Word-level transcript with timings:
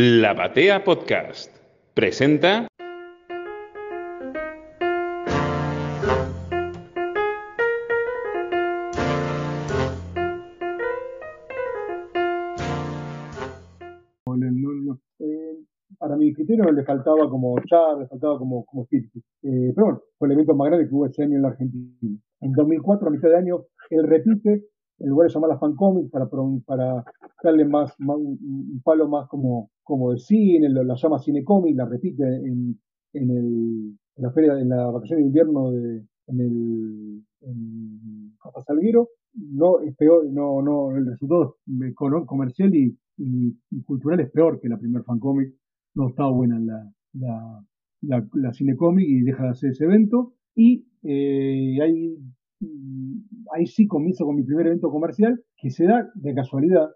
La 0.00 0.32
Batea 0.32 0.84
Podcast 0.84 1.50
presenta. 1.92 2.68
Eh, 15.18 15.64
para 15.98 16.14
mi 16.16 16.32
criterio 16.32 16.70
le 16.70 16.84
faltaba 16.84 17.28
como 17.28 17.56
char, 17.68 17.98
le 17.98 18.06
faltaba 18.06 18.38
como, 18.38 18.64
como 18.66 18.84
espíritu. 18.84 19.18
Eh, 19.42 19.72
pero 19.74 19.84
bueno, 19.84 20.02
fue 20.16 20.28
el 20.28 20.32
evento 20.34 20.54
más 20.54 20.68
grande 20.68 20.88
que 20.88 20.94
hubo 20.94 21.06
ese 21.06 21.24
año 21.24 21.34
en 21.34 21.42
la 21.42 21.48
Argentina. 21.48 22.20
En 22.40 22.52
2004, 22.52 23.08
a 23.08 23.10
mitad 23.10 23.30
de 23.30 23.36
año, 23.36 23.64
él 23.90 24.06
repite, 24.06 24.62
el 24.98 25.08
lugar 25.08 25.30
se 25.30 25.34
llama 25.34 25.48
la 25.48 25.58
Fancomic 25.58 26.10
para, 26.10 26.28
para 26.66 27.04
darle 27.42 27.64
más, 27.64 27.94
un, 28.00 28.80
palo 28.84 29.08
más 29.08 29.28
como, 29.28 29.70
como 29.82 30.12
de 30.12 30.18
cine, 30.18 30.68
la 30.68 30.94
llama 30.94 31.18
Cinecomic, 31.18 31.76
la 31.76 31.86
repite 31.86 32.24
en, 32.24 32.78
en, 33.12 33.30
el, 33.30 33.98
en 34.16 34.22
la 34.22 34.32
feria, 34.32 34.58
en 34.58 34.68
la 34.68 34.86
vacación 34.90 35.20
de 35.20 35.26
invierno 35.26 35.70
de, 35.70 36.04
en 36.26 36.40
el 36.40 37.24
en 37.40 38.34
Salguero, 38.66 39.08
no 39.34 39.80
es 39.80 39.94
peor, 39.96 40.26
no, 40.30 40.62
no, 40.62 40.96
el 40.96 41.06
resultado 41.06 41.56
comercial 42.26 42.74
y, 42.74 42.96
y, 43.18 43.82
cultural 43.84 44.20
es 44.20 44.30
peor 44.30 44.60
que 44.60 44.68
la 44.68 44.78
primer 44.78 45.04
fancomic, 45.04 45.54
no 45.94 46.08
está 46.08 46.26
buena 46.28 46.58
la, 46.58 46.92
la, 47.12 47.64
la, 48.02 48.28
la 48.34 48.52
cinecomic 48.52 49.06
y 49.08 49.22
deja 49.22 49.44
de 49.44 49.50
hacer 49.50 49.70
ese 49.70 49.84
evento. 49.84 50.34
Y 50.54 50.86
eh, 51.02 51.78
ahí, 51.82 52.16
ahí 53.54 53.66
sí 53.66 53.86
comienzo 53.86 54.24
con 54.24 54.36
mi 54.36 54.42
primer 54.42 54.66
evento 54.66 54.90
comercial, 54.90 55.40
que 55.56 55.70
se 55.70 55.84
da 55.84 56.08
de 56.14 56.34
casualidad, 56.34 56.88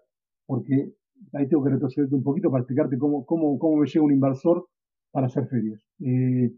porque 0.45 0.93
ahí 1.33 1.47
tengo 1.47 1.63
que 1.63 1.71
retrocederte 1.71 2.15
un 2.15 2.23
poquito 2.23 2.49
para 2.49 2.61
explicarte 2.61 2.97
cómo, 2.97 3.25
cómo, 3.25 3.57
cómo 3.57 3.77
me 3.77 3.87
llega 3.87 4.05
un 4.05 4.11
inversor 4.11 4.65
para 5.11 5.27
hacer 5.27 5.47
ferias. 5.47 5.81
Eh, 5.99 6.51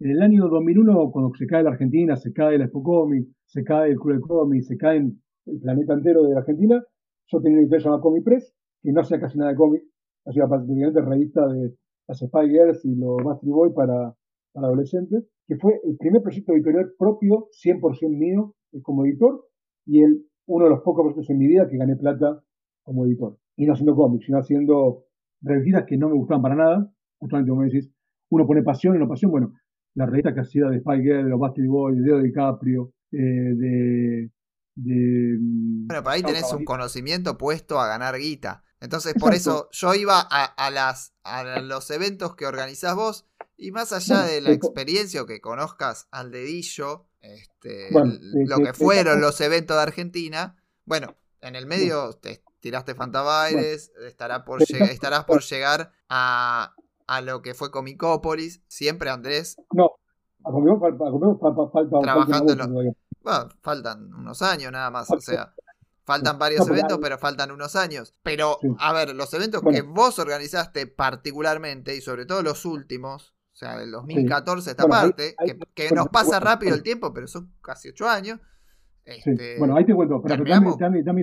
en 0.00 0.10
el 0.10 0.22
año 0.22 0.48
2001, 0.48 1.10
cuando 1.12 1.32
se 1.34 1.46
cae 1.46 1.62
la 1.62 1.70
Argentina, 1.70 2.16
se 2.16 2.32
cae 2.32 2.58
la 2.58 2.64
Expocomic, 2.64 3.28
se 3.46 3.62
cae 3.62 3.90
el 3.90 3.98
Club 3.98 4.14
del 4.14 4.20
Comic, 4.20 4.62
se 4.62 4.76
cae 4.76 4.98
el 4.98 5.60
planeta 5.60 5.94
entero 5.94 6.22
de 6.24 6.34
la 6.34 6.40
Argentina, 6.40 6.82
yo 7.26 7.40
tenía 7.40 7.58
una 7.58 7.62
editorial 7.62 7.84
llamada 7.84 8.02
Comic 8.02 8.24
Press, 8.24 8.54
que 8.82 8.92
no 8.92 9.00
hacía 9.00 9.20
casi 9.20 9.38
nada 9.38 9.52
de 9.52 9.56
cómic, 9.56 9.82
hacía 10.26 10.46
prácticamente 10.46 11.00
revista 11.00 11.46
de 11.46 11.74
las 12.08 12.18
Spy 12.18 12.50
y 12.84 12.94
los 12.96 13.24
Master 13.24 13.48
Boy 13.48 13.72
para, 13.72 14.14
para 14.52 14.68
adolescentes, 14.68 15.24
que 15.46 15.56
fue 15.56 15.80
el 15.84 15.96
primer 15.96 16.22
proyecto 16.22 16.52
editorial 16.52 16.92
propio, 16.98 17.48
100% 17.64 18.08
mío, 18.16 18.54
eh, 18.72 18.80
como 18.82 19.04
editor, 19.04 19.44
y 19.86 20.02
el, 20.02 20.24
uno 20.46 20.64
de 20.64 20.70
los 20.70 20.80
pocos 20.80 21.02
proyectos 21.04 21.30
en 21.30 21.38
mi 21.38 21.46
vida 21.46 21.68
que 21.68 21.76
gané 21.76 21.96
plata 21.96 22.42
como 22.82 23.06
editor. 23.06 23.38
Y 23.56 23.66
no 23.66 23.72
haciendo 23.72 23.94
cómics, 23.94 24.26
sino 24.26 24.38
haciendo 24.38 25.04
revistas 25.40 25.84
que 25.86 25.96
no 25.96 26.08
me 26.08 26.14
gustaban 26.14 26.42
para 26.42 26.54
nada, 26.54 26.92
justamente 27.18 27.50
como 27.50 27.62
decís, 27.62 27.90
uno 28.30 28.46
pone 28.46 28.62
pasión 28.62 28.96
y 28.96 28.98
no 28.98 29.08
pasión, 29.08 29.30
bueno, 29.30 29.52
la 29.94 30.06
revista 30.06 30.32
que 30.32 30.40
hacía 30.40 30.66
de 30.66 30.80
Spy 30.80 31.02
Girl, 31.02 31.24
de 31.24 31.30
los 31.30 31.40
Bastard 31.40 31.66
Boy, 31.66 31.96
de 31.96 32.02
Leo 32.02 32.22
DiCaprio, 32.22 32.92
eh, 33.12 33.16
de, 33.18 34.30
de... 34.74 35.36
Bueno, 35.38 36.02
por 36.02 36.12
ahí 36.12 36.22
tenés 36.22 36.50
un 36.52 36.64
conocimiento 36.64 37.36
puesto 37.36 37.78
a 37.78 37.88
ganar 37.88 38.16
guita. 38.16 38.64
Entonces, 38.80 39.14
por 39.14 39.32
eso 39.32 39.68
yo 39.70 39.94
iba 39.94 40.18
a, 40.20 40.70
las, 40.70 41.14
a 41.22 41.60
los 41.60 41.88
eventos 41.92 42.34
que 42.34 42.46
organizás 42.46 42.96
vos 42.96 43.28
y 43.62 43.70
más 43.70 43.92
allá 43.92 44.22
de 44.22 44.40
la 44.40 44.50
experiencia 44.50 45.22
o 45.22 45.26
que 45.26 45.40
conozcas 45.40 46.08
al 46.10 46.32
dedillo, 46.32 47.06
este, 47.20 47.90
lo 47.92 48.58
que 48.58 48.74
fueron 48.74 49.20
los 49.20 49.40
eventos 49.40 49.76
de 49.76 49.82
Argentina, 49.82 50.56
bueno, 50.84 51.14
en 51.40 51.54
el 51.54 51.66
medio 51.66 52.12
te 52.14 52.42
tiraste 52.58 52.96
Fantabaires, 52.96 53.92
estará 54.04 54.44
por 54.44 54.62
estarás 54.62 55.24
por 55.24 55.42
llegar 55.42 55.92
a, 56.08 56.74
lo 57.22 57.40
que 57.40 57.54
fue 57.54 57.70
Comicópolis, 57.70 58.62
siempre 58.66 59.10
Andrés. 59.10 59.56
No, 59.72 59.92
a 60.44 60.50
Comicópolis 60.50 60.98
falta, 61.72 62.00
trabajando 62.00 62.52
en 62.54 62.96
bueno, 63.22 63.48
faltan 63.60 64.12
unos 64.12 64.42
años 64.42 64.72
nada 64.72 64.90
más, 64.90 65.08
o 65.10 65.20
sea. 65.20 65.54
Faltan 66.04 66.36
varios 66.36 66.68
eventos, 66.68 66.98
pero 67.00 67.16
faltan 67.16 67.52
unos 67.52 67.76
años. 67.76 68.12
Pero, 68.24 68.58
a 68.80 68.92
ver, 68.92 69.14
los 69.14 69.32
eventos 69.34 69.62
que 69.62 69.82
vos 69.82 70.18
organizaste 70.18 70.88
particularmente, 70.88 71.94
y 71.94 72.00
sobre 72.00 72.26
todo 72.26 72.42
los 72.42 72.64
últimos, 72.64 73.32
sea, 73.62 73.78
del 73.78 73.90
2014 73.90 74.70
esta 74.70 74.86
parte, 74.86 75.34
que, 75.74 75.90
nos 75.94 76.08
pasa 76.08 76.40
rápido 76.40 76.74
el 76.74 76.82
tiempo, 76.82 77.12
pero 77.12 77.26
son 77.26 77.52
casi 77.62 77.88
ocho 77.88 78.08
años. 78.08 78.40
Este, 79.04 79.58
bueno, 79.58 79.76
ahí 79.76 79.84
te 79.84 79.94
cuento, 79.94 80.22
pero 80.22 80.44
dame, 80.44 80.70
dame, 80.78 81.02
dame, 81.02 81.22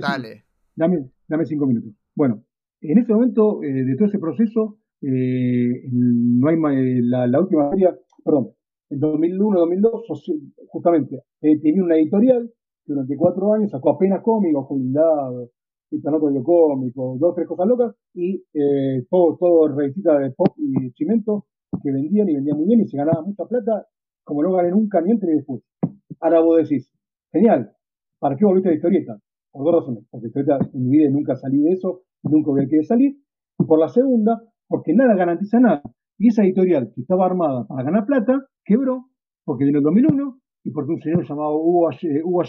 dame, 0.76 1.10
dame, 1.28 1.46
cinco 1.46 1.66
minutos. 1.66 1.92
Bueno, 2.16 2.44
en 2.82 2.98
este 2.98 3.14
momento, 3.14 3.64
eh, 3.64 3.84
de 3.86 3.96
todo 3.96 4.08
ese 4.08 4.20
proceso, 4.20 4.78
eh, 5.02 5.84
no 5.92 6.50
hay 6.50 6.56
eh, 6.56 7.02
la, 7.04 7.28
la, 7.28 7.40
última 7.40 7.70
feria, 7.70 7.98
perdón, 8.24 8.52
en 8.90 9.00
2001, 9.00 9.60
2002, 9.60 10.04
justamente, 10.68 11.24
tenía 11.40 11.84
una 11.84 11.96
editorial 11.96 12.52
durante 12.90 13.16
cuatro 13.16 13.54
años 13.54 13.70
sacó 13.70 13.92
apenas 13.92 14.22
cómicos, 14.24 14.66
Julindado, 14.66 15.52
de 15.92 16.44
Cómico, 16.44 17.18
dos, 17.20 17.36
tres 17.36 17.48
cosas 17.48 17.68
locas, 17.68 17.96
y 18.14 18.44
eh, 18.54 19.06
todo, 19.10 19.38
todo 19.40 19.68
revisita 19.68 20.18
de 20.20 20.32
pop 20.32 20.50
y 20.58 20.92
cimento 20.92 21.46
que 21.82 21.92
vendían 21.92 22.30
y 22.30 22.36
vendían 22.36 22.58
muy 22.58 22.68
bien 22.68 22.82
y 22.82 22.88
se 22.88 22.98
ganaba 22.98 23.22
mucha 23.22 23.46
plata, 23.46 23.88
como 24.24 24.44
no 24.44 24.54
gané 24.54 24.72
nunca 24.72 25.02
ni 25.02 25.12
entre 25.12 25.34
y 25.34 25.36
después. 25.38 25.64
Ahora 26.20 26.42
vos 26.42 26.58
decís, 26.58 26.92
genial, 27.32 27.72
¿para 28.20 28.36
qué 28.36 28.46
volviste 28.46 28.70
a 28.70 28.72
la 28.72 28.76
historieta? 28.76 29.18
Por 29.52 29.66
dos 29.66 29.82
razones, 29.82 30.06
porque 30.10 30.28
historieta 30.28 30.60
en 30.74 30.84
mi 30.84 30.98
vida 30.98 31.10
nunca 31.10 31.36
salí 31.36 31.62
de 31.62 31.72
eso, 31.72 32.02
nunca 32.24 32.52
voy 32.52 32.64
a 32.64 32.68
querer 32.68 32.86
salir, 32.86 33.18
y 33.58 33.64
por 33.66 33.80
la 33.80 33.88
segunda, 33.88 34.42
porque 34.68 34.94
nada 34.94 35.16
garantiza 35.16 35.60
nada. 35.60 35.82
Y 36.18 36.28
esa 36.28 36.44
editorial 36.44 36.92
que 36.94 37.02
estaba 37.02 37.26
armada 37.26 37.66
para 37.68 37.84
ganar 37.84 38.06
plata, 38.06 38.46
quebró, 38.64 39.06
porque 39.46 39.66
vino 39.66 39.80
el 39.80 39.84
2001, 39.84 40.40
y 40.64 40.72
porque 40.72 40.94
un 40.94 41.02
señor 41.02 41.28
llamado 41.28 41.58
Hugo, 41.58 41.90
Hugo 42.24 42.42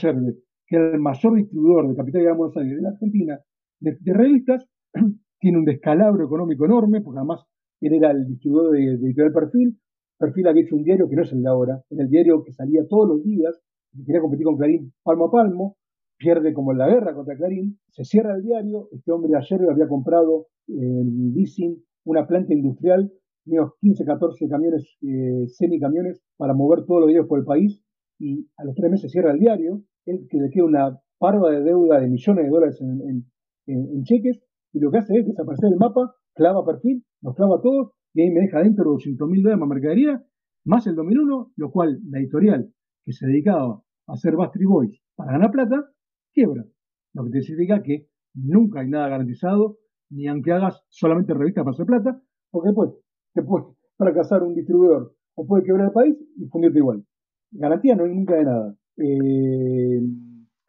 que 0.67 0.77
era 0.77 0.93
el 0.93 1.01
mayor 1.01 1.35
distribuidor 1.35 1.89
de 1.89 1.97
Capital 1.97 2.23
de 2.23 2.33
Buenos 2.33 2.57
Aires 2.57 2.77
de 2.77 2.83
la 2.83 2.91
Argentina, 2.91 3.41
de, 3.81 4.13
revistas, 4.13 4.67
tiene 5.41 5.59
un 5.59 5.65
descalabro 5.65 6.25
económico 6.25 6.65
enorme, 6.65 7.01
porque 7.01 7.19
además 7.19 7.45
él 7.87 7.95
era 7.95 8.11
el 8.11 8.27
distribuidor 8.27 8.73
de, 8.73 8.95
Editorial 8.95 9.33
Perfil. 9.33 9.79
Perfil 10.19 10.49
había 10.49 10.63
hecho 10.65 10.77
un 10.77 10.85
diario 10.85 11.09
que 11.09 11.17
no 11.17 11.23
es 11.23 11.33
el 11.33 11.43
de 11.43 11.49
ahora, 11.49 11.83
era 11.89 12.03
el 12.03 12.11
diario 12.11 12.43
que 12.45 12.53
salía 12.53 12.87
todos 12.89 13.09
los 13.09 13.23
días, 13.25 13.59
y 13.93 14.05
quería 14.05 14.21
competir 14.21 14.45
con 14.45 14.57
Clarín 14.57 14.93
palmo 15.03 15.27
a 15.27 15.31
palmo, 15.31 15.77
pierde 16.19 16.53
como 16.53 16.73
en 16.73 16.79
la 16.79 16.89
guerra 16.89 17.15
contra 17.15 17.37
Clarín, 17.37 17.79
se 17.89 18.05
cierra 18.05 18.37
el 18.37 18.43
diario, 18.43 18.89
este 18.93 19.11
hombre 19.11 19.33
ayer 19.37 19.61
había 19.71 19.89
comprado 19.89 20.47
en 20.69 21.33
leasing 21.35 21.83
una 22.05 22.27
planta 22.27 22.53
industrial, 22.53 23.11
unos 23.47 23.73
15, 23.81 24.05
14 24.05 24.49
camiones, 24.49 24.97
eh, 25.03 25.47
semicamiones, 25.49 26.23
para 26.37 26.55
mover 26.55 26.85
todos 26.85 27.01
los 27.01 27.11
días 27.11 27.27
por 27.27 27.39
el 27.39 27.45
país, 27.45 27.83
y 28.19 28.47
a 28.59 28.65
los 28.65 28.75
tres 28.75 28.91
meses 28.91 29.11
cierra 29.11 29.33
el 29.33 29.39
diario, 29.39 29.83
él 30.07 30.27
que 30.29 30.39
le 30.39 30.51
queda 30.51 30.65
una 30.65 31.01
parva 31.19 31.51
de 31.51 31.63
deuda 31.63 32.01
de 32.01 32.09
millones 32.09 32.45
de 32.45 32.51
dólares 32.51 32.81
en, 32.81 34.03
cheques, 34.05 34.41
y 34.73 34.81
lo 34.81 34.91
que 34.91 34.99
hace 34.99 35.19
es 35.19 35.27
desaparecer 35.27 35.73
el 35.73 35.79
mapa, 35.79 36.15
clava 36.35 36.65
perfil, 36.65 37.05
nos 37.23 37.35
clava 37.35 37.61
todos, 37.61 37.93
y 38.15 38.23
ahí 38.23 38.31
me 38.31 38.41
deja 38.41 38.61
dentro 38.61 38.91
200 38.91 39.29
mil 39.29 39.43
dólares 39.43 39.61
más 39.61 39.69
mercadería, 39.69 40.25
más 40.65 40.87
el 40.87 40.95
2001, 40.97 41.53
lo 41.57 41.71
cual 41.71 42.01
la 42.09 42.19
editorial 42.19 42.73
que 43.05 43.13
se 43.13 43.27
dedicaba 43.27 43.83
a 44.07 44.13
hacer 44.13 44.37
Bastry 44.37 44.65
Boys 44.65 45.01
para 45.17 45.33
ganar 45.33 45.51
plata, 45.51 45.91
quiebra. 46.33 46.65
Lo 47.15 47.25
que 47.25 47.31
te 47.31 47.43
significa 47.43 47.83
que 47.83 48.09
nunca 48.35 48.81
hay 48.81 48.89
nada 48.89 49.09
garantizado, 49.09 49.79
ni 50.11 50.27
aunque 50.27 50.53
hagas 50.53 50.85
solamente 50.89 51.35
revistas 51.35 51.65
para 51.65 51.75
hacer 51.75 51.87
plata, 51.87 52.23
porque 52.51 52.69
después 52.69 52.91
te 53.35 53.43
puede 53.43 53.67
fracasar 53.97 54.43
un 54.43 54.55
distribuidor 54.55 55.15
o 55.35 55.47
puede 55.47 55.65
quebrar 55.65 55.87
el 55.87 55.93
país 55.93 56.17
y 56.37 56.47
fundirte 56.47 56.79
igual 56.79 57.05
garantía 57.53 57.97
no 57.97 58.05
hay 58.05 58.15
nunca 58.15 58.35
de 58.35 58.45
nada. 58.45 58.75
Eh, 58.97 60.01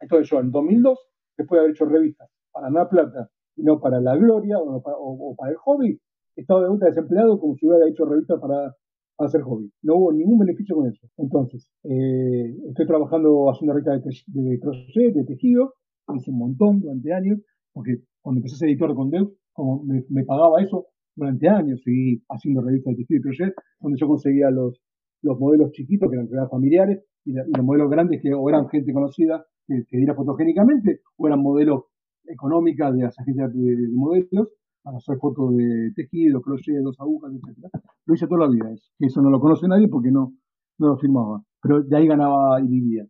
entonces 0.00 0.28
yo 0.28 0.40
en 0.40 0.50
2002, 0.50 0.98
después 1.36 1.58
de 1.58 1.60
haber 1.60 1.70
hecho 1.72 1.84
revistas 1.84 2.28
para 2.50 2.70
nada 2.70 2.88
plata 2.88 3.30
no 3.56 3.80
para 3.80 4.00
la 4.00 4.16
gloria 4.16 4.56
o 4.58 5.34
para, 5.36 5.50
el 5.50 5.56
hobby, 5.56 5.98
estaba 6.36 6.62
de 6.62 6.68
vuelta 6.68 6.86
desempleado 6.86 7.38
como 7.38 7.54
si 7.56 7.66
hubiera 7.66 7.88
hecho 7.88 8.04
revistas 8.04 8.40
para, 8.40 8.74
hacer 9.18 9.42
hobby. 9.42 9.70
No 9.82 9.96
hubo 9.96 10.12
ningún 10.12 10.38
beneficio 10.38 10.74
con 10.74 10.88
eso. 10.88 11.06
Entonces, 11.16 11.68
eh, 11.84 12.56
estoy 12.68 12.86
trabajando 12.86 13.50
haciendo 13.50 13.74
revistas 13.74 14.24
de, 14.26 14.42
de 14.50 14.58
crochet, 14.58 15.14
de 15.14 15.24
tejido, 15.24 15.74
hice 16.16 16.30
un 16.30 16.38
montón 16.38 16.80
durante 16.80 17.12
años, 17.12 17.40
porque 17.72 17.98
cuando 18.20 18.40
empecé 18.40 18.56
a 18.56 18.58
ser 18.58 18.68
editor 18.70 18.94
con 18.94 19.10
Deus, 19.10 19.30
como 19.52 19.84
me, 19.84 20.24
pagaba 20.24 20.60
eso 20.62 20.86
durante 21.14 21.48
años, 21.48 21.80
seguí 21.84 22.22
haciendo 22.28 22.62
revistas 22.62 22.96
de 22.96 23.02
tejido 23.02 23.18
y 23.18 23.22
crochet, 23.22 23.54
donde 23.80 23.98
yo 23.98 24.06
conseguía 24.06 24.50
los, 24.50 24.80
los 25.22 25.38
modelos 25.38 25.70
chiquitos, 25.72 26.10
que 26.10 26.16
eran 26.16 26.26
creadas 26.26 26.50
familiares, 26.50 27.04
y, 27.24 27.32
los 27.32 27.64
modelos 27.64 27.90
grandes, 27.90 28.20
que 28.20 28.32
o 28.34 28.48
eran 28.48 28.68
gente 28.68 28.92
conocida, 28.92 29.44
que, 29.66 29.84
que 29.88 30.14
fotogénicamente, 30.14 31.00
o 31.16 31.26
eran 31.26 31.40
modelos 31.40 31.84
económicas 32.26 32.94
de 32.94 33.02
las 33.02 33.18
agencias 33.18 33.52
de, 33.52 33.88
modelos, 33.92 34.48
para 34.82 34.96
hacer 34.96 35.16
fotos 35.18 35.56
de 35.56 35.92
tejido, 35.94 36.40
crochet, 36.42 36.82
dos 36.82 36.98
agujas, 36.98 37.32
etc. 37.34 37.68
Lo 38.06 38.14
hice 38.14 38.26
toda 38.26 38.46
la 38.46 38.52
vida, 38.52 38.72
eso. 38.72 38.90
eso 38.98 39.22
no 39.22 39.30
lo 39.30 39.40
conoce 39.40 39.68
nadie 39.68 39.88
porque 39.88 40.10
no, 40.10 40.34
no 40.78 40.88
lo 40.88 40.96
firmaba, 40.98 41.42
pero 41.62 41.82
de 41.82 41.96
ahí 41.96 42.06
ganaba 42.06 42.60
y 42.60 42.66
vivía. 42.66 43.06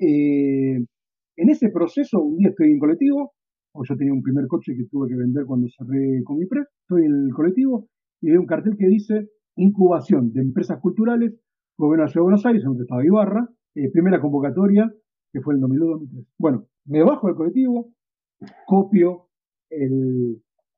Eh, 0.00 0.76
en 1.38 1.50
ese 1.50 1.68
proceso, 1.70 2.22
un 2.22 2.36
día 2.36 2.50
estoy 2.50 2.70
en 2.70 2.78
colectivo, 2.78 3.32
o 3.72 3.84
yo 3.84 3.96
tenía 3.96 4.12
un 4.12 4.22
primer 4.22 4.46
coche 4.46 4.74
que 4.76 4.86
tuve 4.90 5.08
que 5.08 5.16
vender 5.16 5.44
cuando 5.44 5.68
cerré 5.68 6.22
con 6.24 6.38
mi 6.38 6.46
pre, 6.46 6.62
estoy 6.82 7.04
en 7.04 7.26
el 7.26 7.34
colectivo 7.34 7.88
y 8.22 8.30
veo 8.30 8.40
un 8.40 8.46
cartel 8.46 8.76
que 8.78 8.86
dice 8.86 9.28
incubación 9.56 10.32
de 10.32 10.42
empresas 10.42 10.80
culturales, 10.80 11.34
gobierno 11.76 12.04
de 12.04 12.12
Ciudad 12.12 12.22
de 12.22 12.24
Buenos 12.24 12.46
Aires, 12.46 12.62
donde 12.64 12.82
estaba 12.82 13.04
Ibarra, 13.04 13.48
eh, 13.74 13.90
primera 13.90 14.20
convocatoria, 14.20 14.90
que 15.32 15.40
fue 15.40 15.54
en 15.54 15.60
2002-2003. 15.60 16.26
Bueno, 16.38 16.66
me 16.86 17.02
bajo 17.02 17.26
del 17.26 17.36
colectivo, 17.36 17.90
copio 18.66 19.28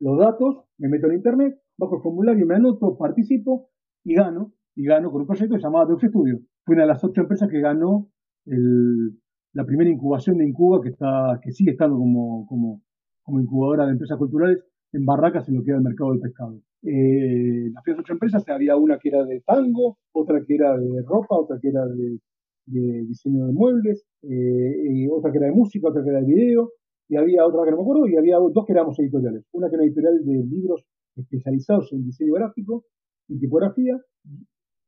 los 0.00 0.18
datos, 0.18 0.64
me 0.78 0.88
meto 0.88 1.08
en 1.08 1.14
internet, 1.14 1.60
bajo 1.76 1.96
el 1.96 2.02
formulario, 2.02 2.46
me 2.46 2.54
anoto, 2.54 2.96
participo 2.96 3.70
y 4.04 4.14
gano, 4.14 4.52
y 4.74 4.84
gano 4.84 5.10
con 5.10 5.22
un 5.22 5.26
proyecto 5.26 5.56
llamado 5.56 5.86
Deux 5.86 6.02
Studio. 6.02 6.38
Fue 6.64 6.74
una 6.74 6.84
de 6.84 6.88
las 6.88 7.02
ocho 7.02 7.22
empresas 7.22 7.48
que 7.48 7.60
ganó 7.60 8.08
la 8.44 9.64
primera 9.64 9.90
incubación 9.90 10.38
de 10.38 10.46
Incuba, 10.46 10.80
que, 10.80 10.90
está, 10.90 11.40
que 11.42 11.52
sigue 11.52 11.72
estando 11.72 11.96
como, 11.96 12.82
incubadora 13.26 13.86
de 13.86 13.92
empresas 13.92 14.16
culturales 14.16 14.64
en 14.92 15.04
Barracas, 15.04 15.48
en 15.48 15.56
lo 15.56 15.64
que 15.64 15.70
era 15.70 15.78
el 15.78 15.84
mercado 15.84 16.12
del 16.12 16.20
pescado. 16.20 16.60
Eh, 16.82 17.70
las 17.72 17.98
ocho 17.98 18.12
empresas, 18.12 18.48
había 18.48 18.76
una 18.76 18.98
que 18.98 19.08
era 19.08 19.24
de 19.24 19.40
tango, 19.40 19.98
otra 20.12 20.42
que 20.46 20.54
era 20.54 20.76
de 20.78 21.02
ropa, 21.02 21.36
otra 21.36 21.58
que 21.60 21.68
era 21.68 21.84
de, 21.86 22.18
diseño 22.66 23.46
de 23.46 23.52
muebles, 23.52 24.04
eh, 24.22 25.08
otra 25.10 25.32
que 25.32 25.38
era 25.38 25.48
de 25.48 25.54
música, 25.54 25.88
otra 25.88 26.02
que 26.02 26.10
era 26.10 26.20
de 26.20 26.26
video, 26.26 26.70
y 27.08 27.16
había 27.16 27.46
otra 27.46 27.64
que 27.64 27.70
no 27.70 27.78
me 27.78 27.82
acuerdo, 27.82 28.06
y 28.06 28.16
había 28.16 28.36
dos 28.36 28.64
que 28.66 28.72
éramos 28.72 28.98
editoriales. 28.98 29.44
Una 29.52 29.68
que 29.68 29.76
era 29.76 29.84
editorial 29.84 30.24
de 30.24 30.44
libros 30.44 30.84
especializados 31.16 31.92
en 31.92 32.04
diseño 32.04 32.34
gráfico 32.34 32.84
y 33.28 33.38
tipografía, 33.38 33.98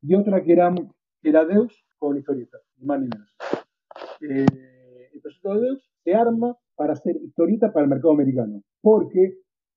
y 0.02 0.14
otra 0.14 0.42
que 0.42 0.52
era, 0.52 0.74
era 1.22 1.44
Deus 1.44 1.84
con 1.98 2.16
historietas, 2.16 2.62
más 2.78 3.00
ni 3.00 3.08
menos. 3.08 3.34
Eh, 4.22 4.46
el 5.12 5.20
proyecto 5.20 5.54
de 5.54 5.60
Deus 5.60 5.90
se 6.04 6.14
arma 6.14 6.56
para 6.76 6.92
hacer 6.92 7.16
historietas 7.16 7.72
para 7.72 7.84
el 7.84 7.90
mercado 7.90 8.14
americano, 8.14 8.62
porque 8.80 9.24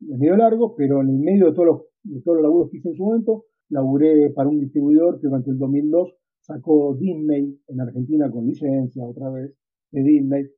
es 0.01 0.19
medio 0.19 0.37
largo, 0.37 0.75
pero 0.75 1.01
en 1.01 1.09
el 1.09 1.19
medio 1.19 1.47
de 1.47 1.53
todos 1.53 1.65
los, 1.65 1.81
de 2.03 2.21
todos 2.21 2.37
los 2.37 2.43
laburos 2.43 2.69
que 2.69 2.77
hice 2.77 2.89
en 2.89 2.95
su 2.95 3.03
momento, 3.03 3.45
laburé 3.69 4.29
para 4.31 4.49
un 4.49 4.59
distribuidor 4.59 5.19
que 5.19 5.27
durante 5.27 5.51
el 5.51 5.57
2002 5.57 6.15
sacó 6.41 6.95
Disney 6.95 7.57
en 7.67 7.81
Argentina 7.81 8.29
con 8.29 8.45
licencia 8.45 9.05
otra 9.05 9.29
vez 9.29 9.55
de 9.91 10.03
Disney, 10.03 10.49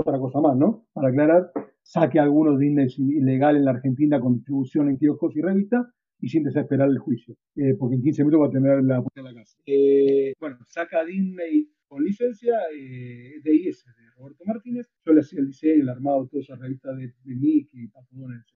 otra 0.00 0.18
cosa 0.18 0.40
más, 0.40 0.56
¿no? 0.56 0.86
Para 0.92 1.08
aclarar, 1.08 1.50
saque 1.82 2.18
algunos 2.18 2.58
Disney 2.58 2.88
ilegal 2.98 3.56
en 3.56 3.64
la 3.64 3.72
Argentina 3.72 4.20
con 4.20 4.34
distribución 4.34 4.88
en 4.88 4.96
kioscos 4.96 5.36
y 5.36 5.42
revistas 5.42 5.86
y 6.20 6.28
siéntese 6.28 6.58
a 6.58 6.62
esperar 6.62 6.88
el 6.88 6.98
juicio, 6.98 7.36
eh, 7.56 7.74
porque 7.78 7.96
en 7.96 8.02
15 8.02 8.24
minutos 8.24 8.42
va 8.42 8.48
a 8.48 8.50
tener 8.50 8.82
la 8.84 9.02
puerta 9.02 9.20
de 9.20 9.22
la 9.22 9.34
casa. 9.34 9.58
Eh, 9.66 10.32
bueno, 10.40 10.56
saca 10.66 11.04
Disney 11.04 11.68
con 11.86 12.02
licencia, 12.02 12.54
eh, 12.74 13.34
DIS 13.42 13.84
de 13.84 14.10
Roberto 14.16 14.44
Martínez, 14.46 14.90
yo 15.04 15.12
le 15.12 15.20
hacía 15.20 15.40
el 15.40 15.48
diseño, 15.48 15.82
el 15.82 15.88
armado, 15.88 16.26
toda 16.26 16.42
esa 16.42 16.56
revista 16.56 16.92
de, 16.94 17.12
de 17.24 17.36
Mickey, 17.36 17.90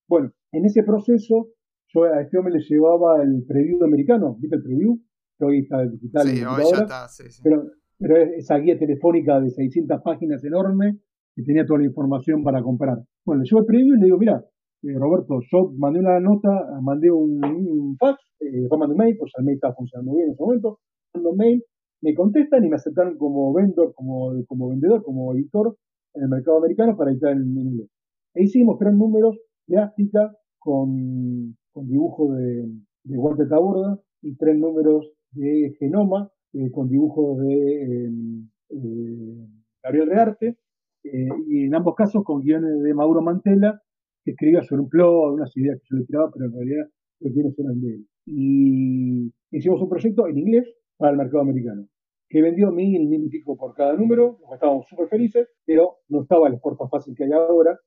Bueno, 0.07 0.31
en 0.51 0.65
ese 0.65 0.83
proceso 0.83 1.49
yo 1.93 2.03
a 2.03 2.21
este 2.21 2.37
hombre 2.37 2.53
le 2.53 2.59
llevaba 2.61 3.21
el 3.23 3.43
preview 3.47 3.83
americano, 3.83 4.35
¿viste 4.39 4.57
el 4.57 4.63
preview? 4.63 4.99
Que 5.37 5.45
hoy 5.45 5.59
está 5.59 5.85
digital. 5.85 6.27
Sí, 6.27 6.43
hoy 6.43 6.63
ya 6.71 6.77
está, 6.83 7.07
sí, 7.07 7.23
sí. 7.29 7.41
Pero, 7.43 7.63
pero 7.97 8.17
esa 8.17 8.57
guía 8.57 8.77
telefónica 8.77 9.39
de 9.39 9.49
600 9.49 10.01
páginas 10.01 10.43
enorme 10.43 10.99
que 11.39 11.45
tenía 11.45 11.65
toda 11.65 11.79
la 11.79 11.85
información 11.85 12.43
para 12.43 12.61
comprar. 12.61 12.97
Bueno, 13.25 13.41
le 13.41 13.47
llevo 13.49 13.61
el 13.61 13.65
preview 13.65 13.95
y 13.95 13.99
le 13.99 14.05
digo, 14.05 14.17
mira, 14.17 14.43
eh, 14.83 14.93
Roberto, 14.99 15.39
yo 15.49 15.71
mandé 15.77 15.99
una 15.99 16.19
nota, 16.19 16.49
mandé 16.81 17.09
un, 17.09 17.95
fax, 17.97 18.19
eh, 18.41 18.67
mandé 18.77 18.93
un 18.93 18.97
mail, 18.97 19.15
pues 19.17 19.31
el 19.37 19.45
mail 19.45 19.55
estaba 19.55 19.73
funcionando 19.73 20.15
bien 20.15 20.27
en 20.27 20.33
ese 20.33 20.43
momento, 20.43 20.79
mandé 21.13 21.29
un 21.29 21.37
mail, 21.37 21.63
me 22.01 22.13
contestan 22.13 22.65
y 22.65 22.69
me 22.69 22.75
aceptaron 22.75 23.17
como 23.17 23.53
vendedor, 23.53 23.93
como, 23.95 24.33
como 24.47 24.69
vendedor, 24.69 25.01
como 25.01 25.33
editor 25.33 25.77
en 26.13 26.23
el 26.23 26.29
mercado 26.29 26.57
americano 26.57 26.97
para 26.97 27.11
editar 27.11 27.31
en, 27.31 27.57
inglés. 27.57 27.87
E 28.35 28.43
hicimos 28.43 28.77
tres 28.77 28.93
números 28.93 29.37
de 29.67 29.77
Ástica 29.77 30.35
con, 30.59 31.55
con 31.71 31.87
dibujo 31.87 32.33
de, 32.33 32.67
Walter 33.05 33.47
Taborda 33.47 33.97
y 34.21 34.35
tres 34.35 34.57
números 34.57 35.09
de 35.31 35.73
Genoma 35.79 36.29
eh, 36.53 36.69
con 36.69 36.89
dibujos 36.89 37.39
de 37.39 38.05
em, 38.05 38.49
eh, 38.69 39.47
Gabriel 39.81 40.09
Rearte 40.09 40.57
eh, 41.03 41.27
y 41.47 41.65
en 41.65 41.75
ambos 41.75 41.95
casos 41.95 42.23
con 42.23 42.41
guiones 42.41 42.81
de 42.81 42.93
Mauro 42.93 43.21
Mantela 43.21 43.81
que 44.23 44.31
escribía 44.31 44.63
sobre 44.63 44.81
un 44.83 44.89
plot, 44.89 45.33
unas 45.33 45.55
ideas 45.55 45.79
que 45.79 45.87
yo 45.89 45.97
le 45.97 46.05
tiraba, 46.05 46.29
pero 46.33 46.45
en 46.45 46.53
realidad 46.53 46.85
los 47.21 47.33
guiones 47.33 47.59
eran 47.59 47.79
de 47.79 47.87
él. 47.87 48.07
Y 48.25 49.33
hicimos 49.51 49.81
un 49.81 49.89
proyecto 49.89 50.27
en 50.27 50.37
inglés 50.37 50.67
para 50.97 51.11
el 51.11 51.17
mercado 51.17 51.41
americano 51.41 51.87
que 52.29 52.41
vendió 52.41 52.71
mil, 52.71 53.07
mil 53.07 53.25
y 53.25 53.29
pico 53.29 53.57
por 53.57 53.73
cada 53.73 53.93
número, 53.93 54.37
estábamos 54.53 54.87
súper 54.87 55.07
felices, 55.07 55.49
pero 55.65 55.97
no 56.09 56.21
estaba 56.21 56.47
el 56.47 56.53
exporto 56.53 56.87
fácil 56.87 57.15
que 57.15 57.23
hay 57.23 57.31
ahora, 57.31 57.77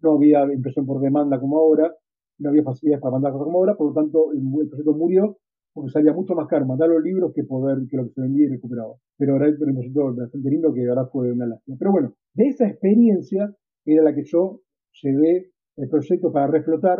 no 0.00 0.14
había 0.14 0.42
impresión 0.52 0.84
por 0.84 1.00
demanda 1.00 1.38
como 1.38 1.58
ahora, 1.58 1.94
no 2.38 2.50
había 2.50 2.64
facilidades 2.64 3.00
para 3.00 3.12
mandar 3.12 3.32
cosas 3.32 3.44
como 3.44 3.58
ahora, 3.58 3.76
por 3.76 3.88
lo 3.88 3.94
tanto 3.94 4.32
el, 4.32 4.68
proyecto 4.68 4.92
murió 4.92 5.38
porque 5.72 5.90
salía 5.90 6.12
mucho 6.12 6.34
más 6.34 6.46
caro 6.48 6.66
mandar 6.66 6.88
los 6.88 7.02
libros 7.02 7.32
que 7.34 7.44
poder 7.44 7.78
que 7.88 7.96
lo 7.96 8.04
que 8.04 8.10
se 8.10 8.20
vendía 8.20 8.46
y 8.46 8.50
recuperaba. 8.50 8.94
Pero 9.16 9.34
ahora 9.34 9.48
es 9.48 9.60
un 9.60 10.16
bastante 10.16 10.50
lindo 10.50 10.72
que 10.72 10.88
ahora 10.88 11.06
fue 11.06 11.32
una 11.32 11.46
lástima. 11.46 11.76
Pero 11.78 11.92
bueno, 11.92 12.14
de 12.34 12.48
esa 12.48 12.66
experiencia 12.66 13.54
era 13.84 14.02
la 14.02 14.14
que 14.14 14.24
yo 14.24 14.60
llevé 15.02 15.50
el 15.76 15.88
proyecto 15.88 16.32
para 16.32 16.46
reflotar 16.48 16.98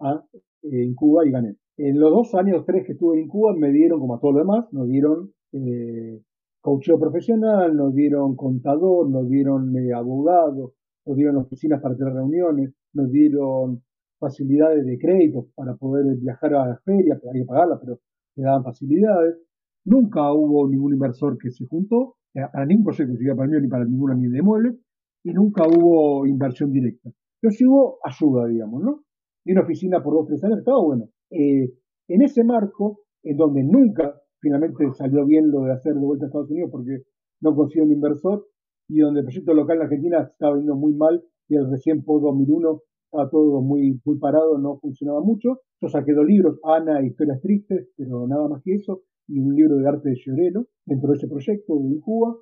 a, 0.00 0.24
eh, 0.62 0.84
en 0.84 0.94
Cuba 0.94 1.26
y 1.26 1.30
gané. 1.30 1.56
En 1.78 1.98
los 1.98 2.10
dos 2.10 2.34
años, 2.34 2.64
tres 2.66 2.84
que 2.84 2.92
estuve 2.92 3.20
en 3.20 3.28
Cuba, 3.28 3.54
me 3.56 3.70
dieron, 3.70 4.00
como 4.00 4.16
a 4.16 4.20
todo 4.20 4.32
lo 4.32 4.38
demás, 4.40 4.66
nos 4.72 4.86
dieron 4.86 5.32
eh, 5.52 6.20
coacheo 6.60 6.98
profesional, 6.98 7.74
nos 7.74 7.94
dieron 7.94 8.36
contador, 8.36 9.08
nos 9.08 9.28
dieron 9.28 9.74
eh, 9.78 9.94
abogado, 9.94 10.74
nos 11.06 11.16
dieron 11.16 11.36
oficinas 11.38 11.80
para 11.80 11.96
tener 11.96 12.12
reuniones, 12.12 12.74
nos 12.92 13.10
dieron 13.10 13.82
facilidades 14.18 14.84
de 14.84 14.98
crédito 14.98 15.46
para 15.54 15.74
poder 15.76 16.04
viajar 16.18 16.54
a 16.54 16.68
las 16.68 16.84
ferias, 16.84 17.18
había 17.26 17.42
que 17.42 17.46
pagarlas, 17.46 17.80
pero 17.82 17.98
daban 18.42 18.64
facilidades. 18.64 19.36
Nunca 19.84 20.32
hubo 20.32 20.68
ningún 20.68 20.94
inversor 20.94 21.38
que 21.38 21.50
se 21.50 21.66
juntó, 21.66 22.16
eh, 22.34 22.42
para 22.52 22.66
ningún 22.66 22.84
proyecto, 22.84 23.14
ni 23.18 23.34
para 23.34 23.48
mí 23.48 23.60
ni 23.60 23.68
para 23.68 23.84
ninguna 23.84 24.14
ni 24.14 24.28
de 24.28 24.42
muebles, 24.42 24.76
y 25.24 25.32
nunca 25.32 25.66
hubo 25.66 26.26
inversión 26.26 26.72
directa. 26.72 27.10
Pero 27.40 27.52
sí 27.52 27.64
hubo 27.66 27.98
ayuda, 28.04 28.46
digamos, 28.46 28.82
¿no? 28.82 29.04
Y 29.44 29.52
una 29.52 29.62
oficina 29.62 30.02
por 30.02 30.14
dos 30.14 30.26
tres 30.26 30.44
años 30.44 30.58
estaba 30.58 30.82
bueno. 30.82 31.08
Eh, 31.30 31.72
en 32.08 32.22
ese 32.22 32.44
marco, 32.44 33.00
en 33.22 33.36
donde 33.36 33.62
nunca 33.62 34.20
finalmente 34.40 34.84
salió 34.94 35.24
bien 35.24 35.50
lo 35.50 35.62
de 35.62 35.72
hacer 35.72 35.94
de 35.94 36.00
vuelta 36.00 36.26
a 36.26 36.28
Estados 36.28 36.50
Unidos 36.50 36.70
porque 36.70 37.02
no 37.40 37.54
consiguió 37.54 37.84
un 37.84 37.92
inversor, 37.92 38.46
y 38.88 38.98
donde 38.98 39.20
el 39.20 39.26
proyecto 39.26 39.54
local 39.54 39.76
en 39.76 39.82
Argentina 39.82 40.20
estaba 40.22 40.56
yendo 40.56 40.76
muy 40.76 40.94
mal, 40.94 41.22
y 41.48 41.56
el 41.56 41.70
recién 41.70 42.02
por 42.04 42.20
2001 42.20 42.80
estaba 43.10 43.28
todo 43.28 43.60
muy, 43.60 44.00
muy 44.04 44.18
parado, 44.18 44.56
no 44.58 44.78
funcionaba 44.78 45.20
mucho. 45.20 45.60
Yo 45.80 45.88
saqué 45.88 46.12
dos 46.12 46.24
libros, 46.24 46.60
Ana, 46.62 47.02
Historias 47.02 47.40
Tristes, 47.40 47.88
pero 47.96 48.26
nada 48.28 48.48
más 48.48 48.62
que 48.62 48.74
eso, 48.74 49.02
y 49.26 49.40
un 49.40 49.54
libro 49.54 49.76
de 49.76 49.88
arte 49.88 50.10
de 50.10 50.16
Llorelo 50.16 50.66
dentro 50.86 51.10
de 51.10 51.16
ese 51.16 51.26
proyecto 51.26 51.74
de 51.74 52.00
Cuba. 52.00 52.36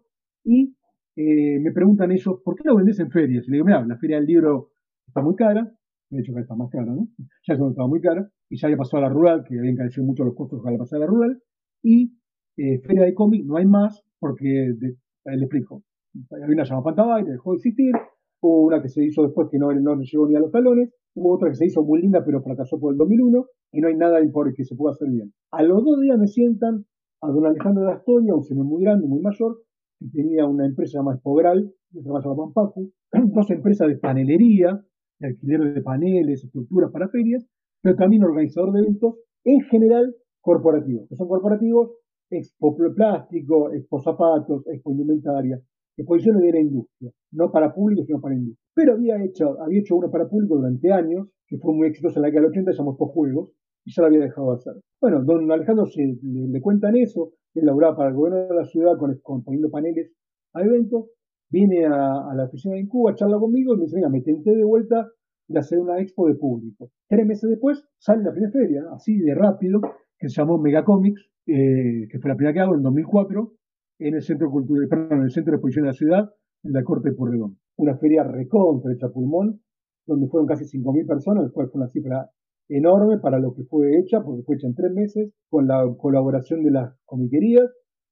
Y 0.44 0.74
eh, 1.16 1.58
me 1.60 1.72
preguntan 1.72 2.12
ellos, 2.12 2.40
¿por 2.44 2.54
qué 2.54 2.64
lo 2.66 2.76
vendés 2.76 3.00
en 3.00 3.10
ferias? 3.10 3.48
Y 3.48 3.50
le 3.50 3.56
digo, 3.56 3.66
mira, 3.66 3.84
la 3.86 3.96
feria 3.96 4.16
del 4.16 4.26
libro 4.26 4.72
está 5.06 5.22
muy 5.22 5.34
cara, 5.36 5.72
de 6.10 6.20
hecho 6.20 6.34
que 6.34 6.40
está 6.40 6.54
más 6.54 6.70
cara, 6.70 6.92
¿no? 6.94 7.08
Ya 7.48 7.56
se 7.56 7.66
estaba 7.66 7.88
muy 7.88 8.02
cara, 8.02 8.30
y 8.50 8.58
ya 8.58 8.66
había 8.68 8.76
pasado 8.76 9.04
a 9.04 9.08
la 9.08 9.14
rural, 9.14 9.44
que 9.48 9.58
había 9.58 9.70
encarecido 9.70 10.04
mucho 10.04 10.24
los 10.24 10.34
costos 10.34 10.60
para 10.62 10.76
pasar 10.76 10.98
a 10.98 11.00
la 11.00 11.06
rural, 11.06 11.42
y 11.82 12.12
eh, 12.58 12.78
feria 12.80 13.04
de 13.04 13.14
cómic 13.14 13.44
no 13.46 13.56
hay 13.56 13.66
más, 13.66 14.04
porque, 14.20 14.74
le 14.78 15.40
explico, 15.40 15.82
había 16.30 16.46
una 16.46 16.64
llamada 16.64 16.84
Pantabay, 16.84 17.24
dejó 17.24 17.52
de 17.52 17.56
existir, 17.56 17.94
Hubo 18.40 18.62
una 18.62 18.80
que 18.82 18.88
se 18.88 19.04
hizo 19.04 19.22
después 19.22 19.48
que 19.50 19.58
no, 19.58 19.72
no 19.72 20.00
llegó 20.00 20.28
ni 20.28 20.36
a 20.36 20.40
los 20.40 20.50
talones. 20.50 20.90
Hubo 21.14 21.34
otra 21.34 21.48
que 21.48 21.56
se 21.56 21.66
hizo 21.66 21.82
muy 21.82 22.00
linda, 22.00 22.24
pero 22.24 22.42
fracasó 22.42 22.78
por 22.78 22.92
el 22.92 22.98
2001. 22.98 23.46
Y 23.72 23.80
no 23.80 23.88
hay 23.88 23.96
nada 23.96 24.18
por 24.32 24.52
que 24.54 24.64
se 24.64 24.76
pueda 24.76 24.92
hacer 24.92 25.08
bien. 25.10 25.32
A 25.50 25.62
los 25.62 25.84
dos 25.84 26.00
días 26.00 26.18
me 26.18 26.26
sientan 26.26 26.84
a 27.20 27.28
don 27.28 27.46
Alejandro 27.46 27.84
de 27.84 27.92
Astoria, 27.92 28.34
un 28.34 28.44
señor 28.44 28.64
muy 28.64 28.82
grande, 28.82 29.06
muy 29.06 29.20
mayor, 29.20 29.58
que 29.98 30.06
tenía 30.08 30.46
una 30.46 30.66
empresa 30.66 30.98
llamada 30.98 31.16
Espogral, 31.16 31.72
que 31.92 32.02
trabaja 32.02 32.34
Pampacu, 32.34 32.92
dos 33.12 33.50
empresas 33.50 33.88
de 33.88 33.96
panelería, 33.96 34.80
de 35.18 35.26
alquiler 35.26 35.74
de 35.74 35.82
paneles, 35.82 36.44
estructuras 36.44 36.92
para 36.92 37.08
ferias, 37.08 37.44
pero 37.82 37.96
también 37.96 38.22
organizador 38.22 38.72
de 38.72 38.80
eventos, 38.80 39.14
en 39.44 39.60
general 39.62 40.14
corporativos, 40.40 41.08
que 41.08 41.16
son 41.16 41.28
corporativos 41.28 41.90
expo 42.30 42.76
plástico, 42.94 43.72
expo 43.72 44.00
zapatos, 44.00 44.66
expo 44.66 44.90
indumentaria, 44.90 45.60
exposiciones 45.98 46.42
de 46.42 46.52
la 46.52 46.60
industria, 46.60 47.10
no 47.32 47.50
para 47.50 47.74
público, 47.74 48.04
sino 48.04 48.20
para 48.20 48.34
industria. 48.34 48.64
Pero 48.74 48.92
había 48.92 49.22
hecho, 49.22 49.60
había 49.60 49.80
hecho 49.80 49.96
uno 49.96 50.10
para 50.10 50.28
público 50.28 50.56
durante 50.56 50.92
años, 50.92 51.28
que 51.46 51.58
fue 51.58 51.74
muy 51.74 51.88
exitoso 51.88 52.18
en 52.18 52.22
la 52.22 52.28
década 52.28 52.42
del 52.42 52.50
80, 52.52 52.72
se 52.72 52.78
llamó 52.78 52.94
Juegos, 52.94 53.50
y 53.84 53.92
ya 53.92 54.02
lo 54.02 54.06
había 54.06 54.20
dejado 54.20 54.50
de 54.50 54.56
hacer. 54.56 54.72
Bueno, 55.00 55.24
don 55.24 55.50
Alejandro 55.50 55.86
se, 55.86 56.18
le, 56.22 56.60
cuentan 56.60 56.96
eso, 56.96 57.32
él 57.54 57.66
laburaba 57.66 57.96
para 57.96 58.10
el 58.10 58.14
gobierno 58.14 58.48
de 58.48 58.54
la 58.54 58.64
ciudad 58.64 58.96
con, 58.98 59.42
poniendo 59.42 59.70
paneles 59.70 60.12
a 60.54 60.62
eventos, 60.62 61.06
viene 61.50 61.86
a, 61.86 62.32
la 62.34 62.44
oficina 62.44 62.76
en 62.76 62.86
Cuba, 62.86 63.14
charla 63.14 63.38
conmigo 63.38 63.74
y 63.74 63.78
me 63.78 63.84
dice, 63.84 63.96
mira, 63.96 64.08
me 64.08 64.20
tenté 64.20 64.54
de 64.54 64.64
vuelta 64.64 65.08
de 65.48 65.58
hacer 65.58 65.78
una 65.78 66.00
expo 66.00 66.28
de 66.28 66.34
público. 66.34 66.90
Tres 67.08 67.26
meses 67.26 67.48
después 67.48 67.82
sale 67.98 68.22
la 68.22 68.32
primera 68.32 68.52
feria, 68.52 68.84
así 68.92 69.18
de 69.18 69.34
rápido, 69.34 69.80
que 70.18 70.28
se 70.28 70.40
llamó 70.40 70.58
Megacomics, 70.58 71.30
eh, 71.46 72.06
que 72.10 72.18
fue 72.18 72.28
la 72.28 72.36
primera 72.36 72.52
que 72.52 72.60
hago 72.60 72.74
en 72.74 72.82
2004, 72.82 73.52
en 73.98 74.14
el 74.14 74.22
Centro 74.22 74.50
Cultural, 74.50 74.88
perdón, 74.88 75.18
en 75.18 75.24
el 75.24 75.30
Centro 75.30 75.52
de 75.52 75.56
Exposición 75.56 75.84
de 75.84 75.88
la 75.88 75.94
Ciudad, 75.94 76.30
en 76.64 76.72
la 76.72 76.84
Corte 76.84 77.10
de 77.10 77.16
Porredón. 77.16 77.58
Una 77.76 77.96
feria 77.96 78.24
recontra 78.24 78.92
hecha 78.92 79.08
pulmón, 79.08 79.60
donde 80.06 80.28
fueron 80.28 80.46
casi 80.46 80.64
5.000 80.64 81.06
personas, 81.06 81.52
cual 81.52 81.68
fue 81.70 81.80
una 81.80 81.88
cifra 81.88 82.30
enorme 82.68 83.18
para 83.18 83.38
lo 83.38 83.54
que 83.54 83.64
fue 83.64 83.98
hecha, 83.98 84.22
porque 84.22 84.42
fue 84.42 84.56
hecha 84.56 84.66
en 84.66 84.74
tres 84.74 84.92
meses, 84.92 85.32
con 85.48 85.66
la 85.66 85.84
colaboración 85.98 86.62
de 86.62 86.70
las 86.70 86.94
comiquerías, 87.04 87.70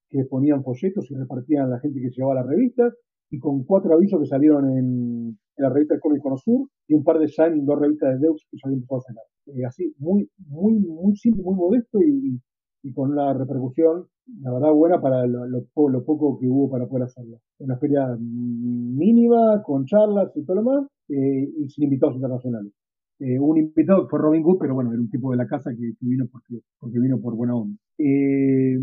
que 0.08 0.24
ponían 0.24 0.62
folletos 0.62 1.10
y 1.10 1.14
repartían 1.14 1.66
a 1.66 1.68
la 1.68 1.80
gente 1.80 2.00
que 2.00 2.10
llevaba 2.10 2.36
las 2.36 2.46
revistas, 2.46 2.94
y 3.30 3.38
con 3.38 3.64
cuatro 3.64 3.94
avisos 3.94 4.20
que 4.20 4.26
salieron 4.26 4.70
en, 4.70 5.38
la 5.56 5.70
revista 5.70 5.94
de 5.94 6.00
Cómic 6.00 6.22
Sur 6.36 6.68
y 6.86 6.94
un 6.94 7.02
par 7.02 7.18
de 7.18 7.26
ya 7.28 7.46
en 7.46 7.64
dos 7.64 7.80
revistas 7.80 8.20
de 8.20 8.26
Deux 8.26 8.46
que 8.50 8.58
ya 8.58 8.68
había 8.68 8.76
empezado 8.76 8.98
a 8.98 9.02
sacar. 9.02 9.24
Eh, 9.46 9.64
así, 9.64 9.94
muy, 9.98 10.28
muy, 10.46 10.78
muy 10.80 11.16
simple, 11.16 11.42
muy 11.42 11.54
modesto 11.54 11.98
y, 12.02 12.38
y, 12.86 12.92
con 12.92 13.12
una 13.12 13.32
repercusión, 13.32 14.06
la 14.40 14.52
verdad, 14.52 14.72
buena 14.72 15.00
para 15.00 15.26
lo, 15.26 15.46
lo, 15.46 16.04
poco 16.04 16.38
que 16.38 16.48
hubo 16.48 16.70
para 16.70 16.86
poder 16.86 17.04
hacerlo. 17.04 17.40
Una 17.58 17.76
feria 17.78 18.16
mínima, 18.18 19.62
con 19.62 19.84
charlas 19.86 20.32
y 20.36 20.44
todo 20.44 20.56
lo 20.56 20.62
más, 20.62 20.86
eh, 21.08 21.48
y 21.58 21.68
sin 21.68 21.84
invitados 21.84 22.16
internacionales. 22.16 22.72
Eh, 23.18 23.38
un 23.38 23.56
invitado 23.56 24.02
que 24.02 24.10
fue 24.10 24.18
Robin 24.18 24.42
Hood, 24.42 24.58
pero 24.58 24.74
bueno, 24.74 24.92
era 24.92 25.00
un 25.00 25.08
tipo 25.08 25.30
de 25.30 25.38
la 25.38 25.46
casa 25.46 25.70
que, 25.70 25.94
vino 26.00 26.26
porque, 26.30 26.60
porque 26.78 26.98
vino 26.98 27.20
por 27.20 27.34
buena 27.34 27.54
onda. 27.54 27.76
Eh, 27.98 28.78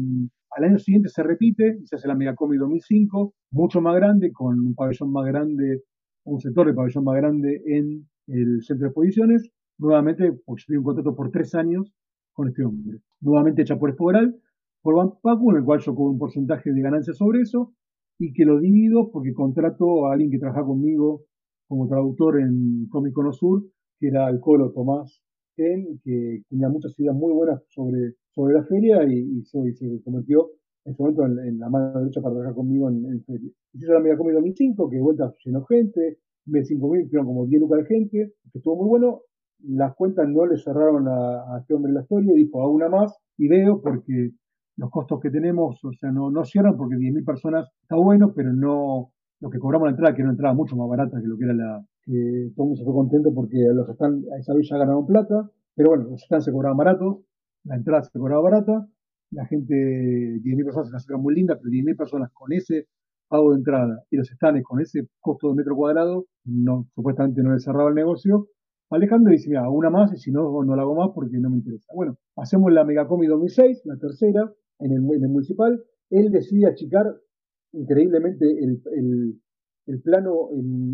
al 0.56 0.64
año 0.64 0.80
siguiente 0.80 1.10
se 1.10 1.24
repite 1.24 1.78
y 1.82 1.88
se 1.88 1.96
hace 1.96 2.08
la 2.08 2.16
Megacomic 2.16 2.60
2005, 2.60 3.34
mucho 3.52 3.82
más 3.82 3.96
grande, 3.96 4.32
con 4.32 4.60
un 4.60 4.76
pabellón 4.76 5.12
más 5.12 5.26
grande, 5.26 5.84
un 6.26 6.40
sector 6.40 6.68
de 6.68 6.74
pabellón 6.74 7.04
más 7.04 7.16
grande 7.16 7.62
en 7.66 8.08
el 8.28 8.64
centro 8.64 8.86
de 8.86 8.90
exposiciones, 8.90 9.50
nuevamente, 9.78 10.32
pues 10.46 10.68
un 10.70 10.84
contrato 10.84 11.16
por 11.16 11.32
tres 11.32 11.54
años 11.56 11.92
con 12.34 12.48
este 12.48 12.64
hombre. 12.64 13.00
Nuevamente 13.24 13.64
hecha 13.64 13.80
por 13.80 13.90
Esporal, 13.90 14.40
por 14.82 14.96
Van 14.96 15.14
Pacu, 15.22 15.52
en 15.52 15.58
el 15.58 15.64
cual 15.64 15.80
yo 15.80 15.96
cobro 15.96 16.12
un 16.12 16.20
porcentaje 16.20 16.72
de 16.72 16.82
ganancias 16.82 17.18
sobre 17.18 17.42
eso, 17.42 17.74
y 18.20 18.34
que 18.34 18.46
lo 18.46 18.60
divido 18.60 19.10
porque 19.12 19.34
contrato 19.34 20.06
a 20.06 20.14
alguien 20.14 20.30
que 20.30 20.38
trabaja 20.38 20.64
conmigo 20.64 21.24
como 21.68 21.88
traductor 21.88 22.40
en 22.40 22.88
Comic 22.90 23.14
Cono 23.14 23.32
Sur, 23.32 23.64
que 24.00 24.08
era 24.08 24.30
el 24.30 24.40
Colo 24.40 24.72
Tomás 24.72 25.24
que 25.56 26.42
tenía 26.50 26.70
muchas 26.70 26.98
ideas 27.00 27.16
muy 27.16 27.34
buenas 27.34 27.62
sobre, 27.70 28.16
sobre 28.32 28.56
la 28.56 28.64
feria 28.64 29.04
y, 29.06 29.44
se 29.44 30.02
convirtió 30.04 30.50
en 30.86 30.94
ese 30.94 31.02
momento 31.02 31.26
en, 31.26 31.60
la 31.60 31.70
mano 31.70 32.00
derecha 32.00 32.22
para 32.22 32.34
trabajar 32.34 32.56
conmigo 32.56 32.90
en, 32.90 33.06
en 33.06 33.24
feria. 33.24 33.50
Hizo 33.74 33.94
la 33.94 34.00
Mega 34.00 34.18
Comic 34.18 34.34
2005, 34.34 34.90
que 34.90 34.96
de 34.98 35.02
vuelta 35.02 35.34
llenó 35.46 35.64
gente, 35.66 36.20
de 36.46 36.60
5.000 36.62 37.10
fueron 37.10 37.28
como 37.28 37.46
10 37.46 37.62
lucas 37.62 37.80
de 37.80 37.86
gente, 37.86 38.34
que 38.52 38.58
estuvo 38.58 38.76
muy 38.78 38.90
bueno. 38.90 39.22
Las 39.64 39.96
cuentas 39.96 40.28
no 40.28 40.46
le 40.46 40.58
cerraron 40.58 41.08
a, 41.08 41.58
este 41.60 41.74
hombre 41.74 41.94
la 41.94 42.02
historia, 42.02 42.34
dijo 42.34 42.62
a 42.62 42.70
una 42.70 42.90
más 42.90 43.18
y 43.38 43.48
veo 43.48 43.82
porque 43.82 44.32
los 44.78 44.90
costos 44.90 45.20
que 45.20 45.30
tenemos, 45.30 45.84
o 45.84 45.92
sea, 45.94 46.12
no, 46.12 46.32
no 46.32 46.44
cierran 46.44 46.78
porque 46.78 46.96
10.000 46.96 47.26
personas 47.26 47.70
está 47.82 47.96
bueno, 47.96 48.34
pero 48.36 48.52
no 48.54 49.12
lo 49.40 49.50
que 49.50 49.60
cobramos 49.60 49.88
la 49.88 49.92
entrada, 49.92 50.14
que 50.14 50.22
era 50.22 50.30
una 50.30 50.34
entrada 50.34 50.54
mucho 50.54 50.76
más 50.76 50.90
barata 50.90 51.20
que 51.22 51.28
lo 51.28 51.38
que 51.38 51.46
era 51.46 51.54
la, 51.54 51.86
que 52.06 52.52
todo 52.56 52.66
el 52.66 52.70
mundo 52.70 52.76
se 52.76 52.84
fue 52.84 52.94
contento 52.94 53.34
porque 53.34 53.58
los 53.74 53.90
están 53.90 54.24
a 54.34 54.40
esa 54.40 54.54
villa 54.54 54.78
ganaron 54.78 55.06
plata, 55.06 55.50
pero 55.76 55.90
bueno, 55.90 56.06
los 56.10 56.22
stands 56.22 56.46
se 56.46 56.52
cobraban 56.52 56.78
baratos, 56.78 57.18
la 57.64 57.76
entrada 57.76 58.04
se 58.04 58.18
cobraba 58.18 58.42
barata, 58.42 58.88
la 59.32 59.46
gente, 59.46 59.74
10.000 59.74 60.66
personas, 60.66 61.04
se 61.04 61.14
una 61.14 61.22
muy 61.22 61.36
linda, 61.36 61.58
pero 61.58 61.70
10.000 61.70 61.98
personas 61.98 62.32
con 62.34 62.52
ese 62.54 62.88
pago 63.28 63.52
de 63.52 63.58
entrada 63.58 64.04
y 64.12 64.18
los 64.18 64.28
stands 64.28 64.64
con 64.64 64.80
ese 64.80 65.08
costo 65.20 65.50
de 65.50 65.56
metro 65.56 65.76
cuadrado, 65.76 66.26
no, 66.46 66.88
supuestamente 66.94 67.42
no 67.42 67.54
le 67.54 67.60
cerraba 67.60 67.90
el 67.90 67.96
negocio. 67.96 68.48
Alejandro 68.96 69.32
dice, 69.32 69.50
mira, 69.50 69.70
una 69.70 69.90
más 69.90 70.14
y 70.14 70.18
si 70.18 70.32
no, 70.32 70.64
no 70.64 70.76
la 70.76 70.84
hago 70.84 70.96
más 70.96 71.10
porque 71.14 71.38
no 71.38 71.50
me 71.50 71.58
interesa. 71.58 71.92
Bueno, 71.94 72.18
hacemos 72.36 72.72
la 72.72 72.84
Megacomi 72.84 73.28
2006, 73.28 73.82
la 73.86 73.98
tercera, 73.98 74.52
en 74.80 74.92
el, 74.92 74.98
en 75.16 75.24
el 75.24 75.30
municipal. 75.30 75.84
Él 76.10 76.32
decide 76.32 76.68
achicar 76.68 77.06
increíblemente 77.72 78.46
el, 78.46 78.82
el 79.88 80.02
plano 80.02 80.50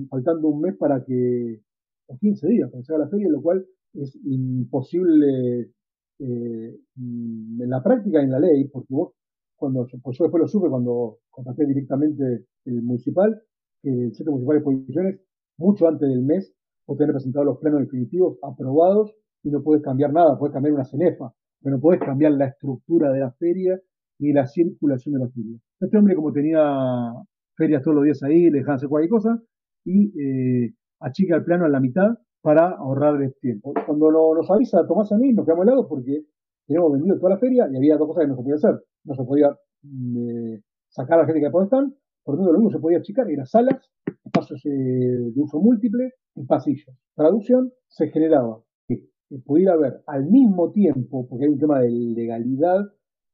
faltando 0.09 0.47
un 0.47 0.61
mes 0.61 0.75
para 0.77 1.03
que, 1.03 1.61
o 2.07 2.17
15 2.17 2.47
días 2.47 2.69
para 2.69 2.81
que 2.81 2.85
se 2.85 2.93
haga 2.93 3.05
la 3.05 3.09
feria, 3.09 3.29
lo 3.29 3.41
cual 3.41 3.65
es 3.93 4.17
imposible 4.23 5.71
eh, 6.19 6.77
en 6.97 7.69
la 7.69 7.83
práctica 7.83 8.21
en 8.21 8.31
la 8.31 8.39
ley, 8.39 8.67
porque 8.67 8.87
vos, 8.89 9.13
cuando, 9.55 9.87
pues 10.01 10.17
yo 10.17 10.25
después 10.25 10.41
lo 10.41 10.47
supe 10.47 10.69
cuando 10.69 11.19
contacté 11.29 11.65
directamente 11.65 12.45
el 12.65 12.81
municipal, 12.81 13.41
el 13.83 14.13
Centro 14.13 14.33
Municipal 14.33 14.55
de 14.55 14.59
Exposiciones, 14.59 15.21
mucho 15.57 15.87
antes 15.87 16.09
del 16.09 16.21
mes, 16.21 16.53
vos 16.89 16.97
tenés 16.97 17.13
presentado 17.13 17.45
los 17.45 17.59
planos 17.59 17.81
definitivos 17.81 18.39
aprobados 18.41 19.13
y 19.43 19.51
no 19.51 19.61
puedes 19.61 19.83
cambiar 19.83 20.11
nada, 20.11 20.39
puedes 20.39 20.53
cambiar 20.53 20.73
una 20.73 20.83
cenefa, 20.83 21.31
pero 21.61 21.75
no 21.75 21.81
puedes 21.81 22.01
cambiar 22.01 22.31
la 22.31 22.47
estructura 22.47 23.11
de 23.11 23.19
la 23.19 23.31
feria 23.33 23.79
ni 24.19 24.33
la 24.33 24.47
circulación 24.47 25.13
de 25.13 25.19
la 25.19 25.29
feria. 25.29 25.57
Este 25.79 25.97
hombre, 25.97 26.15
como 26.15 26.33
tenía 26.33 27.13
ferias 27.55 27.83
todos 27.83 27.95
los 27.95 28.05
días 28.05 28.23
ahí, 28.23 28.49
le 28.49 28.59
dejan 28.59 28.75
hacer 28.75 28.89
cualquier 28.89 29.11
cosa 29.11 29.39
y 29.85 30.07
eh, 30.19 30.73
achica 30.99 31.35
el 31.35 31.43
plano 31.43 31.65
a 31.65 31.69
la 31.69 31.79
mitad 31.79 32.17
para 32.41 32.71
ahorrar 32.71 33.21
el 33.21 33.35
tiempo. 33.39 33.73
Cuando 33.85 34.11
nos 34.11 34.49
avisa 34.49 34.87
Tomás 34.87 35.11
a 35.11 35.17
mí, 35.17 35.31
nos 35.31 35.45
quedamos 35.45 35.67
helados 35.67 35.85
porque 35.87 36.23
teníamos 36.65 36.93
vendido 36.93 37.19
toda 37.19 37.33
la 37.33 37.37
feria 37.37 37.67
y 37.71 37.77
había 37.77 37.97
dos 37.97 38.07
cosas 38.07 38.23
que 38.23 38.29
no 38.29 38.35
se 38.35 38.41
podía 38.41 38.55
hacer. 38.55 38.83
No 39.03 39.13
se 39.13 39.23
podía 39.23 39.49
mm, 39.83 40.17
eh, 40.17 40.61
sacar 40.89 41.19
a 41.19 41.21
la 41.21 41.27
gente 41.27 41.41
que 41.41 41.51
por 41.51 41.63
están, 41.63 41.93
por 42.29 42.37
lo 42.37 42.45
tanto 42.45 42.59
lo 42.59 42.67
que 42.67 42.75
se 42.75 42.79
podía 42.79 42.99
achicar 42.99 43.29
era 43.29 43.45
salas, 43.45 43.89
espacios 44.23 44.63
eh, 44.65 44.69
de 44.69 45.41
uso 45.41 45.59
múltiple 45.59 46.13
y 46.35 46.45
pasillos. 46.45 46.95
Traducción, 47.15 47.71
se 47.87 48.09
generaba 48.09 48.61
que, 48.87 49.07
pudiera 49.43 49.73
haber 49.73 50.03
al 50.05 50.27
mismo 50.27 50.71
tiempo, 50.71 51.27
porque 51.27 51.45
hay 51.45 51.51
un 51.51 51.57
tema 51.57 51.79
de 51.79 51.89
legalidad 51.89 52.85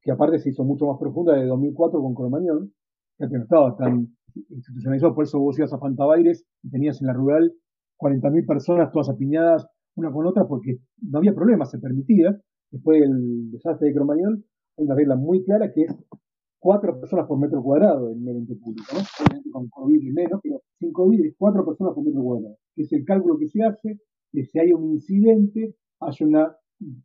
que 0.01 0.11
aparte 0.11 0.39
se 0.39 0.51
hizo 0.51 0.63
mucho 0.63 0.85
más 0.85 0.97
profunda 0.97 1.35
de 1.35 1.45
2004 1.45 1.99
con 1.99 2.13
Cromañón, 2.13 2.71
ya 3.19 3.27
que 3.27 3.35
no 3.35 3.43
estaba 3.43 3.75
tan 3.75 4.15
institucionalizado, 4.49 5.13
por 5.13 5.25
eso 5.25 5.39
vos 5.39 5.57
ibas 5.57 5.73
a 5.73 5.79
Fantabaires 5.79 6.45
y 6.63 6.69
tenías 6.69 7.01
en 7.01 7.07
la 7.07 7.13
rural 7.13 7.53
40.000 7.99 8.47
personas 8.47 8.91
todas 8.93 9.09
apiñadas 9.09 9.67
una 9.95 10.11
con 10.11 10.25
otra 10.25 10.45
porque 10.47 10.77
no 11.01 11.17
había 11.17 11.33
problema, 11.33 11.65
se 11.65 11.79
permitía. 11.79 12.37
Después 12.71 13.01
del 13.01 13.51
desastre 13.51 13.89
de 13.89 13.93
Cromañón, 13.93 14.45
hay 14.77 14.85
una 14.85 14.95
regla 14.95 15.15
muy 15.15 15.43
clara 15.43 15.71
que 15.73 15.83
es 15.83 15.95
cuatro 16.65 16.99
personas 16.99 17.27
por 17.27 17.37
metro 17.37 17.61
cuadrado 17.61 18.09
en 18.09 18.23
un 18.23 18.27
evento 18.27 18.55
público, 18.57 18.87
¿no? 18.95 19.51
Con 19.51 19.69
COVID 19.69 20.01
y 20.01 20.11
menos, 20.11 20.39
pero 20.41 20.63
sin 20.79 20.91
COVID 20.91 21.23
es 21.23 21.35
cuatro 21.37 21.63
personas 21.63 21.93
por 21.93 22.03
metro 22.03 22.23
cuadrado, 22.23 22.57
es 22.75 22.91
el 22.91 23.05
cálculo 23.05 23.37
que 23.37 23.47
se 23.47 23.61
hace 23.61 23.99
que 24.31 24.45
si 24.45 24.57
hay 24.57 24.73
un 24.73 24.93
incidente, 24.93 25.75
haya 25.99 26.25
una 26.25 26.55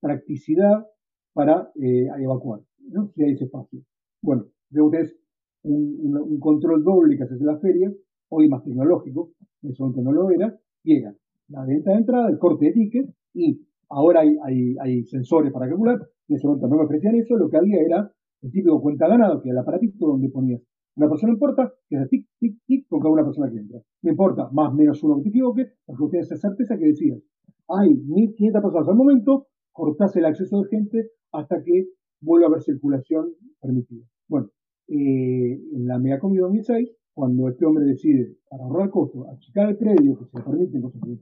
practicidad 0.00 0.86
para 1.34 1.70
eh, 1.74 2.06
evacuar, 2.20 2.60
¿no? 2.88 3.12
Si 3.14 3.22
hay 3.22 3.32
ese 3.32 3.44
espacio. 3.44 3.82
Bueno, 4.22 4.46
luego 4.70 4.88
ustedes 4.88 5.14
un, 5.64 6.40
control 6.40 6.82
doble 6.82 7.18
que 7.18 7.24
hace 7.24 7.34
en 7.34 7.44
la 7.44 7.58
feria, 7.58 7.92
hoy 8.30 8.48
más 8.48 8.64
tecnológico, 8.64 9.32
en 9.62 9.72
ese 9.72 9.82
momento 9.82 10.00
no 10.00 10.12
lo 10.12 10.30
era, 10.30 10.58
y 10.82 10.96
era 10.96 11.14
la 11.48 11.66
venta 11.66 11.90
de 11.90 11.98
entrada, 11.98 12.30
el 12.30 12.38
corte 12.38 12.64
de 12.64 12.72
ticket, 12.72 13.10
y 13.34 13.60
ahora 13.90 14.20
hay, 14.20 14.74
hay, 14.80 15.04
sensores 15.04 15.52
para 15.52 15.68
calcular, 15.68 15.98
en 16.28 16.36
ese 16.36 16.46
momento 16.46 16.66
no 16.66 16.76
me 16.76 16.84
ofrecían 16.84 17.16
eso, 17.16 17.36
lo 17.36 17.50
que 17.50 17.58
había 17.58 17.82
era 17.82 18.10
el 18.42 18.50
típico 18.50 18.80
cuenta 18.80 19.08
ganado, 19.08 19.40
que 19.42 19.50
el 19.50 19.58
aparatito 19.58 20.06
donde 20.06 20.28
ponías 20.28 20.62
una 20.96 21.08
persona 21.08 21.32
importa, 21.32 21.72
que 21.88 21.96
es 21.96 22.08
tic, 22.08 22.26
tic, 22.38 22.58
tic, 22.66 22.86
con 22.88 23.00
cada 23.00 23.12
una 23.12 23.24
persona 23.24 23.50
que 23.50 23.58
entra. 23.58 23.80
No 24.02 24.10
importa, 24.10 24.50
más 24.52 24.72
o 24.72 24.74
menos 24.74 25.02
uno 25.02 25.16
que 25.16 25.22
te 25.22 25.28
equivoque, 25.30 25.66
porque 25.86 26.04
ustedes 26.04 26.30
esa 26.30 26.48
certeza 26.48 26.76
que 26.76 26.86
decías, 26.86 27.18
hay 27.68 27.88
1.500 27.90 28.62
personas 28.62 28.88
al 28.88 28.96
momento, 28.96 29.46
cortás 29.72 30.16
el 30.16 30.24
acceso 30.24 30.60
de 30.62 30.68
gente 30.68 31.10
hasta 31.32 31.62
que 31.62 31.86
vuelva 32.20 32.46
a 32.46 32.50
haber 32.50 32.62
circulación 32.62 33.32
permitida. 33.60 34.04
Bueno, 34.28 34.48
eh, 34.88 35.60
en 35.72 35.86
la 35.86 35.98
Megacom 35.98 36.34
2006, 36.34 36.90
cuando 37.14 37.48
este 37.48 37.64
hombre 37.64 37.84
decide, 37.84 38.36
para 38.48 38.64
ahorrar 38.64 38.90
costos, 38.90 39.26
achicar 39.28 39.68
el 39.70 39.76
predio, 39.76 40.18
que 40.18 40.24
se 40.24 40.42
permite, 40.42 40.80
cosas 40.80 41.00
que 41.02 41.18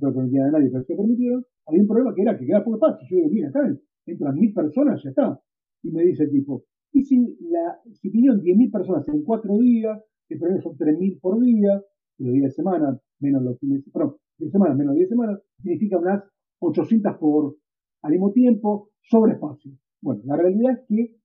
no 0.00 0.10
se 0.10 0.14
permitían 0.16 0.46
a 0.46 0.50
nadie, 0.52 0.70
pero 0.70 0.84
se 0.84 0.96
permitieron, 0.96 1.44
había 1.66 1.82
un 1.82 1.88
problema 1.88 2.14
que 2.14 2.22
era 2.22 2.38
que 2.38 2.46
quedaba 2.46 2.64
poco 2.64 2.76
espacio. 2.76 3.06
Yo 3.10 3.16
digo, 3.16 3.28
mira, 3.30 3.48
acá 3.48 3.60
entran 4.06 4.34
mil 4.34 4.52
personas, 4.54 5.02
ya 5.02 5.10
está. 5.10 5.40
Y 5.82 5.90
me 5.90 6.04
dice 6.04 6.24
el 6.24 6.30
tipo, 6.30 6.64
y 6.92 7.02
si, 7.04 7.18
la, 7.40 7.78
si 7.92 8.10
vinieron 8.10 8.40
10.000 8.40 8.72
personas 8.72 9.08
en 9.08 9.22
cuatro 9.22 9.56
días, 9.58 9.98
el 10.28 10.38
problema 10.38 10.62
son 10.62 10.76
3.000 10.76 11.20
por 11.20 11.40
día, 11.40 11.80
los 12.18 12.32
días 12.32 12.50
de 12.50 12.50
semana, 12.50 13.00
menos 13.20 13.42
los 13.42 13.58
fines 13.58 13.84
de 13.84 13.90
semana, 13.90 14.12
de 14.38 14.50
semana 14.50 14.74
menos 14.74 14.94
10 14.94 15.08
semanas, 15.08 15.40
significa 15.62 15.98
unas 15.98 16.24
800 16.60 17.16
por 17.18 17.56
al 18.02 18.10
mismo 18.12 18.32
tiempo, 18.32 18.90
sobre 19.02 19.32
espacio. 19.32 19.72
Bueno, 20.00 20.22
la 20.24 20.36
realidad 20.36 20.72
es 20.72 20.86
que 20.88 21.16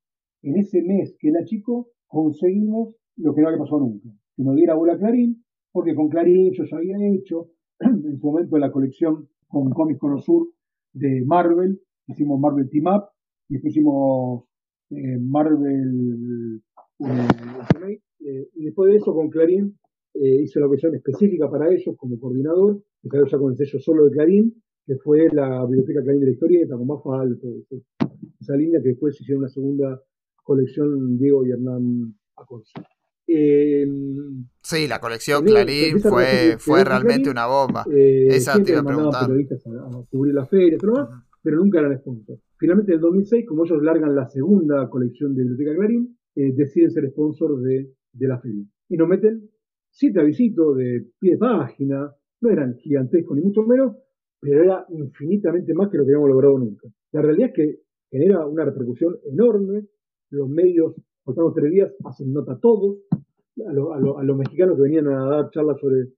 en 0.43 0.57
ese 0.57 0.81
mes 0.81 1.15
que 1.19 1.29
era 1.29 1.43
chico, 1.45 1.89
conseguimos 2.07 2.95
lo 3.17 3.33
que 3.33 3.41
no 3.41 3.47
había 3.47 3.59
pasado 3.59 3.81
nunca, 3.81 4.09
que 4.35 4.43
nos 4.43 4.55
diera 4.55 4.75
bola 4.75 4.97
Clarín, 4.97 5.43
porque 5.71 5.95
con 5.95 6.09
Clarín 6.09 6.51
yo 6.53 6.63
ya 6.65 6.77
había 6.77 6.97
hecho 7.13 7.51
en 7.79 8.17
su 8.17 8.27
momento 8.27 8.57
la 8.57 8.71
colección 8.71 9.27
con 9.47 9.69
Comics 9.71 10.00
Cono 10.00 10.19
Sur 10.19 10.50
de 10.93 11.24
Marvel, 11.25 11.79
hicimos 12.07 12.39
Marvel 12.39 12.69
Team 12.69 12.85
Up, 12.88 13.14
y 13.49 13.53
después 13.53 13.73
hicimos 13.73 14.43
eh, 14.91 15.17
Marvel 15.19 16.61
eh, 16.99 17.97
eh, 18.19 18.49
y 18.53 18.65
después 18.65 18.91
de 18.91 18.97
eso 18.97 19.13
con 19.13 19.29
Clarín 19.29 19.77
hice 20.17 20.61
la 20.61 20.67
versión 20.67 20.95
específica 20.95 21.51
para 21.51 21.69
ellos 21.69 21.93
como 21.97 22.17
coordinador, 22.17 22.81
que 23.01 23.09
salió 23.09 23.25
ya 23.25 23.37
con 23.37 23.51
el 23.51 23.57
sello 23.57 23.79
solo 23.79 24.05
de 24.05 24.11
Clarín, 24.11 24.63
que 24.85 24.95
fue 24.95 25.27
la 25.33 25.65
Biblioteca 25.65 26.01
Clarín 26.01 26.21
de 26.21 26.27
la 26.27 26.31
Historieta, 26.31 26.77
con 26.77 26.87
más 26.87 27.03
falto, 27.03 27.45
esa 28.39 28.55
línea 28.55 28.81
que 28.81 28.89
después 28.89 29.19
hicieron 29.19 29.43
una 29.43 29.49
segunda 29.49 30.01
colección 30.41 31.17
Diego 31.17 31.45
y 31.45 31.51
Hernán 31.51 32.15
Aconce. 32.37 32.71
sí, 34.61 34.87
la 34.87 35.01
colección 35.01 35.43
Clarín 35.43 35.99
fue, 35.99 36.55
fue 36.59 36.85
realmente 36.85 37.29
una 37.29 37.47
bomba. 37.47 37.83
Esa 37.93 38.63
te 38.63 38.71
iba 38.71 38.79
a 38.79 38.85
preguntar. 38.85 39.27
periodistas 39.27 39.67
a, 39.67 40.01
cubrir 40.09 40.33
la 40.33 40.45
feria, 40.45 40.77
pero, 40.79 41.09
pero 41.43 41.57
nunca 41.57 41.79
eran 41.79 41.99
sponsor. 41.99 42.37
Finalmente, 42.57 42.93
en 42.93 42.97
el 42.97 43.01
2006, 43.01 43.45
como 43.47 43.65
ellos 43.65 43.81
largan 43.83 44.15
la 44.15 44.27
segunda 44.27 44.89
colección 44.89 45.35
de 45.35 45.43
Biblioteca 45.43 45.75
Clarín, 45.75 46.17
deciden 46.35 46.91
ser 46.91 47.09
sponsor 47.09 47.62
de, 47.62 47.91
la 48.19 48.39
feria. 48.39 48.65
Y 48.89 48.97
nos 48.97 49.07
meten 49.07 49.50
siete 49.89 50.19
avisitos 50.19 50.77
de 50.77 51.05
pie 51.19 51.33
de 51.33 51.38
página, 51.38 52.12
no 52.41 52.50
eran 52.50 52.75
gigantescos 52.75 53.38
ni 53.38 53.43
mucho 53.43 53.63
menos, 53.63 53.95
pero 54.39 54.63
era 54.63 54.85
infinitamente 54.89 55.74
más 55.74 55.89
que 55.89 55.97
lo 55.97 56.05
que 56.05 56.12
habíamos 56.12 56.29
logrado 56.29 56.59
nunca. 56.59 56.88
La 57.12 57.21
realidad 57.21 57.50
es 57.50 57.55
que 57.55 57.79
genera 58.12 58.45
una 58.45 58.65
repercusión 58.65 59.17
enorme, 59.25 59.88
los 60.29 60.50
medios, 60.50 60.95
por 61.24 61.53
tres 61.53 61.71
días, 61.71 61.91
hacen 62.05 62.33
nota 62.33 62.59
todos, 62.59 62.97
a, 63.65 64.19
a, 64.19 64.24
los 64.24 64.38
mexicanos 64.38 64.75
que 64.75 64.83
venían 64.83 65.07
a 65.07 65.25
dar 65.29 65.50
charlas 65.50 65.79
sobre 65.79 66.09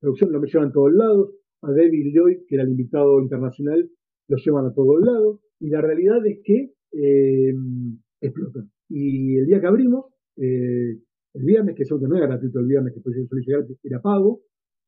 producción 0.00 0.32
lo 0.32 0.42
llevan 0.42 0.68
a 0.68 0.72
todos 0.72 0.92
lados, 0.92 1.30
a 1.62 1.70
David 1.70 2.14
Lloyd, 2.14 2.38
que 2.48 2.54
era 2.54 2.64
el 2.64 2.70
invitado 2.70 3.20
internacional, 3.20 3.90
lo 4.28 4.36
llevan 4.36 4.66
a 4.66 4.74
todos 4.74 5.00
lados, 5.00 5.40
y 5.60 5.68
la 5.68 5.80
realidad 5.80 6.24
es 6.26 6.40
que 6.44 6.72
eh, 6.92 7.54
explotan. 8.20 8.70
Y 8.88 9.36
el 9.38 9.46
día 9.46 9.60
que 9.60 9.66
abrimos, 9.66 10.06
eh, 10.36 11.00
el 11.34 11.44
viernes, 11.44 11.74
que 11.74 11.82
eso 11.82 11.98
que 11.98 12.06
no 12.06 12.16
era 12.16 12.26
gratuito 12.26 12.60
el 12.60 12.66
viernes, 12.66 12.94
que 12.94 13.00
fue 13.00 13.12
yo 13.14 13.26
llegar, 13.46 13.66
era 13.82 14.00
pago, 14.00 14.42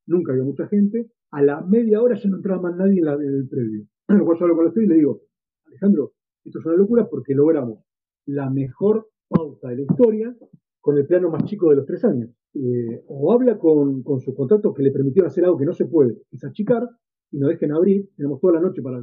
nunca 0.07 0.31
había 0.31 0.43
mucha 0.43 0.67
gente, 0.67 1.11
a 1.31 1.41
la 1.43 1.61
media 1.61 2.01
hora 2.01 2.15
ya 2.15 2.29
no 2.29 2.37
entraba 2.37 2.61
más 2.61 2.75
nadie 2.75 2.99
en, 2.99 3.05
la, 3.05 3.13
el 3.13 3.47
previo. 3.47 3.85
Lo 4.07 4.25
cual 4.25 4.37
yo 4.37 4.45
hablo 4.45 4.57
con 4.57 4.67
estoy 4.67 4.85
y 4.85 4.87
le 4.87 4.95
digo, 4.95 5.21
Alejandro, 5.65 6.13
esto 6.43 6.59
es 6.59 6.65
una 6.65 6.75
locura 6.75 7.07
porque 7.09 7.35
logramos 7.35 7.83
la 8.25 8.49
mejor 8.49 9.09
pauta 9.27 9.69
de 9.69 9.77
la 9.77 9.81
historia 9.83 10.35
con 10.79 10.97
el 10.97 11.05
plano 11.05 11.29
más 11.29 11.43
chico 11.43 11.69
de 11.69 11.75
los 11.75 11.85
tres 11.85 12.03
años. 12.05 12.31
Eh, 12.55 13.03
o 13.07 13.31
habla 13.31 13.59
con, 13.59 14.01
con 14.01 14.19
sus 14.19 14.33
contratos 14.33 14.73
que 14.73 14.81
le 14.81 14.91
permitieron 14.91 15.27
hacer 15.27 15.45
algo 15.45 15.57
que 15.57 15.65
no 15.65 15.73
se 15.73 15.85
puede, 15.85 16.17
es 16.31 16.43
achicar 16.43 16.87
y 17.31 17.37
nos 17.37 17.49
dejen 17.49 17.71
abrir, 17.71 18.09
tenemos 18.15 18.39
toda 18.39 18.53
la 18.53 18.61
noche 18.61 18.81
para 18.81 18.99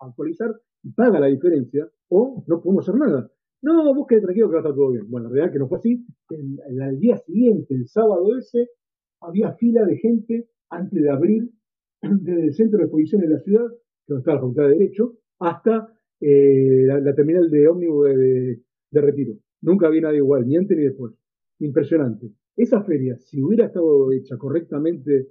actualizar 0.00 0.54
paga 0.92 1.20
la 1.20 1.26
diferencia, 1.26 1.88
o 2.08 2.44
no 2.46 2.60
podemos 2.60 2.88
hacer 2.88 2.98
nada. 2.98 3.30
No, 3.62 3.94
vos 3.94 4.06
tranquilo 4.06 4.48
que 4.48 4.54
va 4.54 4.58
a 4.58 4.62
estar 4.62 4.74
todo 4.74 4.92
bien. 4.92 5.10
Bueno, 5.10 5.28
la 5.28 5.32
realidad 5.32 5.48
es 5.48 5.52
que 5.54 5.58
no 5.58 5.68
fue 5.68 5.78
así. 5.78 6.06
El, 6.30 6.98
día 7.00 7.16
siguiente, 7.18 7.74
el 7.74 7.88
sábado 7.88 8.36
ese, 8.38 8.68
había 9.20 9.54
fila 9.54 9.84
de 9.84 9.96
gente 9.96 10.48
antes 10.70 11.02
de 11.02 11.10
abrir 11.10 11.50
desde 12.02 12.42
el 12.42 12.54
centro 12.54 12.78
de 12.78 12.84
exposición 12.84 13.22
de 13.22 13.28
la 13.28 13.40
ciudad, 13.40 13.66
que 14.06 14.14
donde 14.14 14.20
está 14.20 14.34
la 14.34 14.40
Facultad 14.40 14.64
de 14.64 14.70
Derecho, 14.70 15.14
hasta 15.40 15.92
eh, 16.20 16.86
la, 16.86 17.14
terminal 17.14 17.50
de 17.50 17.68
ómnibus 17.68 18.06
de, 18.06 19.00
retiro. 19.00 19.34
Nunca 19.62 19.88
había 19.88 20.02
nadie 20.02 20.18
igual, 20.18 20.46
ni 20.46 20.56
antes 20.56 20.76
ni 20.76 20.84
después. 20.84 21.12
Impresionante. 21.58 22.30
Esa 22.56 22.82
feria, 22.82 23.16
si 23.18 23.42
hubiera 23.42 23.66
estado 23.66 24.12
hecha 24.12 24.36
correctamente 24.38 25.28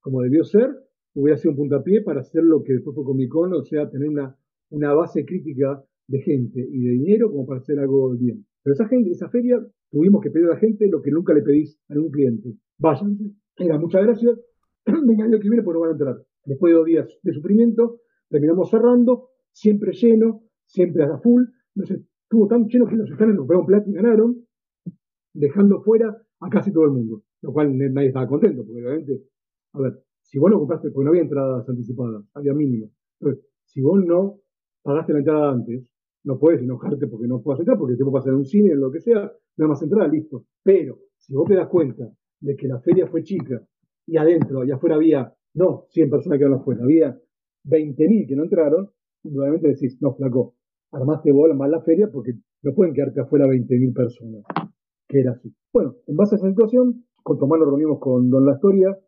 como 0.00 0.22
debió 0.22 0.44
ser, 0.44 0.70
hubiera 1.14 1.36
sido 1.36 1.52
un 1.52 1.56
puntapié 1.56 2.02
para 2.02 2.20
hacer 2.20 2.44
lo 2.44 2.62
que 2.62 2.74
después 2.74 2.94
fue 2.94 3.04
Comic 3.04 3.34
o 3.34 3.64
sea, 3.64 3.90
tener 3.90 4.08
una, 4.08 4.37
una 4.70 4.92
base 4.94 5.24
crítica 5.24 5.82
de 6.08 6.20
gente 6.20 6.60
y 6.60 6.80
de 6.84 6.90
dinero 6.90 7.30
como 7.30 7.46
para 7.46 7.60
hacer 7.60 7.78
algo 7.78 8.10
bien. 8.16 8.44
Pero 8.62 8.74
esa 8.74 8.88
gente, 8.88 9.10
esa 9.10 9.28
feria, 9.28 9.58
tuvimos 9.90 10.22
que 10.22 10.30
pedir 10.30 10.46
a 10.46 10.54
la 10.54 10.58
gente 10.58 10.88
lo 10.88 11.02
que 11.02 11.10
nunca 11.10 11.34
le 11.34 11.42
pedís 11.42 11.78
a 11.88 11.94
ningún 11.94 12.10
cliente. 12.10 12.54
Váyanse. 12.78 13.32
Era 13.56 13.78
muchas 13.78 14.02
gracias. 14.02 14.38
Venga 14.86 15.24
el 15.24 15.32
año 15.32 15.40
que 15.40 15.48
viene 15.48 15.62
porque 15.62 15.76
no 15.76 15.80
van 15.80 15.90
a 15.90 15.92
entrar. 15.92 16.16
Después 16.44 16.70
de 16.72 16.76
dos 16.76 16.86
días 16.86 17.18
de 17.22 17.32
sufrimiento, 17.32 18.00
terminamos 18.28 18.70
cerrando, 18.70 19.30
siempre 19.52 19.92
lleno, 19.92 20.42
siempre 20.64 21.04
a 21.04 21.18
full. 21.18 21.44
Entonces, 21.74 22.06
estuvo 22.22 22.46
tan 22.46 22.66
lleno 22.66 22.86
que 22.86 22.96
los 22.96 23.10
están 23.10 23.30
recuperaron 23.30 23.66
plata 23.66 23.88
y 23.88 23.92
ganaron, 23.92 24.46
dejando 25.34 25.82
fuera 25.82 26.16
a 26.40 26.48
casi 26.48 26.72
todo 26.72 26.84
el 26.84 26.92
mundo. 26.92 27.22
Lo 27.42 27.52
cual 27.52 27.76
nadie 27.76 28.08
estaba 28.08 28.26
contento, 28.26 28.64
porque 28.64 28.82
obviamente, 28.84 29.22
a 29.74 29.80
ver, 29.80 30.02
si 30.22 30.38
vos 30.38 30.50
no 30.50 30.58
compraste, 30.58 30.90
porque 30.90 31.04
no 31.04 31.10
había 31.10 31.22
entradas 31.22 31.68
anticipadas, 31.68 32.24
había 32.34 32.52
mínimo. 32.52 32.90
Entonces, 33.20 33.44
si 33.64 33.80
vos 33.80 34.04
no 34.04 34.40
pagaste 34.82 35.12
la 35.12 35.18
entrada 35.20 35.50
antes, 35.50 35.86
no 36.24 36.38
puedes 36.38 36.62
enojarte 36.62 37.06
porque 37.06 37.26
no 37.26 37.40
puedas 37.42 37.60
entrar, 37.60 37.78
porque 37.78 37.96
te 37.96 38.04
puede 38.04 38.14
pasar 38.14 38.32
en 38.32 38.38
un 38.38 38.44
cine, 38.44 38.72
en 38.72 38.80
lo 38.80 38.90
que 38.90 39.00
sea, 39.00 39.32
nada 39.56 39.68
más 39.68 39.82
entrar, 39.82 40.10
listo. 40.10 40.44
Pero 40.62 40.98
si 41.16 41.34
vos 41.34 41.48
te 41.48 41.54
das 41.54 41.68
cuenta 41.68 42.10
de 42.40 42.56
que 42.56 42.68
la 42.68 42.80
feria 42.80 43.06
fue 43.06 43.22
chica 43.22 43.62
y 44.06 44.16
adentro 44.16 44.64
y 44.64 44.70
afuera 44.70 44.96
había, 44.96 45.32
no 45.54 45.86
100 45.90 46.10
personas 46.10 46.36
que 46.36 46.40
quedaron 46.40 46.60
afuera, 46.60 46.82
había 46.82 47.18
20.000 47.64 48.26
que 48.28 48.36
no 48.36 48.44
entraron, 48.44 48.90
nuevamente 49.24 49.68
decís, 49.68 49.98
no, 50.00 50.14
flaco, 50.14 50.54
armaste 50.92 51.32
vos 51.32 51.54
mal 51.54 51.70
la 51.70 51.80
feria 51.82 52.10
porque 52.10 52.32
no 52.62 52.74
pueden 52.74 52.94
quedarte 52.94 53.20
afuera 53.20 53.46
20.000 53.46 53.94
personas, 53.94 54.42
que 55.08 55.20
era 55.20 55.32
así. 55.32 55.52
Bueno, 55.72 55.96
en 56.06 56.16
base 56.16 56.34
a 56.34 56.38
esa 56.38 56.48
situación, 56.48 57.04
con 57.22 57.38
Tomás 57.38 57.60
nos 57.60 57.68
reunimos 57.68 57.98
con 58.00 58.30
Don 58.30 58.44
La 58.46 58.54
Historia, 58.54 58.98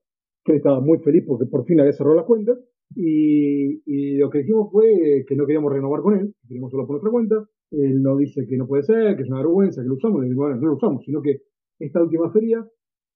que 0.45 0.53
él 0.53 0.59
estaba 0.59 0.81
muy 0.81 0.99
feliz 0.99 1.25
porque 1.27 1.47
por 1.47 1.65
fin 1.65 1.81
había 1.81 1.93
cerrado 1.93 2.17
las 2.17 2.27
cuentas, 2.27 2.59
y, 2.95 4.17
lo 4.19 4.31
que 4.31 4.39
dijimos 4.39 4.71
fue 4.71 5.25
que 5.27 5.37
no 5.37 5.47
queríamos 5.47 5.73
renovar 5.73 6.03
con 6.03 6.19
él, 6.19 6.35
queríamos 6.47 6.71
solo 6.71 6.87
por 6.87 6.95
nuestra 6.95 7.11
cuenta. 7.11 7.49
Él 7.71 8.03
nos 8.03 8.19
dice 8.19 8.47
que 8.47 8.57
no 8.57 8.67
puede 8.67 8.83
ser, 8.83 9.17
que 9.17 9.23
es 9.23 9.29
una 9.29 9.39
vergüenza, 9.39 9.83
que 9.83 9.89
lo 9.89 9.95
usamos. 9.95 10.25
Le 10.25 10.35
bueno, 10.35 10.57
no 10.57 10.67
lo 10.67 10.75
usamos, 10.75 11.05
sino 11.05 11.23
que 11.23 11.43
esta 11.79 12.03
última 12.03 12.31
feria, 12.31 12.67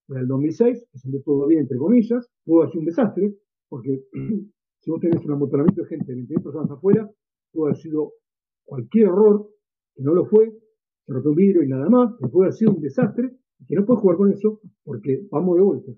en 0.09 0.17
el 0.17 0.27
2006, 0.27 0.87
que 0.91 0.97
salió 0.97 1.21
todo 1.23 1.47
bien, 1.47 1.61
entre 1.61 1.77
comillas, 1.77 2.27
pudo 2.45 2.61
haber 2.61 2.71
sido 2.71 2.79
un 2.81 2.85
desastre, 2.85 3.35
porque 3.69 4.03
si 4.79 4.91
vos 4.91 4.99
tenés 5.01 5.23
un 5.25 5.31
amontonamiento 5.33 5.81
de 5.81 5.87
gente, 5.87 6.13
20 6.13 6.35
personas 6.39 6.71
afuera, 6.71 7.09
pudo 7.51 7.65
haber 7.65 7.77
sido 7.77 8.13
cualquier 8.63 9.07
error, 9.07 9.49
que 9.93 10.03
no 10.03 10.13
lo 10.13 10.25
fue, 10.25 10.51
se 11.05 11.13
rompió 11.13 11.31
un 11.31 11.35
vidrio 11.35 11.63
y 11.63 11.67
nada 11.67 11.89
más, 11.89 12.15
que 12.17 12.27
puede 12.27 12.47
haber 12.47 12.53
sido 12.53 12.71
un 12.71 12.81
desastre, 12.81 13.31
y 13.59 13.65
que 13.65 13.75
no 13.75 13.85
puedes 13.85 14.01
jugar 14.01 14.17
con 14.17 14.31
eso, 14.31 14.61
porque 14.83 15.27
vamos 15.31 15.57
de 15.57 15.63
vuelta. 15.63 15.91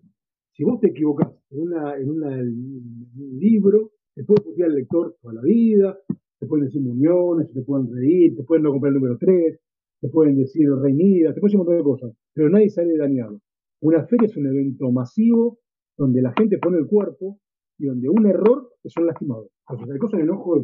Si 0.54 0.64
vos 0.64 0.80
te 0.80 0.88
equivocás 0.88 1.37
en, 1.50 1.60
una, 1.60 1.98
en, 1.98 2.10
un 2.10 3.40
libro, 3.40 3.92
te 4.16 4.24
puede 4.24 4.42
putear 4.42 4.70
el 4.70 4.76
lector 4.76 5.16
toda 5.22 5.36
la 5.36 5.42
vida, 5.42 5.98
te 6.40 6.48
pueden 6.48 6.66
decir 6.66 6.82
muñones, 6.82 7.52
te 7.52 7.62
pueden 7.62 7.92
reír, 7.94 8.36
te 8.36 8.44
pueden 8.44 8.64
no 8.64 8.72
comprar 8.72 8.92
el 8.92 9.00
número 9.00 9.18
3, 9.20 9.60
te 10.02 10.10
pueden 10.10 10.38
decir 10.38 10.70
reinida, 10.70 11.34
te 11.34 11.40
pueden 11.40 11.58
decir 11.58 11.60
un 11.60 11.66
montón 11.66 11.78
de 11.78 11.84
cosas, 11.84 12.12
pero 12.34 12.50
nadie 12.50 12.70
sale 12.70 12.98
dañado. 12.98 13.40
Una 13.82 14.06
feria 14.06 14.28
es 14.28 14.38
un 14.38 14.48
evento 14.48 14.92
masivo 14.92 15.60
donde 15.98 16.22
la 16.22 16.34
gente 16.34 16.58
pone 16.60 16.78
el 16.78 16.88
cuerpo 16.88 17.40
y 17.78 17.86
donde 17.86 18.10
un 18.10 18.26
error 18.26 18.70
lastimados. 19.06 19.50
Entonces, 19.70 19.94
hay 19.94 20.00
cosas 20.00 20.18
de 20.20 20.24
enojo 20.24 20.58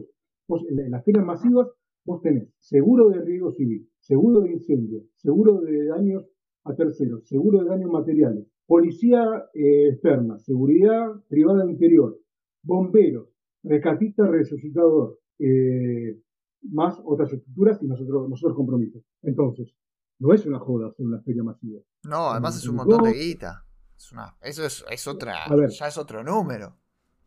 en 0.69 0.91
las 0.91 1.03
ferias 1.03 1.25
masivas 1.25 1.67
vos 2.05 2.21
tenés 2.21 2.49
seguro 2.59 3.09
de 3.09 3.21
riesgo 3.21 3.51
civil, 3.51 3.89
seguro 3.99 4.41
de 4.41 4.51
incendio, 4.51 5.03
seguro 5.15 5.61
de 5.61 5.85
daños 5.85 6.25
a 6.65 6.75
terceros, 6.75 7.27
seguro 7.27 7.63
de 7.63 7.69
daños 7.69 7.91
materiales, 7.91 8.45
policía 8.65 9.23
eh, 9.53 9.89
externa, 9.89 10.39
seguridad 10.39 11.11
privada 11.27 11.69
interior, 11.69 12.17
bomberos, 12.63 13.29
rescatista 13.63 14.27
resucitador, 14.27 15.19
eh, 15.39 16.19
más 16.71 17.01
otras 17.03 17.33
estructuras 17.33 17.81
y 17.81 17.87
nosotros, 17.87 18.29
nosotros 18.29 18.55
compromisos. 18.55 19.03
Entonces, 19.21 19.73
no 20.19 20.33
es 20.33 20.45
una 20.45 20.59
joda 20.59 20.87
hacer 20.87 21.05
una 21.05 21.21
feria 21.21 21.43
masiva. 21.43 21.81
No, 22.03 22.29
además 22.29 22.57
es 22.57 22.67
un 22.67 22.77
montón 22.77 23.03
de 23.03 23.13
guita. 23.13 23.65
eso 24.41 24.65
es, 24.65 25.07
otra, 25.07 25.33
ya 25.67 25.87
es 25.87 25.97
otro 25.97 26.23
número. 26.23 26.77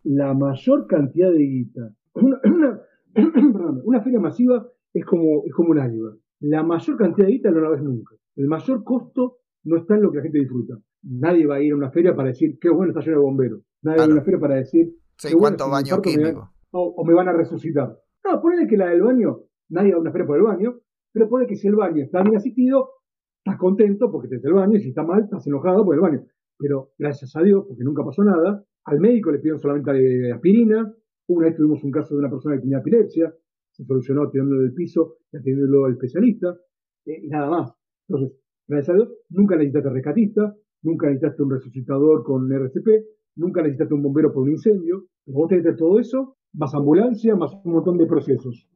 La 0.04 0.32
mayor 0.34 0.86
cantidad 0.86 1.30
de 1.30 1.38
guita. 1.38 1.94
Una, 3.84 4.02
feria 4.02 4.20
masiva 4.20 4.66
es 4.92 5.04
como, 5.06 5.42
es 5.46 5.52
como 5.54 5.70
un 5.70 5.78
iceberg. 5.78 6.18
La 6.40 6.62
mayor 6.62 6.96
cantidad 6.98 7.26
de 7.26 7.32
guita 7.32 7.50
no 7.50 7.60
la 7.60 7.70
ves 7.70 7.82
nunca. 7.82 8.14
El 8.36 8.46
mayor 8.46 8.84
costo 8.84 9.38
no 9.64 9.78
está 9.78 9.94
en 9.94 10.02
lo 10.02 10.10
que 10.10 10.18
la 10.18 10.22
gente 10.24 10.38
disfruta. 10.38 10.78
Nadie 11.08 11.46
va 11.46 11.56
a 11.56 11.62
ir 11.62 11.72
a 11.72 11.76
una 11.76 11.90
feria 11.90 12.14
para 12.14 12.28
decir, 12.28 12.58
qué 12.60 12.68
bueno 12.68 12.90
está 12.90 13.00
lleno 13.00 13.18
de 13.18 13.22
bomberos. 13.22 13.62
Nadie 13.82 13.98
va 13.98 14.02
a 14.02 14.06
ir 14.06 14.12
a 14.12 14.14
una 14.14 14.24
feria 14.24 14.40
para 14.40 14.54
decir, 14.56 14.92
sí, 15.16 15.32
cuánto 15.32 15.70
baño 15.70 16.02
químico. 16.02 16.50
o, 16.72 17.04
me 17.04 17.14
van 17.14 17.28
a 17.28 17.32
resucitar. 17.32 17.96
No, 18.24 18.40
ponele 18.40 18.66
que 18.66 18.76
la 18.76 18.88
del 18.88 19.02
baño, 19.02 19.42
nadie 19.68 19.92
va 19.92 19.98
a 19.98 20.00
una 20.00 20.12
feria 20.12 20.26
por 20.26 20.36
el 20.36 20.42
baño, 20.42 20.80
pero 21.12 21.28
ponele 21.28 21.48
que 21.48 21.56
si 21.56 21.68
el 21.68 21.76
baño 21.76 22.02
está 22.02 22.22
bien 22.22 22.36
asistido, 22.36 22.90
estás 23.38 23.58
contento 23.58 24.10
porque 24.10 24.28
te 24.28 24.36
el 24.36 24.52
baño, 24.52 24.76
y 24.76 24.80
si 24.80 24.88
está 24.88 25.04
mal, 25.04 25.22
estás 25.22 25.46
enojado 25.46 25.84
por 25.84 25.94
el 25.94 26.00
baño. 26.00 26.24
Pero 26.58 26.90
gracias 26.98 27.36
a 27.36 27.42
Dios, 27.42 27.64
porque 27.68 27.84
nunca 27.84 28.04
pasó 28.04 28.24
nada, 28.24 28.64
al 28.84 29.00
médico 29.00 29.30
le 29.30 29.38
pidieron 29.38 29.60
solamente 29.60 30.32
aspirina. 30.32 30.92
Una 31.28 31.46
vez 31.46 31.56
tuvimos 31.56 31.82
un 31.84 31.90
caso 31.90 32.14
de 32.14 32.20
una 32.20 32.30
persona 32.30 32.56
que 32.56 32.62
tenía 32.62 32.78
epilepsia, 32.78 33.32
se 33.70 33.84
solucionó 33.84 34.28
tirándolo 34.30 34.62
del 34.62 34.74
piso 34.74 35.18
y 35.32 35.36
atendiéndolo 35.36 35.84
al 35.84 35.92
especialista, 35.92 36.56
eh, 37.04 37.20
y 37.22 37.28
nada 37.28 37.50
más. 37.50 37.72
Entonces, 38.08 38.38
gracias 38.66 38.90
a 38.90 38.94
Dios, 38.94 39.08
nunca 39.30 39.56
necesitaste 39.56 39.90
rescatista, 39.90 40.54
nunca 40.86 41.08
necesitaste 41.08 41.42
un 41.42 41.50
resucitador 41.50 42.22
con 42.22 42.50
RCP, 42.50 42.88
nunca 43.34 43.60
necesitaste 43.60 43.94
un 43.94 44.02
bombero 44.02 44.32
por 44.32 44.44
un 44.44 44.52
incendio. 44.52 45.06
Vos 45.26 45.48
tenés 45.48 45.76
todo 45.76 45.98
eso, 45.98 46.36
más 46.52 46.72
ambulancia, 46.74 47.34
más 47.34 47.52
un 47.64 47.72
montón 47.72 47.98
de 47.98 48.06
procesos. 48.06 48.68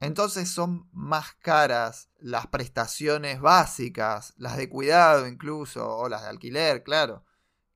Entonces 0.00 0.48
son 0.48 0.88
más 0.92 1.34
caras 1.34 2.10
las 2.18 2.48
prestaciones 2.48 3.40
básicas, 3.40 4.34
las 4.36 4.56
de 4.56 4.68
cuidado 4.68 5.28
incluso, 5.28 5.96
o 5.96 6.08
las 6.08 6.22
de 6.22 6.28
alquiler, 6.28 6.82
claro, 6.82 7.24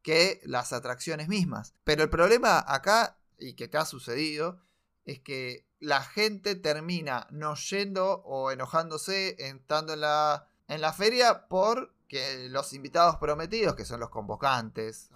que 0.02 0.40
las 0.44 0.72
atracciones 0.72 1.28
mismas. 1.28 1.72
Pero 1.84 2.02
el 2.02 2.10
problema 2.10 2.64
acá, 2.66 3.18
y 3.38 3.54
que 3.54 3.68
te 3.68 3.78
ha 3.78 3.84
sucedido, 3.84 4.58
es 5.04 5.20
que 5.20 5.68
la 5.78 6.02
gente 6.02 6.56
termina 6.56 7.28
no 7.30 7.54
yendo 7.54 8.22
o 8.24 8.50
enojándose, 8.50 9.36
estando 9.38 9.92
en 9.92 10.00
la, 10.00 10.48
en 10.66 10.80
la 10.80 10.92
feria 10.92 11.46
por 11.46 11.95
que 12.08 12.48
los 12.48 12.72
invitados 12.72 13.16
prometidos, 13.16 13.74
que 13.74 13.84
son 13.84 14.00
los 14.00 14.10
convocantes, 14.10 15.10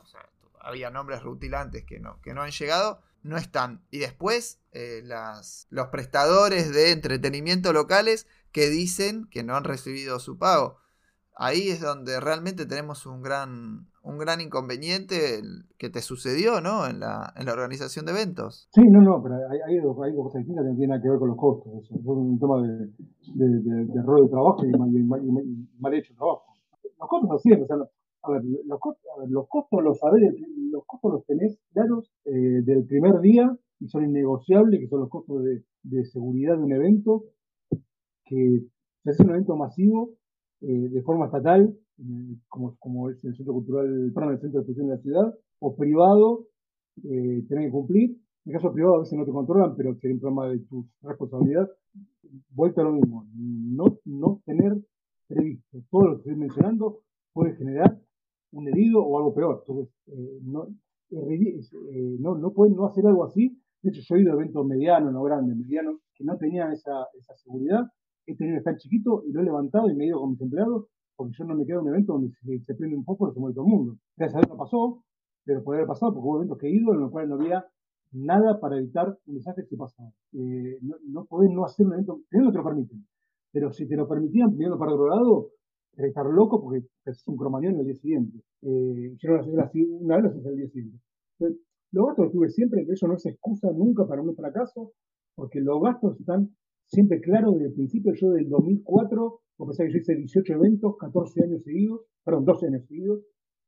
había 0.61 0.90
nombres 0.90 1.22
rutilantes 1.22 1.85
que 1.85 2.00
no, 2.00 2.20
que 2.20 2.35
no 2.35 2.42
han 2.42 2.50
llegado, 2.50 3.00
no 3.22 3.37
están. 3.37 3.83
Y 3.90 3.98
después 3.98 4.61
eh, 4.72 5.03
las, 5.05 5.66
los 5.70 5.88
prestadores 5.88 6.72
de 6.72 6.92
entretenimiento 6.92 7.72
locales 7.72 8.26
que 8.53 8.68
dicen 8.68 9.26
que 9.31 9.42
no 9.42 9.57
han 9.57 9.64
recibido 9.64 10.18
su 10.18 10.38
pago. 10.38 10.79
Ahí 11.37 11.70
es 11.70 11.81
donde 11.81 12.20
realmente 12.20 12.66
tenemos 12.66 13.07
un 13.07 13.22
gran, 13.22 13.87
un 14.03 14.18
gran 14.18 14.42
inconveniente 14.42 15.40
que 15.79 15.88
te 15.88 16.03
sucedió, 16.03 16.61
¿no? 16.61 16.87
En 16.87 17.00
la, 17.00 17.33
en 17.35 17.46
la 17.46 17.53
organización 17.53 18.05
de 18.05 18.12
eventos. 18.12 18.68
Sí, 18.74 18.83
no, 18.87 19.00
no, 19.00 19.22
pero 19.22 19.37
hay, 19.50 19.59
hay, 19.66 19.81
dos, 19.81 19.96
cosas 19.96 20.40
distintas 20.40 20.64
que 20.64 20.70
no 20.70 20.76
tienen 20.76 21.00
que 21.00 21.09
ver 21.09 21.18
con 21.18 21.29
los 21.29 21.38
costos. 21.38 21.72
Es 21.85 22.05
un 22.05 22.38
tema 22.38 22.61
de, 22.61 22.68
de, 23.35 23.61
de, 23.62 23.85
de 23.87 24.00
error 24.00 24.22
de 24.22 24.29
trabajo 24.29 24.64
y 24.66 24.70
mal, 24.72 25.22
mal, 25.79 25.94
hecho 25.94 26.14
trabajo. 26.14 26.49
Los 27.00 27.08
costos 27.08 27.30
así, 27.32 27.52
o 27.52 27.66
sea, 27.66 27.76
a 28.22 28.30
ver, 28.30 28.42
los 28.66 28.78
costos, 28.78 29.02
los 29.28 29.48
costos 29.48 29.82
los 29.82 29.98
sabés, 29.98 30.34
los 30.70 30.84
costos 30.86 31.12
los 31.12 31.26
tenés 31.26 31.58
claros 31.72 32.10
eh, 32.26 32.62
del 32.62 32.84
primer 32.84 33.20
día 33.20 33.56
y 33.80 33.88
son 33.88 34.04
innegociables, 34.04 34.78
que 34.78 34.88
son 34.88 35.00
los 35.00 35.08
costos 35.08 35.42
de, 35.42 35.64
de 35.82 36.04
seguridad 36.04 36.56
de 36.56 36.62
un 36.62 36.72
evento, 36.72 37.24
que 38.26 38.62
se 39.02 39.10
hace 39.10 39.22
un 39.22 39.30
evento 39.30 39.56
masivo 39.56 40.10
eh, 40.60 40.88
de 40.90 41.02
forma 41.02 41.26
estatal, 41.26 41.74
eh, 41.98 42.36
como, 42.48 42.76
como 42.78 43.08
es 43.08 43.24
el 43.24 43.34
Centro 43.34 43.54
Cultural, 43.54 44.12
perdón, 44.14 44.34
el 44.34 44.40
Centro 44.40 44.60
de 44.60 44.62
Exposición 44.62 44.88
de 44.88 44.96
la 44.96 45.02
ciudad, 45.02 45.34
o 45.58 45.74
privado, 45.74 46.46
eh, 47.04 47.44
tienen 47.48 47.66
que 47.66 47.70
cumplir. 47.70 48.16
En 48.44 48.52
caso 48.52 48.72
privado 48.72 48.96
a 48.96 49.00
veces 49.00 49.18
no 49.18 49.24
te 49.24 49.32
controlan, 49.32 49.74
pero 49.76 49.94
sería 49.96 50.14
un 50.14 50.20
problema 50.20 50.48
de 50.48 50.58
tu 50.60 50.86
responsabilidad. 51.02 51.68
Vuelta 52.50 52.82
a 52.82 52.84
lo 52.84 52.92
mismo, 52.92 53.26
no, 53.34 53.98
no 54.04 54.40
tener 54.44 54.76
previsto 55.34 55.78
todo 55.90 56.02
lo 56.02 56.10
que 56.14 56.30
estoy 56.30 56.36
mencionando 56.36 57.00
puede 57.32 57.54
generar 57.56 57.98
un 58.52 58.68
herido 58.68 59.02
o 59.02 59.18
algo 59.18 59.34
peor. 59.34 59.64
Entonces, 59.66 59.94
no, 60.42 60.68
no, 61.10 62.38
no 62.38 62.52
pueden 62.52 62.76
no 62.76 62.86
hacer 62.86 63.06
algo 63.06 63.24
así. 63.24 63.56
De 63.82 63.90
hecho, 63.90 64.00
yo 64.02 64.16
he 64.16 64.22
ido 64.22 64.32
a 64.32 64.34
eventos 64.34 64.66
medianos, 64.66 65.12
no 65.12 65.22
grandes, 65.22 65.56
medianos, 65.56 66.00
que 66.14 66.24
no 66.24 66.36
tenían 66.36 66.72
esa, 66.72 67.06
esa 67.18 67.34
seguridad 67.36 67.86
he 68.26 68.36
tenido 68.36 68.54
que 68.54 68.58
estar 68.58 68.76
chiquito 68.76 69.22
y 69.26 69.32
lo 69.32 69.40
he 69.40 69.44
levantado 69.44 69.90
y 69.90 69.94
me 69.94 70.04
he 70.04 70.08
ido 70.08 70.20
con 70.20 70.30
mis 70.30 70.40
empleados 70.40 70.86
porque 71.16 71.34
yo 71.36 71.44
no 71.44 71.54
me 71.54 71.66
quedo 71.66 71.80
en 71.80 71.86
un 71.86 71.94
evento 71.94 72.12
donde 72.14 72.32
se, 72.64 72.74
prende 72.74 72.96
un 72.96 73.04
poco 73.04 73.28
y 73.28 73.34
se 73.34 73.40
muere 73.40 73.54
todo 73.54 73.66
el 73.66 73.70
mundo. 73.70 73.96
Gracias 74.16 74.36
a 74.36 74.40
Dios 74.40 74.50
no 74.50 74.56
pasó, 74.56 75.04
pero 75.44 75.62
puede 75.62 75.80
haber 75.80 75.88
pasado 75.88 76.14
porque 76.14 76.26
hubo 76.26 76.36
eventos 76.36 76.58
que 76.58 76.66
he 76.68 76.70
ido 76.70 76.94
en 76.94 77.00
los 77.00 77.10
cuales 77.10 77.28
no 77.28 77.36
había 77.36 77.66
nada 78.12 78.58
para 78.58 78.78
evitar 78.78 79.18
un 79.26 79.34
desastre 79.34 79.66
si 79.66 79.76
pasaba. 79.76 80.10
Eh, 80.32 80.78
no, 80.80 80.96
no 81.08 81.24
podés 81.26 81.50
no 81.50 81.64
hacer 81.64 81.86
un 81.86 81.92
evento, 81.94 82.20
primero 82.28 82.48
no 82.48 82.52
te 82.52 82.58
lo 82.58 82.64
permiten, 82.64 83.06
pero 83.52 83.72
si 83.72 83.86
te 83.86 83.96
lo 83.96 84.08
permitían, 84.08 84.50
primero 84.50 84.78
para 84.78 84.94
otro 84.94 85.08
lado, 85.08 85.50
que 85.96 86.06
estar 86.06 86.26
loco 86.26 86.62
porque 86.62 86.86
es 87.04 87.26
un 87.26 87.36
cromañón 87.36 87.78
el 87.78 87.84
día 87.84 87.94
siguiente. 87.94 88.38
Eh, 88.62 89.16
yo 89.18 89.30
no 89.30 89.42
lo 89.42 89.62
así 89.62 89.82
una 89.82 90.16
vez, 90.20 90.32
lo 90.34 90.50
el 90.50 90.56
día 90.56 90.68
siguiente. 90.68 90.98
Los 91.92 92.06
gastos 92.06 92.26
que 92.26 92.32
tuve 92.32 92.48
siempre, 92.50 92.86
que 92.86 92.92
eso 92.92 93.08
no 93.08 93.14
es 93.14 93.26
excusa 93.26 93.70
nunca 93.72 94.06
para 94.06 94.22
un 94.22 94.34
fracaso, 94.34 94.92
porque 95.34 95.60
los 95.60 95.80
gastos 95.82 96.20
están 96.20 96.54
siempre 96.86 97.20
claro 97.20 97.52
desde 97.52 97.66
el 97.66 97.74
principio, 97.74 98.12
yo 98.14 98.30
del 98.30 98.48
2004, 98.48 99.40
porque 99.56 99.76
que 99.76 99.92
yo 99.92 99.98
hice 99.98 100.14
18 100.14 100.54
eventos, 100.54 100.96
14 100.98 101.44
años 101.44 101.62
seguidos, 101.64 102.02
perdón, 102.24 102.44
12 102.44 102.66
años 102.66 102.86
seguidos, 102.86 103.24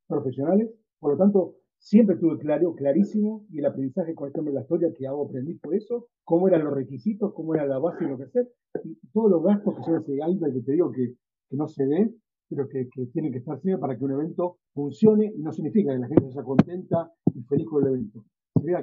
profesionales, 0.07 0.69
por 0.99 1.11
lo 1.11 1.17
tanto, 1.17 1.55
siempre 1.83 2.15
tuve 2.15 2.39
claro, 2.39 2.73
clarísimo, 2.73 3.45
y 3.49 3.59
el 3.59 3.65
aprendizaje 3.65 4.15
con 4.15 4.31
de 4.31 4.51
la 4.51 4.61
historia 4.61 4.93
que 4.97 5.05
hago 5.05 5.25
aprendí 5.25 5.55
por 5.55 5.75
eso, 5.75 6.07
cómo 6.23 6.47
eran 6.47 6.63
los 6.63 6.73
requisitos, 6.73 7.33
cómo 7.33 7.53
era 7.53 7.65
la 7.65 7.77
base 7.77 8.05
y 8.05 8.07
lo 8.07 8.17
que 8.17 8.23
hacer, 8.23 8.49
y 8.83 8.95
todos 9.13 9.29
los 9.29 9.43
gastos 9.43 9.75
que 9.75 9.83
son 9.83 9.95
ese 9.97 10.13
iceberg 10.13 10.53
que 10.53 10.61
te 10.61 10.71
digo 10.71 10.91
que, 10.91 11.13
que 11.49 11.57
no 11.57 11.67
se 11.67 11.85
ve, 11.85 12.13
pero 12.49 12.67
que, 12.69 12.87
que, 12.89 13.05
tienen 13.07 13.31
que 13.31 13.39
estar 13.39 13.59
siempre 13.59 13.81
para 13.81 13.97
que 13.97 14.03
un 14.05 14.11
evento 14.11 14.57
funcione, 14.73 15.31
y 15.35 15.41
no 15.41 15.51
significa 15.51 15.93
que 15.93 15.99
la 15.99 16.07
gente 16.07 16.31
sea 16.31 16.43
contenta 16.43 17.11
y 17.33 17.43
feliz 17.43 17.67
con 17.67 17.83
el 17.83 17.93
evento 17.93 18.25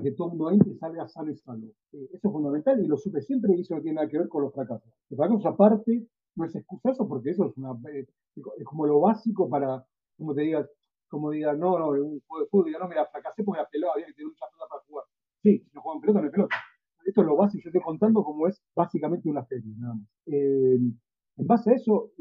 que 0.02 0.12
todo 0.12 0.32
el 0.32 0.36
mundo 0.36 0.50
entre 0.50 0.74
salga 0.74 1.08
sano 1.08 1.30
y 1.30 1.36
salvo. 1.36 1.68
Eh, 1.92 2.08
eso 2.12 2.28
es 2.28 2.32
fundamental 2.32 2.82
y 2.82 2.86
lo 2.86 2.96
supe 2.96 3.22
siempre 3.22 3.54
y 3.56 3.60
eso 3.60 3.74
no 3.74 3.80
tiene 3.80 3.96
nada 3.96 4.08
que 4.08 4.18
ver 4.18 4.28
con 4.28 4.42
los 4.42 4.52
fracasos. 4.52 4.92
Los 5.08 5.16
fracasos 5.16 5.46
aparte 5.46 6.06
no 6.36 6.44
es 6.44 6.54
excusazo 6.54 7.08
porque 7.08 7.30
eso 7.30 7.46
es, 7.46 7.56
una, 7.56 7.72
eh, 7.92 8.06
es 8.36 8.64
como 8.64 8.86
lo 8.86 9.00
básico 9.00 9.48
para, 9.48 9.84
como 10.18 10.34
te 10.34 10.42
digas, 10.42 10.68
como 11.10 11.30
digas, 11.30 11.58
no, 11.58 11.78
no, 11.78 11.88
un 11.88 12.20
juego 12.26 12.44
de 12.44 12.48
fútbol, 12.48 12.66
diga, 12.66 12.78
no, 12.78 12.88
mira, 12.88 13.04
fracasé 13.06 13.44
porque 13.44 13.60
la 13.60 13.68
pelota, 13.68 13.92
había 13.94 14.06
que 14.06 14.14
tener 14.14 14.28
mucha 14.28 14.46
pelota 14.50 14.66
para 14.70 14.82
jugar. 14.84 15.04
Sí, 15.42 15.58
si 15.58 15.74
no 15.74 15.82
juegan 15.82 16.00
pelota, 16.00 16.20
no 16.20 16.26
hay 16.26 16.32
pelota. 16.32 16.56
Esto 17.04 17.20
es 17.22 17.26
lo 17.26 17.36
básico, 17.36 17.62
yo 17.64 17.68
estoy 17.68 17.82
contando 17.82 18.22
como 18.22 18.46
es 18.46 18.62
básicamente 18.74 19.28
una 19.28 19.44
serie, 19.44 19.74
nada 19.76 19.94
más. 19.94 20.06
Eh, 20.26 20.78
en 21.36 21.46
base 21.46 21.70
a 21.70 21.74
eso, 21.74 22.12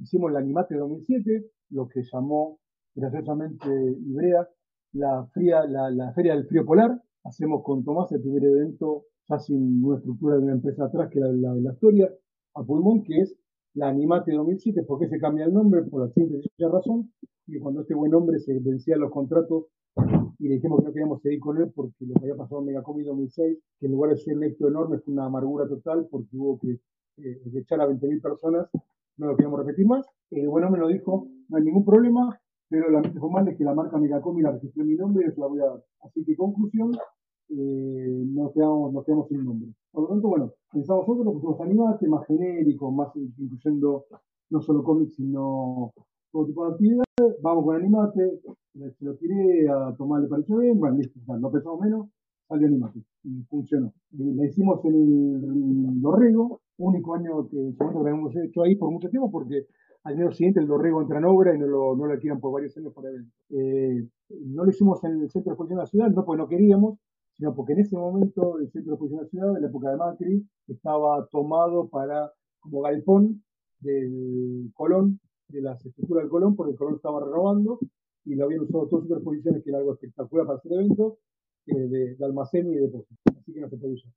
hicimos 0.00 0.32
la 0.32 0.38
Animate 0.38 0.76
2007, 0.76 1.50
lo 1.70 1.88
que 1.88 2.02
llamó 2.02 2.60
graciosamente 2.94 3.68
Ibrea, 3.68 4.48
la, 4.92 5.26
fría, 5.32 5.64
la, 5.66 6.12
Feria 6.14 6.34
del 6.34 6.46
Frío 6.46 6.64
Polar. 6.64 7.02
Hacemos 7.24 7.62
con 7.64 7.84
Tomás 7.84 8.10
el 8.12 8.22
primer 8.22 8.44
evento, 8.44 9.04
ya 9.28 9.38
sin 9.38 9.84
una 9.84 9.98
estructura 9.98 10.36
de 10.36 10.44
una 10.44 10.52
empresa 10.52 10.84
atrás, 10.84 11.10
que 11.10 11.18
era 11.18 11.28
la 11.28 11.54
de 11.54 11.60
la 11.60 11.72
historia, 11.72 12.08
a 12.54 12.62
pulmón, 12.62 13.02
que 13.02 13.18
es 13.20 13.36
la 13.74 13.88
Animate 13.88 14.32
2007. 14.32 14.84
¿Por 14.84 15.00
qué 15.00 15.08
se 15.08 15.18
cambia 15.18 15.44
el 15.44 15.52
nombre? 15.52 15.82
Por 15.82 16.06
la 16.06 16.12
simple 16.12 16.40
razón, 16.60 17.12
que 17.46 17.60
cuando 17.60 17.82
este 17.82 17.94
buen 17.94 18.12
hombre 18.14 18.38
se 18.38 18.58
vencía 18.58 18.96
los 18.96 19.10
contratos 19.10 19.66
y 20.38 20.48
le 20.48 20.56
dijimos 20.56 20.80
que 20.80 20.86
no 20.86 20.92
queríamos 20.92 21.22
seguir 21.22 21.40
con 21.40 21.56
él 21.58 21.72
porque 21.74 22.04
lo 22.04 22.14
que 22.14 22.24
había 22.24 22.36
pasado 22.36 22.60
en 22.60 22.66
Megacomic 22.66 23.06
2006, 23.06 23.58
que 23.78 23.86
en 23.86 23.92
lugar 23.92 24.10
de 24.10 24.16
ser 24.18 24.36
un 24.36 24.44
éxito 24.44 24.68
enorme 24.68 24.98
fue 24.98 25.14
una 25.14 25.26
amargura 25.26 25.66
total 25.68 26.06
porque 26.10 26.36
hubo 26.36 26.58
que 26.58 26.78
eh, 27.18 27.40
echar 27.54 27.80
a 27.80 27.88
20.000 27.88 28.20
personas, 28.20 28.68
no 29.16 29.26
lo 29.28 29.36
queríamos 29.36 29.60
repetir 29.60 29.86
más. 29.86 30.06
El 30.30 30.48
buen 30.48 30.64
hombre 30.64 30.80
nos 30.82 30.92
dijo, 30.92 31.28
no 31.48 31.56
hay 31.56 31.64
ningún 31.64 31.84
problema, 31.84 32.38
pero 32.68 32.90
la 32.90 33.00
mente 33.00 33.18
formal 33.18 33.48
es 33.48 33.56
que 33.56 33.64
la 33.64 33.74
marca 33.74 33.96
Megacom 33.96 34.38
y 34.38 34.42
la 34.42 34.52
registré 34.52 34.84
mi 34.84 34.96
nombre 34.96 35.24
y 35.24 35.28
eso 35.30 35.40
la 35.40 35.46
voy 35.46 35.60
a 35.60 35.66
dar. 35.66 35.84
Así 36.02 36.24
que 36.24 36.36
conclusión, 36.36 36.92
eh, 37.48 38.24
nos, 38.26 38.52
quedamos, 38.52 38.92
nos 38.92 39.28
sin 39.28 39.44
nombre. 39.44 39.70
Por 39.92 40.02
lo 40.02 40.08
tanto, 40.08 40.28
bueno, 40.28 40.52
pensamos 40.72 41.06
nosotros, 41.08 41.34
pusimos 41.34 41.60
animate, 41.60 42.08
más 42.08 42.26
genérico, 42.26 42.90
más 42.90 43.08
incluyendo 43.16 44.04
no 44.50 44.60
solo 44.60 44.82
cómics, 44.82 45.14
sino 45.14 45.92
tipo 46.44 46.66
de 46.66 46.72
actividades. 46.72 47.06
Vamos 47.42 47.64
con 47.64 47.76
animate, 47.76 48.40
se 48.74 49.04
lo 49.04 49.14
tiré 49.16 49.68
a 49.68 49.94
tomar, 49.96 50.20
le 50.20 50.28
pareció 50.28 50.58
bien, 50.58 50.78
bueno, 50.78 50.96
listo, 50.96 51.18
no 51.26 51.50
pensamos 51.50 51.80
menos, 51.80 52.08
salió 52.46 52.66
animate 52.66 53.00
y 53.24 53.42
funcionó. 53.44 53.92
Y 54.12 54.44
hicimos 54.44 54.84
en 54.84 54.94
el 54.94 56.00
Dorrego, 56.02 56.60
único 56.78 57.14
año 57.14 57.48
que, 57.48 57.74
que 57.78 57.84
habíamos 57.84 58.36
hecho 58.36 58.62
ahí 58.62 58.76
por 58.76 58.90
mucho 58.90 59.08
tiempo, 59.08 59.30
porque 59.30 59.66
al 60.04 60.14
año 60.14 60.30
siguiente 60.32 60.60
el 60.60 60.66
Dorrego 60.66 61.02
entra 61.02 61.18
en 61.18 61.24
obra 61.24 61.54
y 61.54 61.58
no 61.58 61.66
lo, 61.66 61.96
no 61.96 62.06
lo 62.06 62.12
alquilan 62.12 62.38
por 62.38 62.52
varios 62.52 62.76
años 62.76 62.92
para 62.92 63.08
evento. 63.08 63.32
Eh, 63.50 64.06
no 64.46 64.64
lo 64.64 64.70
hicimos 64.70 65.02
en 65.04 65.20
el 65.22 65.30
centro 65.30 65.50
de 65.50 65.54
exposición 65.54 65.78
de 65.78 65.82
la 65.82 65.86
ciudad, 65.86 66.10
no 66.10 66.24
porque 66.24 66.42
no 66.42 66.48
queríamos, 66.48 66.98
sino 67.32 67.54
porque 67.54 67.72
en 67.72 67.80
ese 67.80 67.96
momento 67.96 68.58
el 68.58 68.70
centro 68.70 68.92
de 68.92 68.94
exposición 68.94 69.18
de 69.18 69.24
la 69.24 69.30
ciudad, 69.30 69.56
en 69.56 69.62
la 69.62 69.68
época 69.68 69.90
de 69.90 69.96
Macri, 69.96 70.46
estaba 70.68 71.26
tomado 71.30 71.88
para 71.88 72.30
como 72.60 72.82
galpón 72.82 73.42
del 73.80 74.70
Colón, 74.74 75.20
de 75.48 75.60
las 75.60 75.84
estructuras 75.84 76.24
del 76.24 76.30
Colón, 76.30 76.56
porque 76.56 76.72
el 76.72 76.78
Colón 76.78 76.96
estaba 76.96 77.20
renovando 77.20 77.78
y 78.24 78.34
lo 78.34 78.44
habían 78.44 78.60
usado 78.60 78.88
todas 78.88 79.04
sus 79.06 79.16
exposiciones, 79.16 79.62
que 79.62 79.70
era 79.70 79.78
algo 79.78 79.94
espectacular 79.94 80.46
para 80.46 80.58
hacer 80.58 80.72
eventos, 80.72 81.14
eh, 81.66 81.74
de, 81.74 82.24
almacén 82.24 82.66
y 82.68 82.74
de 82.74 82.82
depósito. 82.82 83.20
Así 83.38 83.52
que 83.52 83.60
no 83.60 83.68
se 83.68 83.76
puede 83.76 83.94
usar. 83.94 84.12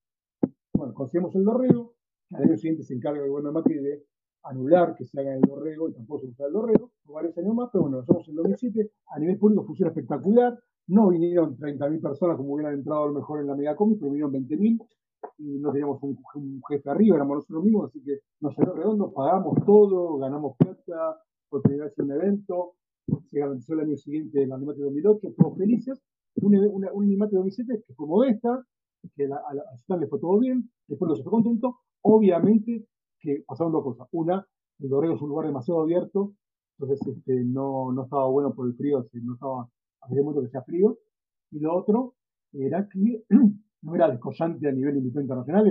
Bueno, 0.73 0.93
conseguimos 0.93 1.35
el 1.35 1.43
Dorrego, 1.43 1.95
al 2.31 2.43
año 2.43 2.57
siguiente 2.57 2.83
se 2.83 2.93
encarga 2.93 3.23
el 3.23 3.29
gobierno 3.29 3.49
de 3.49 3.53
Macri 3.53 3.75
de 3.75 4.05
anular 4.43 4.95
que 4.95 5.05
se 5.05 5.19
haga 5.19 5.35
el 5.35 5.41
Dorrego 5.41 5.89
y 5.89 5.93
tampoco 5.93 6.21
se 6.21 6.27
usa 6.27 6.47
el 6.47 6.53
Dorrego, 6.53 6.91
varios 7.05 7.37
años 7.37 7.53
más, 7.53 7.69
pero 7.71 7.83
bueno, 7.83 7.97
lo 7.97 8.03
hacemos 8.03 8.27
en 8.29 8.35
2007, 8.35 8.91
a 9.07 9.19
nivel 9.19 9.37
público 9.37 9.65
funciona 9.65 9.91
espectacular, 9.91 10.57
no 10.87 11.09
vinieron 11.09 11.57
30.000 11.57 12.01
personas 12.01 12.37
como 12.37 12.53
hubieran 12.53 12.75
entrado 12.75 13.03
a 13.03 13.07
lo 13.07 13.13
mejor 13.13 13.41
en 13.41 13.47
la 13.47 13.55
Megacomic, 13.55 13.99
pero 13.99 14.11
vinieron 14.11 14.31
20.000 14.31 14.87
y 15.37 15.59
no 15.59 15.71
teníamos 15.71 16.01
un, 16.03 16.61
jefe 16.69 16.89
arriba, 16.89 17.15
éramos 17.15 17.37
nosotros 17.37 17.63
mismos, 17.63 17.89
así 17.89 18.01
que 18.03 18.19
nos 18.41 18.53
salió 18.55 18.73
redondo, 18.73 19.11
pagamos 19.13 19.57
todo, 19.65 20.17
ganamos 20.17 20.55
plata, 20.57 21.21
por 21.49 21.61
primera 21.61 21.91
un 21.97 22.11
evento, 22.11 22.73
se 23.25 23.39
garantizó 23.39 23.73
el 23.73 23.81
año 23.81 23.97
siguiente 23.97 24.43
el 24.43 24.51
Animate 24.51 24.81
2008, 24.81 25.33
todos 25.37 25.57
felices, 25.57 26.01
un, 26.35 26.55
un 26.55 27.03
Animate 27.03 27.35
2007 27.35 27.83
que 27.87 27.93
fue 27.93 28.07
modesta, 28.07 28.65
que 29.15 29.27
la, 29.27 29.37
a 29.37 29.97
le 29.97 30.07
fue 30.07 30.19
todo 30.19 30.39
bien, 30.39 30.69
después 30.87 31.09
los 31.09 31.23
fue 31.23 31.31
contento, 31.31 31.79
obviamente 32.01 32.85
que 33.19 33.43
pasaron 33.45 33.73
dos 33.73 33.83
cosas. 33.83 34.07
Una, 34.11 34.45
el 34.79 34.89
Dorrego 34.89 35.15
es 35.15 35.21
un 35.21 35.29
lugar 35.29 35.47
demasiado 35.47 35.81
abierto, 35.81 36.33
entonces 36.77 37.05
este, 37.07 37.43
no, 37.43 37.91
no 37.91 38.03
estaba 38.03 38.27
bueno 38.29 38.53
por 38.53 38.67
el 38.67 38.75
frío, 38.75 39.05
no 39.13 39.33
estaba, 39.33 39.69
había 40.01 40.23
momento 40.23 40.41
que 40.41 40.49
sea 40.49 40.63
frío. 40.63 40.97
Y 41.51 41.59
lo 41.59 41.75
otro 41.75 42.15
era 42.53 42.87
que 42.87 43.25
no 43.81 43.95
era 43.95 44.09
descollante 44.09 44.67
a 44.67 44.71
nivel 44.71 44.97
invitado 44.97 45.21
internacional, 45.21 45.65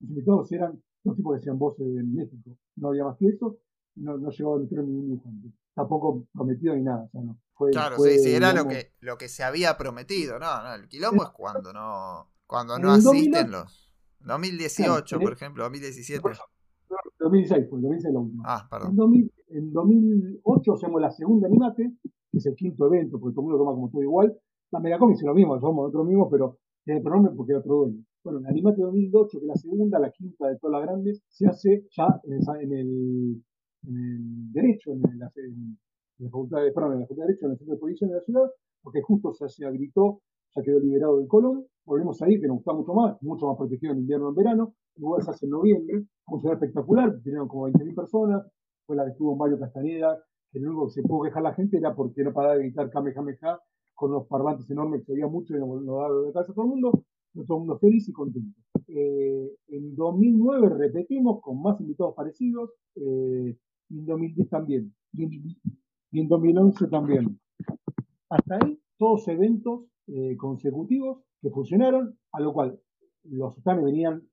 los 0.00 0.10
invitados 0.10 0.52
eran 0.52 0.82
los 1.04 1.16
tipos 1.16 1.32
que 1.32 1.38
decían 1.38 1.58
voces 1.58 1.86
en 1.86 2.14
México, 2.14 2.56
no 2.76 2.88
había 2.88 3.04
más 3.04 3.16
que 3.18 3.28
eso, 3.28 3.58
no, 3.96 4.18
no 4.18 4.30
llegaba 4.30 4.56
a 4.56 4.58
meter 4.60 4.78
ningún 4.84 5.06
dibujante. 5.08 5.48
Tampoco 5.74 6.26
prometido 6.32 6.74
ni 6.74 6.82
nada. 6.82 7.08
O 7.12 7.22
no, 7.22 7.38
fue, 7.54 7.70
claro, 7.70 7.98
sí, 7.98 8.18
sí, 8.18 8.34
era 8.34 8.52
lo 8.52 8.66
que, 8.66 8.92
lo 9.00 9.16
que 9.16 9.28
se 9.28 9.42
había 9.42 9.76
prometido, 9.76 10.38
no, 10.38 10.62
no, 10.62 10.74
el 10.74 10.88
quilombo 10.88 11.24
es 11.24 11.30
cuando 11.30 11.72
no, 11.72 12.30
cuando 12.46 12.78
no 12.78 12.92
asisten 12.92 13.50
los 13.50 13.94
2018, 14.20 15.20
por 15.20 15.32
ejemplo, 15.32 15.64
2017. 15.64 16.22
2016, 17.18 17.66
pues 17.70 17.82
2016 17.82 18.14
la 18.14 18.20
última. 18.20 18.42
Ah, 18.46 18.68
perdón. 18.70 19.14
En, 19.14 19.30
En 19.48 19.72
2008 19.72 20.72
hacemos 20.72 21.00
la 21.00 21.10
segunda 21.10 21.46
Animate, 21.46 21.92
que 22.02 22.38
es 22.38 22.46
el 22.46 22.54
quinto 22.54 22.86
evento, 22.86 23.18
porque 23.18 23.34
todo 23.34 23.42
el 23.42 23.50
mundo 23.50 23.58
toma 23.58 23.72
como 23.72 23.90
todo 23.90 24.02
igual. 24.02 24.36
La 24.70 24.80
Megacomic 24.80 25.16
es 25.16 25.24
lo 25.24 25.34
mismo, 25.34 25.60
somos 25.60 25.84
nosotros 25.84 26.06
mismos, 26.06 26.28
pero 26.30 26.58
tiene 26.84 27.00
otro 27.00 27.14
nombre 27.14 27.32
porque 27.36 27.52
es 27.52 27.58
otro 27.58 27.76
dueño. 27.76 28.04
Bueno, 28.22 28.40
la 28.40 28.50
Animate 28.50 28.82
2008, 28.82 29.38
que 29.38 29.44
es 29.44 29.48
la 29.48 29.54
segunda, 29.54 29.98
la 29.98 30.10
quinta 30.10 30.48
de 30.48 30.58
todas 30.58 30.80
las 30.80 30.88
grandes, 30.88 31.22
se 31.28 31.46
hace 31.46 31.86
ya 31.96 32.20
en 32.24 32.72
el, 32.72 33.42
Derecho, 34.52 34.92
en, 34.92 35.00
la, 35.18 35.30
Facultad 36.30 36.62
de, 36.62 36.72
perdón, 36.72 36.92
en 36.92 37.00
la 37.00 37.04
Facultad 37.06 37.22
de 37.22 37.28
Derecho, 37.28 37.46
en 37.46 37.52
el 37.52 37.58
Centro 37.58 37.74
de 37.74 37.80
Policía 37.80 38.08
de 38.08 38.14
la 38.14 38.20
ciudad, 38.20 38.50
porque 38.82 39.00
justo 39.00 39.32
se, 39.32 39.48
se 39.48 39.64
habilitó, 39.64 40.20
ya 40.54 40.62
quedó 40.62 40.80
liberado 40.80 41.18
del 41.18 41.28
Colón. 41.28 41.64
Volvemos 41.86 42.20
ahí, 42.20 42.38
que 42.38 42.46
nos 42.46 42.56
gusta 42.56 42.74
mucho 42.74 42.92
más, 42.92 43.16
mucho 43.22 43.46
más 43.46 43.56
protegido 43.56 43.92
en 43.92 44.00
invierno 44.00 44.28
en 44.28 44.34
verano. 44.34 44.74
Igual 44.96 45.22
se 45.22 45.30
hace 45.30 45.46
en 45.46 45.52
noviembre, 45.52 46.04
funcionó 46.26 46.54
espectacular, 46.54 47.20
tenían 47.22 47.48
como 47.48 47.68
20.000 47.68 47.94
personas, 47.94 48.46
fue 48.84 48.96
la 48.96 49.04
que 49.04 49.12
estuvo 49.12 49.34
Mario 49.34 49.58
Castañeda, 49.58 50.22
que 50.52 50.60
lo 50.60 50.68
único 50.68 50.86
que 50.88 50.92
se 50.92 51.02
pudo 51.02 51.22
quejar 51.22 51.42
la 51.42 51.54
gente 51.54 51.78
era 51.78 51.94
porque 51.94 52.22
no 52.22 52.34
paraba 52.34 52.56
de 52.56 52.64
gritar 52.64 52.90
Kamehameha 52.90 53.60
con 54.00 54.12
los 54.12 54.26
parlantes 54.28 54.70
enormes 54.70 55.00
que 55.00 55.06
se 55.08 55.12
oía 55.12 55.26
mucho 55.26 55.54
y 55.54 55.60
nos 55.60 55.84
daba 55.84 56.08
de 56.22 56.32
cabeza 56.32 56.52
a 56.52 56.54
todo 56.54 56.64
el 56.64 56.70
mundo, 56.70 57.04
todo 57.34 57.56
el 57.58 57.60
mundo 57.66 57.78
feliz 57.78 58.08
y 58.08 58.12
contento. 58.12 58.58
Eh, 58.88 59.56
en 59.68 59.94
2009 59.94 60.70
repetimos 60.70 61.42
con 61.42 61.60
más 61.60 61.78
invitados 61.82 62.14
parecidos, 62.14 62.70
eh, 62.94 63.58
y 63.90 63.98
en 63.98 64.06
2010 64.06 64.48
también, 64.48 64.94
y 65.12 66.18
en, 66.18 66.28
2011 66.28 66.86
también. 66.86 67.38
Hasta 68.30 68.54
ahí, 68.62 68.80
todos 68.96 69.28
eventos 69.28 69.82
eh, 70.06 70.34
consecutivos 70.38 71.18
que 71.42 71.50
funcionaron, 71.50 72.18
a 72.32 72.40
lo 72.40 72.54
cual 72.54 72.80
los 73.24 73.52
sultanes 73.52 73.84
venían 73.84 74.26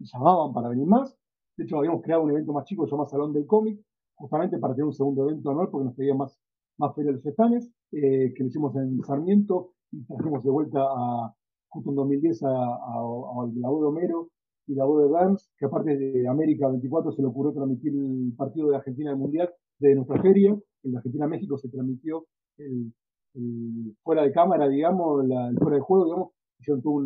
y 0.00 0.04
llamaban 0.04 0.52
para 0.52 0.68
venir 0.68 0.86
más. 0.86 1.16
De 1.56 1.64
hecho, 1.64 1.78
habíamos 1.78 2.02
creado 2.02 2.24
un 2.24 2.30
evento 2.32 2.52
más 2.52 2.66
chico, 2.66 2.84
se 2.84 2.90
llama 2.90 3.06
Salón 3.06 3.32
del 3.32 3.46
Cómic, 3.46 3.80
justamente 4.16 4.58
para 4.58 4.74
tener 4.74 4.84
un 4.84 4.92
segundo 4.92 5.26
evento 5.26 5.50
anual, 5.50 5.70
porque 5.70 5.86
nos 5.86 5.94
pedían 5.94 6.18
más, 6.18 6.38
más 6.76 6.94
feria 6.94 7.12
los 7.12 7.24
estanes, 7.24 7.72
que 8.00 8.42
lo 8.42 8.46
hicimos 8.46 8.74
en 8.76 9.00
Sarmiento 9.02 9.70
y 9.92 10.04
trajimos 10.04 10.42
de 10.42 10.50
vuelta 10.50 10.80
a, 10.80 11.34
justo 11.68 11.90
en 11.90 11.96
2010 11.96 12.42
a, 12.44 12.48
la 12.48 13.68
voz 13.68 13.80
de 13.80 13.86
Homero 13.86 14.28
y 14.66 14.74
la 14.74 14.84
voz 14.84 15.02
de 15.02 15.08
Burns, 15.08 15.50
que 15.58 15.66
aparte 15.66 15.96
de 15.96 16.28
América 16.28 16.68
24 16.68 17.12
se 17.12 17.22
le 17.22 17.28
ocurrió 17.28 17.52
transmitir 17.52 17.92
el 17.92 18.32
partido 18.36 18.70
de 18.70 18.76
Argentina 18.76 19.10
del 19.10 19.18
Mundial 19.18 19.50
de 19.78 19.94
nuestra 19.94 20.20
feria. 20.22 20.56
En 20.84 20.96
Argentina-México 20.96 21.58
se 21.58 21.68
transmitió 21.68 22.24
el, 22.58 22.92
fuera 24.02 24.22
de 24.22 24.32
cámara, 24.32 24.68
digamos, 24.68 25.24
el 25.24 25.58
fuera 25.58 25.76
de 25.76 25.82
juego, 25.82 26.04
digamos, 26.04 26.28
hicieron 26.60 26.82
tuvo 26.82 27.04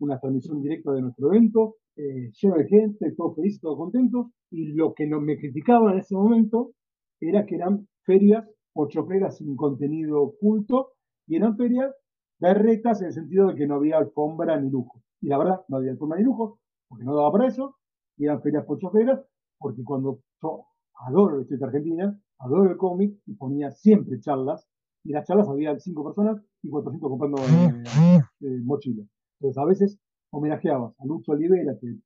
una 0.00 0.18
transmisión 0.18 0.62
directa 0.62 0.92
de 0.92 1.02
nuestro 1.02 1.32
evento, 1.32 1.76
eh, 1.96 2.30
lleno 2.40 2.56
de 2.56 2.66
gente, 2.66 3.12
todos 3.16 3.36
felices, 3.36 3.60
todos 3.60 3.78
contentos, 3.78 4.26
y 4.50 4.72
lo 4.74 4.94
que 4.94 5.06
no, 5.06 5.20
me 5.20 5.38
criticaban 5.38 5.94
en 5.94 6.00
ese 6.00 6.14
momento 6.14 6.72
era 7.20 7.46
que 7.46 7.54
eran 7.54 7.86
ferias 8.04 8.44
pochocleras 8.76 9.38
sin 9.38 9.56
contenido 9.56 10.22
oculto, 10.22 10.92
y 11.26 11.36
eran 11.36 11.56
ferias 11.56 11.92
berretas 12.38 13.00
en 13.00 13.08
el 13.08 13.12
sentido 13.14 13.48
de 13.48 13.54
que 13.54 13.66
no 13.66 13.76
había 13.76 13.96
alfombra 13.96 14.60
ni 14.60 14.70
lujo. 14.70 15.02
Y 15.20 15.28
la 15.28 15.38
verdad, 15.38 15.62
no 15.68 15.78
había 15.78 15.92
alfombra 15.92 16.18
ni 16.18 16.24
lujo, 16.24 16.60
porque 16.88 17.04
no 17.04 17.16
daba 17.16 17.32
para 17.32 17.48
eso, 17.48 17.76
y 18.18 18.26
eran 18.26 18.42
ferias 18.42 18.64
pochoferas, 18.66 19.24
porque 19.58 19.82
cuando 19.82 20.20
yo 20.42 20.66
adoro 21.08 21.40
el 21.40 21.46
de 21.46 21.64
Argentina, 21.64 22.20
adoro 22.38 22.70
el 22.70 22.76
cómic, 22.76 23.18
y 23.26 23.34
ponía 23.34 23.70
siempre 23.70 24.20
charlas, 24.20 24.68
y 25.04 25.12
las 25.12 25.26
charlas 25.26 25.48
había 25.48 25.78
cinco 25.78 26.04
personas 26.04 26.42
y 26.62 26.68
400 26.68 27.08
comprando 27.08 27.38
eh, 27.38 28.20
eh, 28.40 28.60
mochilas. 28.64 29.06
Entonces 29.40 29.58
a 29.58 29.64
veces 29.64 29.98
homenajeabas 30.30 30.94
a 30.98 31.06
Lucho 31.06 31.32
Olivera, 31.32 31.76
que, 31.80 31.96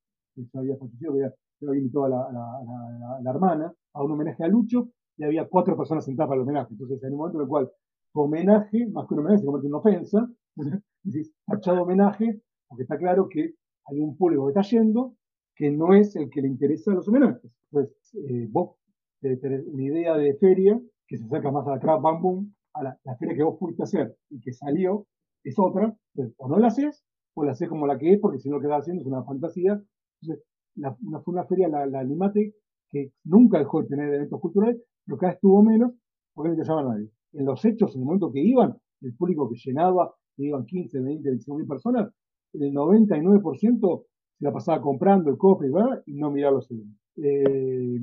se 0.46 0.58
había 0.58 0.76
fallecido, 0.76 1.14
que 1.58 1.66
había 1.66 1.80
invitado 1.80 2.04
a 2.04 2.08
la, 2.08 3.20
la, 3.22 3.30
hermana, 3.30 3.72
a 3.94 4.04
un 4.04 4.12
homenaje 4.12 4.44
a 4.44 4.48
Lucho, 4.48 4.90
y 5.16 5.24
había 5.24 5.48
cuatro 5.48 5.76
personas 5.76 6.04
sentadas 6.04 6.28
para 6.28 6.40
el 6.40 6.42
homenaje. 6.42 6.72
Entonces 6.72 7.02
en 7.02 7.10
el 7.10 7.16
momento 7.16 7.38
en 7.38 7.42
el 7.42 7.48
cual 7.48 7.70
homenaje, 8.12 8.86
más 8.88 9.06
que 9.06 9.14
un 9.14 9.20
homenaje, 9.20 9.40
se 9.40 9.46
convierte 9.46 9.66
en 9.66 9.74
una 9.74 9.80
ofensa. 9.80 10.30
Decís, 11.02 11.32
tachado 11.46 11.82
homenaje, 11.82 12.40
porque 12.68 12.82
está 12.82 12.98
claro 12.98 13.28
que 13.28 13.54
hay 13.86 14.00
un 14.00 14.16
público 14.16 14.46
que 14.46 14.58
está 14.58 14.62
yendo 14.62 15.14
que 15.54 15.70
no 15.70 15.94
es 15.94 16.16
el 16.16 16.30
que 16.30 16.42
le 16.42 16.48
interesa 16.48 16.92
los 16.92 17.06
homenajes. 17.08 17.50
Entonces, 17.70 18.14
eh, 18.14 18.48
vos 18.50 18.76
tenés 19.20 19.66
una 19.66 19.82
idea 19.82 20.16
de 20.16 20.34
feria 20.36 20.80
que 21.06 21.18
se 21.18 21.24
acerca 21.24 21.50
más 21.50 21.66
a 21.66 21.72
la 21.72 21.80
Craft 21.80 22.02
Bam 22.02 22.52
a 22.74 22.82
la, 22.82 23.16
feria 23.18 23.34
que 23.34 23.42
vos 23.42 23.58
pudiste 23.58 23.82
hacer 23.82 24.16
y 24.30 24.40
que 24.40 24.52
salió, 24.52 25.06
es 25.44 25.58
otra. 25.58 25.94
O 26.38 26.48
no 26.48 26.58
la 26.58 26.68
haces, 26.68 27.04
o 27.34 27.44
la 27.44 27.52
haces 27.52 27.68
como 27.68 27.86
la 27.86 27.98
que 27.98 28.12
es, 28.12 28.20
porque 28.20 28.38
si 28.38 28.48
no 28.48 28.56
lo 28.56 28.60
que 28.60 28.68
estás 28.68 28.82
haciendo 28.82 29.02
es 29.02 29.06
una 29.06 29.24
fantasía. 29.24 29.82
Entonces, 30.22 30.46
la, 30.76 30.94
fue 30.94 31.34
una 31.34 31.44
feria, 31.44 31.68
la, 31.68 31.86
la 31.86 32.00
Animate, 32.00 32.54
que 32.88 33.12
nunca 33.24 33.58
dejó 33.58 33.82
de 33.82 33.88
tener 33.88 34.14
eventos 34.14 34.40
culturales, 34.40 34.80
vez 35.06 35.34
estuvo 35.34 35.62
menos 35.62 35.92
porque 36.34 36.48
no 36.48 36.54
interesaba 36.54 36.80
a 36.80 36.94
nadie 36.94 37.10
en 37.32 37.44
los 37.44 37.64
hechos, 37.64 37.94
en 37.94 38.00
el 38.00 38.06
momento 38.06 38.32
que 38.32 38.40
iban, 38.40 38.76
el 39.00 39.14
público 39.14 39.48
que 39.48 39.56
llenaba, 39.56 40.12
que 40.36 40.44
iban 40.44 40.64
15, 40.64 41.00
20, 41.00 41.28
25 41.28 41.58
mil 41.58 41.66
personas, 41.66 42.12
el 42.52 42.72
99% 42.72 44.04
se 44.38 44.44
la 44.44 44.52
pasaba 44.52 44.80
comprando 44.80 45.30
el 45.30 45.36
cofre 45.36 45.68
y 46.06 46.14
no 46.14 46.30
miraba 46.30 46.56
los 46.56 46.70
eventos. 46.70 46.98
Eh, 47.16 48.00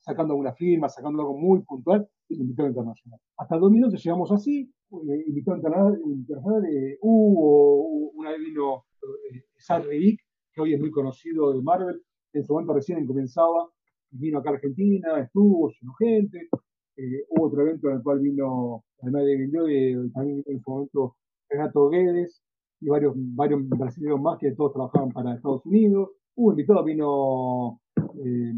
sacando 0.00 0.32
alguna 0.32 0.52
firma, 0.54 0.88
sacando 0.88 1.20
algo 1.22 1.38
muy 1.38 1.62
puntual, 1.62 2.08
y 2.28 2.34
el 2.34 2.40
invitado 2.40 2.68
internacional. 2.68 3.20
Hasta 3.36 3.54
el 3.54 3.60
2011 3.60 3.96
llegamos 3.98 4.32
así, 4.32 4.72
eh, 4.90 5.24
invitado 5.26 5.56
internacional, 5.58 6.64
eh, 6.66 6.98
hubo, 7.02 8.10
una 8.14 8.30
vez 8.30 8.40
vino 8.40 8.84
eh, 9.32 9.44
Sarri 9.58 10.16
que 10.52 10.60
hoy 10.60 10.74
es 10.74 10.80
muy 10.80 10.90
conocido 10.90 11.52
de 11.52 11.62
Marvel, 11.62 12.02
en 12.32 12.44
su 12.44 12.52
momento 12.52 12.74
recién 12.74 13.06
comenzaba, 13.06 13.70
vino 14.12 14.38
acá 14.38 14.50
a 14.50 14.54
Argentina, 14.54 15.20
estuvo, 15.20 15.70
llenó 15.70 15.94
gente, 15.94 16.48
eh, 16.96 17.24
hubo 17.30 17.46
otro 17.46 17.62
evento 17.62 17.88
en 17.88 17.96
el 17.96 18.02
cual 18.02 18.20
vino, 18.20 18.84
además 19.00 19.24
de 19.24 19.34
Emilio, 19.34 19.68
y 19.68 20.10
también 20.12 20.42
en 20.46 20.60
su 20.60 20.70
momento 20.70 21.16
Renato 21.48 21.88
Guedes 21.88 22.42
y 22.80 22.88
varios, 22.88 23.14
varios 23.16 23.68
brasileños 23.68 24.20
más 24.20 24.38
que 24.38 24.52
todos 24.52 24.72
trabajaban 24.72 25.10
para 25.10 25.34
Estados 25.34 25.64
Unidos. 25.64 26.10
Hubo 26.34 26.52
invitados, 26.52 26.84
vino 26.84 27.80
eh, 27.96 28.52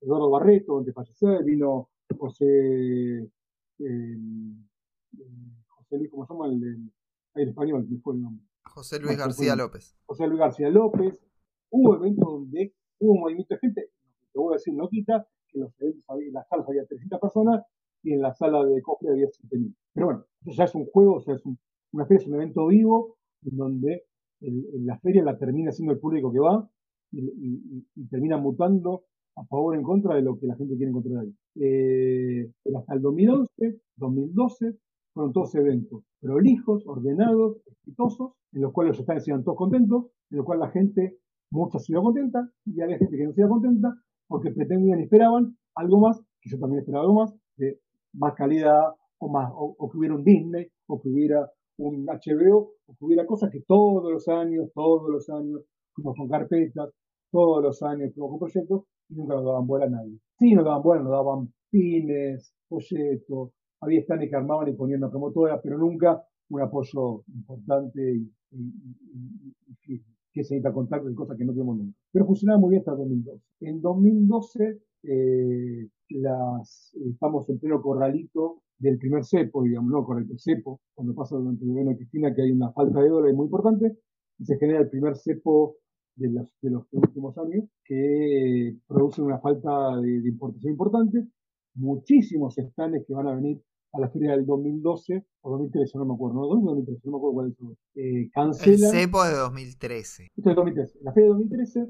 Eduardo 0.00 0.30
Barreto, 0.30 0.78
antes 0.78 0.86
de 0.86 0.92
fallecer, 0.92 1.44
vino 1.44 1.88
José, 2.16 3.30
eh, 3.78 4.16
José 5.68 5.98
Luis, 5.98 6.10
¿cómo 6.10 6.26
se 6.26 6.32
llama? 6.32 6.46
El, 6.46 6.90
el, 7.34 7.48
español, 7.48 7.86
que 7.88 7.96
fue 7.98 8.14
el 8.14 8.22
nombre. 8.22 8.44
José 8.64 9.00
Luis 9.00 9.16
García 9.16 9.56
López. 9.56 9.96
José 10.06 10.26
Luis 10.26 10.40
García 10.40 10.70
López. 10.70 11.18
Hubo 11.70 11.96
eventos 11.96 12.26
donde 12.26 12.74
hubo 12.98 13.12
un 13.12 13.20
movimiento 13.20 13.54
de 13.54 13.60
gente, 13.60 13.90
te 14.38 14.42
voy 14.42 14.54
a 14.54 14.56
decir, 14.56 14.74
no 14.74 14.88
quita, 14.88 15.26
que 15.48 15.58
los 15.58 15.72
eventos 15.80 16.04
en 16.20 16.32
las 16.32 16.48
salas 16.48 16.68
había 16.68 16.86
300 16.86 17.20
personas 17.20 17.64
y 18.04 18.12
en 18.12 18.22
la 18.22 18.32
sala 18.34 18.64
de 18.64 18.80
cofre 18.82 19.10
había 19.10 19.26
7.000. 19.26 19.74
Pero 19.92 20.06
bueno, 20.06 20.24
eso 20.42 20.56
ya 20.56 20.64
es 20.64 20.74
un 20.74 20.86
juego, 20.86 21.16
o 21.16 21.20
sea, 21.20 21.34
es 21.34 21.42
una 21.92 22.06
feria, 22.06 22.28
un 22.28 22.34
evento 22.34 22.66
vivo, 22.68 23.16
en 23.42 23.56
donde 23.56 24.04
la 24.40 24.98
feria 25.00 25.24
la 25.24 25.36
termina 25.36 25.72
siendo 25.72 25.92
el 25.92 25.98
público 25.98 26.32
que 26.32 26.38
va 26.38 26.68
y, 27.10 28.06
termina 28.08 28.36
mutando 28.36 29.04
a 29.36 29.44
favor 29.46 29.74
o 29.74 29.76
en 29.76 29.82
contra 29.82 30.14
de 30.14 30.22
lo 30.22 30.38
que 30.38 30.46
la 30.46 30.56
gente 30.56 30.76
quiere 30.76 30.90
encontrar 30.90 31.24
ahí. 31.24 31.34
Eh, 31.56 32.52
pero 32.62 32.78
hasta 32.78 32.94
el 32.94 33.02
2011, 33.02 33.80
2012, 33.96 34.78
fueron 35.12 35.32
todos 35.32 35.54
eventos 35.56 36.04
prolijos, 36.20 36.86
ordenados, 36.86 37.56
exitosos, 37.66 38.32
en 38.52 38.62
los 38.62 38.72
cuales 38.72 38.92
los 38.92 39.00
estados 39.00 39.26
iban 39.26 39.42
todos 39.42 39.58
contentos, 39.58 40.06
en 40.30 40.36
los 40.36 40.46
cuales 40.46 40.66
la 40.66 40.70
gente, 40.70 41.18
mucha 41.50 41.78
se 41.78 41.92
iba 41.92 42.02
contenta, 42.02 42.48
y 42.66 42.80
había 42.80 42.98
gente 42.98 43.16
que 43.16 43.24
no 43.24 43.32
se 43.32 43.40
iba 43.40 43.48
contenta, 43.48 43.94
porque 44.28 44.50
pretendían 44.50 45.00
y 45.00 45.04
esperaban 45.04 45.56
algo 45.74 45.98
más, 46.00 46.20
que 46.40 46.50
yo 46.50 46.58
también 46.58 46.80
esperaba 46.80 47.04
algo 47.04 47.20
más, 47.20 47.34
de 47.56 47.80
más 48.12 48.34
calidad, 48.34 48.94
o 49.18 49.28
más, 49.28 49.50
o, 49.52 49.90
que 49.90 49.98
hubiera 49.98 50.14
un 50.14 50.24
Disney, 50.24 50.68
o 50.86 51.00
que 51.00 51.08
hubiera 51.08 51.50
un 51.78 52.06
HBO, 52.06 52.74
o 52.86 52.94
que 52.96 53.04
hubiera 53.04 53.26
cosas 53.26 53.50
que 53.50 53.62
todos 53.62 54.12
los 54.12 54.28
años, 54.28 54.70
todos 54.74 55.10
los 55.10 55.28
años, 55.30 55.62
fuimos 55.92 56.16
con 56.16 56.28
carpetas, 56.28 56.90
todos 57.30 57.62
los 57.62 57.82
años 57.82 58.12
fuimos 58.14 58.30
con 58.30 58.38
proyectos, 58.38 58.84
y 59.08 59.14
nunca 59.14 59.34
nos 59.34 59.44
daban 59.44 59.66
bola 59.66 59.86
a 59.86 59.90
nadie. 59.90 60.18
Sí, 60.38 60.54
nos 60.54 60.64
daban 60.64 60.82
bola, 60.82 61.02
nos 61.02 61.12
daban 61.12 61.52
pines, 61.70 62.52
folletos, 62.68 63.50
había 63.80 64.02
stands 64.02 64.28
que 64.28 64.36
armaban 64.36 64.68
y 64.68 64.72
ponían 64.72 65.02
una 65.02 65.10
promotora, 65.10 65.60
pero 65.60 65.78
nunca 65.78 66.22
un 66.50 66.62
apoyo 66.62 67.24
importante 67.28 68.00
y, 68.16 68.30
y, 69.86 70.02
que 70.38 70.44
se 70.44 70.54
necesita 70.54 70.72
contacto 70.72 71.10
y 71.10 71.14
cosas 71.14 71.36
que 71.36 71.44
no 71.44 71.52
tenemos 71.52 71.76
nunca. 71.76 71.98
Pero 72.12 72.26
funcionaba 72.26 72.60
muy 72.60 72.70
bien 72.70 72.80
hasta 72.80 72.94
2012. 72.94 73.44
En 73.60 73.80
2012 73.80 74.80
eh, 75.02 75.88
las, 76.10 76.94
estamos 76.94 77.48
en 77.50 77.58
pleno 77.58 77.82
corralito 77.82 78.62
del 78.78 78.98
primer 78.98 79.24
cepo, 79.24 79.64
digamos, 79.64 79.90
no 79.90 80.04
correcto, 80.04 80.34
cepo, 80.38 80.80
cuando 80.94 81.14
pasa 81.14 81.36
durante 81.36 81.64
el 81.64 81.70
gobierno 81.70 81.90
de 81.90 81.96
Cristina 81.96 82.32
que 82.32 82.42
hay 82.42 82.52
una 82.52 82.70
falta 82.72 83.00
de 83.00 83.08
dólares 83.08 83.36
muy 83.36 83.46
importante, 83.46 83.98
y 84.38 84.44
se 84.44 84.56
genera 84.58 84.80
el 84.80 84.88
primer 84.88 85.16
cepo 85.16 85.76
de 86.14 86.30
los, 86.30 86.54
de 86.62 86.70
los 86.70 86.84
últimos 86.92 87.36
años, 87.38 87.64
que 87.84 88.76
produce 88.86 89.20
una 89.20 89.40
falta 89.40 89.96
de, 90.00 90.20
de 90.20 90.28
importación 90.28 90.72
importante, 90.72 91.26
muchísimos 91.74 92.56
estanes 92.58 93.04
que 93.06 93.14
van 93.14 93.26
a 93.26 93.34
venir 93.34 93.60
a 93.92 94.00
la 94.00 94.08
feria 94.10 94.32
del 94.32 94.44
2012 94.44 95.24
o 95.42 95.50
2013, 95.50 95.98
no 95.98 96.04
me 96.04 96.14
acuerdo, 96.14 96.40
no, 96.40 96.46
2013, 96.46 97.00
no 97.04 97.12
me 97.12 97.16
acuerdo 97.18 97.34
cuál 97.34 97.48
es. 97.50 97.78
Eh, 97.94 98.30
cancela. 98.32 98.88
El 98.88 98.92
CEPO 98.92 99.24
de 99.24 99.36
2013. 99.36 100.28
Esto 100.36 100.50
es 100.50 100.56
2013. 100.56 100.98
La 101.02 101.12
feria 101.12 101.28
de 101.28 101.34
2013 101.34 101.88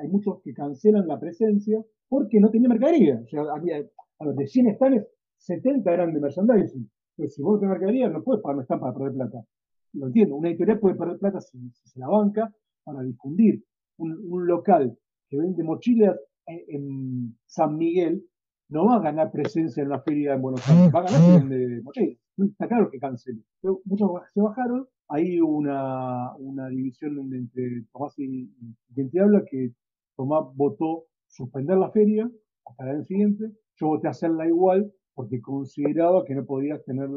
hay 0.00 0.08
muchos 0.08 0.40
que 0.42 0.52
cancelan 0.52 1.06
la 1.06 1.20
presencia 1.20 1.84
porque 2.08 2.40
no 2.40 2.50
tenía 2.50 2.68
mercadería. 2.68 3.20
O 3.24 3.28
sea, 3.28 3.42
había, 3.54 3.78
a 4.18 4.24
los 4.24 4.36
de 4.36 4.46
100 4.46 4.68
estanes, 4.68 5.06
70 5.38 5.92
eran 5.92 6.12
de 6.12 6.20
merchandising. 6.20 6.90
Entonces, 7.16 7.34
si 7.34 7.42
vos 7.42 7.60
tenés 7.60 7.72
mercadería, 7.72 8.08
no 8.08 8.22
puedes 8.22 8.42
pagar, 8.42 8.56
no 8.56 8.62
están 8.62 8.80
para 8.80 8.94
perder 8.94 9.14
plata. 9.14 9.44
Lo 9.92 10.06
entiendo, 10.06 10.36
una 10.36 10.48
editorial 10.48 10.80
puede 10.80 10.96
perder 10.96 11.18
plata 11.18 11.40
si, 11.40 11.58
se 11.70 12.00
la 12.00 12.08
banca 12.08 12.52
para 12.82 13.02
difundir. 13.02 13.62
Un, 13.96 14.46
local 14.46 14.98
que 15.28 15.38
vende 15.38 15.62
mochilas 15.62 16.18
en, 16.46 17.38
San 17.46 17.76
Miguel 17.76 18.24
no 18.68 18.86
va 18.86 18.96
a 18.96 19.00
ganar 19.00 19.30
presencia 19.30 19.82
en 19.82 19.88
la 19.88 20.00
feria 20.00 20.34
en 20.34 20.42
Buenos 20.42 20.68
Aires, 20.68 20.92
va 20.94 21.00
a 21.00 21.04
ganar 21.04 21.20
si 21.20 21.30
vende 21.30 21.82
mochilas. 21.82 22.18
Está 22.36 22.66
claro 22.66 22.90
que 22.90 22.98
cancele. 22.98 23.42
Muchos 23.84 24.10
se 24.32 24.40
bajaron, 24.40 24.88
hay 25.08 25.40
una, 25.40 26.34
una 26.36 26.68
división 26.68 27.32
entre 27.32 27.84
Tomás 27.92 28.18
y, 28.18 28.50
quien 28.94 29.10
te 29.10 29.20
habla 29.20 29.44
que 29.48 29.72
Tomás 30.16 30.44
votó 30.54 31.06
suspender 31.28 31.76
la 31.78 31.90
feria 31.90 32.30
hasta 32.64 32.84
el 32.84 32.96
año 32.96 33.04
siguiente, 33.04 33.44
yo 33.76 33.88
voté 33.88 34.08
hacerla 34.08 34.46
igual 34.46 34.92
porque 35.14 35.40
consideraba 35.40 36.24
que 36.24 36.34
no 36.34 36.44
podías 36.44 36.84
tener... 36.84 37.08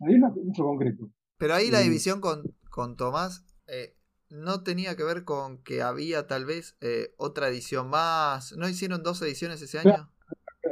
Hay 0.00 0.18
mucho 0.18 0.64
concreto. 0.64 1.08
Pero 1.38 1.54
ahí 1.54 1.70
la 1.70 1.80
división 1.80 2.20
con, 2.20 2.42
con 2.70 2.96
Tomás 2.96 3.44
eh, 3.66 3.94
no 4.28 4.62
tenía 4.62 4.96
que 4.96 5.04
ver 5.04 5.24
con 5.24 5.62
que 5.62 5.82
había 5.82 6.26
tal 6.26 6.44
vez 6.44 6.76
eh, 6.80 7.14
otra 7.16 7.48
edición 7.48 7.88
más. 7.88 8.56
¿No 8.56 8.68
hicieron 8.68 9.02
dos 9.02 9.22
ediciones 9.22 9.62
ese 9.62 9.78
año? 9.78 10.10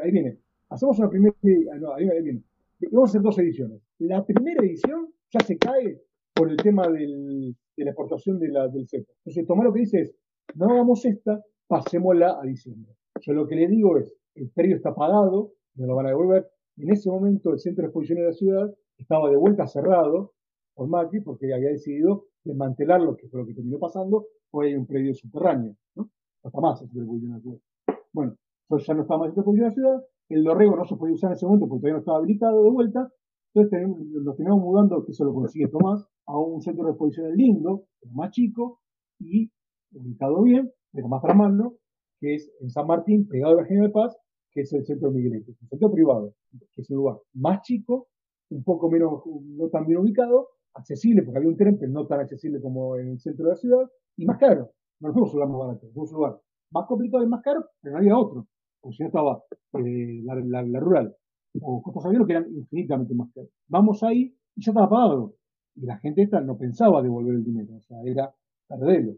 Ahí 0.02 0.10
viene. 0.10 0.38
Hacemos 0.68 0.98
una 0.98 1.08
primera... 1.08 1.34
Ah, 1.42 1.94
ahí 1.96 2.22
viene. 2.22 2.42
Vamos 2.90 3.10
a 3.10 3.10
hacer 3.10 3.22
dos 3.22 3.38
ediciones. 3.38 3.80
La 3.98 4.24
primera 4.24 4.64
edición 4.64 5.12
ya 5.30 5.40
se 5.40 5.56
cae 5.58 6.00
por 6.34 6.50
el 6.50 6.56
tema 6.56 6.88
de 6.88 7.54
la 7.76 7.90
exportación 7.90 8.38
del 8.38 8.54
cepo. 8.88 9.12
Entonces, 9.18 9.46
Tomás 9.46 9.64
lo 9.64 9.72
que 9.72 9.80
dice 9.80 10.00
es, 10.00 10.14
no 10.54 10.70
hagamos 10.70 11.04
esta, 11.04 11.42
pasémosla 11.66 12.40
a 12.40 12.42
diciembre. 12.44 12.92
Yo 13.20 13.32
lo 13.32 13.46
que 13.46 13.56
le 13.56 13.68
digo 13.68 13.98
es, 13.98 14.14
el 14.34 14.50
predio 14.50 14.76
está 14.76 14.94
pagado, 14.94 15.52
no 15.74 15.86
lo 15.86 15.94
van 15.94 16.06
a 16.06 16.10
devolver. 16.10 16.48
En 16.76 16.90
ese 16.90 17.10
momento 17.10 17.50
el 17.50 17.58
centro 17.58 17.82
de 17.82 17.88
exposición 17.88 18.18
de 18.18 18.24
la 18.26 18.32
ciudad 18.32 18.74
estaba 18.98 19.30
de 19.30 19.36
vuelta 19.36 19.66
cerrado 19.66 20.32
por 20.74 20.88
Macri 20.88 21.20
porque 21.20 21.52
había 21.52 21.70
decidido 21.70 22.26
desmantelarlo, 22.44 23.16
que 23.16 23.28
fue 23.28 23.40
lo 23.40 23.46
que 23.46 23.54
terminó 23.54 23.78
pasando, 23.78 24.26
fue 24.50 24.76
un 24.76 24.86
predio 24.86 25.14
subterráneo, 25.14 25.76
¿no? 25.94 26.10
Está 26.42 26.60
más 26.60 26.80
el 26.82 26.88
exposición 26.88 27.20
de 27.20 27.36
la 27.36 27.40
ciudad. 27.40 27.58
Bueno, 28.12 28.36
entonces 28.72 28.86
ya 28.88 28.94
no 28.94 29.02
estaba 29.02 29.20
más 29.20 29.28
el 29.28 29.34
centro 29.34 29.52
de 29.52 29.58
de 29.58 29.64
la 29.66 29.70
ciudad, 29.70 30.02
el 30.30 30.44
dorrego 30.44 30.76
no 30.76 30.84
se 30.86 30.96
podía 30.96 31.14
usar 31.14 31.30
en 31.30 31.36
ese 31.36 31.44
momento 31.44 31.68
porque 31.68 31.80
todavía 31.80 31.94
no 31.94 31.98
estaba 31.98 32.18
habilitado 32.18 32.64
de 32.64 32.70
vuelta, 32.70 33.12
entonces 33.54 33.88
nos 34.24 34.36
tenemos 34.36 34.60
mudando, 34.60 35.04
que 35.04 35.12
eso 35.12 35.24
lo 35.26 35.34
consigue 35.34 35.68
Tomás, 35.68 36.06
a 36.26 36.38
un 36.38 36.62
centro 36.62 36.84
de 36.84 36.92
exposición 36.92 37.36
lindo, 37.36 37.84
más 38.12 38.30
chico 38.30 38.80
y 39.18 39.50
ubicado 39.92 40.42
bien, 40.42 40.72
pero 40.90 41.06
más 41.08 41.20
para 41.20 41.34
mano, 41.34 41.74
que 42.18 42.34
es 42.34 42.50
en 42.60 42.70
San 42.70 42.86
Martín, 42.86 43.28
pegado 43.28 43.52
a 43.52 43.56
la 43.56 43.62
Virgen 43.62 43.82
de 43.82 43.90
Paz, 43.90 44.16
que 44.50 44.62
es 44.62 44.72
el 44.72 44.86
centro 44.86 45.10
Miguelete, 45.10 45.54
un 45.60 45.68
centro 45.68 45.90
privado, 45.90 46.34
que 46.72 46.80
es 46.80 46.90
un 46.90 46.96
lugar 46.96 47.18
más 47.34 47.60
chico, 47.60 48.08
un 48.50 48.64
poco 48.64 48.90
menos, 48.90 49.22
no 49.26 49.68
tan 49.68 49.86
bien 49.86 49.98
ubicado, 49.98 50.48
accesible, 50.72 51.22
porque 51.22 51.38
había 51.38 51.50
un 51.50 51.56
tren, 51.56 51.76
pero 51.78 51.92
no 51.92 52.06
tan 52.06 52.20
accesible 52.20 52.60
como 52.60 52.96
en 52.96 53.08
el 53.08 53.20
centro 53.20 53.44
de 53.44 53.50
la 53.50 53.56
ciudad, 53.56 53.90
y 54.16 54.24
más 54.24 54.38
caro. 54.38 54.70
No 55.00 55.12
fuimos 55.12 55.34
un 55.34 55.40
lugar 55.40 55.48
más 55.50 55.66
barato, 55.66 55.90
fuimos 55.92 56.10
un 56.12 56.16
lugar 56.16 56.40
más 56.70 56.86
complicado 56.86 57.22
y 57.22 57.28
más 57.28 57.42
caro, 57.42 57.66
pero 57.82 57.92
no 57.92 57.98
había 57.98 58.16
otro. 58.16 58.46
Porque 58.82 58.96
si 58.96 59.02
no 59.04 59.08
estaba 59.08 59.42
eh, 59.78 60.22
la, 60.24 60.80
rural 60.80 61.16
o 61.60 61.82
Costa 61.82 62.10
que 62.10 62.32
eran 62.32 62.46
infinitamente 62.54 63.14
más 63.14 63.32
caros. 63.32 63.50
Vamos 63.68 64.02
ahí 64.02 64.34
y 64.56 64.64
ya 64.64 64.72
estaba 64.72 64.88
pagado. 64.88 65.36
Y 65.74 65.86
la 65.86 65.98
gente 65.98 66.22
esta 66.22 66.40
no 66.40 66.58
pensaba 66.58 67.00
devolver 67.00 67.36
el 67.36 67.44
dinero, 67.44 67.76
o 67.76 67.80
sea, 67.80 67.98
era 68.04 68.34
perderlo. 68.68 69.14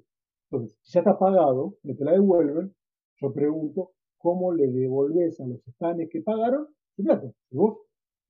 Entonces, 0.51 0.79
si 0.83 0.93
ya 0.93 1.01
está 1.01 1.19
pagado, 1.19 1.77
no 1.83 1.97
te 1.97 2.05
la 2.05 2.13
devuelven, 2.13 2.73
yo 3.21 3.33
pregunto, 3.33 3.93
¿cómo 4.19 4.53
le 4.53 4.69
devolves 4.69 5.41
a 5.41 5.47
los 5.47 5.67
estanes 5.67 6.09
que 6.11 6.21
pagaron 6.21 6.69
su 6.95 7.03
plata? 7.03 7.33
Si 7.49 7.57
vos, 7.57 7.79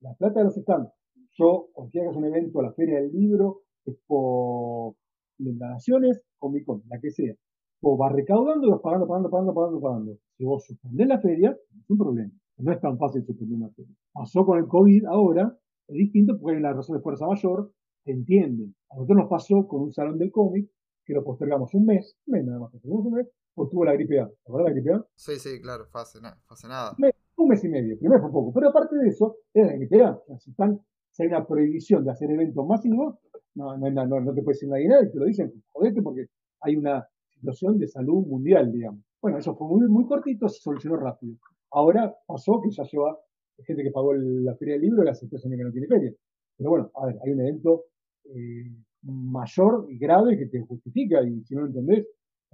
la 0.01 0.13
plata 0.15 0.39
de 0.39 0.45
los 0.45 0.57
estanes, 0.57 0.89
yo, 1.37 1.69
cuando 1.73 2.01
hagas 2.01 2.15
un 2.15 2.25
evento 2.25 2.59
a 2.59 2.63
la 2.63 2.73
Feria 2.73 3.01
del 3.01 3.11
Libro, 3.11 3.61
Expo 3.85 4.95
de 5.37 5.53
Naciones, 5.53 6.21
Comic 6.39 6.65
Con, 6.65 6.83
la 6.87 6.99
que 6.99 7.11
sea, 7.11 7.35
o 7.81 7.97
vas 7.97 8.11
recaudando 8.13 8.67
y 8.67 8.71
vas 8.71 8.81
pagando, 8.81 9.07
pagando, 9.07 9.29
pagando, 9.29 9.53
pagando, 9.53 9.81
pagando. 9.81 10.17
Si 10.37 10.43
vos 10.43 10.65
suspendés 10.65 11.07
la 11.07 11.19
feria, 11.19 11.51
es 11.51 11.89
un 11.89 11.97
problema. 11.97 12.31
No 12.57 12.71
es 12.71 12.79
tan 12.79 12.97
fácil 12.97 13.25
suspender 13.25 13.57
una 13.57 13.69
feria. 13.69 13.93
Pasó 14.13 14.45
con 14.45 14.57
el 14.57 14.67
COVID 14.67 15.05
ahora, 15.05 15.55
es 15.87 15.95
distinto 15.95 16.37
porque 16.39 16.55
hay 16.55 16.59
una 16.59 16.73
razón 16.73 16.97
de 16.97 17.03
fuerza 17.03 17.27
mayor, 17.27 17.71
se 18.03 18.11
entienden. 18.11 18.75
A 18.89 18.95
nosotros 18.95 19.17
nos 19.17 19.29
pasó 19.29 19.67
con 19.67 19.81
un 19.81 19.91
salón 19.91 20.17
del 20.17 20.31
cómic, 20.31 20.69
que 21.05 21.13
lo 21.13 21.23
postergamos 21.23 21.73
un 21.73 21.85
mes, 21.85 22.17
un 22.25 22.31
mes 22.33 22.45
nada 22.45 22.59
más, 22.59 22.71
un 22.83 23.13
mes, 23.13 23.27
porque 23.53 23.71
tuvo 23.71 23.85
la 23.85 23.93
gripe 23.93 24.19
A. 24.19 24.27
¿Te 24.27 24.51
la 24.51 24.71
gripe 24.71 24.93
A? 24.93 25.05
Sí, 25.15 25.35
sí, 25.37 25.61
claro, 25.61 25.85
fue 25.91 26.01
hace, 26.01 26.21
nada. 26.21 26.95
Un 27.37 27.49
mes, 27.49 27.63
y 27.63 27.67
medio, 27.67 27.99
primero 27.99 28.21
fue 28.21 28.31
poco. 28.31 28.53
Pero 28.53 28.69
aparte 28.69 28.95
de 28.95 29.09
eso, 29.09 29.37
es 29.53 29.65
la 29.65 29.73
gripe 29.73 30.03
A. 30.03 30.19
si, 30.39 30.51
están, 30.51 30.79
si 31.11 31.23
hay 31.23 31.29
una 31.29 31.45
prohibición 31.45 32.03
de 32.03 32.11
hacer 32.11 32.31
eventos 32.31 32.65
masivos, 32.65 33.15
no, 33.55 33.77
no, 33.77 33.89
no, 33.89 34.19
no 34.21 34.33
te 34.33 34.41
puede 34.41 34.55
decir 34.55 34.69
nadie 34.69 34.87
nada 34.87 35.03
y 35.03 35.11
te 35.11 35.19
lo 35.19 35.25
dicen, 35.25 35.51
jodete, 35.71 36.01
porque 36.01 36.25
hay 36.61 36.75
una 36.75 37.07
situación 37.35 37.77
de 37.77 37.87
salud 37.87 38.25
mundial, 38.25 38.71
digamos. 38.71 39.01
Bueno, 39.21 39.37
eso 39.37 39.55
fue 39.55 39.67
muy, 39.87 40.05
cortito, 40.05 40.47
se 40.47 40.61
solucionó 40.61 40.97
rápido. 40.97 41.35
Ahora 41.71 42.15
pasó 42.27 42.61
que 42.61 42.71
ya 42.71 42.83
lleva 42.83 43.19
gente 43.65 43.83
que 43.83 43.91
pagó 43.91 44.13
la 44.13 44.55
feria 44.55 44.75
del 44.75 44.83
libro 44.83 45.03
y 45.03 45.05
las 45.05 45.19
situaciones 45.19 45.57
que 45.57 45.63
no 45.63 45.71
tiene 45.71 45.87
feria. 45.87 46.13
Pero 46.57 46.69
bueno, 46.69 46.91
a 46.95 47.07
ver, 47.07 47.17
hay 47.23 47.31
un 47.31 47.41
evento 47.41 47.85
eh, 48.25 48.71
mayor 49.03 49.87
y 49.89 49.97
grave 49.97 50.37
que 50.37 50.47
te 50.47 50.61
justifica 50.61 51.21
y 51.23 51.43
si 51.43 51.55
no 51.55 51.61
lo 51.61 51.67
entendés, 51.67 52.07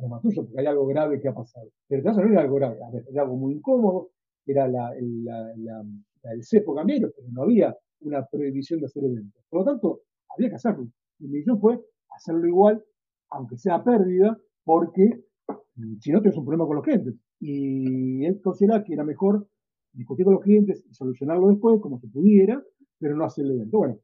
más 0.07 0.21
tuyo, 0.21 0.43
porque 0.43 0.59
hay 0.59 0.65
algo 0.65 0.87
grave 0.87 1.19
que 1.19 1.27
ha 1.27 1.33
pasado. 1.33 1.69
Pero 1.87 2.03
caso 2.03 2.21
no 2.21 2.31
era 2.31 2.41
algo 2.41 2.55
grave, 2.55 2.83
a 2.83 2.89
ver, 2.89 3.05
era 3.09 3.23
algo 3.23 3.35
muy 3.35 3.53
incómodo, 3.53 4.11
era 4.45 4.67
la, 4.67 4.93
el, 4.95 6.43
cepo 6.43 6.75
cambiario, 6.75 7.11
pero 7.15 7.27
no 7.31 7.43
había 7.43 7.75
una 8.01 8.25
prohibición 8.25 8.79
de 8.79 8.87
hacer 8.87 9.03
eventos. 9.03 9.43
Por 9.49 9.59
lo 9.59 9.65
tanto, 9.65 10.01
había 10.29 10.49
que 10.49 10.55
hacerlo. 10.55 10.87
Mi 11.19 11.27
misión 11.27 11.59
fue 11.59 11.79
hacerlo 12.09 12.47
igual, 12.47 12.83
aunque 13.29 13.57
sea 13.57 13.83
pérdida, 13.83 14.37
porque 14.63 15.23
mm, 15.75 15.97
si 15.99 16.11
no 16.11 16.21
tienes 16.21 16.37
un 16.37 16.45
problema 16.45 16.65
con 16.65 16.75
los 16.75 16.85
clientes. 16.85 17.15
Y 17.39 18.25
él 18.25 18.39
considera 18.41 18.83
que 18.83 18.93
era 18.93 19.03
mejor 19.03 19.47
discutir 19.93 20.25
con 20.25 20.35
los 20.35 20.43
clientes 20.43 20.85
y 20.89 20.93
solucionarlo 20.93 21.47
después, 21.47 21.79
como 21.81 21.99
se 21.99 22.07
pudiera, 22.07 22.61
pero 22.99 23.15
no 23.15 23.25
hacer 23.25 23.45
el 23.45 23.53
evento. 23.53 23.77
Bueno, 23.77 23.99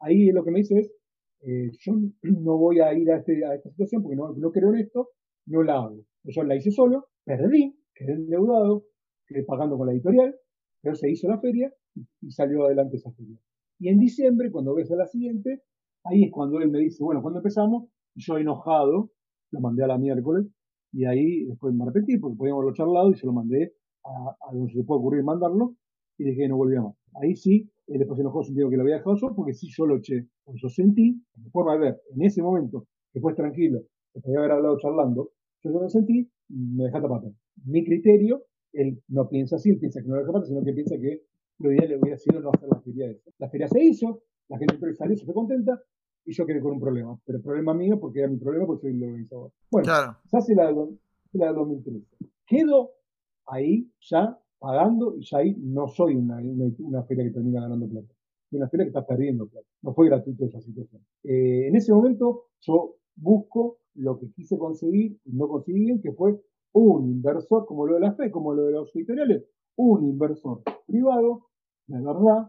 ahí 0.00 0.30
lo 0.30 0.44
que 0.44 0.50
me 0.50 0.58
dice 0.58 0.78
es, 0.78 0.92
eh, 1.40 1.70
yo 1.80 1.94
no 2.22 2.58
voy 2.58 2.80
a 2.80 2.92
ir 2.94 3.10
a, 3.10 3.18
este, 3.18 3.44
a 3.44 3.54
esta 3.54 3.70
situación 3.70 4.02
porque 4.02 4.16
no, 4.16 4.32
no, 4.34 4.50
creo 4.52 4.72
en 4.72 4.80
esto, 4.80 5.08
no 5.46 5.62
la 5.62 5.74
hago. 5.74 6.04
Yo 6.24 6.44
la 6.44 6.54
hice 6.54 6.70
solo, 6.70 7.08
perdí, 7.24 7.76
quedé 7.94 8.12
endeudado, 8.12 8.84
quedé 9.26 9.42
pagando 9.44 9.76
con 9.76 9.86
la 9.86 9.92
editorial, 9.92 10.34
pero 10.80 10.94
se 10.94 11.10
hizo 11.10 11.28
la 11.28 11.40
feria 11.40 11.72
y, 11.94 12.30
salió 12.30 12.64
adelante 12.64 12.96
esa 12.96 13.12
feria. 13.12 13.38
Y 13.78 13.88
en 13.88 13.98
diciembre, 13.98 14.50
cuando 14.50 14.74
ves 14.74 14.90
a 14.92 14.96
la 14.96 15.06
siguiente, 15.06 15.62
ahí 16.04 16.24
es 16.24 16.30
cuando 16.30 16.60
él 16.60 16.70
me 16.70 16.78
dice, 16.78 17.02
bueno, 17.02 17.22
cuando 17.22 17.40
empezamos? 17.40 17.88
Y 18.14 18.22
yo 18.22 18.38
enojado, 18.38 19.10
lo 19.52 19.60
mandé 19.60 19.84
a 19.84 19.86
la 19.86 19.98
miércoles, 19.98 20.46
y 20.92 21.04
ahí 21.04 21.44
después 21.44 21.74
me 21.74 21.84
arrepentí 21.84 22.18
porque 22.18 22.36
podíamos 22.36 22.62
haberlo 22.62 22.74
charlado 22.74 23.10
y 23.10 23.14
se 23.14 23.26
lo 23.26 23.32
mandé 23.32 23.74
a, 24.04 24.52
donde 24.52 24.72
se 24.72 24.78
le 24.78 24.84
puede 24.84 25.00
ocurrir 25.00 25.22
mandarlo, 25.22 25.76
y 26.18 26.24
dije 26.24 26.42
que 26.42 26.48
no 26.48 26.56
volvía 26.56 26.82
más. 26.82 26.94
Ahí 27.22 27.36
sí, 27.36 27.70
él 27.86 27.98
después 27.98 28.16
se 28.16 28.22
enojó 28.22 28.42
sintiendo 28.42 28.70
que 28.70 28.76
lo 28.76 28.82
había 28.82 28.96
dejado 28.96 29.16
solo, 29.16 29.34
porque 29.34 29.54
sí 29.54 29.68
yo 29.70 29.86
lo 29.86 29.96
eché. 29.96 30.28
Pues 30.44 30.60
yo 30.60 30.68
sentí, 30.68 31.22
de 31.34 31.50
forma 31.50 31.74
de 31.74 31.78
ver, 31.78 32.00
en 32.14 32.22
ese 32.22 32.42
momento, 32.42 32.86
que 33.12 33.20
fue 33.20 33.34
tranquilo, 33.34 33.82
que 34.12 34.20
podía 34.20 34.38
haber 34.38 34.52
hablado 34.52 34.78
charlando, 34.78 35.30
yo 35.62 35.70
lo 35.70 35.88
sentí, 35.88 36.28
me 36.48 36.84
dejaste 36.84 37.08
papel. 37.08 37.34
Mi 37.64 37.84
criterio, 37.84 38.44
él 38.72 39.00
no 39.08 39.28
piensa 39.28 39.56
así, 39.56 39.70
él 39.70 39.78
piensa 39.78 40.02
que 40.02 40.08
no 40.08 40.16
lo 40.16 40.32
papel, 40.32 40.48
sino 40.48 40.64
que 40.64 40.72
piensa 40.72 40.96
que 40.98 41.22
lo 41.58 41.72
ideal 41.72 41.88
le 41.88 41.98
hubiera 41.98 42.16
sido 42.18 42.40
no 42.40 42.50
hacer 42.50 42.68
la 42.68 42.80
feria 42.80 43.10
esa. 43.10 43.30
La 43.38 43.48
feria 43.48 43.68
se 43.68 43.84
hizo, 43.84 44.22
la 44.48 44.58
gente 44.58 44.76
salió, 44.94 45.16
se 45.16 45.24
fue 45.24 45.34
contenta, 45.34 45.80
y 46.24 46.32
yo 46.32 46.46
quedé 46.46 46.60
con 46.60 46.72
un 46.72 46.80
problema. 46.80 47.18
Pero 47.24 47.38
el 47.38 47.44
problema 47.44 47.74
mío, 47.74 47.98
porque 48.00 48.20
era 48.20 48.28
mi 48.28 48.38
problema, 48.38 48.66
porque 48.66 48.82
soy 48.82 48.96
el 48.96 49.02
organizador. 49.02 49.52
Bueno, 49.70 50.16
se 50.30 50.36
hace 50.36 50.54
la, 50.54 50.72
la 51.32 51.52
2013. 51.52 52.06
Quedo 52.46 52.92
ahí 53.46 53.90
ya 54.00 54.38
pagando 54.58 55.16
y 55.16 55.24
ya 55.24 55.38
ahí 55.38 55.56
no 55.58 55.88
soy 55.88 56.14
una, 56.14 56.38
una, 56.78 57.02
feria 57.02 57.24
que 57.24 57.30
termina 57.30 57.62
ganando 57.62 57.88
plata. 57.88 58.14
Soy 58.48 58.58
una 58.58 58.68
feria 58.68 58.84
que 58.84 58.90
está 58.90 59.06
perdiendo 59.06 59.48
plata. 59.48 59.66
No 59.82 59.92
fue 59.94 60.06
gratuito 60.06 60.44
esa 60.44 60.60
situación. 60.60 61.02
Eh, 61.24 61.66
en 61.68 61.76
ese 61.76 61.92
momento 61.92 62.44
yo 62.60 62.96
busco 63.16 63.78
lo 63.94 64.18
que 64.18 64.30
quise 64.32 64.56
conseguir 64.56 65.18
y 65.24 65.32
no 65.32 65.48
conseguí 65.48 66.00
que 66.00 66.12
fue 66.12 66.40
un 66.72 67.06
inversor, 67.06 67.66
como 67.66 67.86
lo 67.86 67.94
de 67.94 68.00
la 68.00 68.12
fe, 68.14 68.30
como 68.30 68.54
lo 68.54 68.64
de 68.64 68.72
los 68.72 68.94
editoriales, 68.94 69.44
un 69.76 70.04
inversor 70.04 70.62
privado, 70.86 71.46
de 71.86 72.00
verdad, 72.00 72.48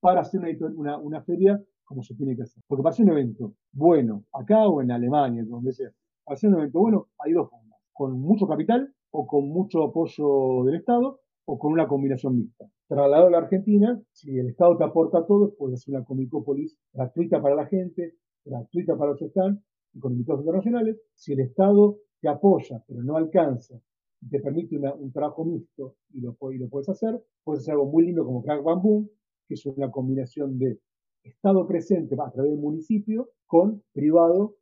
para 0.00 0.20
hacer 0.20 0.40
una, 0.76 0.98
una, 0.98 1.22
feria 1.22 1.60
como 1.84 2.02
se 2.02 2.14
tiene 2.14 2.36
que 2.36 2.42
hacer. 2.42 2.62
Porque 2.66 2.82
para 2.82 2.92
hacer 2.92 3.04
un 3.06 3.12
evento 3.12 3.54
bueno, 3.72 4.24
acá 4.32 4.66
o 4.66 4.82
en 4.82 4.90
Alemania, 4.90 5.44
donde 5.46 5.72
sea, 5.72 5.90
para 6.24 6.34
hacer 6.34 6.50
un 6.50 6.56
evento 6.56 6.80
bueno, 6.80 7.08
hay 7.18 7.32
dos 7.32 7.50
formas. 7.50 7.78
Con 7.92 8.20
mucho 8.20 8.46
capital 8.46 8.92
o 9.10 9.26
con 9.26 9.48
mucho 9.48 9.84
apoyo 9.84 10.64
del 10.64 10.76
Estado 10.76 11.20
o 11.46 11.58
con 11.58 11.72
una 11.72 11.86
combinación 11.86 12.36
mixta. 12.36 12.66
Trasladado 12.88 13.28
a 13.28 13.30
la 13.30 13.38
Argentina, 13.38 14.00
si 14.12 14.38
el 14.38 14.48
Estado 14.48 14.76
te 14.76 14.84
aporta 14.84 15.24
todo, 15.26 15.54
puedes 15.54 15.80
hacer 15.80 15.94
una 15.94 16.04
comicópolis 16.04 16.76
gratuita 16.92 17.40
para 17.40 17.54
la 17.54 17.66
gente, 17.66 18.14
gratuita 18.44 18.96
para 18.96 19.12
los 19.12 19.20
stands 19.20 19.62
y 19.92 20.00
con 20.00 20.12
invitados 20.12 20.40
internacionales. 20.40 21.00
Si 21.14 21.32
el 21.32 21.40
Estado 21.40 21.98
te 22.20 22.28
apoya, 22.28 22.82
pero 22.86 23.02
no 23.02 23.16
alcanza, 23.16 23.78
y 24.24 24.28
te 24.28 24.40
permite 24.40 24.78
un 24.78 25.12
trabajo 25.12 25.44
mixto 25.44 25.96
y 26.10 26.20
lo, 26.20 26.36
y 26.50 26.58
puedes 26.68 26.88
hacer, 26.88 27.22
puedes 27.44 27.62
hacer 27.62 27.72
algo 27.72 27.86
muy 27.86 28.06
lindo 28.06 28.24
como 28.24 28.42
Crack 28.42 28.62
Bamboo, 28.62 29.08
que 29.46 29.54
es 29.54 29.66
una 29.66 29.90
combinación 29.90 30.58
de 30.58 30.78
Estado 31.24 31.66
presente 31.66 32.14
a 32.14 32.30
través 32.30 32.52
del 32.52 32.60
municipio 32.60 33.30
con 33.46 33.82
privado, 33.92 34.56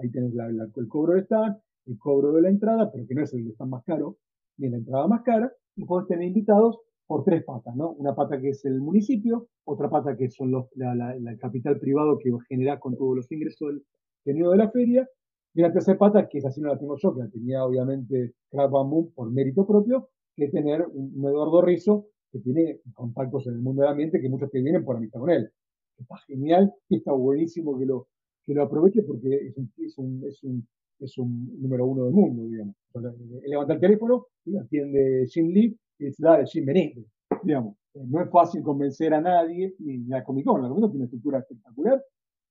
ahí 0.00 0.10
tenés 0.10 0.32
el 0.34 0.88
cobro 0.88 1.14
de 1.14 1.20
Estado, 1.20 1.62
el 1.86 1.98
cobro 1.98 2.32
de 2.32 2.42
la 2.42 2.48
entrada, 2.50 2.90
pero 2.92 3.06
que 3.06 3.14
no 3.14 3.22
es 3.22 3.32
el 3.34 3.44
de 3.44 3.66
más 3.66 3.82
caro, 3.84 4.18
ni 4.58 4.68
la 4.68 4.76
entrada 4.76 5.06
más 5.08 5.22
cara, 5.22 5.52
y 5.76 5.84
podés 5.84 6.06
tener 6.08 6.28
invitados 6.28 6.78
por 7.06 7.24
tres 7.24 7.44
patas, 7.44 7.74
¿no? 7.74 7.92
Una 7.92 8.14
pata 8.14 8.40
que 8.40 8.50
es 8.50 8.64
el 8.64 8.80
municipio, 8.80 9.48
otra 9.64 9.90
pata 9.90 10.16
que 10.16 10.30
son 10.30 10.50
los, 10.50 10.66
la, 10.74 11.16
capital 11.38 11.78
privado 11.78 12.18
que 12.18 12.30
genera 12.48 12.78
con 12.78 12.96
todos 12.96 13.16
los 13.16 13.32
ingresos 13.32 13.68
del 13.68 13.82
tenido 14.24 14.50
de 14.52 14.58
la 14.58 14.70
feria, 14.70 15.08
y 15.54 15.60
la 15.60 15.72
tercera 15.72 15.98
pata, 15.98 16.28
que 16.28 16.38
es 16.38 16.46
así 16.46 16.60
no 16.60 16.68
la 16.68 16.78
tengo 16.78 16.96
yo, 16.96 17.14
que 17.14 17.20
la 17.20 17.28
tenía 17.28 17.64
obviamente 17.64 18.34
Crack 18.50 18.70
Bamboo 18.70 19.12
por 19.14 19.30
mérito 19.30 19.66
propio, 19.66 20.08
que 20.36 20.48
tener 20.48 20.86
un, 20.92 21.12
Eduardo 21.26 21.60
Rizzo 21.60 22.06
que 22.30 22.38
tiene 22.38 22.80
contactos 22.94 23.46
en 23.46 23.54
el 23.54 23.60
mundo 23.60 23.82
del 23.82 23.90
ambiente 23.90 24.20
que 24.20 24.30
muchos 24.30 24.50
que 24.50 24.62
vienen 24.62 24.84
por 24.84 24.96
amistad 24.96 25.20
con 25.20 25.30
él. 25.30 25.50
Está 25.98 26.16
genial 26.26 26.72
y 26.88 26.96
está 26.96 27.12
buenísimo 27.12 27.78
que 27.78 27.86
lo, 27.86 28.08
que 28.44 28.54
lo 28.54 28.62
aproveche 28.64 29.02
porque 29.02 29.48
es 29.48 29.56
un, 29.56 29.72
es 29.78 29.98
un, 29.98 30.24
es 30.26 30.42
un, 30.42 30.68
es 30.98 31.18
un 31.18 31.60
número 31.60 31.86
uno 31.86 32.04
del 32.04 32.14
mundo, 32.14 32.44
digamos. 32.44 32.74
Él 32.94 33.50
levanta 33.50 33.74
el 33.74 33.80
teléfono 33.80 34.26
y 34.44 34.56
atiende 34.56 35.26
Jim 35.28 35.48
Lee 35.48 35.76
y 35.98 36.04
dice, 36.06 36.22
dale, 36.22 36.44
Jim. 36.46 36.66
Digamos, 37.42 37.76
eh, 37.94 38.04
no 38.06 38.22
es 38.22 38.30
fácil 38.30 38.62
convencer 38.62 39.14
a 39.14 39.20
nadie, 39.20 39.74
ni 39.78 39.98
la 40.04 40.22
Comic 40.24 40.44
Con, 40.44 40.62
la 40.62 40.68
Comic 40.68 40.84
tiene 40.84 40.96
una 40.96 41.04
estructura 41.04 41.38
espectacular. 41.38 42.02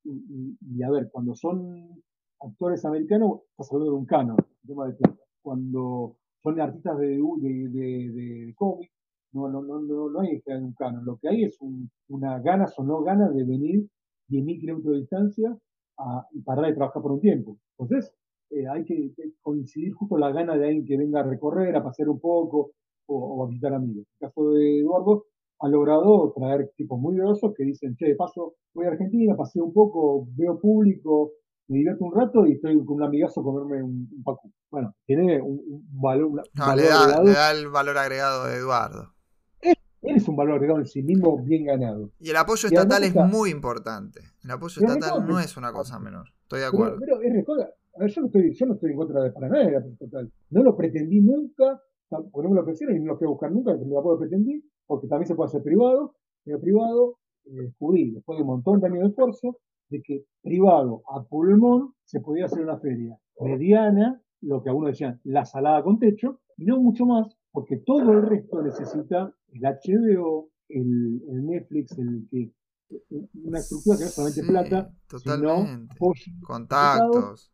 Y, 0.04 0.56
y, 0.60 0.82
a 0.82 0.90
ver, 0.90 1.08
cuando 1.10 1.34
son 1.34 2.02
actores 2.40 2.84
americanos, 2.84 3.40
estás 3.50 3.72
hablando 3.72 3.92
de 3.92 3.98
un 3.98 4.06
canon, 4.06 4.36
tema 4.66 4.88
de. 4.88 4.96
Cuando 5.40 6.16
son 6.42 6.60
artistas 6.60 6.98
de, 6.98 7.08
de, 7.08 7.68
de, 7.68 8.12
de 8.12 8.54
no, 9.32 9.48
no, 9.48 9.62
no, 9.62 9.80
no, 9.80 10.10
no 10.10 10.20
hay 10.20 10.42
un 10.46 10.74
canon. 10.74 11.04
Lo 11.04 11.16
que 11.16 11.28
hay 11.28 11.44
es 11.44 11.58
una 12.08 12.38
ganas 12.40 12.78
o 12.78 12.84
no 12.84 13.02
ganas 13.02 13.34
de 13.34 13.44
venir 13.44 13.86
10.000 14.28 14.60
kilómetros 14.60 14.92
de 14.94 15.00
distancia 15.00 15.56
a, 15.98 16.26
y 16.32 16.42
parar 16.42 16.66
de 16.66 16.74
trabajar 16.74 17.02
por 17.02 17.12
un 17.12 17.20
tiempo. 17.20 17.58
Entonces, 17.78 18.12
eh, 18.50 18.68
hay 18.68 18.84
que 18.84 19.12
coincidir 19.40 19.92
justo 19.94 20.18
la 20.18 20.30
gana 20.30 20.56
de 20.56 20.66
alguien 20.66 20.84
que 20.84 20.96
venga 20.96 21.20
a 21.20 21.24
recorrer, 21.24 21.74
a 21.74 21.82
pasear 21.82 22.08
un 22.08 22.20
poco 22.20 22.72
o, 23.06 23.44
a 23.44 23.48
visitar 23.48 23.72
amigos. 23.74 24.06
En 24.20 24.26
el 24.26 24.28
caso 24.28 24.50
de 24.50 24.80
Eduardo, 24.80 25.24
ha 25.60 25.68
logrado 25.68 26.32
traer 26.36 26.70
tipos 26.76 26.98
muy 27.00 27.16
grosos 27.16 27.52
que 27.56 27.64
dicen, 27.64 27.94
che, 27.96 28.06
de 28.06 28.16
paso, 28.16 28.54
voy 28.74 28.86
a 28.86 28.90
Argentina, 28.90 29.36
paseo 29.36 29.64
un 29.64 29.72
poco, 29.72 30.26
veo 30.36 30.58
público, 30.58 31.32
me 31.68 31.78
divierto 31.78 32.04
un 32.04 32.14
rato 32.14 32.46
y 32.46 32.52
estoy 32.52 32.84
con 32.84 32.96
un 32.96 33.04
amigazo 33.04 33.40
a 33.40 33.44
comerme 33.44 33.82
un, 33.82 34.08
un 34.12 34.36
Bueno, 34.70 34.94
tiene 35.06 35.40
un, 35.40 35.86
valor, 35.92 36.32
le, 36.34 36.82
da, 36.88 37.22
le, 37.22 37.32
da, 37.32 37.52
el 37.52 37.68
valor 37.68 37.96
agregado 37.96 38.46
de 38.46 38.56
Eduardo. 38.56 39.11
Él 40.02 40.16
es 40.16 40.28
un 40.28 40.36
valor 40.36 40.56
agregado 40.56 40.80
en 40.80 40.86
sí 40.86 41.02
mismo 41.02 41.38
bien 41.42 41.64
ganado. 41.64 42.10
Y 42.18 42.30
el 42.30 42.36
apoyo 42.36 42.68
estatal 42.68 43.04
es 43.04 43.14
muy 43.14 43.50
importante. 43.50 44.20
El 44.42 44.50
apoyo 44.50 44.82
estatal 44.82 45.26
no 45.26 45.38
es 45.38 45.56
una 45.56 45.72
cosa 45.72 45.98
menor. 45.98 46.26
Estoy 46.42 46.60
de 46.60 46.66
acuerdo. 46.66 46.98
Pero, 46.98 47.22
es 47.22 47.48
a 47.94 47.98
ver, 47.98 48.10
yo 48.10 48.20
no, 48.22 48.26
estoy, 48.26 48.54
yo 48.54 48.66
no 48.66 48.74
estoy 48.74 48.90
en 48.90 48.96
contra 48.96 49.22
de 49.22 49.30
para 49.30 49.48
nada 49.48 49.64
del 49.64 49.76
apoyo 49.76 49.92
estatal. 49.92 50.32
No 50.50 50.62
lo 50.62 50.76
pretendí 50.76 51.20
nunca, 51.20 51.80
porque 52.08 52.42
no 52.42 52.50
me 52.50 52.56
lo 52.56 52.62
ofrecieron 52.62 52.96
y 52.96 53.00
no 53.00 53.12
lo 53.12 53.18
fui 53.18 53.26
a 53.26 53.30
buscar 53.30 53.52
nunca, 53.52 53.72
pero 53.72 53.86
lo 53.86 54.02
puedo 54.02 54.18
pretendí, 54.18 54.64
porque 54.86 55.06
también 55.06 55.28
se 55.28 55.34
puede 55.34 55.48
hacer 55.48 55.62
privado. 55.62 56.16
Pero 56.44 56.60
privado, 56.60 57.18
eh, 57.44 57.62
descubrí, 57.62 58.10
después 58.10 58.38
de 58.38 58.42
un 58.42 58.48
montón 58.48 58.80
de 58.80 58.88
años 58.88 59.02
de 59.02 59.08
esfuerzo, 59.08 59.58
de 59.88 60.02
que 60.02 60.24
privado 60.42 61.02
a 61.08 61.22
pulmón 61.22 61.94
se 62.04 62.20
podía 62.20 62.46
hacer 62.46 62.62
una 62.62 62.78
feria 62.78 63.16
mediana, 63.38 64.20
lo 64.40 64.62
que 64.62 64.70
algunos 64.70 64.90
decían 64.90 65.20
la 65.24 65.44
salada 65.44 65.82
con 65.84 65.98
techo, 65.98 66.40
y 66.56 66.64
no 66.64 66.80
mucho 66.80 67.06
más, 67.06 67.36
porque 67.52 67.76
todo 67.76 68.12
el 68.12 68.22
resto 68.22 68.62
necesita 68.62 69.32
el 69.52 69.62
HBO, 69.62 70.50
el, 70.68 71.46
Netflix, 71.46 71.96
el 71.98 72.26
que 72.30 72.52
una 73.44 73.58
estructura 73.58 73.98
que 73.98 74.04
no 74.04 74.10
solamente 74.10 74.42
plata, 74.42 74.90
sino 75.22 75.86
contactos, 76.42 77.52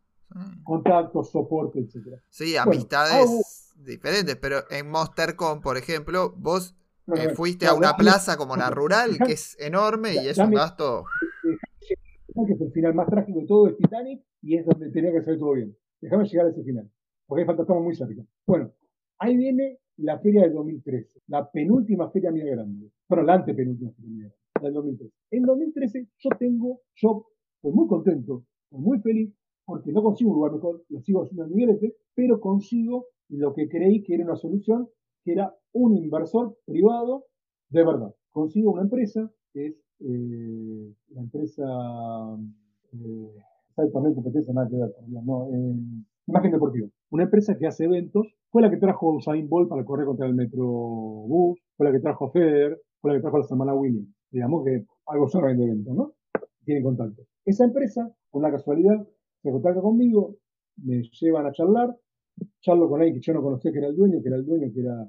contactos, 0.65 1.31
soporte, 1.31 1.81
etc. 1.81 2.21
Sí, 2.29 2.57
amistades 2.57 3.73
diferentes, 3.77 4.37
pero 4.37 4.59
en 4.71 4.91
MonsterCon, 4.91 5.61
por 5.61 5.77
ejemplo, 5.77 6.35
vos 6.37 6.77
eh, 7.17 7.31
fuiste 7.35 7.67
a 7.67 7.75
una 7.75 7.97
plaza 7.97 8.37
como 8.37 8.57
la 8.57 8.71
rural, 8.71 9.19
que 9.25 9.33
es 9.33 9.57
enorme 9.61 10.15
y 10.15 10.29
es 10.29 10.39
un 10.39 10.51
gasto. 10.51 11.05
Que 12.47 12.53
es 12.53 12.61
el 12.61 12.73
final 12.73 12.95
más 12.95 13.09
trágico 13.09 13.41
de 13.41 13.47
todo, 13.47 13.69
es 13.69 13.77
Titanic, 13.77 14.23
y 14.43 14.57
es 14.57 14.67
donde 14.67 14.91
tenía 14.91 15.13
que 15.13 15.23
salir 15.23 15.41
todo 15.41 15.53
bien. 15.53 15.77
Déjame 16.01 16.25
llegar 16.25 16.47
a 16.47 16.51
ese 16.51 16.63
final, 16.63 16.91
porque 17.27 17.43
hay 17.43 17.47
falta, 17.47 17.63
estamos 17.63 17.83
muy 17.83 17.97
cerca. 17.97 18.23
Bueno, 18.47 18.73
ahí 19.19 19.37
viene 19.37 19.79
la 19.99 20.19
feria 20.19 20.43
del 20.43 20.53
2013, 20.53 21.23
la 21.29 21.51
penúltima 21.51 22.11
feria 22.11 22.31
mía 22.31 22.45
grande, 22.45 22.91
bueno, 23.09 23.25
la 23.25 23.35
antepenúltima 23.35 23.91
feria 23.93 24.11
mía 24.11 24.35
del 24.61 24.73
2013. 24.73 25.15
En 25.31 25.43
2013 25.43 26.09
yo 26.19 26.31
tengo, 26.39 26.81
yo 26.95 27.27
muy 27.63 27.87
contento, 27.87 28.45
muy 28.71 29.01
feliz, 29.01 29.33
porque 29.65 29.93
no 29.93 30.03
consigo 30.03 30.31
un 30.31 30.37
lugar 30.37 30.53
mejor, 30.53 30.85
lo 30.89 31.01
sigo 31.01 31.23
haciendo 31.23 31.45
en 31.45 31.51
Miguelete, 31.51 31.97
pero 32.15 32.41
consigo 32.41 33.07
lo 33.29 33.53
que 33.55 33.69
creí 33.69 34.03
que 34.03 34.15
era 34.15 34.25
una 34.25 34.37
solución, 34.37 34.89
que 35.25 35.33
era 35.33 35.55
un 35.73 35.97
inversor 35.97 36.57
privado 36.65 37.25
de 37.69 37.85
verdad. 37.85 38.15
Consigo 38.31 38.73
una 38.73 38.83
empresa, 38.83 39.31
que 39.53 39.67
es 39.67 39.75
eh, 40.01 40.95
la 41.09 41.21
empresa, 41.21 41.65
eh, 42.93 43.91
también 43.93 44.15
competencia, 44.15 44.55
nada 44.55 44.69
que 44.69 44.77
ver, 44.77 44.95
no, 45.09 45.49
eh, 45.53 45.75
Imagen 46.27 46.53
Deportiva. 46.53 46.89
Una 47.11 47.25
empresa 47.25 47.57
que 47.59 47.67
hace 47.67 47.85
eventos 47.85 48.38
fue 48.51 48.63
la 48.63 48.71
que 48.71 48.79
trajo 48.79 49.11
a 49.11 49.15
Usain 49.17 49.49
Bolt 49.49 49.69
para 49.69 49.85
correr 49.85 50.07
contra 50.07 50.27
el 50.27 50.35
Metrobús, 50.35 51.59
fue 51.77 51.87
la 51.87 51.93
que 51.93 52.01
trajo 52.01 52.27
a 52.27 52.31
Federer, 52.31 52.81
fue 53.01 53.13
la 53.13 53.19
que 53.19 53.23
trajo 53.23 53.37
a 53.37 53.41
la 53.41 53.47
semana 53.47 53.75
Williams. 53.75 54.09
Digamos 54.31 54.65
que 54.65 54.85
algo 55.07 55.29
son 55.29 55.57
de 55.57 55.65
eventos, 55.65 55.95
¿no? 55.95 56.13
Tiene 56.65 56.83
contacto. 56.83 57.23
Esa 57.45 57.65
empresa, 57.65 58.11
por 58.31 58.43
la 58.43 58.51
casualidad, 58.51 59.07
se 59.43 59.51
contacta 59.51 59.81
conmigo, 59.81 60.37
me 60.77 61.03
llevan 61.03 61.47
a 61.47 61.53
charlar, 61.53 61.97
charlo 62.61 62.89
con 62.89 63.01
alguien 63.01 63.17
que 63.17 63.27
yo 63.27 63.33
no 63.33 63.43
conocía 63.43 63.73
que 63.73 63.79
era 63.79 63.89
el 63.89 63.97
dueño, 63.97 64.21
que 64.23 64.29
era 64.29 64.37
el 64.37 64.45
dueño, 64.45 64.71
que 64.73 64.81
era 64.81 65.07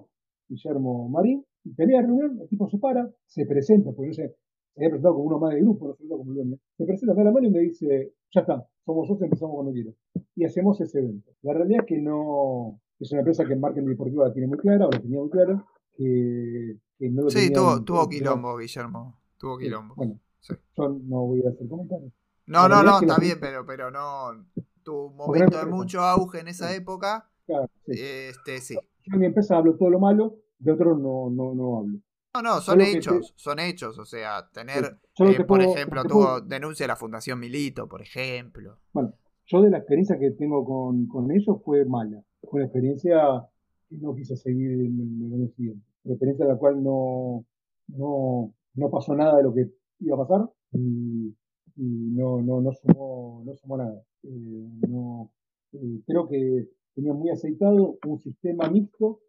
Guillermo 0.47 1.09
Marín, 1.09 1.45
y 1.63 1.73
tenía 1.75 2.01
reunión, 2.01 2.39
el 2.41 2.47
tipo 2.47 2.67
se 2.69 2.77
para, 2.77 3.09
se 3.25 3.45
presenta, 3.45 3.91
porque 3.91 4.07
no 4.07 4.13
sé, 4.13 4.35
se 4.73 4.79
había 4.79 4.89
presentado 4.89 5.15
como 5.15 5.27
uno 5.27 5.39
más 5.39 5.53
de 5.53 5.61
grupo, 5.61 5.87
no 5.87 5.93
se 5.95 6.07
como 6.07 6.31
el 6.31 6.35
dueño, 6.35 6.57
se 6.77 6.85
presenta, 6.85 7.13
me 7.13 7.19
da 7.19 7.25
la 7.25 7.31
mano 7.31 7.47
y 7.47 7.51
me 7.51 7.59
dice, 7.59 8.13
ya 8.31 8.41
está, 8.41 8.67
somos 8.85 9.07
socios, 9.07 9.25
empezamos 9.25 9.55
cuando 9.55 9.73
quiero. 9.73 9.93
Y 10.35 10.45
hacemos 10.45 10.79
ese 10.81 10.99
evento. 10.99 11.31
La 11.41 11.53
realidad 11.53 11.81
es 11.81 11.87
que 11.87 12.01
no, 12.01 12.79
es 12.99 13.11
una 13.11 13.21
empresa 13.21 13.45
que 13.45 13.53
en 13.53 13.61
marketing 13.61 13.87
deportivo 13.87 14.25
la 14.25 14.33
tiene 14.33 14.47
muy 14.47 14.57
clara, 14.57 14.87
o 14.87 14.91
la 14.91 14.99
tenía 14.99 15.19
muy 15.19 15.29
clara, 15.29 15.65
que, 15.95 16.77
no 16.99 17.23
lo 17.23 17.29
Sí, 17.29 17.51
tuvo, 17.51 17.83
tuvo 17.83 18.09
quilombo, 18.09 18.57
Guillermo. 18.57 19.17
Tuvo 19.37 19.57
quilombo. 19.57 19.95
bueno, 19.95 20.19
yo 20.41 20.89
no 21.03 21.27
voy 21.27 21.43
a 21.45 21.49
hacer 21.49 21.67
comentarios. 21.67 22.11
No, 22.45 22.67
no, 22.67 22.83
no, 22.83 22.99
está 22.99 23.17
bien, 23.17 23.37
pero, 23.39 23.65
pero 23.65 23.91
no. 23.91 24.45
Tuvo 24.83 25.07
un 25.07 25.15
momento 25.15 25.57
de 25.57 25.65
mucho 25.65 26.01
auge 26.01 26.39
en 26.39 26.47
esa 26.47 26.73
época. 26.73 27.29
Claro, 27.45 27.69
sí. 27.85 27.93
Este, 27.95 28.59
sí. 28.59 28.75
Yo 28.75 29.13
en 29.13 29.19
mi 29.19 29.25
empresa 29.27 29.57
hablo 29.57 29.75
todo 29.75 29.89
lo 29.89 29.99
malo, 29.99 30.39
de 30.57 30.71
otros 30.71 30.99
no, 30.99 31.29
no, 31.29 31.53
no 31.53 31.77
hablo. 31.77 31.99
No, 32.33 32.41
no, 32.41 32.61
son 32.61 32.81
hechos, 32.81 33.33
son 33.37 33.59
hechos. 33.59 33.97
O 33.97 34.05
sea, 34.05 34.49
tener, 34.51 34.97
eh, 35.19 35.43
por 35.45 35.61
ejemplo, 35.61 36.03
tuvo 36.03 36.41
denuncia 36.41 36.83
de 36.83 36.89
la 36.89 36.95
Fundación 36.95 37.39
Milito, 37.39 37.87
por 37.87 38.01
ejemplo. 38.01 38.77
Bueno, 38.93 39.13
yo 39.45 39.61
de 39.61 39.69
la 39.69 39.77
experiencia 39.79 40.19
que 40.19 40.31
tengo 40.31 40.63
con, 40.65 41.07
con 41.07 41.31
ellos 41.31 41.57
fue 41.63 41.85
mala. 41.85 42.23
Fue 42.43 42.59
una 42.59 42.65
experiencia 42.65 43.47
que 43.89 43.97
no 43.97 44.15
quise 44.15 44.35
seguir 44.35 44.71
en, 44.71 45.21
el 45.25 45.33
año 45.33 45.47
siguiente. 45.49 45.85
Una 46.03 46.13
experiencia 46.13 46.45
de 46.45 46.51
la 46.53 46.57
cual 46.57 46.83
no, 46.83 47.45
no, 47.87 48.53
no 48.75 48.89
pasó 48.89 49.15
nada 49.15 49.37
de 49.37 49.43
lo 49.43 49.53
que 49.53 49.71
iba 49.99 50.15
a 50.15 50.27
pasar 50.27 50.49
y, 50.73 51.35
no, 51.75 52.41
no, 52.41 52.61
no, 52.61 52.71
sumó, 52.73 53.43
no 53.45 53.55
sumó 53.55 53.77
nada. 53.77 54.03
Eh, 54.23 54.69
no, 54.89 55.31
eh, 55.73 56.01
creo 56.05 56.27
que 56.27 56.67
tenía 56.93 57.13
muy 57.13 57.29
aceitado 57.29 57.97
un 58.05 58.19
sistema 58.19 58.69
mixto 58.69 59.21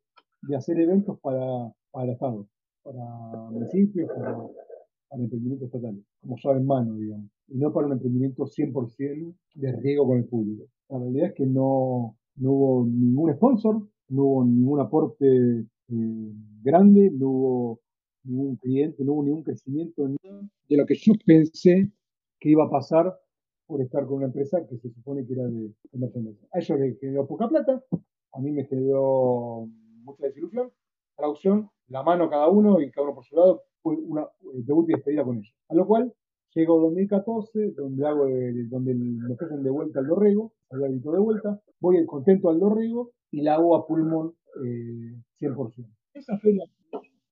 de 0.42 0.56
hacer 0.56 0.80
eventos 0.80 1.18
para, 1.20 1.72
para 1.92 2.12
Estado 2.12 2.46
para 2.82 3.50
municipios, 3.50 4.08
para, 4.08 4.36
para 5.08 5.22
emprendimientos 5.22 5.66
estatales, 5.66 6.04
como 6.20 6.36
llave 6.42 6.60
en 6.60 6.66
mano, 6.66 6.94
digamos, 6.96 7.30
y 7.48 7.58
no 7.58 7.72
para 7.72 7.86
un 7.86 7.92
emprendimiento 7.94 8.44
100% 8.44 9.34
de 9.54 9.72
riesgo 9.76 10.06
con 10.06 10.18
el 10.18 10.24
público. 10.24 10.64
La 10.88 10.98
realidad 10.98 11.28
es 11.28 11.34
que 11.34 11.46
no, 11.46 12.16
no 12.40 12.52
hubo 12.52 12.86
ningún 12.86 13.32
sponsor, 13.34 13.76
no 14.08 14.22
hubo 14.22 14.44
ningún 14.44 14.80
aporte 14.80 15.26
eh, 15.26 16.32
grande, 16.62 17.10
no 17.12 17.28
hubo 17.28 17.80
ningún 18.24 18.56
cliente, 18.56 19.04
no 19.04 19.12
hubo 19.12 19.24
ningún 19.24 19.42
crecimiento 19.42 20.08
de 20.08 20.76
lo 20.76 20.86
que 20.86 20.94
yo 20.94 21.12
pensé 21.24 21.90
que 22.38 22.50
iba 22.50 22.64
a 22.64 22.70
pasar 22.70 23.14
por 23.66 23.82
estar 23.82 24.06
con 24.06 24.16
una 24.16 24.26
empresa 24.26 24.66
que 24.66 24.78
se 24.78 24.90
supone 24.90 25.24
que 25.26 25.34
era 25.34 25.44
de 25.44 25.72
emergencia. 25.92 26.48
A 26.52 26.58
ellos 26.58 26.80
les 26.80 26.98
generó 26.98 27.26
poca 27.26 27.48
plata, 27.48 27.84
a 28.32 28.40
mí 28.40 28.50
me 28.52 28.64
generó 28.64 29.68
mucha 30.02 30.26
desilusión. 30.26 30.70
Traducción, 31.16 31.68
la 31.88 32.02
mano 32.02 32.30
cada 32.30 32.48
uno 32.48 32.80
y 32.80 32.90
cada 32.90 33.06
uno 33.06 33.14
por 33.14 33.24
su 33.26 33.36
lado, 33.36 33.62
fue 33.82 33.96
una 33.96 34.22
eh, 34.22 34.62
debut 34.64 34.88
y 34.88 34.94
despedida 34.94 35.24
con 35.24 35.36
ellos. 35.36 35.54
A 35.68 35.74
lo 35.74 35.86
cual 35.86 36.14
Llego 36.54 36.80
2014, 36.80 37.72
donde 37.76 38.06
hago 38.06 38.26
donde 38.68 38.94
me 38.94 39.32
ofrecen 39.32 39.62
de 39.62 39.70
vuelta 39.70 40.00
al 40.00 40.06
Dorrego, 40.06 40.52
había 40.70 40.88
visto 40.88 41.12
de 41.12 41.20
vuelta, 41.20 41.60
voy 41.80 42.04
contento 42.06 42.50
al 42.50 42.58
Dorrego 42.58 43.12
y 43.30 43.42
la 43.42 43.54
hago 43.54 43.76
a 43.76 43.86
pulmón 43.86 44.34
100%. 45.40 45.78
Eh, 45.78 45.84
esa 46.14 46.38
feria, 46.38 46.64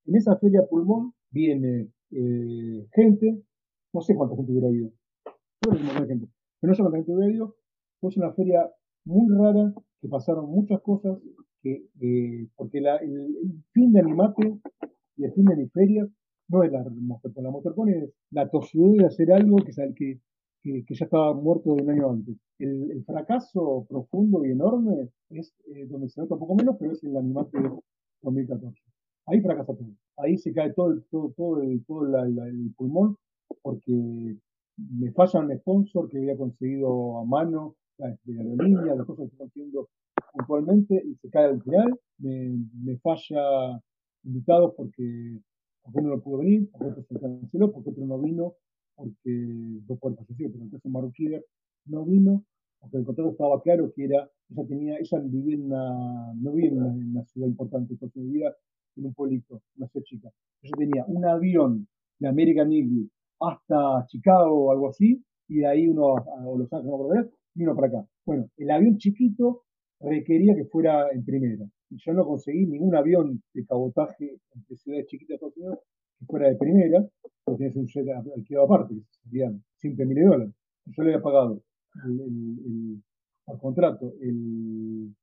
en 0.07 0.17
esa 0.17 0.37
feria 0.37 0.67
pulmón 0.69 1.15
viene 1.31 1.91
eh, 2.13 2.87
gente, 2.93 3.43
no 3.93 4.01
sé 4.01 4.15
cuánta 4.15 4.37
gente 4.37 4.53
hubiera 4.53 4.71
ido, 4.71 4.91
pero 5.61 5.75
no 5.75 6.75
sé 6.75 6.83
cuánta 6.83 6.99
gente 6.99 7.13
hubiera 7.13 7.35
ido, 7.35 7.57
fue 8.01 8.11
una 8.17 8.33
feria 8.33 8.71
muy 9.05 9.37
rara, 9.37 9.75
que 10.01 10.09
pasaron 10.09 10.49
muchas 10.51 10.81
cosas, 10.81 11.19
que, 11.61 11.89
eh, 12.01 12.49
porque 12.55 12.79
el, 12.79 13.63
fin 13.73 13.93
de 13.93 14.01
Animate 14.01 14.61
y 15.17 15.25
el 15.25 15.33
fin 15.33 15.45
de 15.45 15.57
mi 15.57 15.69
feria 15.69 16.09
no 16.49 16.63
es 16.63 16.73
la 16.73 16.85
Monstercon. 16.85 17.45
La 17.91 17.97
es 17.97 18.13
la 18.31 18.51
tosudez 18.51 18.99
de 18.99 19.07
hacer 19.07 19.33
algo 19.33 19.57
que, 19.59 19.73
que, 20.63 20.85
que, 20.85 20.95
ya 20.95 21.05
estaba 21.05 21.35
muerto 21.35 21.75
de 21.75 21.83
un 21.83 21.91
año 21.91 22.11
antes. 22.11 22.37
El, 22.59 23.05
fracaso 23.05 23.87
profundo 23.89 24.45
y 24.45 24.51
enorme 24.51 25.11
es 25.31 25.55
eh, 25.75 25.87
donde 25.87 26.09
se 26.09 26.21
nota 26.21 26.35
un 26.35 26.41
poco 26.41 26.55
menos, 26.55 26.77
pero 26.79 26.93
es 26.93 27.05
el 27.05 27.17
Animate 27.17 27.59
2014. 28.23 28.83
Ahí 29.27 29.41
fracasa 29.41 29.75
todo. 29.75 29.89
Ahí 30.17 30.37
se 30.39 30.53
cae 30.53 30.73
todo, 30.73 31.01
todo, 31.11 31.33
todo, 31.37 31.63
el, 31.63 31.85
todo 31.85 32.07
el 32.07 32.73
pulmón 32.77 33.17
porque 33.63 34.37
me 34.77 35.13
falla 35.13 35.41
un 35.41 35.57
sponsor 35.59 36.09
que 36.09 36.19
había 36.19 36.37
conseguido 36.37 37.19
a 37.19 37.25
mano 37.25 37.77
de 37.99 38.39
aerolínea, 38.39 38.95
las 38.95 39.07
cosas 39.07 39.29
que 39.29 39.33
estoy 39.33 39.47
haciendo 39.49 39.89
puntualmente 40.33 41.03
y 41.05 41.15
se 41.17 41.31
cae 41.31 41.47
al 41.47 41.63
final. 41.63 41.99
Me, 42.19 42.59
me 42.83 42.97
falla 42.99 43.81
invitados 44.25 44.75
porque, 44.77 45.41
porque 45.89 46.05
uno 46.05 46.17
no 46.17 46.23
pudo 46.23 46.39
venir, 46.39 46.69
porque 46.71 46.87
otro 46.89 47.03
se 47.03 47.19
canceló, 47.19 47.73
porque 47.73 47.91
otro 47.91 48.05
no 48.05 48.19
vino, 48.19 48.55
porque 48.95 49.31
dos 49.87 49.99
puertas 49.99 50.27
pero 50.37 50.51
entonces 50.65 51.43
no 51.87 52.05
vino, 52.05 52.45
porque 52.79 52.99
el 52.99 53.05
contrato 53.05 53.31
estaba 53.31 53.63
claro 53.63 53.91
que 53.95 54.05
era, 54.05 54.31
ella 54.51 54.67
tenía, 54.67 54.99
ella 54.99 55.19
vivía 55.21 55.55
en 55.55 55.65
una, 55.65 56.35
no 56.35 56.53
vivía 56.53 56.71
en 56.71 57.11
una, 57.11 57.25
ciudad 57.25 57.49
importante, 57.49 57.97
porque 57.99 58.21
vivía 58.21 58.55
en 58.97 59.07
un 59.07 59.15
pueblito, 59.15 59.63
una 59.77 59.89
ciudad 59.89 60.05
chica. 60.05 60.31
Ella 60.63 60.75
tenía 60.77 61.05
un 61.07 61.25
avión 61.25 61.89
de 62.19 62.29
American 62.29 62.71
Eagle 62.71 63.09
hasta 63.41 64.05
Chicago 64.09 64.67
o 64.67 64.73
algo 64.73 64.89
así, 64.89 65.25
y 65.49 65.59
de 65.61 65.67
ahí 65.67 65.89
uno 65.89 66.19
a, 66.19 66.45
Los 66.55 66.71
Ángeles, 66.71 66.93
no 66.93 67.31
y 67.55 67.63
uno 67.63 67.75
para 67.75 67.89
acá. 67.89 68.09
Bueno, 68.27 68.51
el 68.59 68.71
avión 68.71 68.99
chiquito 68.99 69.63
requería 70.01 70.55
que 70.55 70.67
fuera 70.67 71.11
en 71.13 71.25
primera. 71.25 71.67
Y 71.91 71.97
yo 72.05 72.13
no 72.13 72.27
conseguí 72.27 72.67
ningún 72.67 72.95
avión 72.95 73.43
de 73.55 73.65
cabotaje 73.65 74.39
entre 74.55 74.77
ciudades 74.77 75.07
chiquitas 75.07 75.41
de 75.41 75.47
Estados 75.47 75.79
que 76.19 76.27
fuera 76.27 76.49
de 76.49 76.57
primera, 76.57 77.07
porque 77.45 77.59
tenés 77.65 77.77
un 77.77 77.87
jet 77.87 78.09
alquilado 78.09 78.67
aparte, 78.67 78.95
que 78.95 79.29
serían 79.29 79.63
5 79.77 80.05
mil 80.05 80.25
dólares. 80.25 80.55
Yo 80.87 81.03
le 81.03 81.15
había 81.15 81.23
pagado 81.23 81.63
el, 82.05 83.03
por 83.45 83.59
contrato 83.61 84.15
el, 84.21 85.15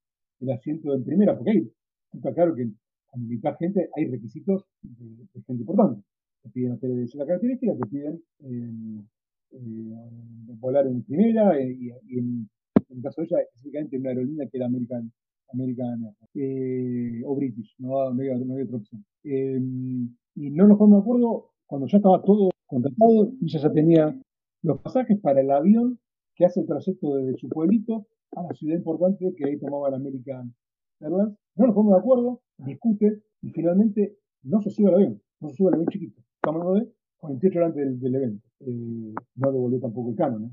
asiento 0.51 0.93
en 0.93 1.03
primera, 1.03 1.35
porque 1.35 1.51
ahí 1.51 1.71
está 2.13 2.33
claro 2.33 2.55
que 2.55 2.69
cuando 3.07 3.25
invitas 3.25 3.57
gente 3.57 3.89
hay 3.95 4.05
requisitos 4.05 4.65
de, 4.81 5.27
gente 5.45 5.61
importante. 5.61 6.03
Te 6.43 6.49
piden 6.49 6.73
hoteles 6.73 6.97
de 6.97 7.07
cierta 7.07 7.25
característica, 7.25 7.73
te 7.75 7.89
piden 7.89 8.21
eh, 8.41 9.03
eh, 9.51 10.57
volar 10.59 10.85
en 10.85 11.03
primera 11.03 11.57
eh, 11.57 11.75
y, 11.79 12.19
en, 12.19 12.47
el 12.89 13.01
caso 13.01 13.21
de 13.21 13.27
ella 13.27 13.41
específicamente 13.41 13.95
en 13.95 14.01
una 14.01 14.09
aerolínea 14.11 14.47
que 14.47 14.57
era 14.57 14.67
American, 14.67 15.11
American 15.55 16.15
eh, 16.33 17.21
o 17.25 17.35
British, 17.35 17.75
no, 17.79 17.99
había, 17.99 18.35
otra 18.35 18.77
opción. 18.77 19.05
y 19.23 20.49
no 20.51 20.67
nos 20.67 20.77
ponemos 20.77 20.99
de 20.99 21.01
acuerdo 21.01 21.51
cuando 21.65 21.87
ya 21.87 21.97
estaba 21.97 22.21
todo 22.21 22.51
contratado 22.67 23.31
y 23.41 23.45
ella 23.45 23.59
ya 23.59 23.71
tenía 23.71 24.21
los 24.61 24.79
pasajes 24.81 25.19
para 25.19 25.41
el 25.41 25.51
avión 25.51 25.99
que 26.35 26.45
hace 26.45 26.61
el 26.61 26.67
trayecto 26.67 27.15
desde 27.15 27.37
su 27.37 27.49
pueblito 27.49 28.07
a 28.35 28.43
la 28.43 28.53
ciudad 28.53 28.75
importante 28.75 29.33
que 29.35 29.45
ahí 29.45 29.59
tomaba 29.59 29.89
el 29.89 29.95
American 29.95 30.53
Airlines. 30.99 31.37
No 31.55 31.67
nos 31.67 31.75
ponemos 31.75 31.93
de 31.93 31.99
acuerdo, 31.99 32.41
discute 32.57 33.21
y 33.41 33.49
finalmente 33.51 34.17
no 34.43 34.61
se 34.61 34.69
sube 34.69 34.89
al 34.89 34.95
avión, 34.95 35.21
no 35.39 35.49
se 35.49 35.55
sube 35.55 35.69
al 35.69 35.75
avión 35.75 35.87
chiquito. 35.87 36.21
Estamos 36.35 36.61
hablando 36.61 36.85
de 36.85 36.93
48 37.17 37.59
horas 37.59 37.69
antes 37.69 38.01
del, 38.01 38.15
evento. 38.15 38.47
Eh, 38.59 39.13
no 39.35 39.51
devolvió 39.51 39.79
tampoco 39.79 40.09
el 40.09 40.15
canon, 40.15 40.45
¿eh? 40.45 40.51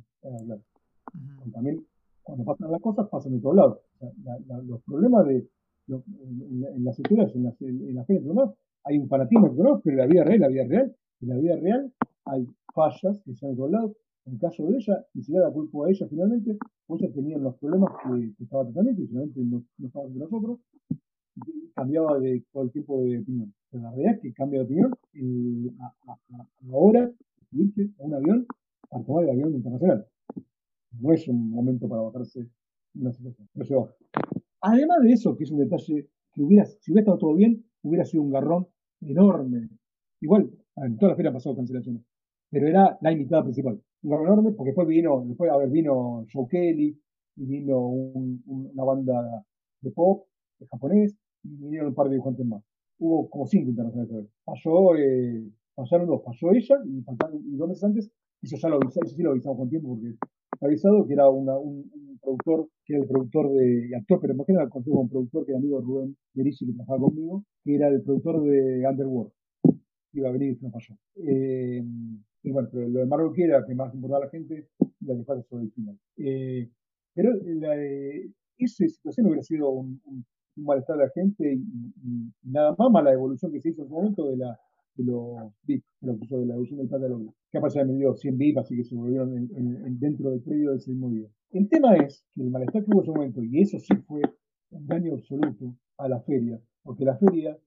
También, 1.52 1.84
cuando 2.22 2.44
pasan 2.44 2.70
las 2.70 2.80
cosas, 2.80 3.08
pasan 3.08 3.32
de 3.32 3.40
todos 3.40 3.56
lados. 3.56 3.78
los 4.64 4.82
problemas 4.82 5.26
de, 5.26 5.48
en, 5.88 6.84
las 6.84 6.98
escuelas, 6.98 7.34
en 7.34 7.44
las, 7.44 7.60
en 7.60 7.94
las 7.94 8.06
hay 8.84 8.98
un 8.98 9.08
fanatismo 9.08 9.54
pero 9.54 9.80
en 9.84 9.96
la 9.96 10.06
vida 10.06 10.24
real, 10.24 10.40
la 10.40 10.48
vida 10.48 10.64
real, 10.64 10.96
en 11.20 11.28
la 11.28 11.36
vida 11.36 11.56
real 11.56 11.92
hay 12.24 12.46
fallas 12.74 13.20
que 13.24 13.34
se 13.34 13.46
han 13.46 13.56
lados. 13.56 13.92
En 14.24 14.38
caso 14.38 14.64
de 14.66 14.76
ella, 14.76 15.04
y 15.14 15.22
se 15.22 15.32
da 15.32 15.48
la 15.48 15.52
culpa 15.52 15.84
a 15.84 15.90
ella 15.90 16.06
finalmente, 16.08 16.56
pues 16.86 17.02
ella 17.02 17.12
tenía 17.12 17.38
los 17.38 17.56
problemas 17.56 17.90
que, 18.04 18.44
estaba 18.44 18.64
tratando 18.64 18.92
y 18.92 19.06
finalmente 19.08 19.40
no, 19.40 19.64
no 19.78 19.86
estaba 19.88 20.06
de 20.06 20.14
nosotros, 20.14 20.60
cambiaba 21.74 22.20
de 22.20 22.44
todo 22.52 22.62
el 22.62 22.70
tiempo 22.70 23.02
de 23.02 23.18
opinión. 23.18 23.52
Pero 23.70 23.82
la 23.82 23.90
realidad 23.90 24.14
es 24.14 24.20
que 24.20 24.32
cambia 24.32 24.60
de 24.60 24.64
opinión 24.64 24.94
a, 25.80 26.46
ahora 26.70 27.10
subirse 27.50 27.90
a 27.98 28.04
un 28.04 28.14
avión 28.14 28.46
para 28.88 29.04
tomar 29.04 29.24
el 29.24 29.30
avión 29.30 29.54
internacional. 29.54 30.06
No 31.00 31.12
es 31.12 31.26
un 31.28 31.50
momento 31.50 31.88
para 31.88 32.02
bajarse 32.02 32.48
una 32.94 33.12
situación. 33.12 33.48
No 33.54 33.64
se 33.64 33.74
baja. 33.74 33.94
Además 34.60 35.02
de 35.02 35.12
eso, 35.12 35.36
que 35.36 35.44
es 35.44 35.50
un 35.50 35.58
detalle 35.58 36.08
que 36.32 36.42
hubiera, 36.42 36.64
si 36.66 36.92
hubiera 36.92 37.02
estado 37.02 37.18
todo 37.18 37.34
bien, 37.34 37.64
hubiera 37.82 38.04
sido 38.04 38.22
un 38.22 38.30
garrón 38.30 38.66
enorme. 39.00 39.68
Igual, 40.20 40.50
en 40.76 40.96
toda 40.98 41.12
la 41.12 41.16
feria 41.16 41.30
han 41.30 41.34
pasado 41.34 41.56
cancelaciones. 41.56 42.02
Pero 42.50 42.68
era 42.68 42.98
la 43.00 43.12
invitada 43.12 43.42
principal. 43.42 43.80
Un 44.02 44.10
garrón 44.10 44.26
enorme 44.26 44.52
porque 44.52 44.70
después 44.70 44.86
vino, 44.86 45.24
después, 45.26 45.50
a 45.50 45.56
ver, 45.56 45.70
vino 45.70 46.26
Joe 46.32 46.46
Kelly 46.48 46.98
y 47.36 47.46
vino 47.46 47.80
una 47.88 48.84
banda 48.84 49.44
de 49.80 49.90
pop 49.90 50.26
de 50.58 50.66
japonés 50.66 51.16
y 51.42 51.56
vinieron 51.56 51.88
un 51.88 51.94
par 51.94 52.08
de 52.08 52.14
dibujantes 52.14 52.46
más. 52.46 52.62
Hubo 52.98 53.28
como 53.28 53.46
cinco 53.46 53.70
internacionales. 53.70 54.30
Pasó, 54.44 54.96
eh, 54.96 55.42
pasaron 55.74 56.06
dos, 56.06 56.22
pasó 56.24 56.52
ella 56.52 56.76
y, 56.84 56.98
y 56.98 57.56
dos 57.56 57.68
meses 57.68 57.84
antes, 57.84 58.10
eso 58.42 58.56
ya 58.56 58.68
lo 58.68 58.76
avisamos, 58.76 59.08
eso 59.08 59.16
sí 59.16 59.22
lo 59.22 59.30
avisamos 59.30 59.58
con 59.58 59.68
tiempo 59.68 59.88
porque 59.88 60.14
avisado 60.66 61.06
que 61.06 61.14
era 61.14 61.28
una, 61.28 61.58
un, 61.58 61.90
productor, 62.20 62.68
que 62.84 62.94
era 62.94 63.02
el 63.02 63.08
productor 63.08 63.52
de 63.52 63.96
actor, 63.96 64.20
pero 64.20 64.34
más 64.34 64.46
que 64.46 64.52
nada 64.52 64.70
un 64.72 65.08
productor 65.08 65.44
que 65.44 65.52
era 65.52 65.58
amigo 65.58 65.80
de 65.80 65.84
Rubén 65.84 66.16
Berici 66.34 66.66
que 66.66 66.72
trabajaba 66.72 67.00
conmigo, 67.00 67.44
que 67.64 67.74
era 67.74 67.88
el 67.88 68.02
productor 68.02 68.42
de 68.44 68.86
Underworld. 68.88 69.32
Iba 70.12 70.28
a 70.28 70.32
venir 70.32 70.56
y 70.60 70.62
nos 70.62 70.72
pasó. 70.72 70.94
Eh, 71.16 71.82
y 72.44 72.50
bueno, 72.50 72.68
pero 72.70 72.88
lo 72.88 73.00
de 73.00 73.06
Marvel 73.06 73.32
que 73.34 73.44
era 73.44 73.64
que 73.66 73.74
más 73.74 73.94
importaba 73.94 74.22
a 74.22 74.26
la 74.26 74.30
gente, 74.30 74.68
la 75.00 75.16
que 75.16 75.24
pasa 75.24 75.42
sobre 75.42 75.64
el 75.64 75.72
final. 75.72 75.98
Eh, 76.18 76.68
pero 77.14 77.30
eh, 77.34 78.30
esa 78.58 78.86
situación 78.86 79.26
hubiera 79.26 79.42
sido 79.42 79.70
un, 79.70 80.00
un 80.56 80.64
malestar 80.64 80.96
de 80.96 81.04
la 81.04 81.10
gente 81.10 81.54
y, 81.54 81.62
nada 82.42 82.74
más 82.78 82.90
más 82.90 83.04
la 83.04 83.12
evolución 83.12 83.52
que 83.52 83.60
se 83.60 83.70
hizo 83.70 83.82
en 83.82 83.86
ese 83.86 83.94
momento 83.94 84.30
de 84.30 84.36
la 84.36 84.58
de 84.94 85.04
los 85.04 85.52
VIP, 85.64 85.84
de 86.00 86.46
la 86.46 86.54
evolución 86.54 86.78
del 86.78 86.88
catálogo. 86.88 87.34
Que 87.50 87.58
aparte 87.58 87.84
me 87.84 87.94
dio 87.94 88.14
100 88.14 88.38
VIP, 88.38 88.58
así 88.58 88.76
que 88.76 88.84
se 88.84 88.94
volvieron 88.94 89.36
en, 89.36 89.98
dentro 89.98 90.30
del 90.30 90.40
predio 90.40 90.70
de 90.70 90.76
ese 90.76 90.90
mismo 90.90 91.10
día. 91.10 91.28
El 91.50 91.68
tema 91.68 91.96
es 91.96 92.24
que 92.32 92.42
el 92.42 92.50
malestar 92.50 92.84
que 92.84 92.90
hubo 92.90 93.00
en 93.00 93.04
ese 93.04 93.12
momento, 93.12 93.42
y 93.42 93.60
eso 93.60 93.78
sí 93.78 93.94
fue 94.06 94.22
un 94.70 94.86
daño 94.86 95.14
absoluto 95.14 95.74
a 95.98 96.08
la 96.08 96.20
feria, 96.20 96.60
porque 96.82 97.04
la 97.04 97.16
feria, 97.16 97.58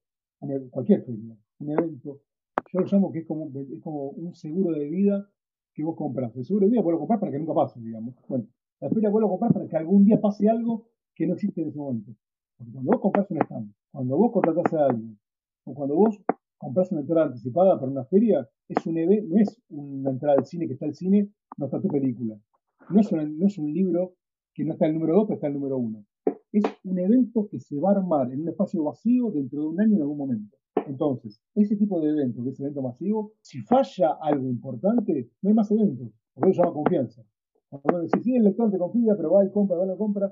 cualquier 0.72 1.04
feria, 1.04 1.38
un 1.60 1.72
evento, 1.72 2.22
yo 2.72 2.80
lo 2.80 2.86
llamo 2.86 3.12
que 3.12 3.20
es 3.20 3.26
como, 3.26 4.10
un 4.10 4.34
seguro 4.36 4.72
de 4.72 4.90
vida 4.90 5.30
que 5.74 5.84
vos 5.84 5.96
compras. 5.96 6.36
El 6.36 6.46
seguro 6.46 6.66
de 6.66 6.72
vida 6.72 6.82
vos 6.82 6.94
lo 6.94 7.00
compras 7.00 7.20
para 7.20 7.32
que 7.32 7.40
nunca 7.40 7.54
pase, 7.54 7.80
digamos. 7.80 8.16
Bueno, 8.28 8.48
la 8.80 8.90
feria 8.90 9.10
vos 9.10 9.22
lo 9.22 9.30
compras 9.30 9.54
para 9.54 9.68
que 9.68 9.78
algún 9.78 10.06
día 10.06 10.20
pase 10.20 10.50
algo 10.50 10.88
que 11.14 11.28
no 11.28 11.34
existe 11.34 11.62
en 11.62 11.70
ese 11.70 11.78
momento. 11.78 12.12
Porque 12.58 12.72
cuando 12.72 12.92
vos 12.92 13.02
compras 13.02 13.30
un 13.30 13.38
stand, 13.38 13.74
cuando 13.92 14.18
vos 14.18 14.32
contratás 14.32 14.74
a 14.74 14.86
alguien, 14.88 15.18
o 15.66 15.74
cuando 15.74 15.96
vos 15.96 16.20
compras 16.58 16.92
una 16.92 17.02
entrada 17.02 17.28
anticipada 17.28 17.80
para 17.80 17.92
una 17.92 18.06
feria, 18.06 18.48
es 18.68 18.86
un 18.86 18.96
no 18.96 19.38
es 19.38 19.62
una 19.70 20.12
entrada 20.12 20.38
al 20.38 20.46
cine 20.46 20.68
que 20.68 20.74
está 20.74 20.86
el 20.86 20.96
cine, 20.96 21.30
no 21.58 21.66
está 21.66 21.82
tu 21.82 21.88
película. 21.88 22.40
No 22.90 23.00
es, 23.00 23.58
un 23.58 23.74
libro 23.74 24.16
que 24.54 24.64
no 24.64 24.74
está 24.74 24.86
el 24.86 24.94
número 24.94 25.16
2, 25.16 25.26
pero 25.26 25.36
está 25.36 25.48
el 25.48 25.54
número 25.54 25.78
1. 25.78 26.06
Es 26.52 26.64
un 26.84 27.00
evento 27.00 27.48
que 27.50 27.60
se 27.60 27.80
va 27.80 27.92
a 27.92 27.96
armar 27.96 28.32
en 28.32 28.42
un 28.42 28.50
espacio 28.50 28.84
vacío 28.84 29.32
dentro 29.32 29.62
de 29.62 29.68
un 29.68 29.82
año 29.82 29.96
en 29.96 30.02
algún 30.02 30.18
momento. 30.18 30.58
Entonces, 30.88 31.42
ese 31.56 31.76
tipo 31.76 32.00
de 32.00 32.12
evento, 32.12 32.44
que 32.44 32.50
es 32.50 32.60
evento 32.60 32.82
masivo, 32.82 33.34
si 33.42 33.60
falla 33.62 34.18
algo 34.22 34.48
importante, 34.48 35.32
no 35.42 35.50
hay 35.50 35.56
más 35.56 35.72
eventos, 35.72 36.12
porque 36.34 36.52
eso 36.52 36.62
llama 36.62 36.74
confianza. 36.74 37.24
Cuando 37.70 38.04
decís, 38.04 38.24
sí, 38.24 38.36
el 38.36 38.44
lector 38.44 38.72
te 38.72 38.78
confía, 38.78 39.16
pero 39.18 39.32
va 39.32 39.46
y 39.46 39.52
compra, 39.52 39.78
va 39.78 39.86
la 39.86 39.98
compra, 39.98 40.32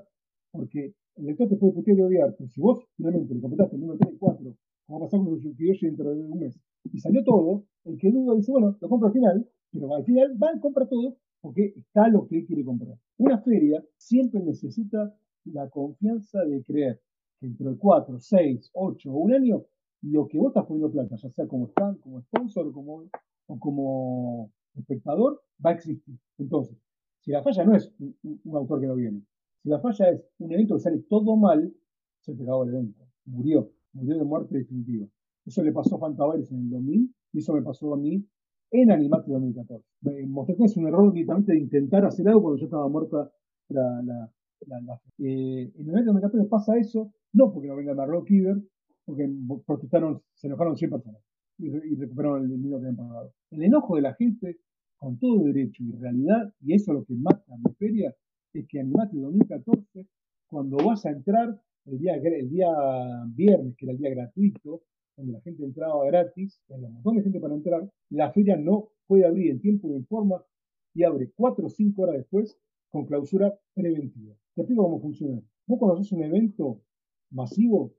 porque 0.52 0.94
el 1.16 1.26
lector 1.26 1.48
te 1.48 1.56
puede 1.56 1.72
putear 1.72 1.98
y 1.98 2.02
odiar, 2.02 2.34
pero 2.36 2.48
si 2.48 2.60
vos 2.60 2.84
finalmente 2.96 3.34
le 3.34 3.40
completaste 3.40 3.74
el 3.74 3.82
número 3.82 3.98
3 3.98 4.14
y 4.14 4.18
4, 4.18 4.56
como 4.86 5.00
pasó 5.00 5.18
con 5.18 5.34
el 5.34 5.56
Yoshi 5.56 5.86
dentro 5.86 6.14
de 6.14 6.20
un 6.20 6.38
mes, 6.38 6.58
y 6.92 7.00
salió 7.00 7.24
todo, 7.24 7.64
el 7.84 7.98
que 7.98 8.10
duda 8.10 8.36
dice, 8.36 8.52
bueno, 8.52 8.76
lo 8.80 8.88
compro 8.88 9.08
al 9.08 9.14
final, 9.14 9.48
pero 9.70 9.94
al 9.94 10.04
final 10.04 10.36
va 10.42 10.54
y 10.54 10.60
compra 10.60 10.86
todo 10.86 11.16
porque 11.40 11.74
está 11.76 12.08
lo 12.08 12.26
que 12.26 12.46
quiere 12.46 12.64
comprar. 12.64 12.96
Una 13.18 13.38
feria 13.38 13.84
siempre 13.98 14.40
necesita 14.40 15.14
la 15.44 15.68
confianza 15.68 16.42
de 16.44 16.62
creer 16.62 17.02
que 17.38 17.46
dentro 17.46 17.70
de 17.70 17.76
4, 17.76 18.18
6, 18.18 18.70
8 18.72 19.12
o 19.12 19.16
un 19.18 19.34
año, 19.34 19.62
lo 20.02 20.26
que 20.26 20.38
vos 20.38 20.48
estás 20.48 20.64
poniendo 20.64 20.90
plata, 20.90 21.16
ya 21.16 21.30
sea 21.30 21.46
como 21.46 21.66
stand, 21.66 22.00
como 22.00 22.22
sponsor 22.22 22.72
como, 22.72 23.10
o 23.46 23.58
como 23.58 24.50
espectador 24.74 25.42
va 25.64 25.70
a 25.70 25.74
existir. 25.74 26.16
Entonces, 26.38 26.78
si 27.20 27.30
la 27.30 27.42
falla 27.42 27.64
no 27.64 27.76
es 27.76 27.92
un, 27.98 28.38
autor 28.56 28.80
que 28.80 28.86
no 28.86 28.94
viene, 28.94 29.22
si 29.62 29.68
la 29.68 29.80
falla 29.80 30.10
es 30.10 30.24
un 30.38 30.52
evento 30.52 30.76
que 30.76 30.80
sale 30.80 30.98
todo 31.08 31.36
mal, 31.36 31.74
se 32.20 32.34
pegaba 32.34 32.64
el 32.64 32.70
evento. 32.70 33.04
Murió, 33.26 33.70
murió 33.94 34.18
de 34.18 34.24
muerte 34.24 34.58
definitiva. 34.58 35.06
Eso 35.46 35.62
le 35.62 35.72
pasó 35.72 35.96
a 35.96 35.98
Fantabares 35.98 36.50
en 36.52 36.60
el 36.60 36.70
2000 36.70 37.14
y 37.32 37.38
eso 37.38 37.52
me 37.52 37.62
pasó 37.62 37.92
a 37.94 37.96
mí 37.96 38.24
en 38.70 38.90
Animate 38.90 39.30
2014. 39.30 39.84
Mostré 40.26 40.56
que 40.56 40.64
es 40.64 40.76
un 40.76 40.86
error 40.86 41.12
directamente 41.12 41.52
de 41.52 41.58
intentar 41.58 42.04
hacer 42.04 42.28
algo 42.28 42.42
cuando 42.42 42.58
ya 42.58 42.64
estaba 42.64 42.88
muerta 42.88 43.30
la, 43.68 44.02
la, 44.02 44.30
la, 44.66 45.00
eh, 45.18 45.72
en 45.74 45.88
el 45.88 46.04
2014 46.04 46.48
pasa 46.48 46.76
eso, 46.76 47.12
no 47.32 47.52
porque 47.52 47.68
no 47.68 47.76
venga 47.76 47.94
Marlowe 47.94 48.24
Kiver, 48.24 48.56
porque 49.04 49.28
protestaron, 49.66 50.22
se 50.34 50.46
enojaron 50.46 50.76
100 50.76 50.90
personas 50.90 51.22
y, 51.58 51.94
recuperaron 51.96 52.44
el 52.44 52.50
dinero 52.50 52.78
que 52.78 52.86
habían 52.86 52.96
pagado. 52.96 53.32
El 53.50 53.62
enojo 53.62 53.96
de 53.96 54.02
la 54.02 54.14
gente, 54.14 54.58
con 54.96 55.18
todo 55.18 55.44
derecho 55.44 55.82
y 55.82 55.92
realidad, 55.92 56.52
y 56.60 56.74
eso 56.74 56.92
es 56.92 56.98
lo 56.98 57.04
que 57.04 57.14
mata 57.14 57.56
mi 57.56 57.72
feria, 57.74 58.14
es 58.52 58.66
que 58.68 58.80
Animate 58.80 59.18
2014, 59.18 60.06
cuando 60.48 60.76
vas 60.78 61.04
a 61.06 61.10
entrar 61.10 61.60
el 61.86 61.98
día, 61.98 62.14
el 62.14 62.50
día 62.50 62.68
viernes, 63.28 63.76
que 63.76 63.86
era 63.86 63.92
el 63.92 63.98
día 63.98 64.10
gratuito, 64.10 64.82
donde 65.16 65.32
la 65.32 65.40
gente 65.40 65.64
entraba 65.64 66.04
gratis, 66.06 66.60
hay 66.70 66.82
un 66.84 66.94
montón 66.94 67.16
de 67.16 67.22
gente 67.22 67.40
para 67.40 67.54
entrar, 67.54 67.88
la 68.10 68.32
feria 68.32 68.56
no 68.56 68.88
puede 69.06 69.26
abrir 69.26 69.50
en 69.50 69.60
tiempo 69.60 69.88
y 69.88 69.94
en 69.94 70.06
forma 70.06 70.44
y 70.94 71.04
abre 71.04 71.30
4 71.34 71.66
o 71.66 71.68
5 71.68 72.02
horas 72.02 72.16
después 72.16 72.58
con 72.88 73.06
clausura 73.06 73.52
preventiva. 73.74 74.34
Te 74.54 74.62
explico 74.62 74.84
cómo 74.84 75.00
funciona. 75.00 75.40
Vos 75.66 75.78
cuando 75.78 75.98
haces 75.98 76.12
un 76.12 76.22
evento 76.22 76.80
masivo, 77.30 77.94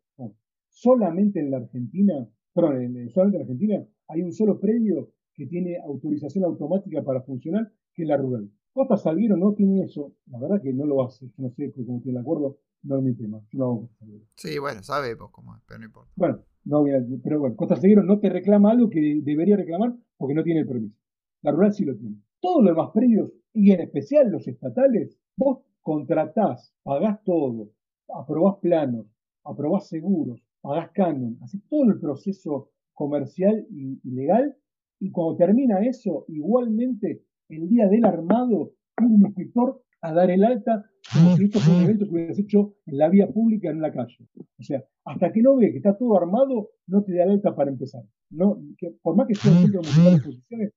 solamente 0.70 1.40
en 1.40 1.52
la 1.52 1.58
Argentina, 1.58 2.28
perdón, 2.54 3.10
solamente 3.10 3.38
en 3.38 3.42
Argentina 3.42 3.88
hay 4.08 4.22
un 4.22 4.32
solo 4.32 4.60
predio 4.60 5.12
que 5.34 5.48
tiene 5.48 5.78
autorización 5.78 6.46
automática 6.46 7.04
para 7.04 7.22
funcionar, 7.22 7.72
que 7.94 8.04
es 8.04 8.08
la 8.08 8.18
rural. 8.18 8.50
Costa 8.74 8.98
Salguero 8.98 9.38
no 9.38 9.54
tiene 9.54 9.84
eso, 9.84 10.14
la 10.28 10.40
verdad 10.40 10.62
que 10.62 10.74
no 10.74 10.86
lo 10.86 11.04
hace, 11.04 11.30
no 11.38 11.50
sé 11.50 11.72
cómo 11.72 12.02
tiene 12.02 12.20
el 12.20 12.22
acuerdo, 12.22 12.58
no 12.86 12.98
es 12.98 13.04
mi 13.04 13.16
tema, 13.16 13.42
yo 13.52 13.60
lo 13.60 13.90
Sí, 14.36 14.60
bueno, 14.60 14.84
sabemos 14.84 15.32
cómo 15.32 15.56
es, 15.56 15.62
pero 15.68 15.80
no 15.80 15.86
importa. 15.86 16.12
Bueno, 16.16 16.40
no, 16.66 16.84
pero 17.24 17.40
bueno, 17.40 17.56
Costa 17.56 17.76
Salguero 17.76 18.04
no 18.04 18.20
te 18.20 18.30
reclama 18.30 18.72
algo 18.72 18.90
que 18.90 19.20
debería 19.22 19.58
reclamar 19.58 19.94
porque 20.18 20.34
no 20.34 20.44
tiene 20.44 20.62
el 20.62 20.68
permiso. 20.68 20.96
La 21.42 21.52
rural 21.52 21.74
sí 21.74 21.86
lo 21.86 21.96
tiene. 21.96 22.18
Todos 22.40 22.64
los 22.64 22.76
demás 22.76 22.92
predios, 22.94 23.32
y 23.54 23.72
en 23.72 23.82
especial 23.82 24.30
los 24.32 24.48
estatales, 24.48 25.18
vos 25.38 25.60
contratás, 25.82 26.74
pagás 26.84 27.24
todo, 27.24 27.70
aprobás 28.14 28.58
planos, 28.62 29.06
aprobás 29.44 29.88
seguros, 29.88 30.42
pagás 30.62 30.92
canon, 30.92 31.38
haces 31.42 31.62
todo 31.70 31.84
el 31.92 32.00
proceso 32.00 32.72
comercial 32.94 33.68
y, 33.70 34.00
legal, 34.10 34.56
y 35.00 35.12
cuando 35.12 35.38
termina 35.38 35.86
eso, 35.86 36.26
igualmente 36.28 37.24
el 37.50 37.68
día 37.70 37.88
del 37.88 38.06
armado, 38.06 38.72
un 39.02 39.26
inspector 39.26 39.82
a 40.06 40.14
dar 40.14 40.30
el 40.30 40.44
alta 40.44 40.86
como 41.14 41.36
si 41.36 41.46
esto 41.46 41.60
fuera 41.60 41.80
un 41.80 41.86
evento 41.86 42.06
que 42.06 42.12
hubieras 42.12 42.40
hecho 42.40 42.76
en 42.86 42.98
la 42.98 43.10
vía 43.10 43.28
pública 43.28 43.70
en 43.70 43.82
la 43.82 43.92
calle. 43.92 44.18
O 44.60 44.64
sea, 44.64 44.84
hasta 45.06 45.32
que 45.32 45.42
no 45.42 45.56
ve 45.56 45.72
que 45.72 45.78
está 45.78 45.98
todo 45.98 46.18
armado, 46.18 46.70
no 46.88 47.04
te 47.04 47.16
da 47.16 47.24
el 47.24 47.32
alta 47.32 47.56
para 47.56 47.70
empezar. 47.70 48.04
No, 48.32 48.60
que 48.78 48.96
por 49.02 49.16
más 49.16 49.28
que 49.28 49.36
sea 49.36 49.52
un 49.52 49.60
centro 49.60 49.82
municipal 49.82 50.12
de 50.12 50.18
exposiciones, 50.18 50.74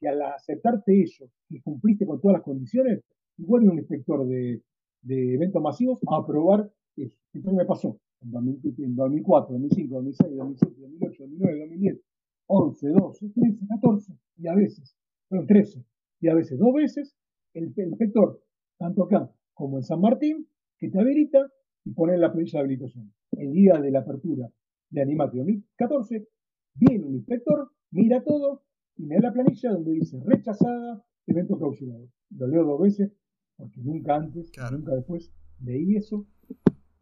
que 0.00 0.08
al 0.08 0.22
aceptarte 0.22 1.02
eso 1.02 1.30
y 1.48 1.60
cumpliste 1.60 2.06
con 2.06 2.20
todas 2.20 2.34
las 2.34 2.42
condiciones, 2.42 3.00
igual 3.38 3.62
hay 3.62 3.68
un 3.68 3.78
inspector 3.78 4.26
de, 4.26 4.62
de 5.02 5.34
eventos 5.34 5.62
masivos 5.62 5.98
a 6.06 6.16
aprobar 6.16 6.70
eso. 6.96 7.16
Entonces 7.32 7.56
me 7.56 7.64
pasó 7.64 7.98
en, 8.22 8.96
2004, 8.96 9.52
2005, 9.52 9.94
2006, 9.94 10.36
2007, 10.36 10.80
2008, 10.80 11.22
2009, 11.22 11.60
2010, 11.60 12.00
11, 12.46 12.88
12, 12.88 13.28
13, 13.34 13.66
14 13.68 14.12
y 14.38 14.46
a 14.46 14.54
veces, 14.54 14.96
bueno, 15.30 15.46
13 15.46 15.84
y 16.20 16.28
a 16.28 16.34
veces 16.34 16.58
dos 16.58 16.74
veces, 16.74 17.16
el, 17.56 17.72
inspector, 17.76 18.40
tanto 18.78 19.04
acá 19.04 19.30
como 19.54 19.78
en 19.78 19.82
San 19.82 20.00
Martín, 20.00 20.46
que 20.78 20.90
te 20.90 21.00
habilita 21.00 21.50
y 21.84 21.92
pone 21.92 22.16
la 22.18 22.32
planilla 22.32 22.58
de 22.58 22.64
habilitación. 22.64 23.12
El 23.32 23.52
día 23.52 23.80
de 23.80 23.90
la 23.90 24.00
apertura 24.00 24.50
de 24.90 25.02
Animate 25.02 25.38
2014, 25.38 26.28
viene 26.74 27.04
un 27.04 27.14
inspector, 27.14 27.70
mira 27.90 28.22
todo 28.22 28.62
y 28.96 29.06
me 29.06 29.16
da 29.16 29.28
la 29.28 29.32
planilla 29.32 29.70
donde 29.70 29.92
dice 29.92 30.20
rechazada, 30.24 31.04
evento 31.26 31.56
clausurado. 31.56 32.08
Lo 32.30 32.46
leo 32.46 32.64
dos 32.64 32.80
veces, 32.80 33.12
porque 33.56 33.80
nunca 33.82 34.16
antes, 34.16 34.50
nunca 34.70 34.94
después 34.94 35.32
leí 35.62 35.96
eso, 35.96 36.26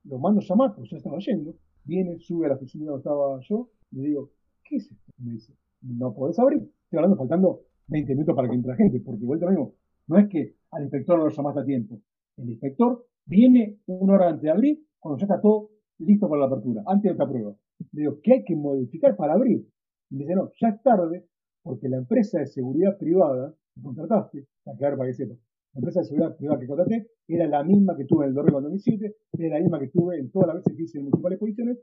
lo 0.04 0.18
mando 0.18 0.40
a 0.40 0.44
llamar, 0.44 0.74
porque 0.74 0.90
ya 0.90 0.98
estaba 0.98 1.18
yendo, 1.18 1.56
viene, 1.84 2.18
sube 2.20 2.46
a 2.46 2.50
la 2.50 2.54
oficina 2.54 2.86
donde 2.86 3.00
estaba 3.00 3.40
yo, 3.40 3.70
le 3.90 4.02
digo, 4.02 4.30
¿qué 4.62 4.76
es 4.76 4.90
esto? 4.90 5.12
Me 5.18 5.32
dice, 5.32 5.54
no 5.82 6.14
podés 6.14 6.38
abrir, 6.38 6.62
estoy 6.84 6.98
hablando 6.98 7.16
faltando 7.16 7.62
20 7.88 8.14
minutos 8.14 8.36
para 8.36 8.48
que 8.48 8.54
entre 8.54 8.70
la 8.70 8.76
gente, 8.76 9.00
porque 9.00 9.22
igual 9.22 9.40
también 9.40 9.68
no 10.06 10.18
es 10.18 10.28
que 10.28 10.54
al 10.70 10.82
inspector 10.82 11.18
no 11.18 11.24
lo 11.24 11.30
llamaste 11.30 11.60
a 11.60 11.64
tiempo, 11.64 12.00
el 12.36 12.50
inspector 12.50 13.06
viene 13.26 13.78
una 13.86 14.14
hora 14.14 14.28
antes 14.28 14.42
de 14.42 14.50
abrir, 14.50 14.84
cuando 14.98 15.18
ya 15.18 15.24
está 15.26 15.40
todo 15.40 15.70
listo 15.98 16.28
para 16.28 16.40
la 16.40 16.46
apertura, 16.46 16.82
antes 16.86 17.04
de 17.04 17.12
esta 17.12 17.28
prueba. 17.28 17.54
Le 17.92 18.00
digo, 18.02 18.20
¿qué 18.22 18.34
hay 18.34 18.44
que 18.44 18.56
modificar 18.56 19.16
para 19.16 19.34
abrir? 19.34 19.66
Y 20.10 20.16
me 20.16 20.24
dice, 20.24 20.34
no, 20.34 20.50
ya 20.60 20.68
es 20.68 20.82
tarde, 20.82 21.26
porque 21.62 21.88
la 21.88 21.98
empresa 21.98 22.38
de 22.38 22.46
seguridad 22.46 22.98
privada 22.98 23.54
que 23.74 23.82
contrataste, 23.82 24.46
que 24.64 24.72
para 24.78 25.06
que 25.06 25.14
sepa, 25.14 25.34
la 25.74 25.78
empresa 25.78 26.00
de 26.00 26.06
seguridad 26.06 26.36
privada 26.36 26.60
que 26.60 26.66
contraté 26.66 27.10
era 27.26 27.46
la 27.48 27.64
misma 27.64 27.96
que 27.96 28.04
tuve 28.04 28.24
en 28.24 28.30
el 28.30 28.34
Dorrego 28.34 28.58
en 28.58 28.64
2007, 28.64 29.16
era 29.32 29.56
la 29.56 29.60
misma 29.60 29.80
que 29.80 29.88
tuve 29.88 30.18
en 30.18 30.30
todas 30.30 30.48
las 30.48 30.56
veces 30.56 30.76
que 30.76 30.82
hice 30.82 30.98
en 30.98 31.04
municipales 31.04 31.36
exposiciones, 31.36 31.78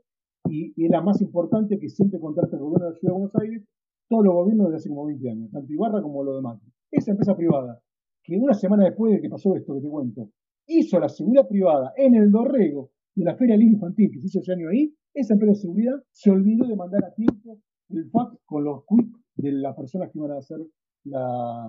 y, 0.48 0.88
la 0.88 1.00
más 1.00 1.20
importante 1.22 1.78
que 1.78 1.88
siempre 1.88 2.18
contrata 2.18 2.56
el 2.56 2.62
gobierno 2.62 2.86
de 2.86 2.92
la 2.92 2.98
Ciudad 2.98 3.14
de 3.14 3.18
Buenos 3.18 3.36
Aires, 3.36 3.64
todos 4.08 4.24
los 4.24 4.34
gobiernos 4.34 4.66
desde 4.66 4.76
hace 4.76 4.88
como 4.88 5.06
20 5.06 5.30
años, 5.30 5.50
tanto 5.50 5.72
Ibarra 5.72 6.02
como 6.02 6.24
lo 6.24 6.36
demás. 6.36 6.60
Esa 6.90 7.12
empresa 7.12 7.36
privada, 7.36 7.80
que 8.22 8.36
una 8.36 8.54
semana 8.54 8.84
después 8.84 9.12
de 9.12 9.20
que 9.20 9.28
pasó 9.28 9.56
esto 9.56 9.74
que 9.74 9.80
te 9.80 9.88
cuento, 9.88 10.30
hizo 10.66 10.98
la 10.98 11.08
seguridad 11.08 11.48
privada 11.48 11.92
en 11.96 12.14
el 12.14 12.30
Dorrego 12.30 12.90
de 13.14 13.24
la 13.24 13.36
Feria 13.36 13.56
Libre 13.56 13.74
Infantil 13.74 14.10
que 14.12 14.20
se 14.20 14.26
hizo 14.26 14.40
ese 14.40 14.52
año 14.52 14.68
ahí, 14.68 14.94
esa 15.14 15.34
empresa 15.34 15.52
de 15.52 15.60
seguridad 15.60 15.94
se 16.10 16.30
olvidó 16.30 16.66
de 16.66 16.76
mandar 16.76 17.04
a 17.04 17.14
tiempo 17.14 17.58
el 17.90 18.10
fax 18.10 18.38
con 18.46 18.64
los 18.64 18.84
quits 18.86 19.18
de 19.36 19.52
las 19.52 19.76
personas 19.76 20.10
que 20.10 20.18
iban 20.18 20.32
a 20.32 20.38
hacer 20.38 20.58
la, 21.04 21.68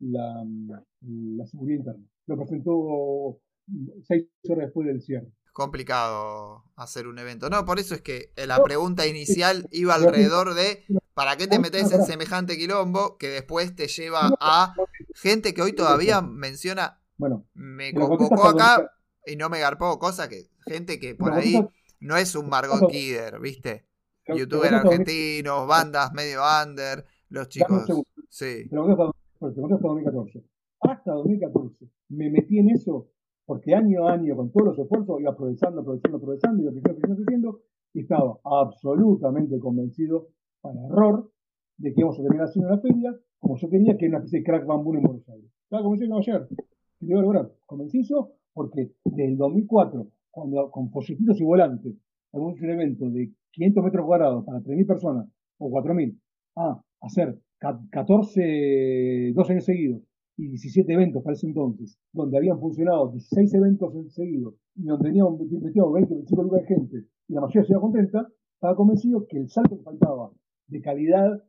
la, 0.00 0.44
la 1.00 1.46
seguridad 1.46 1.78
interna. 1.78 2.06
Lo 2.26 2.36
presentó 2.36 3.40
seis 4.02 4.26
horas 4.48 4.66
después 4.66 4.86
del 4.86 5.00
cierre. 5.00 5.32
Complicado 5.52 6.64
hacer 6.76 7.06
un 7.06 7.18
evento. 7.18 7.48
No, 7.48 7.64
por 7.64 7.78
eso 7.78 7.94
es 7.94 8.02
que 8.02 8.32
la 8.46 8.62
pregunta 8.62 9.06
inicial 9.06 9.68
iba 9.70 9.94
alrededor 9.94 10.54
de 10.54 10.84
¿para 11.14 11.36
qué 11.36 11.46
te 11.46 11.60
metes 11.60 11.92
en 11.92 12.02
semejante 12.02 12.56
quilombo 12.56 13.16
que 13.18 13.28
después 13.28 13.74
te 13.76 13.86
lleva 13.86 14.30
a 14.40 14.74
gente 15.14 15.54
que 15.54 15.62
hoy 15.62 15.72
todavía 15.72 16.20
menciona, 16.20 17.00
bueno, 17.16 17.46
me 17.54 17.94
convocó 17.94 18.46
acá 18.46 18.90
y 19.26 19.36
no 19.36 19.48
me 19.48 19.60
garpó, 19.60 19.98
cosa 19.98 20.28
que 20.28 20.50
gente 20.66 20.98
que 20.98 21.14
por 21.14 21.32
ahí 21.32 21.66
no 22.00 22.16
es 22.16 22.34
un 22.34 22.48
Margot 22.48 22.90
Kidder, 22.90 23.40
¿viste? 23.40 23.86
Youtuber 24.26 24.74
argentinos, 24.74 25.66
bandas 25.66 26.12
medio 26.12 26.40
under, 26.62 27.04
los 27.28 27.48
chicos. 27.48 27.86
Sí. 28.28 28.68
hasta 28.70 29.88
2014. 29.88 30.44
Hasta 30.80 31.12
2014 31.12 31.88
me 32.08 32.30
metí 32.30 32.58
en 32.58 32.70
eso 32.70 33.08
porque 33.46 33.74
año 33.74 34.08
a 34.08 34.12
año, 34.12 34.36
con 34.36 34.50
todos 34.50 34.68
los 34.68 34.78
esfuerzos, 34.78 35.20
iba 35.20 35.36
progresando, 35.36 35.84
progresando, 35.84 36.18
progresando, 36.18 36.62
y 36.62 36.64
lo 36.66 36.72
que 36.72 36.80
creciendo, 36.80 37.16
creciendo, 37.16 37.60
y 37.92 38.00
estaba 38.00 38.38
absolutamente 38.42 39.58
convencido, 39.58 40.28
para 40.62 40.82
error, 40.86 41.30
de 41.76 41.92
que 41.92 42.00
íbamos 42.00 42.18
a 42.18 42.22
terminar 42.22 42.46
haciendo 42.46 42.72
una 42.72 42.80
feria, 42.80 43.14
como 43.44 43.58
yo 43.58 43.68
quería, 43.68 43.96
que 43.98 44.06
era 44.06 44.16
una 44.16 44.24
especie 44.24 44.38
de 44.38 44.44
crack 44.44 44.66
bambú 44.66 44.94
en 44.94 45.02
Buenos 45.02 45.28
Aires. 45.28 45.50
Estaba 45.64 45.82
convencido 45.82 46.16
ayer. 46.16 46.48
Y 47.00 47.06
digo, 47.06 47.20
lograr, 47.20 47.52
convencido, 47.66 48.32
porque 48.54 48.92
desde 49.04 49.26
el 49.26 49.36
2004, 49.36 50.08
cuando 50.30 50.70
con 50.70 50.90
polletitos 50.90 51.38
y 51.38 51.44
volantes, 51.44 51.94
hagamos 52.32 52.58
un 52.58 52.70
evento 52.70 53.10
de 53.10 53.32
500 53.52 53.84
metros 53.84 54.06
cuadrados 54.06 54.44
para 54.46 54.60
3.000 54.60 54.86
personas, 54.86 55.28
o 55.58 55.70
4.000, 55.70 56.18
a 56.56 56.82
hacer 57.02 57.38
14, 57.58 59.32
dos 59.34 59.50
años 59.50 59.64
seguidos, 59.64 60.02
y 60.38 60.48
17 60.48 60.90
eventos 60.90 61.22
para 61.22 61.34
ese 61.34 61.46
entonces, 61.46 61.98
donde 62.12 62.38
habían 62.38 62.58
funcionado 62.58 63.10
16 63.10 63.54
eventos 63.54 63.92
seguidos 64.14 64.54
y 64.74 64.84
donde 64.84 65.08
teníamos 65.08 65.38
metido 65.38 65.92
20, 65.92 66.12
25 66.12 66.42
lucas 66.42 66.62
de 66.62 66.66
gente 66.66 67.04
y 67.28 67.34
la 67.34 67.42
mayoría 67.42 67.62
se 67.62 67.72
iba 67.72 67.80
contenta, 67.80 68.26
estaba 68.54 68.74
convencido 68.74 69.26
que 69.28 69.38
el 69.38 69.48
salto 69.48 69.76
que 69.76 69.84
faltaba 69.84 70.32
de 70.66 70.80
calidad 70.80 71.40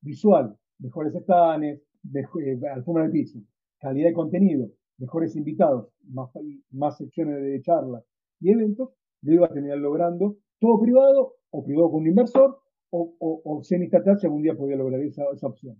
visual, 0.00 0.56
mejores 0.82 1.14
estanes, 1.14 1.80
eh, 2.14 2.60
alfombra 2.74 3.04
de 3.04 3.10
piso, 3.10 3.38
calidad 3.78 4.08
de 4.08 4.14
contenido, 4.14 4.68
mejores 4.98 5.36
invitados, 5.36 5.88
más, 6.08 6.30
más 6.70 6.98
secciones 6.98 7.42
de 7.42 7.60
charlas 7.62 8.04
y 8.40 8.50
eventos, 8.50 8.90
lo 9.22 9.34
iba 9.34 9.46
a 9.46 9.52
terminar 9.52 9.78
logrando 9.78 10.36
todo 10.58 10.80
privado 10.80 11.34
o 11.50 11.64
privado 11.64 11.90
con 11.90 12.00
un 12.02 12.08
inversor 12.08 12.58
o, 12.90 13.14
o, 13.18 13.42
o 13.44 13.62
semi-estatal 13.62 14.18
si 14.18 14.26
algún 14.26 14.42
día 14.42 14.56
podía 14.56 14.76
lograr 14.76 15.00
esa, 15.00 15.24
esa 15.32 15.46
opción. 15.46 15.76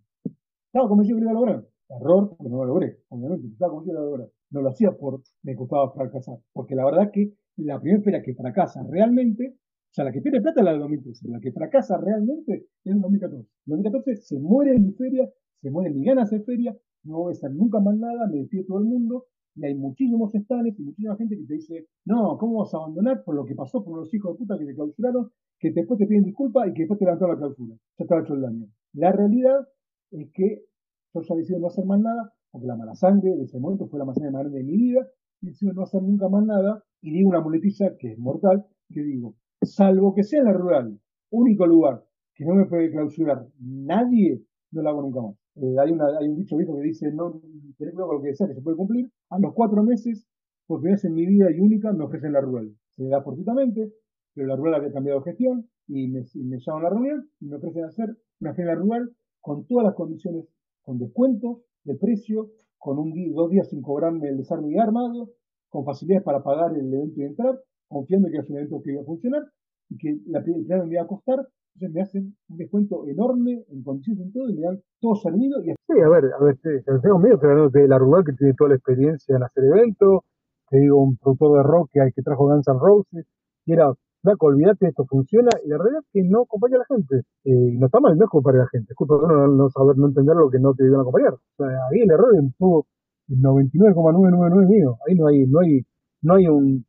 Estaba 0.66 0.88
convencido 0.88 1.18
que 1.18 1.24
lo 1.24 1.30
iba 1.30 1.38
a 1.38 1.40
lograr. 1.40 1.68
Error, 1.88 2.36
porque 2.36 2.50
no 2.50 2.57
lo 2.59 2.64
logré, 2.64 3.00
obviamente, 3.09 3.48
estaba 3.48 3.72
convencido 3.72 3.98
que 3.98 4.05
lo 4.05 4.11
lograr. 4.11 4.28
No 4.50 4.62
lo 4.62 4.68
hacía 4.70 4.92
por 4.92 5.20
me 5.42 5.55
costaba 5.55 5.92
fracasar, 5.92 6.38
porque 6.53 6.74
la 6.74 6.84
verdad 6.84 7.05
es 7.05 7.11
que 7.12 7.32
la 7.57 7.80
primera 7.80 8.22
que 8.22 8.34
fracasa 8.34 8.82
realmente, 8.88 9.57
o 9.93 9.95
sea, 9.95 10.07
la 10.07 10.12
que 10.12 10.22
pierde 10.22 10.40
plata 10.40 10.61
es 10.61 10.64
la 10.64 10.70
del 10.70 10.80
2013, 10.80 11.28
la 11.28 11.38
que 11.38 11.53
fracasa 11.53 11.99
realmente 11.99 12.64
es 12.82 12.95
el 12.95 12.99
2014. 13.03 13.43
En 13.43 13.47
2014 13.66 14.16
se 14.16 14.40
muere 14.40 14.78
mi 14.78 14.93
feria, 14.93 15.28
se 15.61 15.70
mueren 15.70 15.95
mi 15.95 16.03
ganas 16.03 16.30
de 16.30 16.40
feria, 16.40 16.74
no 17.05 17.18
voy 17.18 17.32
a 17.32 17.36
hacer 17.36 17.51
nunca 17.51 17.78
más 17.78 17.95
nada, 17.99 18.26
me 18.26 18.38
despido 18.38 18.64
todo 18.68 18.78
el 18.78 18.86
mundo, 18.86 19.26
y 19.55 19.66
hay 19.66 19.74
muchísimos 19.74 20.34
estanes 20.34 20.80
y 20.80 20.82
muchísima 20.82 21.14
gente 21.16 21.36
que 21.36 21.45
te 21.45 21.53
dice, 21.53 21.88
no, 22.07 22.38
¿cómo 22.38 22.61
vas 22.61 22.72
a 22.72 22.78
abandonar 22.78 23.22
por 23.22 23.34
lo 23.34 23.45
que 23.45 23.55
pasó 23.55 23.84
por 23.84 23.99
los 23.99 24.14
hijos 24.14 24.32
de 24.32 24.38
puta 24.38 24.59
que 24.59 24.64
te 24.64 24.74
clausuraron, 24.74 25.30
que 25.59 25.72
después 25.72 25.99
te 25.99 26.07
piden 26.07 26.24
disculpas 26.24 26.68
y 26.68 26.72
que 26.72 26.82
después 26.84 26.99
te 26.99 27.05
levantaron 27.05 27.34
la 27.34 27.40
clausura? 27.40 27.74
Ya 27.99 28.05
estaba 28.05 28.22
hecho 28.22 28.32
el 28.32 28.40
daño. 28.40 28.66
La 28.95 29.12
realidad 29.12 29.68
es 30.11 30.30
que 30.32 30.64
yo 31.12 31.20
ya 31.20 31.34
decido 31.34 31.59
no 31.59 31.66
hacer 31.66 31.84
más 31.84 32.01
nada, 32.01 32.32
porque 32.51 32.66
la 32.66 32.76
mala 32.76 32.95
sangre 32.95 33.36
de 33.36 33.45
ese 33.45 33.59
momento 33.59 33.86
fue 33.88 33.99
la 33.99 34.07
más 34.07 34.18
grande 34.18 34.57
de 34.57 34.64
mi 34.64 34.74
vida, 34.74 35.07
y 35.43 35.49
decido 35.49 35.74
no 35.74 35.82
hacer 35.82 36.03
nunca 36.03 36.30
más 36.30 36.47
nada, 36.47 36.82
y 37.03 37.11
digo 37.11 37.28
una 37.28 37.43
muletilla 37.43 37.95
que 37.99 38.12
es 38.12 38.18
mortal, 38.18 38.64
que 38.88 39.03
digo, 39.03 39.34
salvo 39.62 40.14
que 40.14 40.22
sea 40.22 40.42
la 40.42 40.52
rural, 40.52 40.98
único 41.30 41.66
lugar 41.66 42.04
que 42.34 42.44
no 42.44 42.54
me 42.54 42.66
puede 42.66 42.90
clausurar 42.90 43.46
nadie, 43.60 44.42
no 44.70 44.82
lo 44.82 44.88
hago 44.88 45.02
nunca 45.02 45.20
más. 45.20 45.36
Eh, 45.56 45.76
hay, 45.78 45.92
una, 45.92 46.06
hay 46.18 46.28
un 46.28 46.36
dicho 46.36 46.56
viejo 46.56 46.76
que 46.76 46.82
dice, 46.82 47.12
no, 47.12 47.40
cuidado 47.76 48.08
con 48.08 48.16
lo 48.16 48.22
que 48.22 48.34
sea 48.34 48.48
que 48.48 48.54
se 48.54 48.62
puede 48.62 48.76
cumplir. 48.76 49.10
A 49.30 49.38
los 49.38 49.52
cuatro 49.54 49.82
meses, 49.82 50.26
por 50.66 50.80
primera 50.80 50.96
vez 50.96 51.04
en 51.04 51.14
mi 51.14 51.26
vida 51.26 51.50
y 51.50 51.60
única, 51.60 51.92
me 51.92 52.04
ofrecen 52.04 52.32
la 52.32 52.40
rural. 52.40 52.74
Se 52.90 53.06
da 53.06 53.22
fortuitamente, 53.22 53.92
pero 54.34 54.46
la 54.46 54.56
rural 54.56 54.74
había 54.74 54.92
cambiado 54.92 55.20
de 55.20 55.24
gestión 55.24 55.68
y 55.86 56.08
me, 56.08 56.24
me 56.34 56.58
llaman 56.58 56.80
a 56.80 56.84
la 56.84 56.90
reunión 56.90 57.30
y 57.40 57.46
me 57.46 57.56
ofrecen 57.56 57.84
hacer 57.84 58.16
una 58.40 58.54
feria 58.54 58.74
rural 58.74 59.10
con 59.40 59.66
todas 59.66 59.84
las 59.84 59.94
condiciones, 59.94 60.46
con 60.82 60.98
descuentos 60.98 61.58
de 61.84 61.96
precio, 61.96 62.50
con 62.78 62.98
un 62.98 63.12
día, 63.12 63.32
dos 63.34 63.50
días 63.50 63.68
sin 63.68 63.82
cobrarme 63.82 64.28
el 64.28 64.38
desarme 64.38 64.70
y 64.70 64.78
armado, 64.78 65.30
con 65.68 65.84
facilidades 65.84 66.24
para 66.24 66.42
pagar 66.42 66.76
el 66.76 66.92
evento 66.92 67.20
y 67.20 67.24
entrar, 67.24 67.58
confiando 67.93 68.28
que 68.30 68.38
es 68.38 68.49
un 68.49 68.57
evento 68.57 68.82
que 68.82 68.93
iba 68.93 69.03
a 69.03 69.05
funcionar 69.05 69.43
y 69.88 69.97
que 69.99 70.18
la 70.26 70.43
primera 70.43 70.84
me 70.84 70.95
iba 70.95 71.03
a 71.03 71.07
costar 71.07 71.47
entonces 71.74 71.95
me 71.95 72.03
hacen 72.03 72.36
un 72.49 72.57
descuento 72.57 73.07
enorme 73.07 73.64
en 73.68 73.82
condiciones 73.82 74.26
en 74.26 74.32
todo 74.32 74.51
y 74.51 74.55
me 74.55 74.62
dan 74.62 74.80
todo 75.01 75.14
servido. 75.16 75.62
Y... 75.64 75.72
Sí, 75.86 76.01
a 76.01 76.09
ver, 76.09 76.24
a 76.38 76.45
ver, 76.45 76.59
tengo 77.03 77.18
miedo 77.18 77.38
que 77.40 77.78
de 77.78 77.88
la 77.88 77.99
Rural 77.99 78.24
que 78.24 78.32
tiene 78.32 78.55
toda 78.55 78.70
la 78.70 78.76
experiencia 78.76 79.36
en 79.36 79.43
hacer 79.43 79.64
eventos, 79.64 80.20
te 80.68 80.78
digo, 80.78 81.03
un 81.03 81.16
productor 81.16 81.57
de 81.57 81.62
rock 81.62 81.90
que, 81.93 82.01
que 82.14 82.22
trajo 82.22 82.47
Guns 82.47 82.68
N' 82.68 82.78
Roses, 82.78 83.26
y 83.64 83.72
era, 83.72 83.93
Flaco, 84.22 84.47
olvídate, 84.47 84.88
esto 84.88 85.05
funciona, 85.07 85.49
y 85.64 85.68
la 85.68 85.78
realidad 85.78 86.03
es 86.03 86.09
que 86.12 86.28
no 86.28 86.43
acompaña 86.43 86.76
a 86.76 86.78
la 86.78 86.97
gente. 86.97 87.16
Eh, 87.45 87.76
no 87.78 87.86
está 87.86 88.01
mal, 88.01 88.16
no 88.16 88.24
es 88.24 88.28
acompañar 88.28 88.61
a 88.61 88.64
la 88.64 88.70
gente, 88.70 88.93
es 88.93 88.97
culpa 88.97 89.16
de 89.16 89.26
no, 89.26 89.47
no, 89.49 89.70
saber, 89.70 89.97
no 89.97 90.07
entender 90.07 90.36
lo 90.36 90.49
que 90.51 90.61
no 90.61 90.74
te 90.74 90.84
iban 90.84 91.01
a 91.01 91.03
acompañar. 91.03 91.34
O 91.34 91.57
sea, 91.57 91.66
ahí 91.90 92.01
el 92.01 92.11
error 92.11 92.32
estuvo 92.36 92.86
el 93.28 93.40
99,999 93.40 94.66
mío. 94.66 94.97
Ahí 95.09 95.16
no 95.16 95.26
hay, 95.26 95.47
no 95.47 95.61
hay, 95.61 95.80
no 96.22 96.34
hay 96.34 96.47
un, 96.47 96.84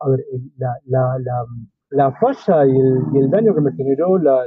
a 0.00 0.08
ver, 0.08 0.24
la, 0.56 0.76
la, 0.86 1.18
la 1.18 1.46
la 1.90 2.12
falla 2.12 2.66
y 2.66 3.18
el, 3.18 3.30
daño 3.30 3.54
que 3.54 3.60
me 3.60 3.72
generó 3.72 4.18
la, 4.18 4.44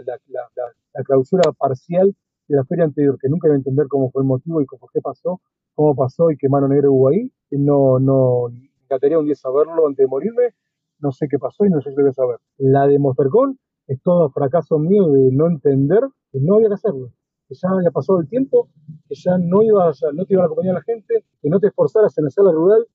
clausura 1.05 1.51
parcial 1.53 2.15
de 2.47 2.55
la 2.55 2.63
feria 2.65 2.85
anterior, 2.85 3.17
que 3.19 3.29
nunca 3.29 3.47
iba 3.47 3.55
a 3.55 3.57
entender 3.57 3.87
cómo 3.87 4.11
fue 4.11 4.21
el 4.21 4.27
motivo 4.27 4.61
y 4.61 4.65
cómo 4.65 4.87
qué 4.93 5.01
pasó, 5.01 5.41
cómo 5.73 5.95
pasó 5.95 6.29
y 6.31 6.37
qué 6.37 6.49
mano 6.49 6.67
negra 6.67 6.89
hubo 6.89 7.09
ahí. 7.09 7.31
No, 7.51 7.99
no, 7.99 8.49
me 8.51 8.69
encantaría 8.83 9.17
un 9.17 9.25
día 9.25 9.35
saberlo 9.35 9.87
antes 9.87 10.03
de 10.03 10.07
morirme. 10.07 10.53
No 10.99 11.11
sé 11.11 11.27
qué 11.27 11.39
pasó 11.39 11.65
y 11.65 11.69
no 11.69 11.81
sé 11.81 11.89
lo 11.91 12.03
voy 12.03 12.13
saber. 12.13 12.37
La 12.57 12.85
de 12.85 12.99
Monstercon 12.99 13.57
es 13.87 14.01
todo 14.03 14.29
fracaso 14.29 14.77
mío 14.77 15.07
de 15.07 15.31
no 15.31 15.47
entender 15.47 16.01
que 16.31 16.39
no 16.39 16.55
había 16.55 16.67
que 16.67 16.75
hacerlo. 16.75 17.11
Que 17.47 17.55
ya 17.55 17.69
había 17.69 17.91
pasado 17.91 18.19
el 18.19 18.29
tiempo, 18.29 18.69
que 19.07 19.15
ya 19.15 19.37
no, 19.37 19.63
iba 19.63 19.91
no 20.13 20.25
te 20.25 20.33
iban 20.33 20.43
a 20.43 20.45
acompañar 20.45 20.75
la 20.75 20.83
gente, 20.83 21.25
que 21.41 21.49
no 21.49 21.59
te 21.59 21.67
esforzaras 21.67 22.15
en 22.17 22.25
la 22.25 22.51
rural, 22.51 22.85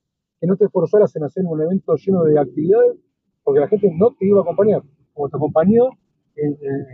que 0.41 0.47
no 0.47 0.57
te 0.57 0.65
esforzaras 0.65 1.15
en 1.17 1.25
hacer 1.25 1.45
un 1.47 1.61
evento 1.61 1.95
lleno 1.97 2.25
de 2.25 2.39
actividades 2.39 2.97
porque 3.43 3.61
la 3.61 3.69
gente 3.69 3.91
no 3.97 4.13
te 4.19 4.27
iba 4.27 4.41
a 4.41 4.43
acompañar. 4.43 4.83
Como 5.15 5.29
te 5.29 5.37
acompañó 5.37 5.85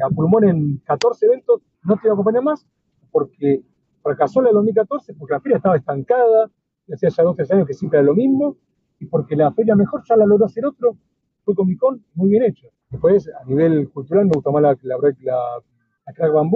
a 0.04 0.10
pulmón 0.14 0.44
en 0.44 0.78
14 0.84 1.26
eventos, 1.26 1.62
no 1.84 1.96
te 1.96 2.02
iba 2.04 2.12
a 2.12 2.14
acompañar 2.14 2.42
más, 2.42 2.66
porque 3.10 3.62
fracasó 4.02 4.42
la 4.42 4.50
de 4.50 4.54
2014, 4.54 5.14
porque 5.14 5.34
la 5.34 5.40
feria 5.40 5.56
estaba 5.56 5.76
estancada, 5.76 6.50
hacía 6.92 7.08
ya 7.08 7.22
12 7.22 7.54
años 7.54 7.66
que 7.66 7.74
siempre 7.74 7.98
era 7.98 8.06
lo 8.06 8.14
mismo, 8.14 8.56
y 9.00 9.06
porque 9.06 9.34
la 9.34 9.52
feria 9.52 9.74
mejor 9.74 10.02
ya 10.08 10.16
la 10.16 10.26
logró 10.26 10.46
hacer 10.46 10.64
otro, 10.64 10.96
fue 11.44 11.54
Comic 11.54 11.78
Con 11.78 12.04
muy 12.14 12.30
bien 12.30 12.44
hecho. 12.44 12.68
Después, 12.90 13.28
a 13.28 13.44
nivel 13.46 13.90
cultural, 13.90 14.26
me 14.26 14.32
gustó 14.34 14.52
más 14.52 14.62
la, 14.62 14.76
la, 14.82 14.96
la, 15.22 16.12
Crack 16.14 16.32
Bam 16.32 16.50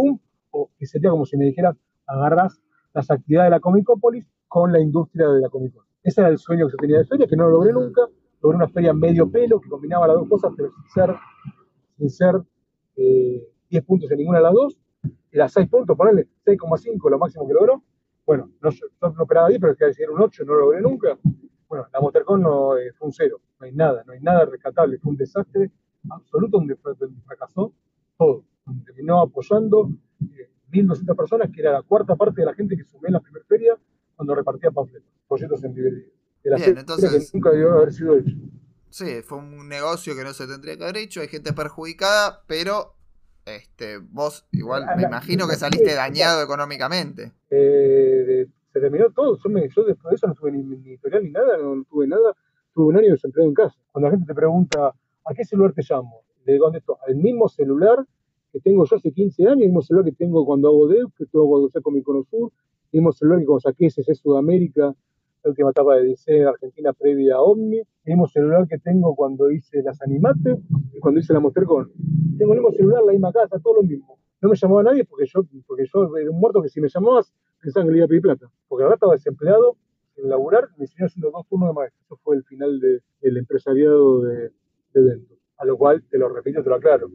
o 0.50 0.70
que 0.78 0.86
sería 0.86 1.10
como 1.10 1.24
si 1.24 1.36
me 1.36 1.46
dijera, 1.46 1.76
agarras 2.06 2.60
las 2.92 3.10
actividades 3.10 3.46
de 3.46 3.56
la 3.56 3.60
Comicopolis 3.60 4.30
con 4.46 4.72
la 4.72 4.80
industria 4.80 5.28
de 5.28 5.40
la 5.40 5.48
Comic 5.48 5.74
Con. 5.74 5.84
Ese 6.06 6.20
era 6.20 6.30
el 6.30 6.38
sueño 6.38 6.66
que 6.66 6.72
yo 6.72 6.76
tenía 6.78 6.98
de 6.98 7.04
feria, 7.04 7.26
que 7.26 7.34
no 7.34 7.48
lo 7.48 7.56
logré 7.56 7.72
nunca, 7.72 8.02
logré 8.40 8.56
una 8.56 8.68
feria 8.68 8.92
medio 8.92 9.28
pelo 9.28 9.60
que 9.60 9.68
combinaba 9.68 10.06
las 10.06 10.14
dos 10.14 10.28
cosas, 10.28 10.52
pero 10.56 10.70
sin 10.70 10.88
ser, 10.88 11.16
sin 11.98 12.10
ser 12.10 12.34
10 12.94 13.42
eh, 13.72 13.82
puntos 13.82 14.08
en 14.12 14.18
ninguna 14.18 14.38
de 14.38 14.44
las 14.44 14.52
dos. 14.52 14.78
Era 15.32 15.48
6 15.48 15.68
puntos, 15.68 15.96
ponerle 15.96 16.28
6,5 16.44 17.10
lo 17.10 17.18
máximo 17.18 17.48
que 17.48 17.54
logró. 17.54 17.82
Bueno, 18.24 18.52
no, 18.62 18.70
no, 19.02 19.10
no 19.10 19.22
operaba 19.24 19.48
10, 19.48 19.60
pero 19.60 19.72
es 19.72 19.78
que 19.78 19.84
decir 19.86 20.08
un 20.08 20.22
8 20.22 20.44
no 20.44 20.54
lo 20.54 20.60
logré 20.60 20.80
nunca. 20.80 21.18
Bueno, 21.68 21.88
la 21.92 22.00
Montercon 22.00 22.40
no, 22.40 22.78
eh, 22.78 22.92
fue 22.92 23.06
un 23.06 23.12
cero, 23.12 23.40
no 23.58 23.66
hay 23.66 23.72
nada, 23.72 24.04
no 24.06 24.12
hay 24.12 24.20
nada 24.20 24.44
rescatable, 24.44 24.98
fue 24.98 25.10
un 25.10 25.16
desastre 25.16 25.72
absoluto 26.08 26.58
donde, 26.58 26.76
fracasó 26.76 27.72
todo, 28.16 28.44
donde 28.64 28.84
terminó 28.84 29.22
apoyando 29.22 29.90
1.200 30.70 31.10
eh, 31.10 31.14
personas, 31.16 31.50
que 31.52 31.62
era 31.62 31.72
la 31.72 31.82
cuarta 31.82 32.14
parte 32.14 32.42
de 32.42 32.46
la 32.46 32.54
gente 32.54 32.76
que 32.76 32.84
sumé 32.84 33.08
en 33.08 33.14
la 33.14 33.20
primera 33.20 33.44
feria 33.46 33.76
cuando 34.16 34.34
repartía 34.34 34.70
panfletos, 34.70 35.10
proyectos 35.28 35.62
en 35.64 35.74
nivel 35.74 36.12
Bien, 36.42 36.78
entonces, 36.78 37.34
nunca 37.34 37.50
debió 37.50 37.72
haber 37.72 37.92
sido 37.92 38.16
hecho. 38.16 38.36
Sí, 38.88 39.22
fue 39.22 39.38
un 39.38 39.68
negocio 39.68 40.14
que 40.14 40.22
no 40.22 40.32
se 40.32 40.46
tendría 40.46 40.76
que 40.76 40.84
haber 40.84 40.98
hecho, 40.98 41.20
hay 41.20 41.28
gente 41.28 41.52
perjudicada, 41.52 42.44
pero 42.46 42.94
este, 43.44 43.98
vos 43.98 44.46
igual 44.52 44.86
me 44.96 45.02
imagino 45.02 45.48
que 45.48 45.56
saliste 45.56 45.94
dañado 45.94 46.42
económicamente. 46.42 47.32
Eh, 47.50 48.46
se 48.72 48.80
terminó 48.80 49.10
todo, 49.10 49.38
yo, 49.38 49.84
después 49.84 50.10
de 50.10 50.14
eso 50.14 50.26
no 50.28 50.34
tuve 50.34 50.52
ni, 50.52 50.62
ni 50.62 50.92
historial 50.92 51.24
ni 51.24 51.30
nada, 51.30 51.58
no, 51.58 51.84
tuve 51.84 52.06
nada, 52.06 52.34
tuve 52.72 52.86
un 52.86 52.96
año 52.96 53.10
desempleado 53.10 53.48
en 53.48 53.54
casa. 53.54 53.76
Cuando 53.90 54.08
la 54.08 54.12
gente 54.12 54.26
te 54.26 54.34
pregunta, 54.34 54.94
¿a 55.24 55.34
qué 55.34 55.44
celular 55.44 55.72
te 55.72 55.82
llamo? 55.88 56.22
Le 56.44 56.52
digo? 56.52 56.70
Al 57.06 57.16
mismo 57.16 57.48
celular 57.48 58.06
que 58.52 58.60
tengo 58.60 58.84
yo 58.84 58.96
hace 58.96 59.12
15 59.12 59.42
años, 59.44 59.62
el 59.62 59.66
mismo 59.66 59.82
celular 59.82 60.06
que 60.06 60.16
tengo 60.16 60.46
cuando 60.46 60.68
hago 60.68 60.88
DEV, 60.88 61.12
que 61.18 61.26
tengo 61.26 61.48
cuando 61.48 61.68
saco 61.70 61.90
mi 61.90 62.02
Conosur, 62.02 62.52
el 62.92 63.00
mismo 63.00 63.12
celular 63.12 63.40
que 63.40 63.46
cuando 63.46 63.60
saqué 63.60 63.86
ese 63.86 64.14
Sudamérica, 64.14 64.94
la 65.42 65.50
última 65.50 65.70
etapa 65.70 65.96
de 65.96 66.04
DC 66.04 66.38
en 66.38 66.46
Argentina 66.48 66.92
previa 66.92 67.36
a 67.36 67.38
el 67.52 67.86
mismo 68.04 68.26
celular 68.26 68.66
que 68.68 68.78
tengo 68.78 69.14
cuando 69.14 69.50
hice 69.50 69.82
las 69.82 70.00
Animate 70.02 70.58
y 70.92 70.98
cuando 70.98 71.20
hice 71.20 71.32
la 71.32 71.40
Monstercon. 71.40 71.92
Tengo 72.38 72.52
el 72.52 72.60
mismo 72.60 72.72
celular, 72.72 73.04
la 73.04 73.12
misma 73.12 73.32
casa, 73.32 73.58
todo 73.60 73.76
lo 73.76 73.82
mismo. 73.82 74.18
No 74.40 74.48
me 74.48 74.56
llamaba 74.56 74.82
nadie 74.82 75.04
porque 75.04 75.24
yo, 75.26 75.42
porque 75.66 75.84
yo 75.92 76.16
era 76.16 76.30
un 76.30 76.40
muerto 76.40 76.62
que 76.62 76.68
si 76.68 76.80
me 76.80 76.88
llamabas 76.88 77.32
pensaban 77.60 77.88
que 77.88 77.92
le 77.92 77.98
iba 77.98 78.04
a 78.06 78.08
pedir 78.08 78.22
plata. 78.22 78.50
Porque 78.68 78.84
ahora 78.84 78.94
estaba 78.94 79.12
desempleado, 79.14 79.76
sin 80.14 80.28
laburar, 80.28 80.68
me 80.78 80.86
siguió 80.86 81.06
haciendo 81.06 81.30
dos 81.30 81.46
turnos 81.48 81.70
de 81.70 81.74
maestro. 81.74 82.00
Eso 82.04 82.16
fue 82.22 82.36
el 82.36 82.44
final 82.44 82.80
del 82.80 83.36
empresariado 83.36 84.22
de, 84.22 84.50
de 84.94 85.00
eventos. 85.00 85.38
A 85.58 85.64
lo 85.64 85.76
cual, 85.76 86.02
te 86.10 86.18
lo 86.18 86.28
repito, 86.28 86.62
te 86.62 86.68
lo 86.68 86.76
aclaro. 86.76 87.08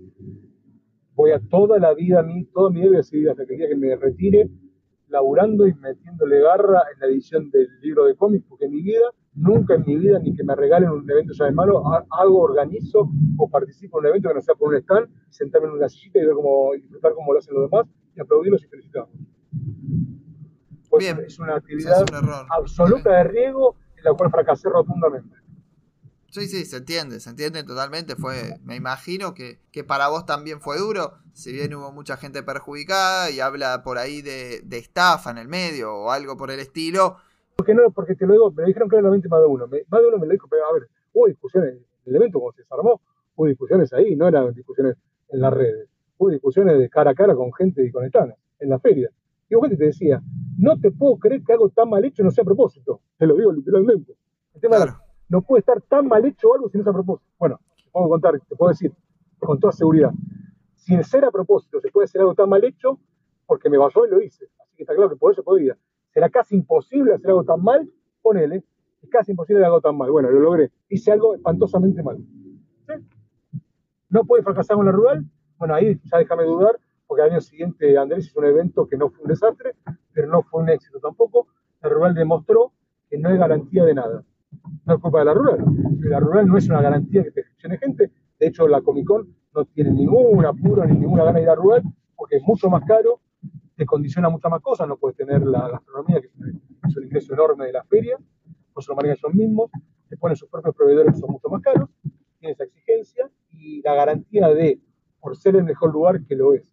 Voy 1.15 1.31
a 1.31 1.39
toda 1.39 1.79
la 1.79 1.93
vida, 1.93 2.19
a 2.19 2.23
mí, 2.23 2.45
toda 2.45 2.69
mi 2.69 2.81
vida, 2.81 2.99
hasta 2.99 3.45
que 3.45 3.53
el 3.53 3.59
día 3.59 3.69
que 3.69 3.75
me 3.75 3.95
retire, 3.95 4.49
laburando 5.11 5.67
y 5.67 5.73
metiéndole 5.75 6.41
garra 6.41 6.83
en 6.93 6.99
la 6.99 7.07
edición 7.07 7.51
del 7.51 7.67
libro 7.81 8.05
de 8.05 8.15
cómics, 8.15 8.45
porque 8.47 8.65
en 8.65 8.71
mi 8.71 8.81
vida, 8.81 9.11
nunca 9.33 9.75
en 9.75 9.83
mi 9.85 9.97
vida, 9.97 10.19
ni 10.19 10.35
que 10.35 10.43
me 10.43 10.55
regalen 10.55 10.89
un 10.89 11.09
evento 11.09 11.33
ya 11.33 11.45
de 11.45 11.51
malo, 11.51 11.83
hago, 12.09 12.39
organizo 12.39 13.09
o 13.37 13.49
participo 13.49 13.99
en 13.99 14.05
un 14.05 14.09
evento 14.09 14.29
que 14.29 14.35
no 14.35 14.41
sea 14.41 14.55
por 14.55 14.69
un 14.69 14.75
stand, 14.75 15.09
sentarme 15.29 15.67
en 15.67 15.73
una 15.73 15.89
sillita 15.89 16.19
y 16.19 16.25
ver 16.25 16.33
cómo, 16.33 16.71
disfrutar 16.73 17.13
cómo 17.13 17.33
lo 17.33 17.39
hacen 17.39 17.53
los 17.53 17.69
demás 17.69 17.87
y 18.15 18.21
aplaudirlos 18.21 18.63
y 18.63 18.67
felicitarlos. 18.67 19.15
Pues 20.89 21.05
Bien, 21.05 21.25
es 21.25 21.39
una 21.39 21.55
actividad 21.55 22.05
absoluta 22.49 23.17
de 23.17 23.23
riego 23.25 23.75
en 23.95 24.03
la 24.03 24.13
cual 24.13 24.29
fracasé 24.29 24.69
rotundamente. 24.69 25.40
Sí, 26.31 26.47
sí, 26.47 26.63
se 26.63 26.77
entiende, 26.77 27.19
se 27.19 27.29
entiende 27.29 27.61
totalmente. 27.65 28.15
Fue, 28.15 28.57
me 28.63 28.77
imagino 28.77 29.33
que, 29.33 29.59
que, 29.73 29.83
para 29.83 30.07
vos 30.07 30.25
también 30.25 30.61
fue 30.61 30.77
duro, 30.77 31.15
si 31.33 31.51
bien 31.51 31.75
hubo 31.75 31.91
mucha 31.91 32.15
gente 32.15 32.41
perjudicada 32.41 33.29
y 33.29 33.41
habla 33.41 33.83
por 33.83 33.97
ahí 33.97 34.21
de, 34.21 34.61
de 34.63 34.77
estafa 34.77 35.31
en 35.31 35.39
el 35.39 35.49
medio 35.49 35.93
o 35.93 36.09
algo 36.09 36.37
por 36.37 36.49
el 36.49 36.61
estilo. 36.61 37.17
Porque 37.57 37.73
no, 37.73 37.91
porque 37.91 38.15
te 38.15 38.25
lo 38.25 38.31
digo, 38.31 38.51
me 38.51 38.63
dijeron 38.63 38.87
claramente 38.87 39.27
más 39.27 39.41
de 39.41 39.45
uno. 39.45 39.67
más 39.67 40.01
de 40.01 40.07
uno 40.07 40.17
me 40.19 40.25
lo 40.25 40.31
dijo, 40.31 40.47
pero 40.49 40.65
a 40.67 40.73
ver, 40.73 40.87
hubo 41.11 41.27
discusiones, 41.27 41.75
el 42.05 42.15
evento 42.15 42.39
como 42.39 42.53
se 42.53 42.61
desarmó, 42.61 43.01
hubo 43.35 43.47
discusiones 43.47 43.91
ahí, 43.91 44.15
no 44.15 44.29
eran 44.29 44.53
discusiones 44.53 44.95
en 45.27 45.41
las 45.41 45.53
redes, 45.53 45.89
hubo 46.17 46.29
discusiones 46.29 46.79
de 46.79 46.89
cara 46.89 47.11
a 47.11 47.13
cara 47.13 47.35
con 47.35 47.51
gente 47.53 47.85
y 47.85 47.91
con 47.91 48.05
estanes, 48.05 48.37
en 48.59 48.69
la 48.69 48.79
feria. 48.79 49.09
Y 49.49 49.55
gente 49.59 49.75
te 49.75 49.83
decía, 49.83 50.21
no 50.59 50.79
te 50.79 50.91
puedo 50.91 51.17
creer 51.17 51.43
que 51.43 51.51
algo 51.51 51.67
tan 51.67 51.89
mal 51.89 52.05
hecho 52.05 52.23
no 52.23 52.31
sea 52.31 52.43
a 52.43 52.45
propósito. 52.45 53.01
Te 53.17 53.27
lo 53.27 53.35
digo 53.35 53.51
literalmente. 53.51 54.15
El 54.53 54.61
tema 54.61 54.77
claro 54.77 55.10
no 55.31 55.41
puede 55.41 55.61
estar 55.61 55.81
tan 55.81 56.07
mal 56.07 56.25
hecho 56.25 56.53
algo 56.53 56.67
sin 56.67 56.81
esa 56.81 56.89
a 56.89 56.93
propósito. 56.93 57.31
Bueno, 57.39 57.57
te 57.77 57.89
puedo 57.89 58.09
contar, 58.09 58.37
te 58.37 58.55
puedo 58.55 58.69
decir 58.69 58.91
con 59.39 59.57
toda 59.59 59.71
seguridad, 59.71 60.11
sin 60.75 61.01
ser 61.05 61.23
a 61.23 61.31
propósito 61.31 61.79
se 61.79 61.89
puede 61.89 62.05
hacer 62.05 62.19
algo 62.19 62.35
tan 62.35 62.49
mal 62.49 62.63
hecho 62.65 62.99
porque 63.47 63.69
me 63.69 63.77
basó 63.77 64.05
y 64.05 64.09
lo 64.09 64.21
hice. 64.21 64.45
Así 64.59 64.75
que 64.75 64.83
está 64.83 64.93
claro 64.93 65.09
que 65.09 65.15
por 65.15 65.31
eso 65.31 65.41
podía. 65.41 65.77
Será 66.13 66.29
casi 66.29 66.55
imposible 66.55 67.13
hacer 67.13 67.29
algo 67.29 67.45
tan 67.45 67.63
mal, 67.63 67.89
ponele, 68.21 68.65
es 69.01 69.09
casi 69.09 69.31
imposible 69.31 69.61
hacer 69.61 69.67
algo 69.67 69.79
tan 69.79 69.97
mal. 69.97 70.11
Bueno, 70.11 70.29
lo 70.29 70.39
logré. 70.41 70.69
Hice 70.89 71.13
algo 71.13 71.33
espantosamente 71.33 72.03
mal. 72.03 72.17
¿No 74.09 74.25
puede 74.25 74.43
fracasar 74.43 74.75
con 74.75 74.85
la 74.85 74.91
rural? 74.91 75.25
Bueno, 75.57 75.75
ahí 75.75 75.97
ya 76.03 76.17
déjame 76.17 76.43
dudar, 76.43 76.77
porque 77.07 77.23
al 77.23 77.31
año 77.31 77.39
siguiente 77.39 77.97
Andrés 77.97 78.27
hizo 78.27 78.39
un 78.41 78.47
evento 78.47 78.85
que 78.85 78.97
no 78.97 79.09
fue 79.09 79.23
un 79.23 79.29
desastre, 79.29 79.75
pero 80.11 80.27
no 80.27 80.41
fue 80.43 80.61
un 80.61 80.69
éxito 80.69 80.99
tampoco. 80.99 81.47
La 81.81 81.87
rural 81.87 82.13
demostró 82.13 82.73
que 83.09 83.17
no 83.17 83.29
es 83.29 83.39
garantía 83.39 83.85
de 83.85 83.93
nada. 83.93 84.25
No 84.85 84.95
es 84.95 85.01
culpa 85.01 85.19
de 85.19 85.25
la 85.25 85.33
rural. 85.33 85.65
La 85.99 86.19
rural 86.19 86.47
no 86.47 86.57
es 86.57 86.67
una 86.69 86.81
garantía 86.81 87.23
que 87.23 87.31
te 87.31 87.43
funcione 87.43 87.77
gente. 87.77 88.11
De 88.39 88.47
hecho, 88.47 88.67
la 88.67 88.81
Comic 88.81 89.05
Con 89.05 89.35
no 89.53 89.65
tiene 89.65 89.91
ningún 89.91 90.45
apuro 90.45 90.85
ni 90.85 90.97
ninguna 90.97 91.25
gana 91.25 91.37
de 91.37 91.43
ir 91.43 91.49
a 91.49 91.55
rural 91.55 91.83
porque 92.15 92.37
es 92.37 92.43
mucho 92.43 92.69
más 92.69 92.83
caro, 92.85 93.19
te 93.75 93.85
condiciona 93.85 94.29
muchas 94.29 94.51
más 94.51 94.61
cosas. 94.61 94.87
No 94.87 94.97
puedes 94.97 95.17
tener 95.17 95.41
la 95.41 95.67
gastronomía, 95.69 96.21
que 96.21 96.27
es 96.87 96.97
un 96.97 97.03
ingreso 97.03 97.33
enorme 97.33 97.65
de 97.65 97.73
la 97.73 97.83
feria, 97.83 98.17
pues 98.73 98.87
lo 98.87 98.95
manejan 98.95 99.17
ellos 99.17 99.33
mismos, 99.33 99.71
te 100.07 100.17
ponen 100.17 100.35
sus 100.35 100.49
propios 100.49 100.75
proveedores 100.75 101.13
que 101.13 101.19
son 101.19 101.31
mucho 101.31 101.49
más 101.49 101.61
caros, 101.61 101.89
tiene 102.39 102.53
esa 102.53 102.63
exigencia 102.63 103.29
y 103.49 103.81
la 103.81 103.95
garantía 103.95 104.49
de, 104.49 104.79
por 105.19 105.35
ser 105.35 105.55
el 105.55 105.63
mejor 105.63 105.91
lugar 105.93 106.23
que 106.25 106.35
lo 106.35 106.53
es, 106.53 106.63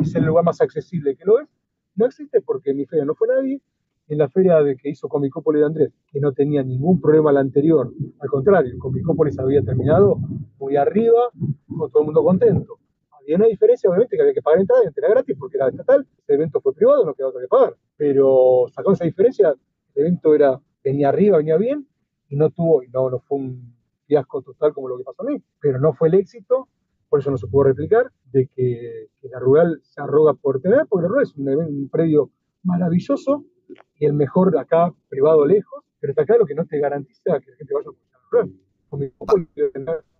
y 0.00 0.04
ser 0.04 0.22
el 0.22 0.28
lugar 0.28 0.44
más 0.44 0.60
accesible 0.60 1.16
que 1.16 1.24
lo 1.24 1.40
es, 1.40 1.48
no 1.96 2.06
existe 2.06 2.40
porque 2.40 2.72
mi 2.74 2.86
feria 2.86 3.04
no 3.04 3.14
fue 3.14 3.28
nadie, 3.28 3.60
en 4.08 4.18
la 4.18 4.28
feria 4.28 4.62
de 4.62 4.76
que 4.76 4.90
hizo 4.90 5.08
Comicópolis 5.08 5.60
de 5.60 5.66
Andrés, 5.66 5.92
que 6.12 6.20
no 6.20 6.32
tenía 6.32 6.62
ningún 6.62 7.00
problema 7.00 7.32
la 7.32 7.40
anterior, 7.40 7.92
al 8.20 8.28
contrario, 8.28 8.74
Comicópolis 8.78 9.38
había 9.38 9.62
terminado 9.62 10.18
muy 10.58 10.76
arriba, 10.76 11.30
con 11.68 11.90
todo 11.90 12.02
el 12.02 12.06
mundo 12.06 12.22
contento. 12.22 12.78
Había 13.10 13.36
una 13.36 13.46
diferencia, 13.46 13.88
obviamente, 13.88 14.16
que 14.16 14.22
había 14.22 14.34
que 14.34 14.42
pagar 14.42 14.60
entrada 14.60 14.82
y 14.84 14.88
era 14.94 15.08
gratis 15.08 15.36
porque 15.38 15.56
era 15.56 15.68
estatal, 15.68 16.06
el 16.26 16.34
evento 16.34 16.60
fue 16.60 16.74
privado, 16.74 17.04
no 17.04 17.14
quedaba 17.14 17.30
otro 17.30 17.40
que 17.40 17.48
pagar. 17.48 17.76
Pero 17.96 18.66
sacó 18.74 18.92
esa 18.92 19.04
diferencia, 19.04 19.54
el 19.94 20.02
evento 20.02 20.34
era, 20.34 20.60
venía 20.82 21.08
arriba, 21.08 21.38
venía 21.38 21.56
bien, 21.56 21.86
y 22.28 22.36
no 22.36 22.50
tuvo, 22.50 22.82
y 22.82 22.88
no, 22.88 23.08
no 23.08 23.20
fue 23.20 23.38
un 23.38 23.74
fiasco 24.06 24.42
total 24.42 24.74
como 24.74 24.88
lo 24.88 24.98
que 24.98 25.04
pasó 25.04 25.22
a 25.22 25.26
mí, 25.26 25.42
pero 25.60 25.80
no 25.80 25.94
fue 25.94 26.08
el 26.08 26.14
éxito 26.14 26.68
por 27.14 27.20
eso 27.20 27.30
no 27.30 27.38
se 27.38 27.46
pudo 27.46 27.62
replicar, 27.62 28.10
de 28.32 28.48
que, 28.48 29.06
la 29.30 29.38
Rural 29.38 29.78
se 29.84 30.00
arroga 30.02 30.34
por 30.34 30.60
tener, 30.60 30.84
porque 30.88 31.02
la 31.02 31.08
Rural 31.10 31.22
es 31.22 31.36
un, 31.36 31.88
predio 31.88 32.32
maravilloso 32.64 33.44
y 33.98 34.06
el 34.06 34.12
mejor 34.12 34.50
de 34.50 34.60
acá, 34.60 34.92
privado 35.08 35.46
lejos, 35.46 35.84
pero 36.00 36.12
está 36.12 36.24
claro 36.24 36.44
que 36.46 36.54
no 36.54 36.66
te 36.66 36.78
garantiza 36.78 37.40
que 37.40 37.50
la 37.50 37.56
gente 37.56 37.74
vaya 37.74 37.88
a 37.88 38.12
la 38.12 38.18
Rural. 38.30 38.52
Con 38.88 39.00
mi 39.00 39.10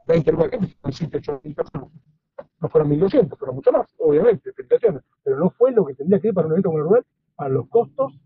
20 0.07 0.33
lugares, 0.33 0.61
7, 0.91 1.19
8 1.19 1.41
mil 1.45 1.55
personas. 1.55 1.89
No 2.61 2.69
fueron 2.69 2.91
1.200, 2.91 3.37
fueron 3.39 3.57
mucho 3.57 3.73
más, 3.73 3.87
obviamente, 3.99 4.53
pero 5.23 5.39
no 5.39 5.51
fue 5.51 5.73
lo 5.73 5.85
que 5.85 5.95
tendría 5.95 6.21
que 6.21 6.29
ir 6.29 6.35
para 6.35 6.47
un 6.47 6.55
evento 6.55 6.69
como 6.71 6.79
el 6.79 6.85
Rural, 6.85 7.05
para 7.37 7.51
los 7.51 7.69
costos 7.69 8.19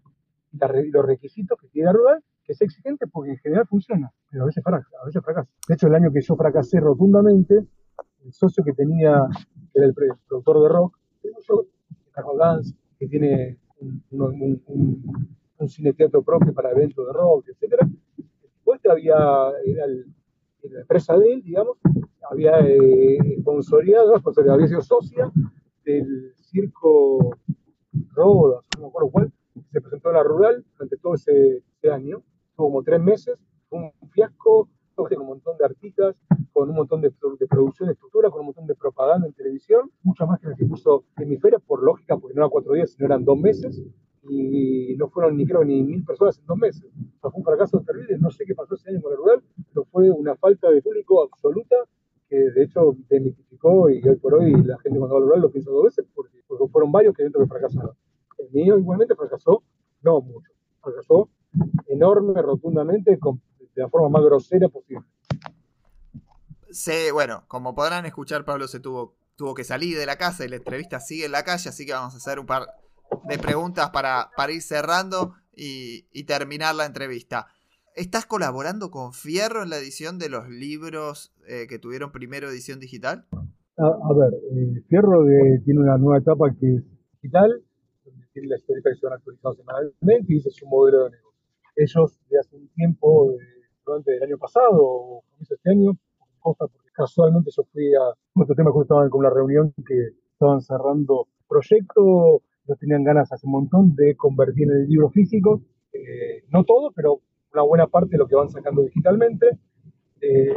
y 0.52 0.90
los 0.90 1.04
requisitos 1.04 1.58
que 1.60 1.68
tiene 1.68 1.86
la 1.86 1.92
Rural, 1.92 2.24
que 2.44 2.52
es 2.52 2.60
exigente 2.60 3.06
porque 3.06 3.32
en 3.32 3.38
general 3.38 3.66
funciona, 3.66 4.10
pero 4.30 4.44
a 4.44 4.46
veces 4.46 4.62
fracasa. 4.62 4.96
A 5.02 5.06
veces 5.06 5.22
fracasa. 5.24 5.50
De 5.68 5.74
hecho, 5.74 5.86
el 5.86 5.94
año 5.94 6.12
que 6.12 6.20
yo 6.20 6.36
fracasé 6.36 6.80
rotundamente, 6.80 7.66
el 8.24 8.32
socio 8.32 8.64
que 8.64 8.72
tenía, 8.72 9.26
que 9.72 9.78
era 9.78 9.86
el 9.86 9.94
productor 9.94 10.62
de 10.62 10.68
rock, 10.68 10.98
Gans, 12.38 12.74
que 12.98 13.06
tiene 13.06 13.58
un, 13.80 14.02
un, 14.10 14.62
un, 14.66 15.28
un, 15.58 15.68
cine 15.68 15.92
teatro 15.92 16.22
propio 16.22 16.52
para 16.52 16.70
eventos 16.70 17.06
de 17.06 17.12
rock, 17.12 17.46
etc. 17.48 17.86
Después 18.42 18.80
había, 18.86 19.16
era 19.64 19.86
la 19.86 20.80
empresa 20.80 21.16
de 21.16 21.32
él, 21.32 21.42
digamos, 21.42 21.78
había 22.30 22.60
eh, 22.60 23.36
sponsoreado, 23.40 24.14
había 24.52 24.68
sido 24.68 24.82
socia 24.82 25.30
del 25.84 26.32
circo 26.36 27.36
Rodas, 28.14 28.64
no 28.76 28.82
me 28.82 28.88
acuerdo 28.88 29.10
cuál, 29.10 29.32
se 29.72 29.80
presentó 29.80 30.10
en 30.10 30.14
la 30.14 30.22
rural 30.22 30.64
durante 30.72 30.96
todo 30.98 31.14
ese, 31.14 31.62
ese 31.76 31.90
año, 31.90 32.22
tuvo 32.56 32.68
como 32.68 32.82
tres 32.82 33.00
meses, 33.00 33.38
fue 33.68 33.78
un 33.80 34.10
fiasco, 34.10 34.68
con 35.04 35.20
un 35.20 35.26
montón 35.26 35.56
de 35.58 35.64
artistas, 35.64 36.16
con 36.52 36.70
un 36.70 36.76
montón 36.76 37.00
de, 37.00 37.10
de, 37.10 37.46
producción 37.46 37.88
de 37.88 37.92
estructura, 37.92 38.30
con 38.30 38.40
un 38.40 38.46
montón 38.46 38.66
de 38.66 38.74
propaganda 38.74 39.26
en 39.26 39.32
televisión, 39.32 39.90
mucho 40.02 40.26
más 40.26 40.40
que 40.40 40.48
la 40.48 40.56
que 40.56 40.66
puso 40.66 41.04
Hemisferia, 41.16 41.58
por 41.58 41.82
lógica, 41.82 42.16
porque 42.16 42.34
no 42.34 42.42
eran 42.42 42.50
cuatro 42.50 42.72
días, 42.72 42.90
sino 42.90 43.06
eran 43.06 43.24
dos 43.24 43.38
meses, 43.38 43.82
y 44.28 44.94
no 44.96 45.08
fueron 45.08 45.36
ni 45.36 45.46
creo 45.46 45.64
ni 45.64 45.82
mil 45.82 46.04
personas 46.04 46.38
en 46.38 46.46
dos 46.46 46.58
meses. 46.58 46.84
O 46.84 47.20
sea, 47.20 47.30
fue 47.30 47.38
un 47.38 47.44
fracaso 47.44 47.80
terrible, 47.80 48.18
no 48.18 48.30
sé 48.30 48.44
qué 48.44 48.54
pasó 48.54 48.74
ese 48.74 48.90
año 48.90 49.00
con 49.00 49.12
el 49.12 49.18
rural, 49.18 49.42
pero 49.72 49.84
fue 49.86 50.10
una 50.10 50.36
falta 50.36 50.70
de 50.70 50.82
público 50.82 51.22
absoluta 51.22 51.76
que 52.28 52.36
de 52.36 52.64
hecho 52.64 52.94
demitificó 53.08 53.88
y 53.88 54.06
hoy 54.06 54.16
por 54.16 54.34
hoy 54.34 54.52
la 54.62 54.78
gente 54.80 54.98
cuando 54.98 55.14
va 55.14 55.20
al 55.20 55.26
rural 55.26 55.40
lo 55.40 55.50
piensa 55.50 55.70
dos 55.70 55.84
veces 55.84 56.04
porque, 56.14 56.38
porque 56.46 56.68
fueron 56.70 56.92
varios 56.92 57.14
que 57.14 57.22
eventos 57.22 57.42
que 57.42 57.48
fracasaron. 57.48 57.92
El 58.36 58.50
mío 58.50 58.78
igualmente 58.78 59.14
fracasó, 59.14 59.62
no 60.02 60.20
mucho, 60.20 60.52
fracasó 60.82 61.30
enorme, 61.86 62.40
rotundamente, 62.42 63.18
con 63.18 63.40
de 63.78 63.84
la 63.84 63.88
forma 63.88 64.08
más 64.08 64.24
grosera 64.24 64.68
posible. 64.68 65.04
Sí, 66.70 67.10
bueno, 67.12 67.44
como 67.46 67.74
podrán 67.74 68.06
escuchar, 68.06 68.44
Pablo 68.44 68.66
se 68.66 68.80
tuvo, 68.80 69.14
tuvo 69.36 69.54
que 69.54 69.62
salir 69.62 69.96
de 69.96 70.04
la 70.04 70.16
casa 70.16 70.44
y 70.44 70.48
la 70.48 70.56
entrevista 70.56 70.98
sigue 70.98 71.26
en 71.26 71.32
la 71.32 71.44
calle, 71.44 71.68
así 71.68 71.86
que 71.86 71.92
vamos 71.92 72.14
a 72.14 72.16
hacer 72.16 72.40
un 72.40 72.46
par 72.46 72.66
de 73.28 73.38
preguntas 73.38 73.90
para, 73.90 74.30
para 74.36 74.52
ir 74.52 74.62
cerrando 74.62 75.34
y, 75.54 76.24
terminar 76.24 76.74
la 76.74 76.86
entrevista. 76.86 77.46
¿Estás 77.94 78.26
colaborando 78.26 78.90
con 78.90 79.12
Fierro 79.12 79.62
en 79.62 79.70
la 79.70 79.78
edición 79.78 80.18
de 80.18 80.28
los 80.28 80.48
libros 80.48 81.32
eh, 81.48 81.66
que 81.68 81.78
tuvieron 81.78 82.12
primero 82.12 82.48
edición 82.48 82.80
digital? 82.80 83.26
A, 83.76 84.12
ver, 84.12 84.34
eh, 84.34 84.82
Fierro 84.88 85.24
tiene 85.64 85.80
una 85.80 85.96
nueva 85.96 86.18
etapa 86.18 86.52
que 86.60 86.74
es 86.74 86.82
digital, 87.22 87.62
donde 88.04 88.26
tiene 88.32 88.48
la 88.48 88.56
historieta 88.56 88.90
que 88.90 88.96
se 88.96 89.06
van 89.06 89.18
actualizando 89.18 89.56
semanalmente 89.56 90.32
y 90.32 90.36
ese 90.36 90.48
es 90.48 90.56
su 90.56 90.66
modelo 90.66 91.04
de 91.04 91.10
negocio. 91.10 91.28
Ellos 91.76 92.18
de 92.28 92.38
hace 92.38 92.56
un 92.56 92.68
tiempo, 92.68 93.36
durante 93.88 94.16
el 94.16 94.22
año 94.22 94.38
pasado 94.38 94.76
o 94.76 95.22
comienzo 95.30 95.54
este 95.54 95.70
año, 95.70 95.92
cosa 96.40 96.66
porque 96.66 96.90
casualmente 96.92 97.50
yo 97.56 97.64
fui 97.72 97.94
a 97.94 98.12
otro 98.34 98.54
tema 98.54 98.70
que 98.72 98.80
estaban 98.82 99.08
con 99.08 99.20
una 99.20 99.30
reunión 99.30 99.72
que 99.86 100.10
estaban 100.32 100.60
cerrando 100.60 101.26
proyecto, 101.48 102.42
no 102.66 102.76
tenían 102.76 103.02
ganas 103.02 103.32
hace 103.32 103.46
un 103.46 103.52
montón 103.52 103.94
de 103.96 104.14
convertir 104.14 104.70
en 104.70 104.82
el 104.82 104.88
libro 104.88 105.08
físico, 105.08 105.62
eh, 105.92 106.44
no 106.50 106.64
todo, 106.64 106.92
pero 106.92 107.20
una 107.52 107.62
buena 107.62 107.86
parte 107.86 108.10
de 108.12 108.18
lo 108.18 108.28
que 108.28 108.36
van 108.36 108.50
sacando 108.50 108.82
digitalmente. 108.82 109.58
Eh, 110.20 110.54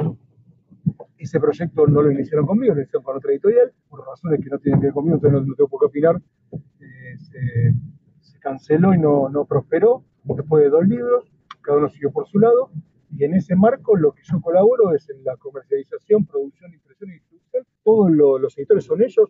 ese 1.18 1.40
proyecto 1.40 1.88
no 1.88 2.02
lo 2.02 2.12
iniciaron 2.12 2.46
conmigo, 2.46 2.74
lo 2.74 2.82
iniciaron 2.82 3.04
con 3.04 3.16
otra 3.16 3.32
editorial, 3.32 3.72
por 3.88 4.06
razones 4.06 4.42
que 4.44 4.50
no 4.50 4.60
tienen 4.60 4.82
que 4.82 4.88
ver 4.88 4.94
conmigo, 4.94 5.16
entonces 5.16 5.48
no, 5.48 5.56
tengo 5.56 5.70
por 5.70 5.80
qué 5.80 5.86
opinar. 5.86 6.22
Eh, 6.52 7.18
se, 7.18 8.32
se, 8.32 8.40
canceló 8.40 8.94
y 8.94 8.98
no, 8.98 9.30
no 9.30 9.46
prosperó 9.46 10.04
después 10.24 10.64
de 10.64 10.70
dos 10.70 10.88
libros, 10.88 11.32
cada 11.62 11.78
uno 11.78 11.90
siguió 11.90 12.12
por 12.12 12.28
su 12.28 12.40
lado. 12.40 12.72
Y 13.16 13.24
en 13.26 13.34
ese 13.34 13.56
marco 13.56 13.96
lo 13.96 14.14
que 14.14 14.22
yo 14.24 14.40
colaboro 14.42 14.94
es 14.94 15.10
en 15.10 15.24
la 15.24 15.36
comercialización, 15.38 16.26
producción, 16.26 16.74
impresión 16.74 17.10
y 17.10 17.14
distribución. 17.14 17.66
Todos 17.84 18.12
los 18.12 18.58
editores 18.58 18.86
son 18.86 19.02
ellos. 19.02 19.30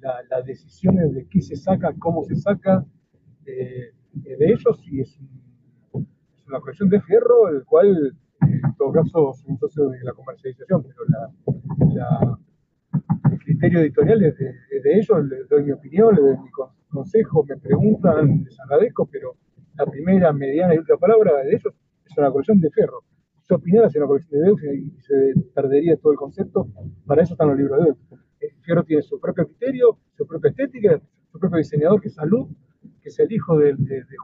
Las 0.00 0.28
la 0.28 0.42
decisiones 0.42 1.14
de 1.14 1.26
qué 1.28 1.40
se 1.40 1.56
saca, 1.56 1.94
cómo 1.98 2.24
se 2.24 2.34
saca, 2.34 2.84
eh, 3.46 3.92
de 4.12 4.46
ellos. 4.46 4.82
Y 4.86 5.00
es, 5.00 5.18
una 6.46 6.60
colección 6.60 6.90
de 6.90 7.00
fierro, 7.00 7.48
el 7.48 7.64
cual 7.64 8.14
en 8.40 8.76
todo 8.76 8.92
caso 8.92 9.32
soy 9.32 9.52
un 9.52 9.90
de 9.92 10.04
la 10.04 10.12
comercialización, 10.12 10.82
pero 10.82 11.30
la, 11.94 12.38
el 13.30 13.38
criterio 13.38 13.80
editorial 13.80 14.22
es 14.24 14.36
de, 14.36 14.52
de, 14.82 14.98
ellos, 14.98 15.24
les 15.24 15.48
doy 15.48 15.64
mi 15.64 15.72
opinión, 15.72 16.14
les 16.14 16.24
doy 16.24 16.36
mi 16.38 16.50
consejo, 16.90 17.44
me 17.48 17.56
preguntan, 17.56 18.44
les 18.44 18.60
agradezco, 18.60 19.06
pero 19.06 19.36
la 19.76 19.86
primera, 19.86 20.32
mediana 20.32 20.74
y 20.74 20.78
última 20.78 20.98
palabra 20.98 21.38
de 21.38 21.54
ellos 21.54 21.72
es 22.12 22.18
una 22.18 22.30
colección 22.30 22.60
de 22.60 22.70
ferro. 22.70 23.02
Si 23.42 23.54
opinara 23.54 23.88
es 23.88 23.96
una 23.96 24.06
colección 24.06 24.40
de 24.40 24.46
Deus 24.46 24.60
y 24.62 25.00
se 25.00 25.34
perdería 25.54 25.96
todo 25.96 26.12
el 26.12 26.18
concepto. 26.18 26.68
Para 27.06 27.22
eso 27.22 27.34
están 27.34 27.48
los 27.48 27.56
libros 27.56 27.78
de 27.78 27.84
Deus. 27.86 27.98
El 28.40 28.50
fierro 28.62 28.84
tiene 28.84 29.02
su 29.02 29.18
propio 29.18 29.46
criterio, 29.46 29.98
su 30.16 30.26
propia 30.26 30.50
estética, 30.50 31.00
su 31.30 31.38
propio 31.38 31.58
diseñador, 31.58 32.00
que 32.00 32.08
es 32.08 32.14
Salud, 32.14 32.48
que 33.02 33.08
es 33.08 33.18
el 33.18 33.32
hijo 33.32 33.58
de, 33.58 33.76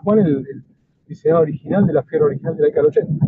Juan, 0.02 0.20
el, 0.20 0.64
diseñador 1.06 1.42
original 1.42 1.86
de 1.86 1.92
la 1.92 2.02
fierro 2.02 2.26
original 2.26 2.54
de 2.54 2.62
la 2.62 2.66
década 2.68 2.88
80. 2.88 3.26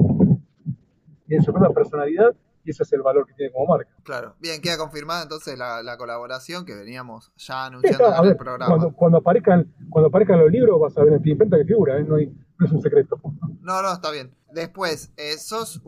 Tiene 1.27 1.43
su 1.43 1.53
propia 1.53 1.71
personalidad 1.71 2.35
y 2.65 2.71
ese 2.71 2.83
es 2.83 2.93
el 2.93 3.03
valor 3.03 3.27
que 3.27 3.33
tiene 3.35 3.53
como 3.53 3.67
marca. 3.67 3.91
Claro, 4.03 4.35
bien, 4.39 4.61
queda 4.61 4.77
confirmada 4.77 5.23
entonces 5.23 5.59
la, 5.59 5.97
colaboración 5.97 6.65
que 6.65 6.75
veníamos 6.75 7.33
ya 7.37 7.67
anunciando 7.67 8.23
en 8.23 8.29
el 8.29 8.37
programa. 8.37 8.93
Cuando, 8.93 9.19
aparezcan, 9.19 9.73
cuando 9.89 10.09
aparezcan 10.09 10.41
los 10.41 10.51
libros 10.51 10.79
vas 10.81 10.97
a 10.99 11.05
ver 11.05 11.15
en 11.15 11.23
Pimenta 11.23 11.57
que 11.57 11.65
figura, 11.65 11.99
¿eh? 11.99 12.05
no, 12.05 12.17
hay, 12.17 12.33
no 12.61 12.67
es 12.67 12.73
un 12.73 12.83
secreto. 12.83 13.21
No, 13.63 13.83
no, 13.83 13.93
está 13.93 14.11
bien. 14.11 14.31
Después, 14.53 15.13
eh, 15.17 15.39
sos 15.39 15.81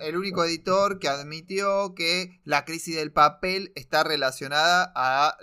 el 0.00 0.16
único 0.16 0.42
editor 0.44 0.98
que 0.98 1.08
admitió 1.08 1.94
que 1.94 2.40
la 2.44 2.64
crisis 2.64 2.96
del 2.96 3.12
papel 3.12 3.72
está 3.74 4.02
relacionada 4.04 4.90
a 4.94 5.36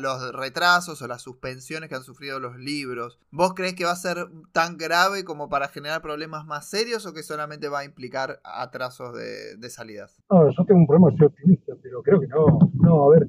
los 0.00 0.32
retrasos 0.32 1.02
o 1.02 1.06
las 1.06 1.22
suspensiones 1.22 1.88
que 1.88 1.94
han 1.94 2.02
sufrido 2.02 2.40
los 2.40 2.56
libros. 2.56 3.20
¿Vos 3.30 3.52
crees 3.54 3.74
que 3.74 3.84
va 3.84 3.92
a 3.92 3.96
ser 3.96 4.16
tan 4.52 4.78
grave 4.78 5.24
como 5.24 5.48
para 5.48 5.68
generar 5.68 6.00
problemas 6.00 6.46
más 6.46 6.68
serios 6.68 7.06
o 7.06 7.12
que 7.12 7.22
solamente 7.22 7.68
va 7.68 7.80
a 7.80 7.84
implicar 7.84 8.40
atrasos 8.44 9.14
de, 9.14 9.70
salidas? 9.70 10.22
No, 10.30 10.50
yo 10.50 10.64
tengo 10.64 10.80
un 10.80 10.86
problema, 10.86 11.16
soy 11.18 11.26
optimista, 11.26 11.74
pero 11.82 12.02
creo 12.02 12.18
que 12.18 12.28
no. 12.28 12.46
No, 12.74 13.12
a 13.12 13.14
ver, 13.14 13.28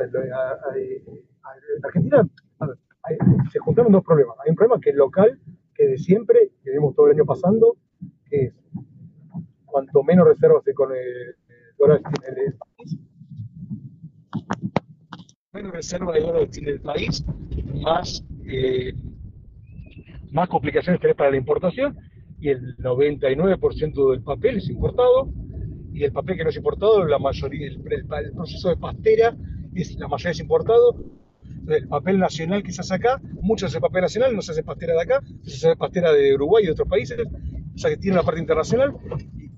en 0.00 1.84
Argentina 1.84 2.26
se 3.52 3.58
juntaron 3.58 3.92
dos 3.92 4.04
problemas. 4.04 4.36
Hay 4.44 4.50
un 4.50 4.56
problema 4.56 4.80
que 4.80 4.90
es 4.90 4.96
local, 4.96 5.38
que 5.76 5.86
de 5.86 5.98
siempre, 5.98 6.50
que 6.62 6.70
vimos 6.70 6.94
todo 6.94 7.06
el 7.06 7.14
año 7.14 7.24
pasando, 7.24 7.76
es 8.30 8.52
cuanto 9.64 10.02
menos 10.02 10.26
reservas 10.26 10.62
con 10.74 10.92
el, 10.92 11.36
dólar 11.78 12.00
tiene 12.00 12.46
el 12.46 12.54
país, 12.54 12.98
menos 15.52 15.72
reserva 15.72 16.12
de 16.12 16.20
dólares 16.20 16.50
tiene 16.50 16.70
el 16.70 16.80
país, 16.80 17.24
más, 17.82 18.24
eh, 18.46 18.94
más 20.30 20.48
complicaciones 20.48 21.00
tenés 21.00 21.16
para 21.16 21.30
la 21.30 21.36
importación 21.36 21.96
y 22.38 22.48
el 22.48 22.76
99% 22.78 24.10
del 24.10 24.22
papel 24.22 24.58
es 24.58 24.68
importado 24.68 25.30
y 25.96 26.04
el 26.04 26.12
papel 26.12 26.36
que 26.36 26.44
no 26.44 26.50
es 26.50 26.56
importado, 26.56 27.06
la 27.06 27.18
mayoría, 27.18 27.68
el, 27.68 28.32
proceso 28.34 28.68
de 28.68 28.76
pastera 28.76 29.34
es 29.74 29.96
la 29.96 30.08
mayoría 30.08 30.32
es 30.32 30.40
importado. 30.40 30.94
El 31.68 31.88
papel 31.88 32.18
nacional 32.18 32.62
que 32.62 32.72
se 32.72 32.80
hace 32.80 32.94
acá, 32.94 33.20
mucho 33.40 33.66
es 33.66 33.76
papel 33.78 34.02
nacional, 34.02 34.34
no 34.34 34.42
se 34.42 34.52
hace 34.52 34.62
pastera 34.62 34.94
de 34.94 35.02
acá, 35.02 35.20
se 35.44 35.68
hace 35.68 35.76
pastera 35.76 36.12
de 36.12 36.34
Uruguay 36.34 36.64
y 36.64 36.66
de 36.66 36.72
otros 36.72 36.88
países, 36.88 37.18
o 37.18 37.78
sea 37.78 37.90
que 37.90 37.96
tiene 37.96 38.16
una 38.16 38.24
parte 38.24 38.40
internacional 38.40 38.94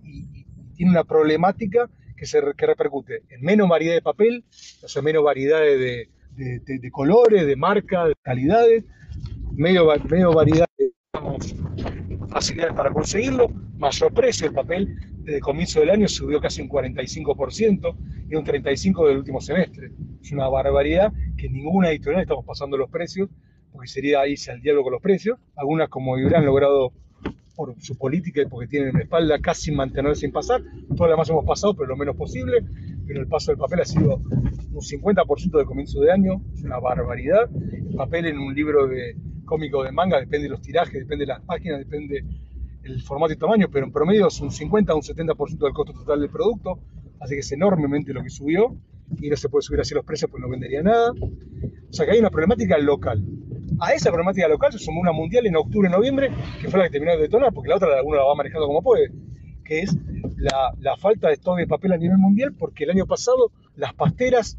y, 0.04 0.46
tiene 0.74 0.92
una 0.92 1.02
problemática 1.02 1.90
que, 2.16 2.24
se, 2.24 2.40
que 2.56 2.66
repercute 2.66 3.24
en 3.30 3.42
menos 3.42 3.68
variedad 3.68 3.94
de 3.94 4.02
papel, 4.02 4.44
o 4.82 4.88
sea, 4.88 5.02
menos 5.02 5.24
variedad 5.24 5.60
de, 5.60 6.08
de, 6.36 6.90
colores, 6.92 7.46
de 7.46 7.56
marcas, 7.56 8.08
de 8.08 8.14
calidades, 8.22 8.84
medio, 9.52 9.88
medio 10.08 10.32
variedad 10.32 10.66
de 10.78 10.92
facilidades 12.28 12.74
para 12.74 12.90
conseguirlo, 12.90 13.48
mayor 13.78 14.12
precio. 14.12 14.46
El 14.46 14.54
papel 14.54 14.96
desde 15.22 15.40
comienzo 15.40 15.80
del 15.80 15.90
año 15.90 16.08
subió 16.08 16.40
casi 16.40 16.62
un 16.62 16.68
45% 16.68 17.96
y 18.30 18.34
un 18.34 18.44
35% 18.44 19.08
del 19.08 19.18
último 19.18 19.40
semestre. 19.40 19.92
Es 20.22 20.32
una 20.32 20.48
barbaridad 20.48 21.12
que 21.36 21.48
ninguna 21.48 21.90
editorial 21.90 22.22
estamos 22.22 22.44
pasando 22.44 22.76
los 22.76 22.90
precios, 22.90 23.28
porque 23.72 23.88
sería 23.88 24.26
irse 24.26 24.50
al 24.50 24.60
diálogo 24.60 24.84
con 24.84 24.92
los 24.94 25.02
precios. 25.02 25.38
Algunas, 25.56 25.88
como 25.88 26.14
han 26.14 26.44
logrado 26.44 26.92
por 27.58 27.74
su 27.80 27.98
política 27.98 28.40
y 28.40 28.46
porque 28.46 28.68
tienen 28.68 28.94
la 28.94 29.00
espalda 29.00 29.40
casi 29.40 29.72
mantenerse 29.72 30.20
sin 30.20 30.32
pasar. 30.32 30.62
Todas 30.96 31.10
las 31.10 31.10
demás 31.10 31.30
hemos 31.30 31.44
pasado, 31.44 31.74
pero 31.74 31.88
lo 31.88 31.96
menos 31.96 32.14
posible. 32.14 32.64
Pero 33.04 33.20
el 33.20 33.26
paso 33.26 33.50
del 33.50 33.58
papel 33.58 33.80
ha 33.80 33.84
sido 33.84 34.16
un 34.16 34.80
50% 34.80 35.56
del 35.56 35.66
comienzo 35.66 36.00
de 36.00 36.12
año, 36.12 36.40
es 36.54 36.62
una 36.62 36.78
barbaridad. 36.78 37.50
El 37.72 37.96
papel 37.96 38.26
en 38.26 38.38
un 38.38 38.54
libro 38.54 38.86
de 38.86 39.16
cómico 39.48 39.82
de 39.82 39.90
manga 39.90 40.20
depende 40.20 40.44
de 40.44 40.50
los 40.50 40.60
tirajes, 40.60 40.92
depende 40.92 41.24
de 41.24 41.32
las 41.32 41.40
páginas, 41.40 41.78
depende 41.78 42.22
el 42.84 43.02
formato 43.02 43.32
y 43.32 43.36
tamaño, 43.36 43.68
pero 43.72 43.86
en 43.86 43.92
promedio 43.92 44.28
es 44.28 44.40
un 44.40 44.50
50 44.50 44.92
o 44.92 44.96
un 44.96 45.02
70% 45.02 45.58
del 45.58 45.72
costo 45.72 45.92
total 45.92 46.20
del 46.20 46.30
producto, 46.30 46.78
así 47.20 47.34
que 47.34 47.40
es 47.40 47.52
enormemente 47.52 48.12
lo 48.12 48.22
que 48.22 48.30
subió 48.30 48.76
y 49.20 49.30
no 49.30 49.36
se 49.36 49.48
puede 49.48 49.62
subir 49.62 49.80
así 49.80 49.94
los 49.94 50.04
precios 50.04 50.30
pues 50.30 50.40
no 50.40 50.48
vendería 50.48 50.82
nada. 50.82 51.12
O 51.12 51.92
sea 51.92 52.04
que 52.04 52.12
hay 52.12 52.18
una 52.18 52.30
problemática 52.30 52.78
local. 52.78 53.24
A 53.80 53.92
esa 53.92 54.10
problemática 54.10 54.48
local 54.48 54.72
se 54.72 54.78
sumó 54.78 55.00
una 55.00 55.12
mundial 55.12 55.46
en 55.46 55.56
octubre, 55.56 55.88
noviembre, 55.88 56.30
que 56.60 56.68
fue 56.68 56.78
la 56.78 56.86
que 56.86 56.92
terminó 56.92 57.12
de 57.12 57.18
detonar, 57.18 57.52
porque 57.52 57.70
la 57.70 57.76
otra 57.76 57.88
uno 58.04 58.16
la 58.16 58.24
va 58.24 58.34
manejando 58.34 58.66
como 58.66 58.82
puede, 58.82 59.10
que 59.64 59.80
es 59.80 59.96
la, 60.36 60.72
la 60.78 60.96
falta 60.96 61.28
de 61.28 61.34
stock 61.34 61.56
de 61.56 61.66
papel 61.66 61.92
a 61.92 61.96
nivel 61.96 62.18
mundial, 62.18 62.54
porque 62.58 62.84
el 62.84 62.90
año 62.90 63.06
pasado 63.06 63.50
las 63.76 63.94
pasteras 63.94 64.58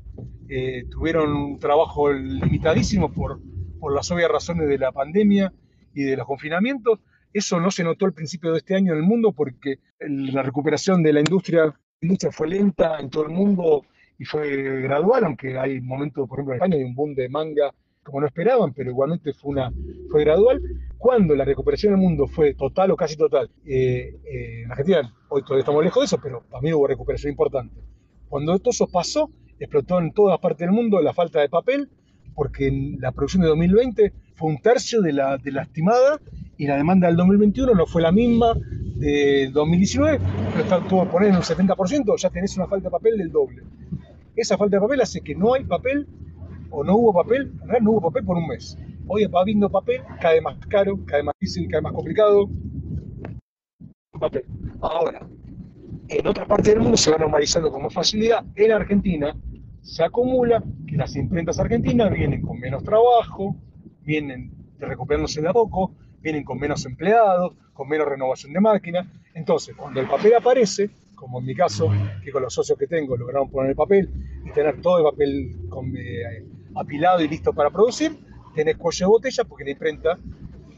eh, 0.50 0.86
tuvieron 0.90 1.32
un 1.32 1.60
trabajo 1.60 2.12
limitadísimo 2.12 3.12
por, 3.14 3.40
por 3.80 3.94
las 3.94 4.10
obvias 4.12 4.30
razones 4.30 4.68
de 4.68 4.78
la 4.78 4.92
pandemia 4.92 5.54
y 5.94 6.04
de 6.04 6.18
los 6.18 6.28
confinamientos. 6.28 7.00
Eso 7.32 7.60
no 7.60 7.72
se 7.72 7.84
notó 7.84 8.06
al 8.06 8.14
principio 8.14 8.52
de 8.52 8.60
este 8.60 8.76
año 8.76 8.94
en 8.94 9.00
el 9.00 9.06
mundo 9.06 9.32
porque 9.32 9.80
la 10.00 10.42
recuperación 10.42 11.04
de 11.04 11.14
la 11.14 11.20
industria, 11.20 11.66
la 11.66 11.76
industria 12.02 12.32
fue 12.32 12.48
lenta 12.48 13.00
en 13.00 13.10
todo 13.10 13.24
el 13.24 13.30
mundo 13.30 13.86
y 14.18 14.26
fue 14.26 14.82
gradual, 14.82 15.24
aunque 15.24 15.58
hay 15.58 15.80
momentos, 15.80 16.28
por 16.28 16.40
ejemplo, 16.40 16.54
en 16.54 16.58
España 16.58 16.76
hay 16.76 16.84
un 16.84 16.96
boom 16.96 17.14
de 17.16 17.30
manga 17.30 17.74
como 18.04 18.22
no 18.22 18.28
esperaban, 18.28 18.74
pero 18.74 18.90
igualmente 18.90 19.34
fue, 19.34 19.52
una, 19.52 19.72
fue 20.10 20.24
gradual. 20.24 20.62
Cuando 20.98 21.36
la 21.36 21.46
recuperación 21.46 21.94
del 21.94 22.02
mundo 22.02 22.28
fue 22.28 22.54
total 22.56 22.92
o 22.92 22.98
casi 22.98 23.16
total, 23.16 23.50
eh, 23.66 24.20
eh, 24.26 24.64
en 24.64 24.72
Argentina 24.72 25.14
hoy 25.30 25.42
todavía 25.44 25.60
estamos 25.60 25.84
lejos 25.84 26.02
de 26.02 26.06
eso, 26.06 26.20
pero 26.22 26.44
para 26.50 26.62
mí 26.62 26.74
hubo 26.74 26.88
recuperación 26.88 27.32
importante. 27.32 27.80
Cuando 28.28 28.58
todo 28.60 28.72
eso 28.72 28.88
pasó, 28.88 29.30
explotó 29.60 30.00
en 30.00 30.12
todas 30.12 30.40
partes 30.40 30.68
del 30.68 30.72
mundo 30.72 31.02
la 31.02 31.14
falta 31.14 31.40
de 31.40 31.50
papel, 31.50 31.90
porque 32.40 32.70
en 32.70 33.02
la 33.02 33.12
producción 33.12 33.42
de 33.42 33.50
2020 33.50 34.14
fue 34.36 34.50
un 34.50 34.62
tercio 34.62 35.02
de 35.02 35.12
la, 35.12 35.38
de 35.38 35.52
la 35.52 35.64
estimada 35.64 36.22
y 36.56 36.68
la 36.68 36.78
demanda 36.78 37.08
del 37.08 37.18
2021 37.18 37.74
no 37.76 37.86
fue 37.86 38.02
la 38.02 38.14
misma 38.14 38.54
de 38.96 39.50
2019, 39.52 40.20
pero 40.52 40.64
está 40.64 40.80
todo 40.88 41.04
poner 41.12 41.32
en 41.32 41.36
un 41.36 41.42
70%, 41.42 42.16
ya 42.18 42.30
tenés 42.30 42.56
una 42.56 42.68
falta 42.68 42.86
de 42.88 42.92
papel 42.92 43.18
del 43.18 43.30
doble. 43.30 43.64
Esa 44.38 44.58
falta 44.58 44.78
de 44.78 44.82
papel 44.82 45.02
hace 45.02 45.20
que 45.20 45.36
no 45.36 45.54
hay 45.54 45.66
papel 45.66 46.08
o 46.70 46.82
no 46.82 46.96
hubo 46.96 47.14
papel, 47.14 47.42
en 47.42 47.68
realidad 47.68 47.82
no 47.82 47.92
hubo 47.92 48.02
papel 48.04 48.24
por 48.24 48.38
un 48.38 48.48
mes. 48.48 48.78
Hoy 49.06 49.26
va 49.26 49.42
habiendo 49.42 49.70
papel, 49.70 50.02
cae 50.22 50.40
más 50.40 50.56
caro, 50.70 50.98
cae 51.06 51.22
más 51.22 51.36
difícil, 51.42 51.68
cae 51.70 51.82
más 51.82 51.92
complicado. 51.92 52.50
Papel. 54.18 54.46
Ahora, 54.80 55.28
en 56.08 56.26
otra 56.26 56.46
parte 56.46 56.70
del 56.70 56.80
mundo 56.80 56.96
se 56.96 57.12
va 57.12 57.18
normalizando 57.18 57.70
con 57.70 57.84
más 57.84 57.94
facilidad. 57.94 58.46
En 58.56 58.72
Argentina 58.72 59.36
se 59.90 60.04
acumula 60.04 60.64
que 60.88 60.96
las 60.96 61.16
imprentas 61.16 61.60
argentinas 61.60 62.12
vienen 62.12 62.44
con 62.44 62.60
menos 62.60 62.84
trabajo, 62.84 63.56
vienen 64.04 64.52
recuperándose 64.78 65.42
de 65.42 65.50
a 65.50 65.54
poco, 65.54 65.96
vienen 66.22 66.44
con 66.44 66.60
menos 66.60 66.86
empleados, 66.86 67.56
con 67.74 67.90
menos 67.90 68.08
renovación 68.08 68.54
de 68.54 68.60
máquinas. 68.60 69.08
Entonces, 69.34 69.76
cuando 69.76 70.00
el 70.00 70.08
papel 70.08 70.36
aparece, 70.36 70.92
como 71.16 71.40
en 71.40 71.46
mi 71.46 71.56
caso, 71.56 71.90
que 72.24 72.32
con 72.32 72.44
los 72.44 72.54
socios 72.54 72.78
que 72.78 72.86
tengo 72.86 73.18
lograron 73.18 73.50
poner 73.50 73.72
el 73.72 73.76
papel 73.76 74.10
y 74.46 74.52
tener 74.52 74.80
todo 74.80 75.00
el 75.00 75.04
papel 75.06 75.58
con, 75.70 75.92
eh, 75.98 76.46
apilado 76.76 77.22
y 77.22 77.28
listo 77.28 77.52
para 77.52 77.72
producir, 77.72 78.16
tenés 78.54 78.78
cuello 78.78 79.08
de 79.08 79.10
botella 79.10 79.44
porque 79.44 79.64
la 79.64 79.72
imprenta 79.72 80.20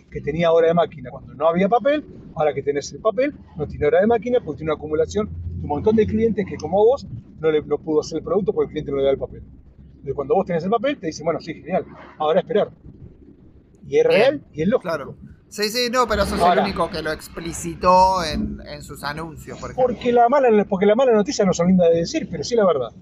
que 0.09 0.21
tenía 0.21 0.53
hora 0.53 0.67
de 0.67 0.73
máquina 0.73 1.09
cuando 1.09 1.33
no 1.33 1.47
había 1.49 1.67
papel, 1.67 2.05
ahora 2.35 2.53
que 2.53 2.63
tenés 2.63 2.91
el 2.93 3.01
papel, 3.01 3.33
no 3.57 3.67
tiene 3.67 3.87
hora 3.87 3.99
de 3.99 4.07
máquina 4.07 4.39
porque 4.39 4.59
tiene 4.59 4.71
una 4.71 4.77
acumulación 4.77 5.27
de 5.27 5.61
un 5.63 5.67
montón 5.67 5.97
de 5.97 6.07
clientes 6.07 6.45
que 6.45 6.55
como 6.55 6.77
vos 6.85 7.05
no, 7.41 7.51
le, 7.51 7.61
no 7.63 7.77
pudo 7.79 8.01
hacer 8.01 8.19
el 8.19 8.23
producto 8.23 8.53
porque 8.53 8.67
el 8.67 8.71
cliente 8.71 8.91
no 8.91 8.97
le 8.97 9.03
da 9.03 9.11
el 9.11 9.17
papel. 9.17 9.43
Entonces 9.89 10.13
cuando 10.15 10.35
vos 10.35 10.45
tenés 10.45 10.63
el 10.63 10.69
papel 10.69 10.97
te 10.99 11.07
dicen, 11.07 11.25
bueno, 11.25 11.41
sí, 11.41 11.53
genial, 11.53 11.85
ahora 12.17 12.39
esperar. 12.39 12.71
Y 13.87 13.97
es 13.97 14.05
real 14.05 14.45
y 14.53 14.61
es 14.61 14.67
lógico. 14.67 14.89
Claro. 14.89 15.17
Sí, 15.49 15.69
sí, 15.69 15.89
no, 15.91 16.07
pero 16.07 16.25
sos 16.25 16.39
el 16.39 16.59
único 16.59 16.89
que 16.89 17.01
lo 17.01 17.11
explicitó 17.11 18.23
en, 18.23 18.61
en 18.65 18.81
sus 18.83 19.03
anuncios. 19.03 19.59
Por 19.59 19.75
porque, 19.75 20.13
la 20.13 20.29
mala, 20.29 20.47
porque 20.63 20.85
la 20.85 20.95
mala 20.95 21.11
noticia 21.11 21.43
no 21.43 21.53
son 21.53 21.67
linda 21.67 21.89
de 21.89 21.97
decir, 21.97 22.29
pero 22.31 22.41
sí 22.43 22.55
la 22.55 22.65
verdad. 22.65 22.93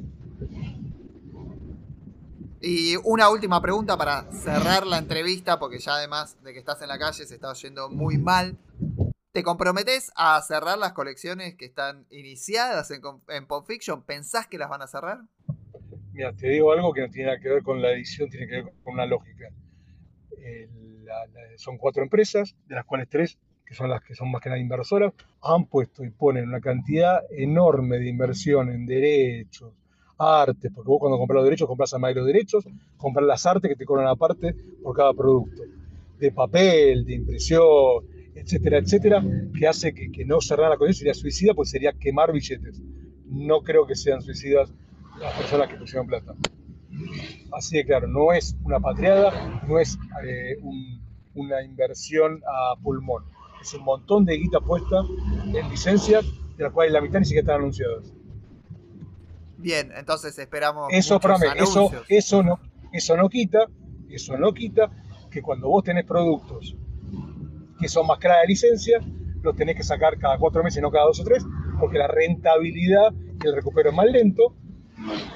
Y 2.61 2.95
una 3.03 3.29
última 3.29 3.61
pregunta 3.61 3.95
para 3.97 4.31
cerrar 4.31 4.87
la 4.87 4.97
entrevista, 4.97 5.59
porque 5.59 5.77
ya 5.77 5.93
además 5.93 6.37
de 6.43 6.53
que 6.53 6.59
estás 6.59 6.81
en 6.81 6.87
la 6.87 6.97
calle 6.97 7.23
se 7.25 7.35
está 7.35 7.51
oyendo 7.51 7.89
muy 7.89 8.17
mal. 8.17 8.57
¿Te 9.31 9.43
comprometes 9.43 10.11
a 10.15 10.41
cerrar 10.41 10.79
las 10.79 10.93
colecciones 10.93 11.53
que 11.55 11.65
están 11.65 12.07
iniciadas 12.09 12.89
en, 12.89 13.01
en 13.27 13.45
Pop 13.45 13.63
Fiction? 13.67 14.01
¿Pensás 14.01 14.47
que 14.47 14.57
las 14.57 14.69
van 14.69 14.81
a 14.81 14.87
cerrar? 14.87 15.19
Mira, 16.13 16.33
te 16.33 16.49
digo 16.49 16.71
algo 16.71 16.91
que 16.93 17.01
no 17.01 17.09
tiene 17.09 17.27
nada 17.27 17.39
que 17.39 17.49
ver 17.49 17.61
con 17.61 17.79
la 17.79 17.91
edición, 17.91 18.27
tiene 18.31 18.47
que 18.47 18.55
ver 18.63 18.73
con 18.83 18.95
una 18.95 19.05
lógica. 19.05 19.49
son 21.57 21.77
cuatro 21.77 22.01
empresas, 22.01 22.55
de 22.67 22.73
las 22.73 22.85
cuales 22.85 23.07
tres, 23.07 23.37
que 23.67 23.75
son 23.75 23.91
las 23.91 24.01
que 24.01 24.15
son 24.15 24.31
más 24.31 24.41
que 24.41 24.49
nada 24.49 24.59
inversoras, 24.59 25.13
han 25.43 25.65
puesto 25.65 26.03
y 26.03 26.09
ponen 26.09 26.47
una 26.47 26.59
cantidad 26.59 27.21
enorme 27.29 27.99
de 27.99 28.09
inversión 28.09 28.71
en 28.71 28.87
derechos, 28.87 29.73
artes, 30.17 30.71
porque 30.73 30.87
vos 30.87 30.99
cuando 30.99 31.19
compras 31.19 31.35
los 31.35 31.45
derechos 31.45 31.67
compras 31.67 31.93
además 31.93 32.15
los 32.15 32.25
derechos, 32.25 32.65
compras 32.97 33.27
las 33.27 33.45
artes 33.45 33.69
que 33.69 33.75
te 33.75 33.85
cobran 33.85 34.07
aparte 34.07 34.55
por 34.81 34.95
cada 34.95 35.13
producto, 35.13 35.61
de 36.17 36.31
papel, 36.31 37.05
de 37.05 37.13
impresión, 37.13 38.03
etcétera, 38.41 38.77
etcétera, 38.77 39.23
que 39.57 39.67
hace 39.67 39.93
que, 39.93 40.11
que 40.11 40.25
no 40.25 40.41
cerrar 40.41 40.69
la 40.69 40.77
colección 40.77 40.99
sería 40.99 41.13
suicida, 41.13 41.53
pues 41.53 41.69
sería 41.69 41.93
quemar 41.93 42.31
billetes. 42.31 42.81
No 43.25 43.61
creo 43.61 43.85
que 43.85 43.95
sean 43.95 44.21
suicidas 44.21 44.71
las 45.19 45.33
personas 45.33 45.67
que 45.69 45.75
pusieron 45.75 46.07
plata. 46.07 46.33
Así 47.51 47.77
de 47.77 47.85
claro, 47.85 48.07
no 48.07 48.33
es 48.33 48.55
una 48.63 48.79
patriada, 48.79 49.61
no 49.67 49.79
es 49.79 49.97
eh, 50.25 50.57
una 51.33 51.63
inversión 51.63 52.41
a 52.47 52.75
pulmón. 52.81 53.23
Es 53.61 53.73
un 53.73 53.83
montón 53.83 54.25
de 54.25 54.37
guita 54.37 54.59
puesta 54.61 55.03
en 55.45 55.69
licencias, 55.69 56.25
de 56.57 56.63
las 56.63 56.73
cuales 56.73 56.93
la 56.93 57.01
mitad 57.01 57.19
ni 57.19 57.25
siquiera 57.25 57.41
están 57.41 57.61
anunciadas. 57.61 58.13
Bien, 59.57 59.91
entonces 59.95 60.37
esperamos. 60.39 60.87
Eso, 60.91 61.19
eso, 61.55 61.91
eso, 62.07 62.43
no, 62.43 62.59
eso 62.93 63.17
no 63.17 63.29
quita, 63.29 63.67
eso 64.09 64.37
no 64.37 64.53
quita 64.53 64.89
que 65.29 65.41
cuando 65.41 65.67
vos 65.67 65.83
tenés 65.83 66.05
productos 66.05 66.75
que 67.79 67.87
son 67.87 68.07
más 68.07 68.19
caras 68.19 68.41
de 68.41 68.47
licencia, 68.47 68.99
los 69.41 69.55
tenés 69.55 69.75
que 69.75 69.83
sacar 69.83 70.17
cada 70.17 70.37
cuatro 70.37 70.63
meses, 70.63 70.81
no 70.81 70.91
cada 70.91 71.05
dos 71.05 71.19
o 71.19 71.23
tres, 71.23 71.45
porque 71.79 71.97
la 71.97 72.07
rentabilidad 72.07 73.13
y 73.13 73.47
el 73.47 73.55
recupero 73.55 73.89
es 73.89 73.95
más 73.95 74.07
lento. 74.07 74.55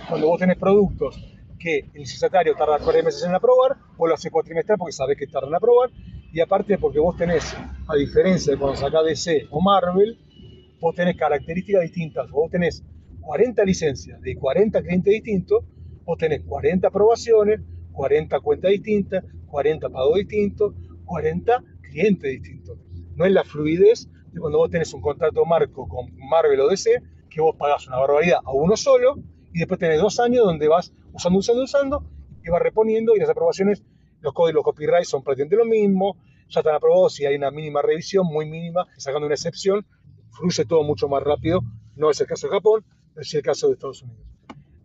Cuando 0.10 0.28
vos 0.28 0.40
tenés 0.40 0.58
productos 0.58 1.16
que 1.58 1.80
el 1.94 2.02
licenciatario 2.02 2.56
tarda 2.56 2.80
cuatro 2.80 3.02
meses 3.04 3.24
en 3.24 3.34
aprobar, 3.34 3.78
vos 3.98 4.10
lo 4.10 4.16
haces 4.16 4.32
cuatrimestral 4.32 4.78
porque 4.78 4.92
sabés 4.92 5.18
que 5.18 5.28
tardan 5.28 5.50
en 5.50 5.56
aprobar, 5.56 5.90
y 6.34 6.42
aparte 6.42 6.78
porque 6.78 7.00
vos 7.00 7.16
tenés, 7.16 7.56
a 7.88 7.96
diferencia 7.96 8.54
de 8.54 8.60
cuando 8.60 8.76
sacás 8.76 9.06
DC 9.06 9.48
o 9.52 9.62
Marvel, 9.62 10.20
vos 10.82 10.94
tenés 10.96 11.16
características 11.16 11.84
distintas, 11.84 12.30
vos 12.30 12.52
tenés 12.52 12.84
40 13.22 13.64
licencias 13.64 14.20
de 14.20 14.36
40 14.36 14.82
clientes 14.82 15.14
distintos, 15.14 15.64
vos 16.04 16.18
tenés 16.18 16.42
40 16.44 16.88
aprobaciones, 16.88 17.62
40 17.94 18.40
cuentas 18.42 18.72
distintas, 18.72 19.24
40 19.48 19.90
pagos 19.90 20.16
distintos, 20.16 20.74
40 21.06 21.64
clientes 21.94 22.32
distintos. 22.42 22.78
No 23.16 23.26
es 23.26 23.32
la 23.32 23.44
fluidez 23.44 24.10
de 24.32 24.40
cuando 24.40 24.58
vos 24.58 24.70
tenés 24.70 24.94
un 24.94 25.02
contrato 25.02 25.46
marco 25.46 25.88
con 25.88 26.08
Marvel 26.18 26.60
o 26.62 26.68
DC, 26.68 27.02
que 27.30 27.42
vos 27.42 27.56
pagás 27.58 27.88
una 27.88 28.00
barbaridad 28.00 28.40
a 28.44 28.52
uno 28.52 28.76
solo 28.76 29.16
y 29.54 29.60
después 29.60 29.80
tenés 29.80 30.02
dos 30.02 30.20
años 30.20 30.46
donde 30.46 30.68
vas 30.68 30.94
usando, 31.14 31.40
usando, 31.40 31.64
usando 31.64 32.06
y 32.44 32.50
vas 32.50 32.62
reponiendo 32.62 33.16
y 33.16 33.20
las 33.20 33.30
aprobaciones, 33.30 33.84
los 34.22 34.34
códigos 34.34 34.64
copyright 34.64 35.06
son 35.06 35.24
prácticamente 35.24 35.56
lo 35.56 35.66
mismo, 35.66 36.18
ya 36.50 36.60
están 36.60 36.76
aprobados 36.76 37.20
y 37.20 37.26
hay 37.26 37.36
una 37.36 37.52
mínima 37.52 37.82
revisión, 37.82 38.26
muy 38.26 38.50
mínima, 38.50 38.88
sacando 38.98 39.28
una 39.28 39.36
excepción, 39.36 39.86
fluye 40.32 40.66
todo 40.66 40.84
mucho 40.84 41.08
más 41.08 41.24
rápido. 41.24 41.62
No 41.96 42.10
es 42.10 42.20
el 42.22 42.28
caso 42.28 42.48
de 42.48 42.54
Japón, 42.54 42.84
es 43.16 43.34
el 43.34 43.42
caso 43.42 43.68
de 43.68 43.74
Estados 43.74 44.02
Unidos. 44.02 44.26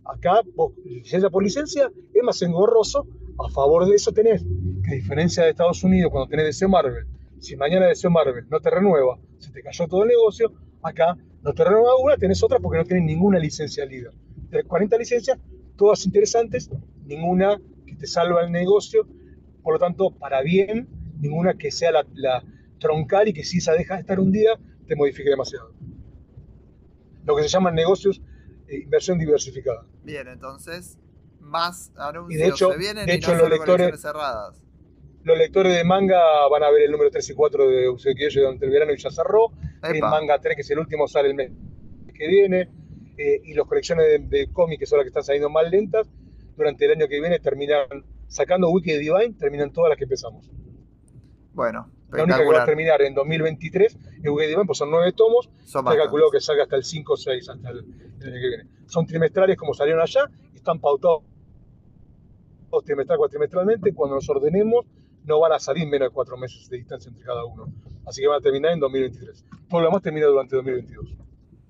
Acá, 0.04 0.42
licencia 0.84 1.30
por 1.30 1.42
licencia, 1.42 1.90
es 2.14 2.22
más 2.22 2.40
engorroso. 2.42 3.06
A 3.38 3.48
favor 3.50 3.86
de 3.86 3.94
eso 3.94 4.12
tenés 4.12 4.44
que, 4.84 4.92
a 4.92 4.94
diferencia 4.94 5.44
de 5.44 5.50
Estados 5.50 5.82
Unidos, 5.84 6.10
cuando 6.10 6.28
tenés 6.28 6.46
deseo 6.46 6.68
Marvel, 6.68 7.06
si 7.38 7.56
mañana 7.56 7.86
deseo 7.86 8.10
Marvel 8.10 8.46
no 8.48 8.60
te 8.60 8.70
renueva, 8.70 9.18
se 9.38 9.52
te 9.52 9.62
cayó 9.62 9.86
todo 9.86 10.02
el 10.02 10.08
negocio, 10.08 10.52
acá 10.82 11.16
no 11.42 11.52
te 11.52 11.64
renueva 11.64 11.96
una, 11.96 12.16
tenés 12.16 12.42
otra 12.42 12.58
porque 12.58 12.78
no 12.78 12.84
tenés 12.84 13.04
ninguna 13.04 13.38
licencia 13.38 13.84
líder. 13.84 14.12
Tenés 14.50 14.66
40 14.66 14.98
licencias, 14.98 15.38
todas 15.76 16.04
interesantes, 16.04 16.70
ninguna 17.04 17.60
que 17.86 17.94
te 17.94 18.06
salva 18.06 18.42
el 18.42 18.50
negocio, 18.50 19.06
por 19.62 19.74
lo 19.74 19.78
tanto, 19.78 20.10
para 20.10 20.42
bien, 20.42 20.88
ninguna 21.20 21.54
que 21.54 21.70
sea 21.70 21.92
la, 21.92 22.42
troncal 22.78 23.26
y 23.26 23.32
que 23.32 23.44
si 23.44 23.58
esa 23.58 23.72
deja 23.72 23.94
de 23.94 24.00
estar 24.00 24.20
un 24.20 24.30
día, 24.30 24.50
te 24.86 24.94
modifique 24.94 25.28
demasiado. 25.28 25.74
Lo 27.24 27.34
que 27.34 27.42
se 27.42 27.48
llaman 27.48 27.74
negocios 27.74 28.22
e 28.68 28.78
inversión 28.78 29.18
diversificada. 29.18 29.84
Bien, 30.04 30.28
entonces, 30.28 30.96
más 31.48 31.92
anuncios 31.96 32.40
y 32.40 32.42
de 32.42 32.48
hecho, 32.48 32.70
se 32.72 32.78
vienen 32.78 33.06
de 33.06 33.12
y 33.12 33.16
hecho, 33.16 33.34
no 33.34 33.40
los 33.40 33.50
lectores, 33.50 34.00
cerradas. 34.00 34.62
Los 35.24 35.36
lectores 35.36 35.74
de 35.74 35.84
manga 35.84 36.46
van 36.48 36.62
a 36.62 36.70
ver 36.70 36.82
el 36.82 36.92
número 36.92 37.10
3 37.10 37.28
y 37.28 37.34
4 37.34 37.68
de 37.68 37.88
Usekiyo 37.88 38.42
durante 38.42 38.64
el 38.64 38.70
verano 38.70 38.92
y 38.92 38.96
ya 38.96 39.10
cerró. 39.10 39.52
El 39.82 40.00
manga 40.00 40.38
3, 40.38 40.54
que 40.54 40.62
es 40.62 40.70
el 40.70 40.78
último, 40.78 41.08
sale 41.08 41.28
el 41.28 41.34
mes 41.34 41.50
que 42.14 42.28
viene. 42.28 42.70
Eh, 43.18 43.40
y 43.44 43.54
las 43.54 43.66
colecciones 43.66 44.06
de, 44.06 44.18
de 44.20 44.52
cómics, 44.52 44.78
que 44.78 44.86
son 44.86 44.98
las 44.98 45.04
que 45.04 45.08
están 45.08 45.24
saliendo 45.24 45.50
más 45.50 45.68
lentas, 45.68 46.08
durante 46.56 46.84
el 46.84 46.92
año 46.92 47.08
que 47.08 47.20
viene 47.20 47.38
terminan 47.40 48.04
sacando 48.28 48.68
Wiki 48.70 48.92
de 48.92 48.98
Divine, 48.98 49.34
terminan 49.38 49.72
todas 49.72 49.90
las 49.90 49.98
que 49.98 50.04
empezamos. 50.04 50.50
Bueno, 51.52 51.90
la 52.12 52.24
única 52.24 52.38
que 52.38 52.52
va 52.52 52.62
a 52.62 52.66
terminar 52.66 53.02
en 53.02 53.14
2023 53.14 53.98
es 54.22 54.30
Wiki 54.30 54.46
Divine, 54.46 54.66
pues 54.66 54.78
son 54.78 54.90
nueve 54.90 55.12
tomos. 55.12 55.50
Son 55.64 55.84
se 55.84 55.92
ha 55.92 55.96
calculado 55.96 56.30
que 56.30 56.40
salga 56.40 56.64
hasta 56.64 56.76
el 56.76 56.84
5 56.84 57.12
o 57.12 57.16
6 57.16 57.48
hasta 57.48 57.70
el, 57.70 57.78
el, 58.20 58.26
año 58.26 58.40
que 58.40 58.48
viene. 58.48 58.64
Son 58.86 59.06
trimestrales 59.06 59.56
como 59.56 59.74
salieron 59.74 60.00
allá 60.00 60.28
y 60.52 60.56
están 60.56 60.80
pautados 60.80 61.22
trimestral, 62.84 63.18
cuatrimestralmente. 63.18 63.94
Cuando 63.94 64.16
nos 64.16 64.28
ordenemos, 64.28 64.86
no 65.24 65.40
van 65.40 65.52
a 65.52 65.58
salir 65.58 65.86
menos 65.86 66.08
de 66.08 66.14
cuatro 66.14 66.36
meses 66.36 66.68
de 66.68 66.78
distancia 66.78 67.08
entre 67.08 67.24
cada 67.24 67.44
uno. 67.44 67.66
Así 68.06 68.22
que 68.22 68.28
van 68.28 68.38
a 68.38 68.40
terminar 68.40 68.72
en 68.72 68.80
2023. 68.80 69.44
Todo 69.68 69.80
lo 69.80 69.86
demás 69.88 70.02
termina 70.02 70.26
durante 70.26 70.56
2022. 70.56 71.16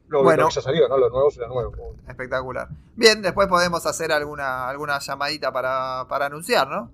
Lo, 0.09 0.22
bueno, 0.22 0.44
lo 0.44 0.49
que 0.49 0.55
ya 0.55 0.61
salió, 0.62 0.88
¿no? 0.88 0.96
Los 0.96 1.11
nuevos 1.11 1.34
serán 1.34 1.51
nuevos. 1.51 1.76
Espectacular. 2.07 2.68
Bien, 2.96 3.20
después 3.20 3.46
podemos 3.49 3.84
hacer 3.84 4.11
alguna, 4.11 4.68
alguna 4.68 4.99
llamadita 4.99 5.53
para, 5.53 6.07
para 6.09 6.26
anunciar, 6.26 6.68
¿no? 6.68 6.90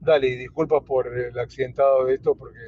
Dale, 0.00 0.28
y 0.28 0.36
disculpas 0.36 0.82
por 0.84 1.06
el 1.06 1.38
accidentado 1.38 2.04
de 2.04 2.14
esto 2.14 2.34
porque 2.34 2.58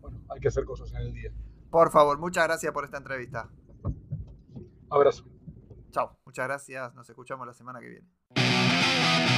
bueno, 0.00 0.18
hay 0.28 0.40
que 0.40 0.48
hacer 0.48 0.64
cosas 0.64 0.92
en 0.92 0.98
el 0.98 1.12
día. 1.12 1.30
Por 1.70 1.90
favor, 1.90 2.18
muchas 2.18 2.44
gracias 2.44 2.72
por 2.72 2.84
esta 2.84 2.98
entrevista. 2.98 3.48
Abrazo. 4.88 5.24
Chao, 5.90 6.16
muchas 6.24 6.46
gracias. 6.46 6.94
Nos 6.94 7.08
escuchamos 7.08 7.46
la 7.46 7.52
semana 7.52 7.80
que 7.80 7.88
viene. 7.88 9.29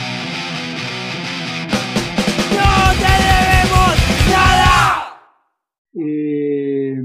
Eh, 5.94 6.96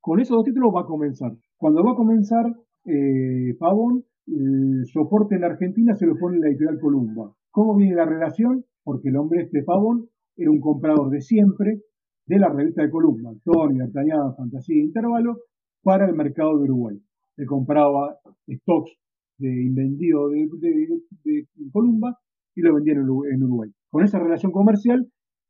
con 0.00 0.20
esos 0.20 0.36
dos 0.36 0.44
títulos 0.44 0.72
va 0.74 0.82
a 0.82 0.86
comenzar. 0.86 1.32
Cuando 1.56 1.82
va 1.84 1.92
a 1.92 1.96
comenzar 1.96 2.46
eh, 2.84 3.56
Pavón, 3.58 4.04
el 4.26 4.84
soporte 4.86 5.36
en 5.36 5.44
Argentina 5.44 5.94
se 5.94 6.06
lo 6.06 6.16
pone 6.16 6.38
la 6.38 6.48
editorial 6.48 6.78
Columba. 6.80 7.32
¿Cómo 7.50 7.76
viene 7.76 7.96
la 7.96 8.06
relación? 8.06 8.64
Porque 8.82 9.08
el 9.08 9.16
hombre 9.16 9.42
este 9.42 9.62
Pavón 9.62 10.08
era 10.36 10.50
un 10.50 10.60
comprador 10.60 11.10
de 11.10 11.20
siempre 11.20 11.80
de 12.26 12.38
la 12.38 12.48
revista 12.48 12.82
de 12.82 12.90
Columba, 12.90 13.32
Tony, 13.44 13.78
D'Artagnan, 13.78 14.34
Fantasía 14.36 14.76
e 14.76 14.84
Intervalo, 14.84 15.36
para 15.82 16.06
el 16.06 16.14
mercado 16.14 16.58
de 16.58 16.64
Uruguay. 16.64 16.98
Le 17.36 17.46
compraba 17.46 18.16
stocks 18.48 18.92
de 19.38 19.48
invendido 19.48 20.28
de, 20.30 20.48
de, 21.24 21.46
Columba 21.72 22.18
y 22.54 22.62
lo 22.62 22.74
vendía 22.74 22.94
en 22.94 23.42
Uruguay. 23.42 23.70
Con 23.90 24.04
esa 24.04 24.18
relación 24.18 24.52
comercial 24.52 25.06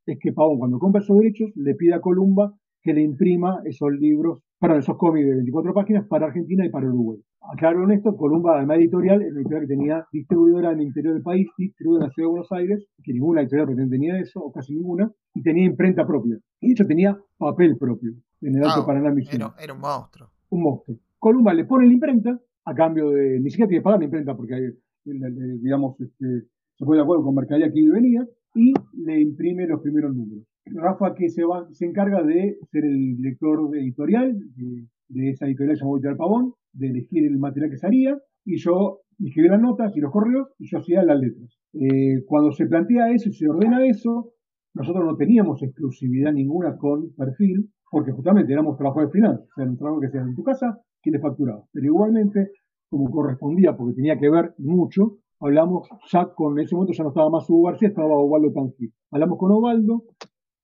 es 0.06 0.18
que 0.20 0.32
Pavón, 0.32 0.58
cuando 0.58 0.78
compra 0.78 1.00
esos 1.00 1.18
derechos, 1.18 1.50
le 1.54 1.74
pide 1.74 1.94
a 1.94 2.00
Columba 2.00 2.54
que 2.82 2.92
le 2.92 3.02
imprima 3.02 3.62
esos 3.64 3.90
libros, 3.92 4.42
para 4.58 4.78
esos 4.78 4.96
cómics 4.96 5.26
de 5.26 5.34
24 5.34 5.72
páginas 5.72 6.06
para 6.06 6.26
Argentina 6.26 6.66
y 6.66 6.70
para 6.70 6.86
Uruguay. 6.86 7.18
Aclaro 7.52 7.84
en 7.84 7.92
esto, 7.92 8.16
Columba, 8.16 8.58
además 8.58 8.78
editorial, 8.78 9.22
es 9.22 9.30
una 9.30 9.40
editorial 9.40 9.62
que 9.62 9.74
tenía 9.74 10.06
distribuidora 10.12 10.72
en 10.72 10.80
el 10.80 10.86
interior 10.86 11.14
del 11.14 11.22
país, 11.22 11.46
distribuidora 11.56 12.04
en 12.04 12.08
la 12.08 12.14
ciudad 12.14 12.28
de 12.28 12.30
Buenos 12.30 12.52
Aires, 12.52 12.86
que 13.02 13.12
ninguna 13.12 13.42
editorial 13.42 13.90
tenía 13.90 14.18
eso, 14.18 14.40
o 14.40 14.52
casi 14.52 14.74
ninguna, 14.74 15.10
y 15.34 15.42
tenía 15.42 15.64
imprenta 15.64 16.06
propia. 16.06 16.38
Y 16.60 16.68
de 16.68 16.72
hecho 16.72 16.86
tenía 16.86 17.18
papel 17.38 17.76
propio 17.78 18.12
en 18.40 18.56
el 18.56 18.64
Alto 18.64 18.82
ah, 18.82 18.86
Paraná 18.86 19.14
era, 19.32 19.54
era 19.58 19.72
un 19.72 19.80
monstruo. 19.80 20.28
Un 20.50 20.62
monstruo. 20.62 20.96
Columba 21.18 21.54
le 21.54 21.64
pone 21.64 21.86
la 21.86 21.92
imprenta, 21.92 22.38
a 22.64 22.74
cambio 22.74 23.10
de, 23.10 23.40
ni 23.40 23.50
siquiera 23.50 23.68
tiene 23.68 23.80
que 23.80 23.84
pagar 23.84 24.00
la 24.00 24.04
imprenta 24.04 24.36
porque 24.36 24.54
hay, 24.54 24.62
digamos, 25.04 25.98
este, 26.00 26.46
se 26.76 26.84
pone 26.84 26.98
de 26.98 27.02
acuerdo 27.02 27.24
con 27.24 27.34
mercadería 27.34 27.72
que 27.72 27.90
venía, 27.90 28.26
y 28.54 28.72
le 28.92 29.20
imprime 29.20 29.66
los 29.66 29.80
primeros 29.80 30.14
números. 30.14 30.44
Rafa 30.66 31.14
que 31.14 31.28
se, 31.28 31.44
va, 31.44 31.66
se 31.72 31.86
encarga 31.86 32.22
de 32.22 32.56
ser 32.70 32.84
el 32.84 33.16
director 33.16 33.58
editorial 33.76 34.38
de, 35.08 35.30
esa 35.30 35.46
editorial 35.46 35.76
llamada 35.76 35.96
Editorial 35.96 36.16
Pavón, 36.16 36.52
de 36.72 36.88
elegir 36.88 37.26
el 37.26 37.38
material 37.38 37.70
que 37.70 37.76
se 37.76 37.86
haría, 37.86 38.18
y 38.44 38.56
yo 38.56 39.00
escribí 39.18 39.48
las 39.48 39.60
notas 39.60 39.96
y 39.96 40.00
los 40.00 40.10
correos 40.10 40.48
y 40.58 40.68
yo 40.68 40.78
hacía 40.78 41.02
las 41.02 41.20
letras. 41.20 41.58
Eh, 41.74 42.24
cuando 42.26 42.52
se 42.52 42.66
plantea 42.66 43.10
eso 43.10 43.28
y 43.28 43.32
se 43.32 43.48
ordena 43.48 43.86
eso, 43.86 44.32
nosotros 44.74 45.04
no 45.04 45.16
teníamos 45.16 45.62
exclusividad 45.62 46.32
ninguna 46.32 46.76
con 46.76 47.12
perfil, 47.14 47.70
porque 47.90 48.12
justamente 48.12 48.52
éramos 48.52 48.76
trabajadores 48.76 49.12
final, 49.12 49.40
o 49.44 49.54
sea, 49.54 49.64
un 49.64 49.76
trabajo 49.76 50.00
que 50.00 50.08
hacía 50.08 50.22
en 50.22 50.34
tu 50.34 50.42
casa, 50.42 50.78
que 51.00 51.10
le 51.10 51.20
facturaba. 51.20 51.64
Pero 51.72 51.86
igualmente, 51.86 52.50
como 52.88 53.10
correspondía, 53.10 53.76
porque 53.76 53.94
tenía 53.94 54.18
que 54.18 54.30
ver 54.30 54.54
mucho, 54.58 55.18
hablamos 55.44 55.86
ya 56.10 56.26
con, 56.34 56.58
en 56.58 56.64
ese 56.64 56.74
momento 56.74 56.94
ya 56.94 57.04
no 57.04 57.10
estaba 57.10 57.28
más 57.28 57.48
Hugo 57.50 57.68
García, 57.68 57.88
estaba 57.88 58.16
Ovaldo 58.16 58.50
Tangil. 58.52 58.92
Hablamos 59.10 59.38
con 59.38 59.52
Ovaldo, 59.52 60.04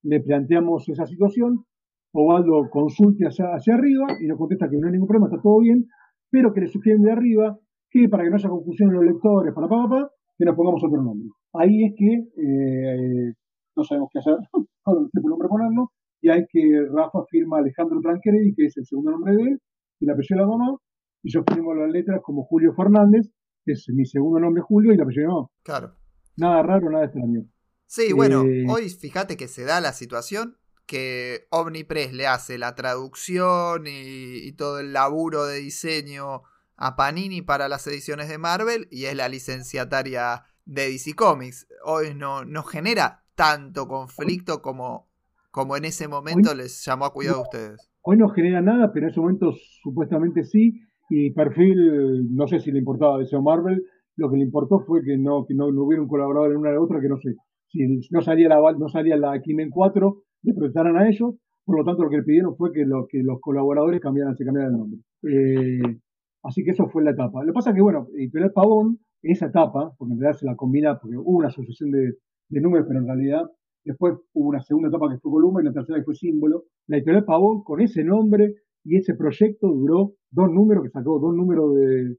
le 0.03 0.19
planteamos 0.21 0.89
esa 0.89 1.05
situación, 1.05 1.65
Ovaldo 2.13 2.67
consulte 2.71 3.25
hacia, 3.27 3.45
hacia, 3.53 3.75
arriba 3.75 4.07
y 4.19 4.27
nos 4.27 4.39
contesta 4.39 4.67
que 4.69 4.77
no 4.77 4.87
hay 4.87 4.93
ningún 4.93 5.07
problema, 5.07 5.27
está 5.27 5.39
todo 5.39 5.59
bien, 5.59 5.85
pero 6.31 6.51
que 6.51 6.61
le 6.61 6.67
sugieren 6.67 7.03
de 7.03 7.11
arriba 7.11 7.59
que 7.91 8.09
para 8.09 8.23
que 8.23 8.31
no 8.31 8.37
haya 8.37 8.49
confusión 8.49 8.89
en 8.89 8.95
los 8.95 9.05
lectores, 9.05 9.53
para 9.53 9.67
papá, 9.67 10.09
que 10.37 10.45
nos 10.45 10.55
pongamos 10.55 10.83
otro 10.83 11.01
nombre. 11.01 11.29
Ahí 11.53 11.83
es 11.83 11.93
que 11.95 12.13
eh, 12.41 13.33
no 13.75 13.83
sabemos 13.83 14.09
qué 14.11 14.19
hacer, 14.19 14.35
no 14.87 15.09
sé 15.13 15.21
qué 15.21 15.29
nombre 15.29 15.47
ponerlo, 15.47 15.91
y 16.21 16.29
hay 16.29 16.45
que 16.49 16.87
Rafa 16.91 17.23
firma 17.29 17.59
Alejandro 17.59 17.99
Tranqueri, 18.01 18.53
que 18.55 18.65
es 18.65 18.77
el 18.77 18.85
segundo 18.85 19.11
nombre 19.11 19.35
de 19.35 19.43
él, 19.43 19.59
y 19.99 20.05
la 20.07 20.13
apellido 20.13 20.37
de 20.37 20.41
la 20.41 20.57
mamá, 20.57 20.77
y 21.21 21.31
yo 21.31 21.43
firmo 21.43 21.75
las 21.75 21.91
letras 21.91 22.21
como 22.23 22.45
Julio 22.45 22.73
Fernández, 22.73 23.29
es 23.65 23.87
mi 23.89 24.05
segundo 24.05 24.39
nombre 24.39 24.61
Julio, 24.61 24.93
y 24.93 24.97
la 24.97 25.03
apellido. 25.03 25.51
Claro. 25.63 25.95
Nada 26.37 26.63
raro, 26.63 26.89
nada 26.89 27.05
extraño. 27.05 27.45
Sí, 27.85 28.13
bueno, 28.13 28.43
eh, 28.43 28.65
hoy 28.69 28.89
fíjate 28.89 29.35
que 29.35 29.47
se 29.47 29.65
da 29.65 29.81
la 29.81 29.91
situación 29.91 30.57
que 30.85 31.47
Omnipress 31.51 32.13
le 32.13 32.27
hace 32.27 32.57
la 32.57 32.75
traducción 32.75 33.83
y, 33.85 34.51
todo 34.53 34.79
el 34.79 34.93
laburo 34.93 35.45
de 35.45 35.59
diseño 35.59 36.41
a 36.75 36.95
Panini 36.95 37.41
para 37.41 37.69
las 37.69 37.85
ediciones 37.87 38.27
de 38.27 38.37
Marvel 38.37 38.87
y 38.91 39.05
es 39.05 39.15
la 39.15 39.29
licenciataria 39.29 40.43
de 40.65 40.89
DC 40.89 41.13
Comics. 41.15 41.67
Hoy 41.85 42.13
no, 42.15 42.43
no 42.43 42.63
genera 42.63 43.23
tanto 43.35 43.87
conflicto 43.87 44.61
como, 44.61 45.07
como 45.51 45.77
en 45.77 45.85
ese 45.85 46.07
momento 46.07 46.53
les 46.53 46.83
llamó 46.83 47.05
a 47.05 47.13
cuidado 47.13 47.39
a 47.39 47.43
ustedes. 47.43 47.89
Hoy 48.01 48.17
no 48.17 48.29
genera 48.29 48.61
nada, 48.61 48.91
pero 48.93 49.05
en 49.05 49.11
ese 49.11 49.19
momento 49.19 49.53
supuestamente 49.81 50.43
sí. 50.43 50.81
Y 51.13 51.31
perfil, 51.31 52.33
no 52.33 52.47
sé 52.47 52.59
si 52.59 52.71
le 52.71 52.79
importaba 52.79 53.19
DC 53.19 53.35
o 53.35 53.41
Marvel, 53.41 53.83
lo 54.15 54.29
que 54.29 54.37
le 54.37 54.43
importó 54.43 54.79
fue 54.79 55.03
que 55.03 55.17
no, 55.17 55.45
que 55.45 55.53
no, 55.53 55.69
no 55.69 55.83
hubiera 55.83 56.01
un 56.01 56.07
colaborador 56.07 56.51
en 56.51 56.57
una 56.57 56.71
de 56.71 56.77
otra 56.77 57.01
que 57.01 57.09
no 57.09 57.17
sé 57.17 57.35
si 57.67 57.85
no 58.11 58.21
salía 58.21 58.47
la, 58.47 58.59
no 58.77 58.87
salía 58.87 59.17
la 59.17 59.35
X-Men 59.35 59.71
4, 59.71 60.23
le 60.43 60.53
prestaran 60.53 60.95
a 60.97 61.09
ellos. 61.09 61.35
Por 61.65 61.77
lo 61.77 61.83
tanto, 61.83 62.03
lo 62.03 62.09
que 62.09 62.17
le 62.17 62.23
pidieron 62.23 62.55
fue 62.55 62.71
que, 62.71 62.85
lo, 62.85 63.07
que 63.07 63.19
los 63.23 63.39
colaboradores 63.41 63.99
cambiaran, 63.99 64.35
se 64.37 64.45
cambiaran 64.45 64.71
el 64.71 64.77
nombre. 64.77 64.99
Eh, 65.23 65.99
así 66.43 66.63
que 66.63 66.71
eso 66.71 66.87
fue 66.87 67.03
la 67.03 67.11
etapa. 67.11 67.41
Lo 67.43 67.51
que 67.51 67.55
pasa 67.55 67.69
es 67.69 67.75
que, 67.75 67.81
bueno, 67.81 68.07
Editorial 68.15 68.51
Pavón, 68.51 68.99
esa 69.21 69.47
etapa, 69.47 69.93
porque 69.97 70.13
en 70.13 70.19
realidad 70.19 70.39
se 70.39 70.45
la 70.45 70.55
combina, 70.55 70.97
porque 70.97 71.17
hubo 71.17 71.37
una 71.37 71.47
asociación 71.47 71.91
de, 71.91 72.13
de 72.49 72.61
números, 72.61 72.87
pero 72.87 72.99
en 72.99 73.07
realidad 73.07 73.43
después 73.83 74.15
hubo 74.33 74.49
una 74.49 74.61
segunda 74.61 74.89
etapa 74.89 75.09
que 75.09 75.19
fue 75.19 75.31
columna 75.31 75.61
y 75.61 75.65
la 75.65 75.73
tercera 75.73 75.99
que 75.99 76.05
fue 76.05 76.15
símbolo. 76.15 76.63
La 76.87 76.97
Editorial 76.97 77.25
Pavón, 77.25 77.63
con 77.63 77.79
ese 77.79 78.03
nombre 78.03 78.53
y 78.83 78.97
ese 78.97 79.15
proyecto, 79.15 79.67
duró 79.67 80.13
dos 80.31 80.51
números, 80.51 80.83
que 80.83 80.89
sacó 80.89 81.19
dos 81.19 81.35
números 81.35 81.75
de, 81.75 82.15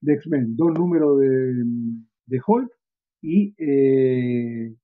de 0.00 0.12
X-Men, 0.14 0.56
dos 0.56 0.72
números 0.78 1.18
de, 1.20 1.64
de 2.26 2.40
Hulk 2.46 2.70
y 3.22 3.54
eh, 3.58 4.74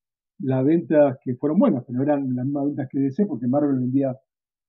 las 0.41 0.65
ventas 0.65 1.17
que 1.25 1.35
fueron 1.37 1.59
buenas, 1.59 1.85
pero 1.87 1.99
no 1.99 2.03
eran 2.05 2.35
las 2.35 2.45
mismas 2.45 2.67
ventas 2.67 2.89
que 2.91 2.99
DC, 2.99 3.27
porque 3.27 3.47
Marvel 3.47 3.79
vendía 3.79 4.15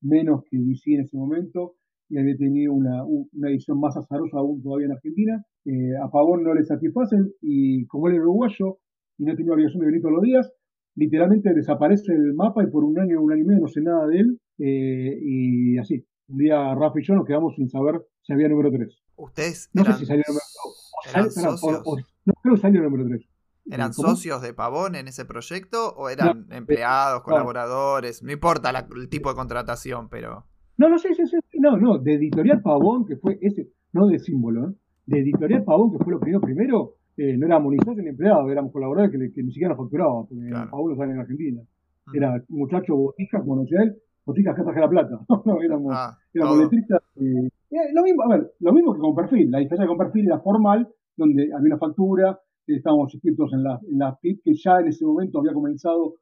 menos 0.02 0.44
que 0.50 0.58
DC 0.58 0.94
en 0.94 1.02
ese 1.02 1.18
momento 1.18 1.74
y 2.10 2.18
había 2.18 2.36
tenido 2.36 2.74
una, 2.74 3.04
una 3.06 3.50
edición 3.50 3.80
más 3.80 3.98
azarosa 3.98 4.38
aún 4.38 4.62
todavía 4.62 4.88
en 4.88 4.92
Argentina. 4.92 5.44
Eh, 5.66 5.96
a 6.02 6.10
Pavón 6.12 6.44
no 6.44 6.54
le 6.54 6.64
satisfacen 6.64 7.32
y 7.42 7.86
como 7.88 8.08
él 8.08 8.16
era 8.16 8.24
uruguayo 8.24 8.78
y 9.18 9.26
no 9.26 9.36
tenía 9.36 9.54
obligación 9.54 9.80
de 9.80 9.88
venir 9.88 10.02
todos 10.02 10.16
los 10.16 10.24
días, 10.24 10.52
literalmente 10.96 11.54
desaparece 11.54 12.14
el 12.14 12.34
mapa 12.34 12.64
y 12.64 12.68
por 12.70 12.84
un 12.84 13.00
año, 13.00 13.22
un 13.22 13.32
año 13.32 13.44
y 13.44 13.46
medio 13.48 13.62
no 13.62 13.68
sé 13.68 13.82
nada 13.82 14.06
de 14.08 14.20
él. 14.20 14.40
Eh, 14.60 15.18
y 15.22 15.78
así, 15.78 16.06
un 16.28 16.38
día 16.38 16.74
Rafa 16.76 17.00
y 17.00 17.04
yo 17.04 17.16
nos 17.16 17.26
quedamos 17.26 17.56
sin 17.56 17.70
saber 17.70 18.02
si 18.22 18.34
había 18.34 18.48
número 18.50 18.72
3. 18.72 19.04
¿Ustedes 19.16 19.70
no 19.74 19.86
sé 19.86 19.94
si 19.94 20.06
salió 20.06 20.24
número 20.28 20.46
3. 21.14 21.38
no 22.26 22.34
creo 22.42 22.56
que 22.56 22.62
salió 22.62 22.82
número 22.82 23.06
3. 23.08 23.28
¿Eran 23.72 23.94
socios 23.94 24.42
de 24.42 24.54
Pavón 24.54 24.96
en 24.96 25.08
ese 25.08 25.26
proyecto 25.26 25.94
o 25.96 26.10
eran 26.10 26.48
empleados, 26.52 27.24
colaboradores? 27.24 28.22
No 28.22 28.32
importa 28.32 28.72
el 28.72 29.10
tipo 29.10 29.30
de 29.30 29.36
contratación, 29.36 30.10
pero... 30.10 30.46
No, 30.78 30.90
no, 30.90 30.98
sí, 30.98 31.10
sí, 31.16 31.24
sí. 31.26 31.38
No, 31.60 31.78
no, 31.78 31.98
de 31.98 32.16
Editorial 32.16 32.62
Pavón, 32.62 33.06
que 33.06 33.16
fue 33.16 33.38
ese, 33.42 33.70
no 33.94 34.08
de 34.08 34.20
símbolo, 34.20 34.70
¿eh? 34.70 34.74
de 35.06 35.20
Editorial 35.20 35.64
Pavón, 35.64 35.92
que 35.92 36.04
fue 36.04 36.14
lo 36.14 36.20
primero, 36.20 36.42
primero, 36.42 36.96
eh, 37.16 37.38
no 37.38 37.46
éramos 37.46 37.72
ni 37.72 37.78
socios 37.78 38.04
ni 38.04 38.10
empleados, 38.10 38.52
éramos 38.52 38.74
colaboradores 38.74 39.12
que, 39.12 39.44
ni 39.44 39.52
siquiera 39.52 39.70
nos 39.70 39.78
facturaban, 39.78 40.26
porque 40.28 40.50
Pavón 40.52 40.92
no 40.92 40.98
sale 40.98 41.14
en 41.14 41.20
Argentina. 41.20 41.62
Mm. 42.08 42.16
Era 42.16 42.44
muchacho 42.50 42.96
botijas, 42.96 43.42
como 43.42 43.62
decía 43.62 43.84
él, 43.84 43.96
botijas 44.26 44.56
que 44.56 44.64
traje 44.64 44.80
la 44.80 44.90
plata. 44.90 45.20
no, 45.46 45.62
éramos, 45.62 45.94
ah, 45.96 46.18
éramos 46.34 46.60
letristas. 46.60 47.02
Eh, 47.16 47.50
lo 47.94 48.04
mismo, 48.04 48.24
a 48.24 48.28
ver, 48.30 48.54
lo 48.60 48.74
mismo 48.74 48.94
que 48.94 49.00
con 49.00 49.16
perfil. 49.16 49.52
La 49.52 49.60
diferencia 49.60 49.88
con 49.88 49.98
perfil 49.98 50.28
era 50.28 50.40
formal, 50.40 50.88
donde 51.16 51.44
había 51.44 51.74
una 51.74 51.78
factura, 51.78 52.40
estábamos 52.68 53.14
inscritos 53.14 53.52
en 53.54 53.64
la, 53.64 53.80
en 53.90 53.98
la 53.98 54.18
PIB, 54.18 54.42
que 54.44 54.54
ya 54.54 54.80
en 54.80 54.88
ese 54.88 55.06
momento 55.06 55.40
había 55.40 55.54
comenzado 55.54 56.16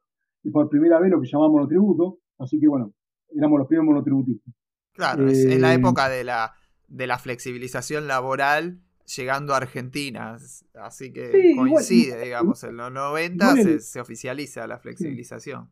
por 0.50 0.68
primera 0.68 0.98
vez 0.98 1.10
lo 1.10 1.20
que 1.20 1.28
llamamos 1.28 1.52
monotributo, 1.52 2.18
así 2.38 2.58
que 2.58 2.68
bueno, 2.68 2.92
éramos 3.30 3.58
los 3.58 3.68
primeros 3.68 3.86
monotributistas. 3.86 4.54
Claro, 4.92 5.28
es 5.28 5.44
en 5.44 5.60
la 5.60 5.72
eh, 5.72 5.76
época 5.76 6.08
de 6.08 6.24
la, 6.24 6.52
de 6.88 7.06
la 7.06 7.18
flexibilización 7.18 8.08
laboral 8.08 8.80
llegando 9.16 9.54
a 9.54 9.58
Argentina, 9.58 10.36
así 10.74 11.12
que 11.12 11.54
coincide, 11.56 12.20
digamos, 12.22 12.62
en 12.64 12.76
los 12.76 12.92
90 12.92 13.80
se, 13.80 14.00
oficializa 14.00 14.66
la 14.66 14.78
flexibilización. 14.78 15.70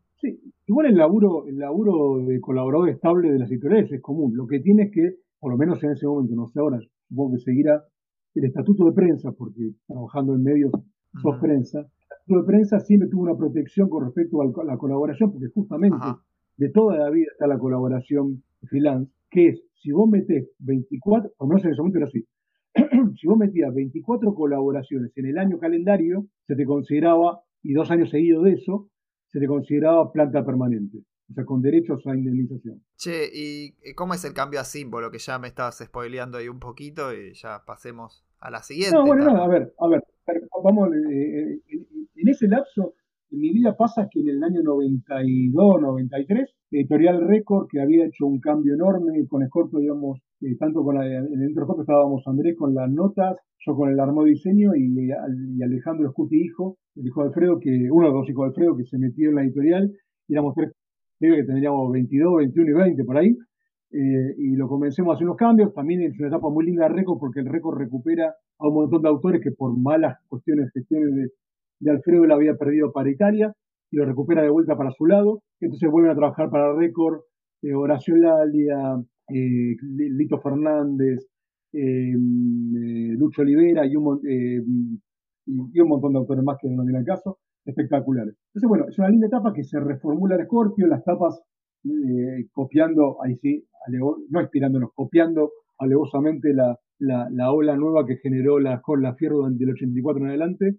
Igual 0.71 0.85
el 0.85 0.95
laburo, 0.95 1.45
el 1.47 1.57
laburo 1.57 2.25
de 2.25 2.39
colaborador 2.39 2.87
estable 2.87 3.29
de 3.29 3.39
las 3.39 3.51
editoriales 3.51 3.91
es 3.91 4.01
común, 4.01 4.31
lo 4.37 4.47
que 4.47 4.61
tiene 4.61 4.83
es 4.83 4.91
que, 4.93 5.15
por 5.37 5.51
lo 5.51 5.57
menos 5.57 5.83
en 5.83 5.91
ese 5.91 6.07
momento, 6.07 6.33
no 6.33 6.47
sé 6.47 6.61
ahora, 6.61 6.79
supongo 7.09 7.33
que 7.33 7.39
seguirá 7.39 7.83
el 8.35 8.45
estatuto 8.45 8.85
de 8.85 8.93
prensa, 8.93 9.33
porque 9.33 9.73
trabajando 9.85 10.33
en 10.33 10.43
medios 10.43 10.71
sos 11.21 11.35
prensa, 11.41 11.79
el 11.79 11.85
estatuto 11.85 12.39
de 12.39 12.47
prensa 12.47 12.79
siempre 12.79 13.09
tuvo 13.09 13.23
una 13.23 13.35
protección 13.35 13.89
con 13.89 14.05
respecto 14.05 14.41
a 14.41 14.63
la 14.63 14.77
colaboración, 14.77 15.33
porque 15.33 15.49
justamente 15.53 16.07
de 16.55 16.69
toda 16.69 16.99
la 16.99 17.09
vida 17.09 17.27
está 17.33 17.47
la 17.47 17.59
colaboración 17.59 18.41
freelance, 18.69 19.11
que 19.29 19.49
es, 19.49 19.61
si 19.73 19.91
vos 19.91 20.09
metés 20.09 20.51
24, 20.59 21.31
o 21.37 21.47
no 21.47 21.57
sé 21.57 21.67
en 21.67 21.73
ese 21.73 21.81
momento 21.81 21.97
era 21.97 22.07
así, 22.07 22.23
si 23.19 23.27
vos 23.27 23.37
metías 23.37 23.73
24 23.73 24.33
colaboraciones 24.33 25.11
en 25.17 25.25
el 25.25 25.37
año 25.37 25.59
calendario, 25.59 26.27
se 26.47 26.55
te 26.55 26.63
consideraba, 26.63 27.41
y 27.61 27.73
dos 27.73 27.91
años 27.91 28.09
seguidos 28.09 28.45
de 28.45 28.53
eso, 28.53 28.87
se 29.31 29.39
te 29.39 29.47
consideraba 29.47 30.11
planta 30.11 30.45
permanente. 30.45 30.99
O 31.29 31.33
sea, 31.33 31.45
con 31.45 31.61
derechos 31.61 32.05
a 32.07 32.15
indemnización. 32.15 32.83
Che, 32.97 33.29
¿y 33.33 33.93
cómo 33.95 34.13
es 34.13 34.25
el 34.25 34.33
cambio 34.33 34.59
a 34.59 34.65
símbolo? 34.65 35.11
Que 35.11 35.19
ya 35.19 35.39
me 35.39 35.47
estabas 35.47 35.77
spoileando 35.77 36.37
ahí 36.37 36.49
un 36.49 36.59
poquito 36.59 37.13
y 37.13 37.33
ya 37.33 37.63
pasemos 37.65 38.25
a 38.39 38.51
la 38.51 38.61
siguiente. 38.61 38.97
No, 38.97 39.05
bueno, 39.05 39.25
no, 39.25 39.41
a 39.41 39.47
ver, 39.47 39.73
a 39.79 39.87
ver, 39.87 40.03
vamos, 40.63 40.89
eh, 40.93 41.61
eh, 41.67 41.85
en 42.15 42.27
ese 42.27 42.47
lapso, 42.47 42.95
en 43.31 43.39
mi 43.39 43.51
vida 43.51 43.77
pasa 43.77 44.09
que 44.11 44.19
en 44.19 44.29
el 44.29 44.43
año 44.43 44.61
92, 44.61 45.81
93, 45.81 46.49
Editorial 46.71 47.27
Record, 47.27 47.67
que 47.69 47.81
había 47.81 48.05
hecho 48.05 48.25
un 48.25 48.39
cambio 48.39 48.73
enorme 48.73 49.25
con 49.29 49.45
Scorpio, 49.47 49.79
digamos, 49.79 50.19
tanto 50.57 50.83
con 50.83 50.95
la, 50.95 51.05
en 51.05 51.41
el 51.41 51.53
estábamos 51.79 52.27
Andrés 52.27 52.55
con 52.57 52.73
las 52.73 52.89
notas, 52.91 53.37
yo 53.65 53.75
con 53.75 53.89
el 53.89 53.99
armado 53.99 54.25
diseño 54.25 54.71
y, 54.75 55.11
Alejandro 55.61 56.09
Scuti, 56.11 56.41
hijo, 56.41 56.77
el 56.95 57.07
hijo 57.07 57.21
de 57.21 57.27
Alfredo, 57.27 57.59
que, 57.59 57.89
uno 57.91 58.07
de 58.07 58.13
los 58.13 58.29
hijos 58.29 58.45
de 58.45 58.47
Alfredo, 58.49 58.77
que 58.77 58.85
se 58.85 58.97
metió 58.97 59.29
en 59.29 59.35
la 59.35 59.43
editorial, 59.43 59.91
y 60.27 60.33
éramos 60.33 60.55
tres 60.55 60.71
creo 61.21 61.35
que 61.35 61.43
tendríamos 61.43 61.91
22, 61.91 62.37
21 62.37 62.69
y 62.69 62.73
20 62.73 63.03
por 63.03 63.17
ahí, 63.17 63.37
eh, 63.91 64.35
y 64.37 64.55
lo 64.55 64.67
comencemos 64.67 65.11
a 65.11 65.15
hacer 65.15 65.27
unos 65.27 65.37
cambios. 65.37 65.73
También 65.73 66.01
es 66.01 66.17
una 66.17 66.29
etapa 66.29 66.49
muy 66.49 66.65
linda 66.65 66.87
de 66.87 66.95
récord 66.95 67.19
porque 67.19 67.41
el 67.41 67.45
récord 67.45 67.77
recupera 67.77 68.33
a 68.57 68.67
un 68.67 68.73
montón 68.73 69.03
de 69.03 69.09
autores 69.09 69.41
que 69.43 69.51
por 69.51 69.77
malas 69.77 70.17
cuestiones, 70.27 70.71
gestiones 70.73 71.13
de, 71.13 71.27
de 71.79 71.91
Alfredo 71.91 72.25
la 72.25 72.35
había 72.35 72.55
perdido 72.55 72.91
para 72.91 73.11
Italia 73.11 73.53
y 73.91 73.97
lo 73.97 74.05
recupera 74.05 74.41
de 74.41 74.49
vuelta 74.49 74.75
para 74.75 74.91
su 74.91 75.05
lado. 75.05 75.43
Entonces 75.59 75.91
vuelven 75.91 76.11
a 76.11 76.15
trabajar 76.15 76.49
para 76.49 76.73
récord 76.73 77.19
eh, 77.61 77.75
Horacio 77.75 78.15
Lalia, 78.15 78.95
eh, 79.33 79.75
Lito 79.81 80.39
Fernández, 80.39 81.27
Lucho 81.73 83.41
Olivera 83.41 83.85
y 83.85 83.95
un, 83.95 84.19
y 85.45 85.79
un 85.79 85.87
montón 85.87 86.13
de 86.13 86.19
autores 86.19 86.43
más 86.43 86.57
que 86.61 86.69
no 86.69 86.83
viene 86.83 86.99
al 86.99 87.05
caso 87.05 87.39
espectaculares. 87.65 88.35
Entonces, 88.47 88.67
bueno, 88.67 88.85
es 88.89 88.97
una 88.97 89.09
linda 89.09 89.27
etapa 89.27 89.53
que 89.53 89.63
se 89.63 89.79
reformula 89.79 90.35
el 90.35 90.45
Scorpio, 90.45 90.87
las 90.87 91.03
tapas 91.03 91.41
eh, 91.83 92.47
copiando, 92.51 93.17
ahí 93.23 93.35
sí, 93.37 93.65
no 94.29 94.41
inspirándonos, 94.41 94.91
copiando 94.93 95.51
alevosamente 95.77 96.53
la, 96.53 96.77
la, 96.99 97.51
ola 97.51 97.75
nueva 97.75 98.05
que 98.05 98.17
generó 98.17 98.59
la 98.59 98.81
la 98.99 99.15
Fierro 99.15 99.37
durante 99.37 99.63
el 99.63 99.71
84 99.71 100.23
en 100.23 100.29
adelante. 100.29 100.77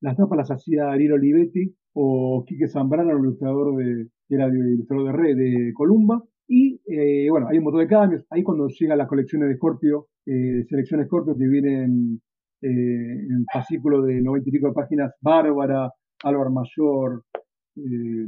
Las 0.00 0.16
tapas 0.16 0.36
las 0.36 0.50
hacía 0.50 0.90
Ariel 0.90 1.12
Olivetti 1.12 1.74
o 1.94 2.44
Quique 2.46 2.68
Zambrano, 2.68 3.12
el 3.12 3.20
ilustrador 3.20 3.76
de, 3.76 4.08
que 4.28 4.34
era 4.34 4.46
el 4.46 4.56
ilustrador 4.56 5.06
de 5.06 5.12
Red 5.12 5.36
de 5.36 5.72
Columba. 5.74 6.22
Y 6.54 6.78
eh, 6.86 7.30
bueno, 7.30 7.48
hay 7.48 7.56
un 7.56 7.64
montón 7.64 7.80
de 7.80 7.88
cambios. 7.88 8.26
Ahí 8.28 8.42
cuando 8.42 8.68
llegan 8.68 8.98
las 8.98 9.08
colecciones 9.08 9.48
de 9.48 9.56
Scorpio, 9.56 10.08
eh, 10.26 10.62
selecciones 10.68 11.06
Scorpio 11.06 11.34
que 11.34 11.48
vienen 11.48 12.20
en 12.60 13.44
fascículo 13.50 14.02
de 14.02 14.20
90 14.20 14.50
y 14.50 14.52
pico 14.52 14.68
de 14.68 14.74
páginas, 14.74 15.14
Bárbara, 15.22 15.90
Álvaro 16.22 16.50
Mayor, 16.50 17.24
eh, 17.76 18.26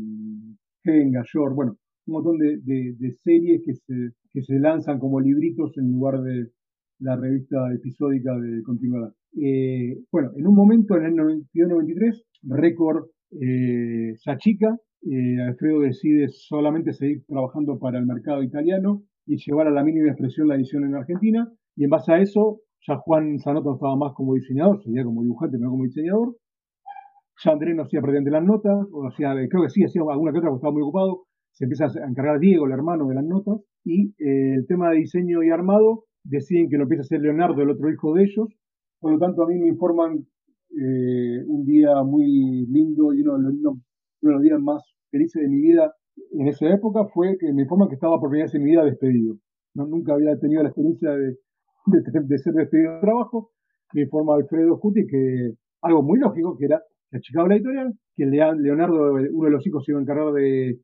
Genga, 0.82 1.22
bueno, 1.54 1.76
un 2.06 2.14
montón 2.14 2.38
de, 2.38 3.16
series 3.22 3.62
que 3.62 3.74
se, 3.74 4.10
que 4.32 4.42
se 4.42 4.58
lanzan 4.58 4.98
como 4.98 5.20
libritos 5.20 5.76
en 5.76 5.92
lugar 5.92 6.22
de 6.22 6.48
la 7.00 7.16
revista 7.16 7.72
episódica 7.74 8.34
de 8.38 8.62
continuidad. 8.62 9.12
Eh, 9.38 9.98
bueno, 10.10 10.30
en 10.34 10.46
un 10.46 10.54
momento, 10.54 10.96
en 10.96 11.04
el 11.04 11.14
92-93, 11.14 12.22
récord 12.44 13.04
eh, 13.38 14.14
Sachica, 14.16 14.74
eh, 15.10 15.42
Alfredo 15.42 15.80
decide 15.80 16.28
solamente 16.28 16.92
seguir 16.92 17.24
trabajando 17.26 17.78
para 17.78 17.98
el 17.98 18.06
mercado 18.06 18.42
italiano 18.42 19.02
y 19.26 19.36
llevar 19.36 19.66
a 19.66 19.70
la 19.70 19.84
mínima 19.84 20.08
expresión 20.08 20.48
la 20.48 20.56
edición 20.56 20.84
en 20.84 20.94
Argentina. 20.94 21.48
Y 21.76 21.84
en 21.84 21.90
base 21.90 22.12
a 22.12 22.18
eso, 22.20 22.60
ya 22.86 22.96
Juan 22.96 23.38
Zanotto 23.38 23.74
estaba 23.74 23.96
más 23.96 24.12
como 24.14 24.34
diseñador, 24.34 24.82
seguía 24.82 25.04
como 25.04 25.22
dibujante, 25.22 25.58
no 25.58 25.70
como 25.70 25.84
diseñador. 25.84 26.36
Ya 27.42 27.52
Andrés 27.52 27.74
no 27.74 27.82
hacía 27.82 28.00
prácticamente 28.00 28.30
las 28.30 28.44
notas, 28.44 28.86
o 28.92 29.06
hacía, 29.06 29.34
creo 29.48 29.62
que 29.62 29.70
sí, 29.70 29.82
hacía 29.84 30.02
alguna 30.08 30.32
que 30.32 30.38
otra 30.38 30.50
porque 30.50 30.58
estaba 30.58 30.72
muy 30.72 30.82
ocupado. 30.82 31.24
Se 31.52 31.64
empieza 31.64 31.86
a 31.86 32.08
encargar 32.08 32.38
Diego, 32.38 32.66
el 32.66 32.72
hermano, 32.72 33.08
de 33.08 33.14
las 33.14 33.24
notas. 33.24 33.60
Y 33.84 34.10
eh, 34.18 34.54
el 34.54 34.66
tema 34.66 34.90
de 34.90 34.98
diseño 34.98 35.42
y 35.42 35.50
armado, 35.50 36.04
deciden 36.24 36.68
que 36.68 36.76
lo 36.76 36.84
empieza 36.84 37.02
a 37.02 37.04
hacer 37.04 37.20
Leonardo, 37.20 37.60
el 37.62 37.70
otro 37.70 37.90
hijo 37.90 38.14
de 38.14 38.24
ellos. 38.24 38.48
Por 39.00 39.12
lo 39.12 39.18
tanto, 39.18 39.42
a 39.42 39.46
mí 39.46 39.58
me 39.58 39.68
informan 39.68 40.26
eh, 40.70 41.44
un 41.46 41.64
día 41.64 42.02
muy 42.02 42.66
lindo 42.66 43.12
y 43.12 43.20
uno 43.20 43.38
de, 43.38 43.54
los, 44.22 44.42
días 44.42 44.60
más 44.60 44.82
felices 45.14 45.42
de 45.42 45.48
mi 45.48 45.60
vida 45.60 45.94
en 46.32 46.48
esa 46.48 46.66
época 46.68 47.06
fue 47.14 47.36
que 47.38 47.52
me 47.52 47.62
informan 47.62 47.88
que 47.88 47.94
estaba 47.94 48.18
por 48.18 48.30
primera 48.30 48.46
vez 48.46 48.54
en 48.54 48.62
mi 48.64 48.70
vida 48.70 48.84
despedido. 48.84 49.36
No, 49.74 49.86
nunca 49.86 50.14
había 50.14 50.36
tenido 50.38 50.62
la 50.62 50.70
experiencia 50.70 51.10
de, 51.10 51.36
de, 51.86 52.38
ser 52.38 52.52
despedido 52.54 52.94
de 52.94 53.00
trabajo. 53.00 53.50
Me 53.92 54.02
informa 54.02 54.34
Alfredo 54.34 54.76
Juti 54.78 55.06
que 55.06 55.52
algo 55.82 56.02
muy 56.02 56.18
lógico, 56.18 56.56
que 56.58 56.66
era 56.66 56.82
la 57.10 57.20
chica 57.20 57.46
la 57.46 57.54
editorial, 57.54 57.94
que 58.16 58.26
Leonardo, 58.26 59.12
uno 59.12 59.44
de 59.44 59.50
los 59.50 59.64
hijos, 59.66 59.84
se 59.84 59.92
iba 59.92 60.00
a 60.00 60.02
encargar 60.02 60.32
de, 60.32 60.80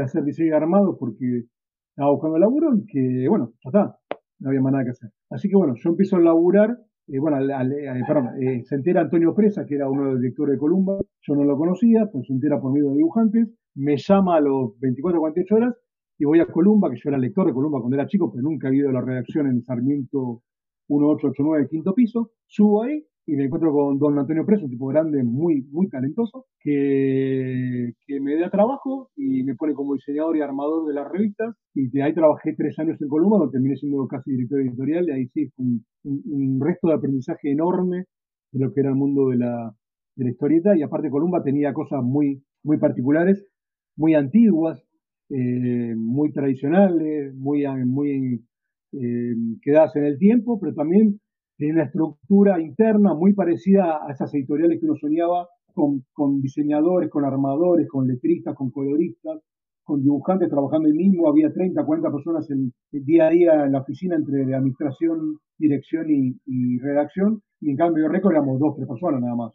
hacer 0.00 0.22
diseño 0.22 0.56
armado 0.56 0.96
porque 0.96 1.44
estaba 1.90 2.12
buscando 2.12 2.38
laburo 2.38 2.70
y 2.76 2.86
que, 2.86 3.28
bueno, 3.28 3.52
ya 3.64 3.68
está, 3.68 3.96
no 4.38 4.48
había 4.48 4.60
más 4.60 4.72
nada 4.72 4.84
que 4.84 4.90
hacer. 4.90 5.10
Así 5.30 5.48
que, 5.48 5.56
bueno, 5.56 5.74
yo 5.76 5.90
empiezo 5.90 6.16
a 6.16 6.20
laburar, 6.20 6.78
eh, 7.08 7.18
bueno, 7.18 7.38
perdón, 8.06 8.30
eh, 8.40 8.62
se 8.64 8.76
entera 8.76 9.00
Antonio 9.00 9.34
Presa, 9.34 9.66
que 9.66 9.74
era 9.74 9.88
uno 9.88 10.04
de 10.04 10.10
los 10.12 10.20
directores 10.20 10.54
de 10.54 10.58
Columba, 10.58 10.98
yo 11.20 11.34
no 11.34 11.44
lo 11.44 11.56
conocía, 11.56 12.06
pero 12.12 12.24
se 12.24 12.32
entera 12.32 12.60
por 12.60 12.72
medio 12.72 12.90
de 12.90 12.96
dibujantes, 12.96 13.48
me 13.74 13.96
llama 13.96 14.36
a 14.36 14.40
los 14.40 14.78
24 14.80 15.18
o 15.18 15.22
48 15.22 15.54
horas 15.54 15.74
y 16.18 16.24
voy 16.24 16.40
a 16.40 16.46
Columba, 16.46 16.90
que 16.90 16.96
yo 16.96 17.08
era 17.08 17.18
lector 17.18 17.46
de 17.46 17.52
Columba 17.52 17.80
cuando 17.80 17.96
era 17.96 18.06
chico, 18.06 18.30
pero 18.30 18.42
nunca 18.42 18.68
había 18.68 18.82
ido 18.82 18.90
a 18.90 18.92
la 18.92 19.00
redacción 19.00 19.46
en 19.46 19.62
Sarmiento 19.62 20.42
1889, 20.88 21.68
quinto 21.70 21.94
piso, 21.94 22.30
subo 22.46 22.84
ahí 22.84 23.04
y 23.24 23.36
me 23.36 23.44
encuentro 23.44 23.72
con 23.72 23.98
don 23.98 24.18
Antonio 24.18 24.44
Preso, 24.44 24.64
un 24.64 24.70
tipo 24.70 24.86
grande, 24.88 25.22
muy, 25.22 25.62
muy 25.70 25.88
talentoso, 25.88 26.46
que, 26.60 27.92
que 28.04 28.20
me 28.20 28.36
da 28.36 28.50
trabajo 28.50 29.10
y 29.16 29.44
me 29.44 29.54
pone 29.54 29.74
como 29.74 29.94
diseñador 29.94 30.36
y 30.36 30.40
armador 30.40 30.88
de 30.88 30.94
las 30.94 31.10
revistas. 31.10 31.54
Y 31.72 31.88
de 31.90 32.02
ahí 32.02 32.14
trabajé 32.14 32.54
tres 32.56 32.76
años 32.80 33.00
en 33.00 33.08
Columba, 33.08 33.38
donde 33.38 33.52
terminé 33.52 33.76
siendo 33.76 34.06
casi 34.08 34.32
director 34.32 34.60
editorial, 34.60 35.06
y 35.06 35.12
ahí 35.12 35.26
sí 35.28 35.48
un, 35.56 35.84
un, 36.04 36.60
resto 36.60 36.88
de 36.88 36.94
aprendizaje 36.94 37.52
enorme 37.52 38.06
de 38.50 38.64
lo 38.64 38.72
que 38.72 38.80
era 38.80 38.90
el 38.90 38.96
mundo 38.96 39.28
de 39.28 39.38
la, 39.38 39.72
de 40.16 40.24
la 40.24 40.30
historieta. 40.30 40.76
Y 40.76 40.82
aparte 40.82 41.08
Columba 41.08 41.44
tenía 41.44 41.72
cosas 41.72 42.02
muy, 42.02 42.42
muy 42.64 42.78
particulares, 42.78 43.46
muy 43.96 44.14
antiguas, 44.14 44.82
eh, 45.30 45.94
muy 45.96 46.32
tradicionales, 46.32 47.34
muy, 47.36 47.64
muy 47.86 48.44
eh, 48.92 49.34
quedadas 49.62 49.94
en 49.94 50.06
el 50.06 50.18
tiempo, 50.18 50.58
pero 50.60 50.74
también 50.74 51.20
tiene 51.62 51.74
una 51.74 51.84
estructura 51.84 52.60
interna 52.60 53.14
muy 53.14 53.34
parecida 53.34 54.00
a 54.04 54.10
esas 54.10 54.34
editoriales 54.34 54.80
que 54.80 54.86
uno 54.86 54.96
soñaba 54.96 55.46
con, 55.72 56.02
con, 56.12 56.40
diseñadores, 56.40 57.08
con 57.08 57.24
armadores, 57.24 57.86
con 57.88 58.08
letristas, 58.08 58.56
con 58.56 58.72
coloristas, 58.72 59.38
con 59.84 60.02
dibujantes 60.02 60.50
trabajando 60.50 60.88
ahí 60.88 60.94
mismo. 60.94 61.28
Había 61.28 61.52
30, 61.52 61.84
40 61.86 62.10
personas 62.10 62.50
el 62.50 62.72
día 62.90 63.28
a 63.28 63.30
día 63.30 63.64
en 63.64 63.70
la 63.70 63.82
oficina 63.82 64.16
entre 64.16 64.42
administración, 64.52 65.38
dirección 65.56 66.06
y, 66.10 66.78
redacción. 66.80 67.40
Y 67.60 67.70
en 67.70 67.76
cambio, 67.76 68.08
récord 68.08 68.32
éramos 68.32 68.58
dos, 68.58 68.74
tres 68.74 68.88
personas 68.88 69.20
nada 69.20 69.36
más. 69.36 69.52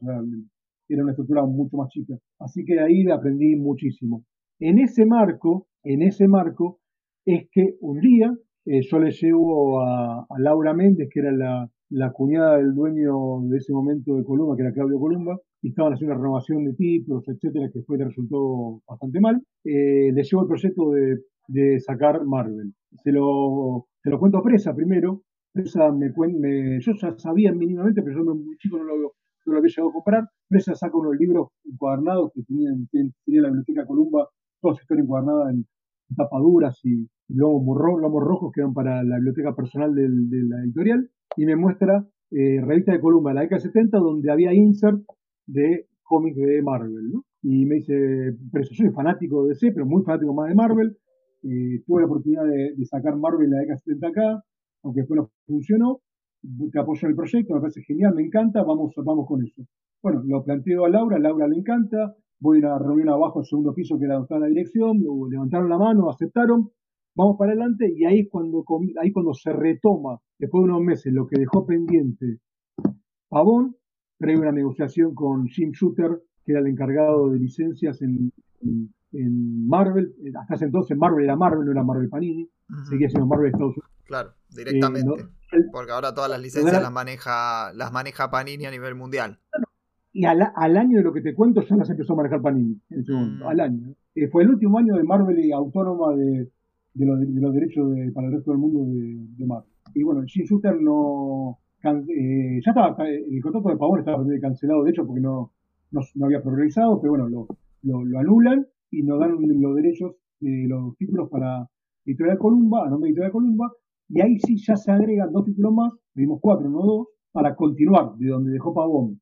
era 0.88 1.04
una 1.04 1.12
estructura 1.12 1.46
mucho 1.46 1.76
más 1.76 1.90
chica. 1.90 2.14
Así 2.40 2.64
que 2.64 2.80
ahí 2.80 3.06
aprendí 3.12 3.58
muchísimo. 3.58 4.24
En 4.60 4.80
ese 4.80 5.06
marco, 5.06 5.68
en 5.84 6.04
ese 6.04 6.30
marco, 6.30 6.80
es 7.26 7.50
que 7.52 7.76
un 7.82 8.00
día 8.00 8.34
eh, 8.66 8.82
yo 8.82 8.98
le 8.98 9.12
llevo 9.12 9.82
a, 9.82 10.26
Laura 10.38 10.74
Méndez, 10.74 11.10
que 11.12 11.20
era 11.20 11.34
la, 11.34 11.70
la, 11.90 12.12
cuñada 12.12 12.58
del 12.58 12.74
dueño 12.74 13.42
de 13.50 13.58
ese 13.58 13.74
momento 13.74 14.16
de 14.16 14.24
Columba, 14.24 14.56
que 14.56 14.64
era 14.64 14.74
Claudio 14.74 15.00
Columba, 15.00 15.38
y 15.62 15.70
estaban 15.70 15.94
haciendo 15.94 16.14
una 16.14 16.24
renovación 16.24 16.66
de 16.66 16.74
títulos, 16.74 17.24
etcétera, 17.28 17.68
que 17.68 17.80
después 17.80 18.00
le 18.00 18.06
resultó 18.06 18.82
bastante 18.88 19.20
mal. 19.20 19.42
Eh, 19.64 20.12
le 20.14 20.24
llevo 20.24 20.42
el 20.44 20.48
proyecto 20.48 20.92
de, 20.92 21.80
sacar 21.80 22.26
Marvel. 22.26 22.74
Se 23.04 23.12
lo, 23.12 23.88
se 24.04 24.10
lo 24.10 24.20
cuento 24.20 24.38
a 24.38 24.44
Presa 24.44 24.76
primero. 24.76 25.22
Presa 25.54 25.92
me, 25.92 26.12
me 26.40 26.80
yo 26.82 26.92
ya 27.02 27.16
sabía 27.18 27.52
mínimamente, 27.52 28.02
pero 28.04 28.24
yo 28.24 28.36
muy 28.36 28.58
chico 28.58 28.78
no 28.78 28.84
lo, 28.84 29.14
no 29.46 29.54
lo 29.54 29.58
había 29.58 29.70
llegado 29.70 29.90
a 29.90 29.94
comprar. 29.94 30.24
Presa 30.48 30.76
saca 30.76 30.98
unos 30.98 31.16
libros 31.18 31.50
encuadernados 31.66 32.32
que 32.34 32.44
tenían, 32.44 32.88
tenía 32.92 33.42
la 33.42 33.50
biblioteca 33.50 33.86
Columba, 33.86 34.28
toda 34.62 34.76
su 34.76 34.82
historia 34.82 35.04
en, 35.52 35.66
tapaduras 36.16 36.80
y 36.84 37.08
lomos, 37.30 37.78
rojos 37.78 38.52
que 38.54 38.62
eran 38.62 38.74
para 38.74 39.04
la 39.04 39.16
biblioteca 39.16 39.56
personal 39.56 39.94
de 39.94 40.08
la 40.44 40.64
editorial, 40.64 41.10
y 41.36 41.46
me 41.46 41.56
muestra 41.56 42.06
eh, 42.32 42.60
revista 42.62 42.92
de 42.92 43.00
Columba 43.00 43.32
de 43.32 43.36
la 43.36 43.42
década 43.42 43.62
70 43.62 43.98
donde 44.00 44.32
había 44.32 44.54
insert 44.54 45.00
de 45.46 45.88
cómics 46.04 46.38
de 46.38 46.62
Marvel. 46.62 47.14
Y 47.42 47.66
me 47.66 47.76
dice, 47.76 48.36
pero 48.52 48.66
yo 48.66 48.76
soy 48.76 48.90
fanático 48.90 49.44
de 49.44 49.50
DC, 49.50 49.72
pero 49.72 49.86
muy 49.86 50.04
fanático 50.04 50.34
más 50.34 50.50
de 50.50 50.56
Marvel. 50.56 50.98
Eh, 51.44 51.84
tuve 51.86 52.02
la 52.02 52.08
oportunidad 52.08 52.44
de, 52.46 52.86
sacar 52.86 53.16
Marvel 53.16 53.50
la 53.50 53.60
década 53.60 53.78
70 53.78 54.08
acá, 54.08 54.44
aunque 54.84 55.02
después 55.02 55.18
no 55.20 55.30
funcionó. 55.46 56.02
Te 56.72 56.80
apoyo 56.80 57.00
en 57.04 57.10
el 57.10 57.16
proyecto, 57.16 57.56
me 57.56 57.62
parece 57.62 57.82
genial, 57.84 58.14
me 58.16 58.24
encanta, 58.24 58.64
vamos, 58.64 58.94
vamos 58.98 59.26
con 59.28 59.44
eso. 59.44 59.64
Bueno, 60.04 60.22
lo 60.26 60.44
planteo 60.44 60.86
a 60.86 60.90
Laura, 60.90 61.18
Laura 61.20 61.48
le 61.48 61.58
encanta, 61.58 62.16
voy 62.40 62.64
a 62.64 62.76
una 62.76 62.80
reunión 62.80 63.10
abajo, 63.10 63.40
al 63.40 63.46
segundo 63.46 63.74
piso, 63.74 63.98
que 63.98 64.06
era 64.06 64.16
donde 64.16 64.26
estaba 64.26 64.42
la 64.42 64.48
dirección, 64.48 65.00
levantaron 65.30 65.70
la 65.70 65.78
mano, 65.78 66.10
aceptaron, 66.10 66.72
vamos 67.16 67.36
para 67.38 67.52
adelante, 67.52 67.92
y 67.96 68.06
ahí 68.06 68.22
es 68.22 68.28
cuando, 68.30 68.64
ahí 69.02 69.12
cuando 69.12 69.34
se 69.34 69.52
retoma, 69.52 70.20
después 70.38 70.64
de 70.64 70.70
unos 70.70 70.82
meses, 70.82 71.14
lo 71.14 71.28
que 71.28 71.40
dejó 71.40 71.66
pendiente 71.66 72.40
Pavón, 73.30 73.76
previo 74.18 74.42
una 74.42 74.52
negociación 74.52 75.14
con 75.14 75.48
Jim 75.48 75.72
Shooter, 75.72 76.22
que 76.46 76.54
era 76.54 76.62
el 76.62 76.68
encargado 76.68 77.30
de 77.30 77.40
licencias 77.40 78.02
en, 78.02 78.32
en, 78.62 79.68
Marvel, 79.68 80.14
hasta 80.40 80.56
ese 80.56 80.66
entonces 80.66 80.98
Marvel 80.98 81.26
era 81.26 81.36
Marvel, 81.36 81.66
no 81.66 81.72
era 81.72 81.84
Marvel 81.84 82.10
Panini, 82.10 82.50
seguía 82.90 83.10
siendo 83.10 83.28
Marvel 83.28 83.48
Estados 83.48 83.76
Unidos. 83.76 83.92
Claro, 84.06 84.30
directamente. 84.50 85.24
Eh, 85.52 85.58
porque 85.72 85.92
ahora 85.92 86.14
todas 86.14 86.30
las 86.30 86.42
licencias 86.42 86.82
las 86.82 86.92
maneja, 86.92 87.74
las 87.74 87.92
maneja 87.92 88.30
Panini 88.30 88.66
a 88.66 88.72
nivel 88.72 88.96
mundial 88.96 89.40
y 90.18 90.26
al, 90.26 90.42
año 90.78 90.98
de 90.98 91.04
lo 91.04 91.14
que 91.14 91.22
te 91.22 91.36
cuento 91.36 91.62
ya 91.62 91.76
las 91.76 91.92
empezó 91.92 92.14
a 92.14 92.16
manejar 92.16 92.42
Panini, 92.42 92.76
en 92.90 93.06
segundo, 93.06 93.46
mm. 93.46 93.48
al 93.50 93.60
año. 93.60 93.94
Eh, 94.16 94.28
fue 94.30 94.42
el 94.42 94.50
último 94.50 94.80
año 94.80 94.96
de 94.96 95.04
Marvel 95.04 95.38
y 95.46 95.52
autónoma 95.52 96.16
de, 96.16 96.50
de, 96.96 97.06
los 97.06 97.54
derechos 97.54 97.88
para 98.16 98.26
el 98.26 98.34
resto 98.34 98.50
del 98.50 98.60
mundo 98.60 98.80
de, 98.80 99.46
Marvel. 99.46 99.70
Y 99.94 100.02
bueno, 100.02 100.24
Jim 100.26 100.44
Shooter 100.46 100.82
no... 100.82 101.60
Eh, 101.84 102.60
ya 102.66 102.72
estaba, 102.72 102.98
el 103.08 103.42
contrato 103.44 103.70
de 103.70 103.78
Pavón 103.78 104.00
estaba 104.00 104.26
cancelado, 104.42 104.84
de 104.84 104.90
hecho, 104.90 105.06
porque 105.06 105.22
no, 105.22 105.52
no, 105.92 106.02
había 106.26 106.42
progresado, 106.42 107.00
pero 107.00 107.12
bueno, 107.12 107.30
lo, 107.30 107.48
lo, 107.84 108.20
anulan 108.20 108.66
y 108.90 109.04
nos 109.04 109.20
dan 109.20 109.36
los 109.40 109.76
derechos 109.76 110.16
de 110.40 110.66
los 110.68 110.98
títulos 110.98 111.30
para 111.30 111.70
Editorial 112.06 112.40
Columba, 112.40 112.88
a 112.88 112.90
nombre 112.90 113.10
de 113.10 113.12
Editorial 113.12 113.34
Columba, 113.34 113.72
y 114.10 114.22
ahí 114.22 114.40
sí 114.40 114.58
ya 114.58 114.76
se 114.76 114.92
agregan 114.92 115.32
dos 115.32 115.46
títulos 115.46 115.76
más, 115.76 115.94
pedimos 116.16 116.40
cuatro, 116.42 116.68
no 116.68 116.80
dos, 116.80 117.08
para 117.32 117.56
continuar 117.56 118.16
de 118.18 118.30
donde 118.30 118.52
dejó 118.52 118.74
Pavón 118.74 119.20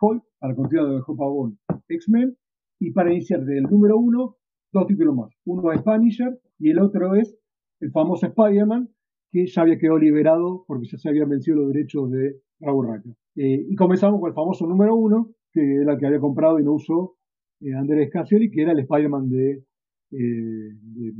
Hulk, 0.00 0.22
para 0.38 0.54
continuar 0.54 0.88
de 0.88 1.02
Pavón 1.06 1.58
X-Men, 1.88 2.36
y 2.78 2.90
para 2.92 3.12
iniciar 3.12 3.44
del 3.44 3.64
número 3.64 3.98
uno, 3.98 4.36
dos 4.72 4.86
títulos 4.86 5.14
más. 5.14 5.34
Uno 5.44 5.72
es 5.72 5.82
Punisher 5.82 6.38
y 6.58 6.70
el 6.70 6.80
otro 6.80 7.14
es 7.14 7.36
el 7.80 7.90
famoso 7.90 8.26
Spider-Man, 8.26 8.88
que 9.30 9.46
ya 9.46 9.62
había 9.62 9.78
quedado 9.78 9.98
liberado 9.98 10.64
porque 10.66 10.86
ya 10.86 10.98
se 10.98 11.08
habían 11.08 11.28
vencido 11.28 11.58
los 11.58 11.72
derechos 11.72 12.10
de 12.10 12.40
Raúl 12.60 12.88
Raka. 12.88 13.10
Eh, 13.36 13.66
y 13.68 13.74
comenzamos 13.76 14.20
con 14.20 14.28
el 14.28 14.34
famoso 14.34 14.66
número 14.66 14.94
uno, 14.96 15.30
que 15.52 15.76
era 15.76 15.94
el 15.94 15.98
que 15.98 16.06
había 16.06 16.20
comprado 16.20 16.58
y 16.58 16.64
no 16.64 16.74
usó 16.74 17.16
eh, 17.60 17.74
Andrés 17.74 18.10
Casioli, 18.10 18.50
que 18.50 18.62
era 18.62 18.72
el 18.72 18.80
Spider-Man 18.80 19.30
de, 19.30 19.64
eh, 20.12 21.12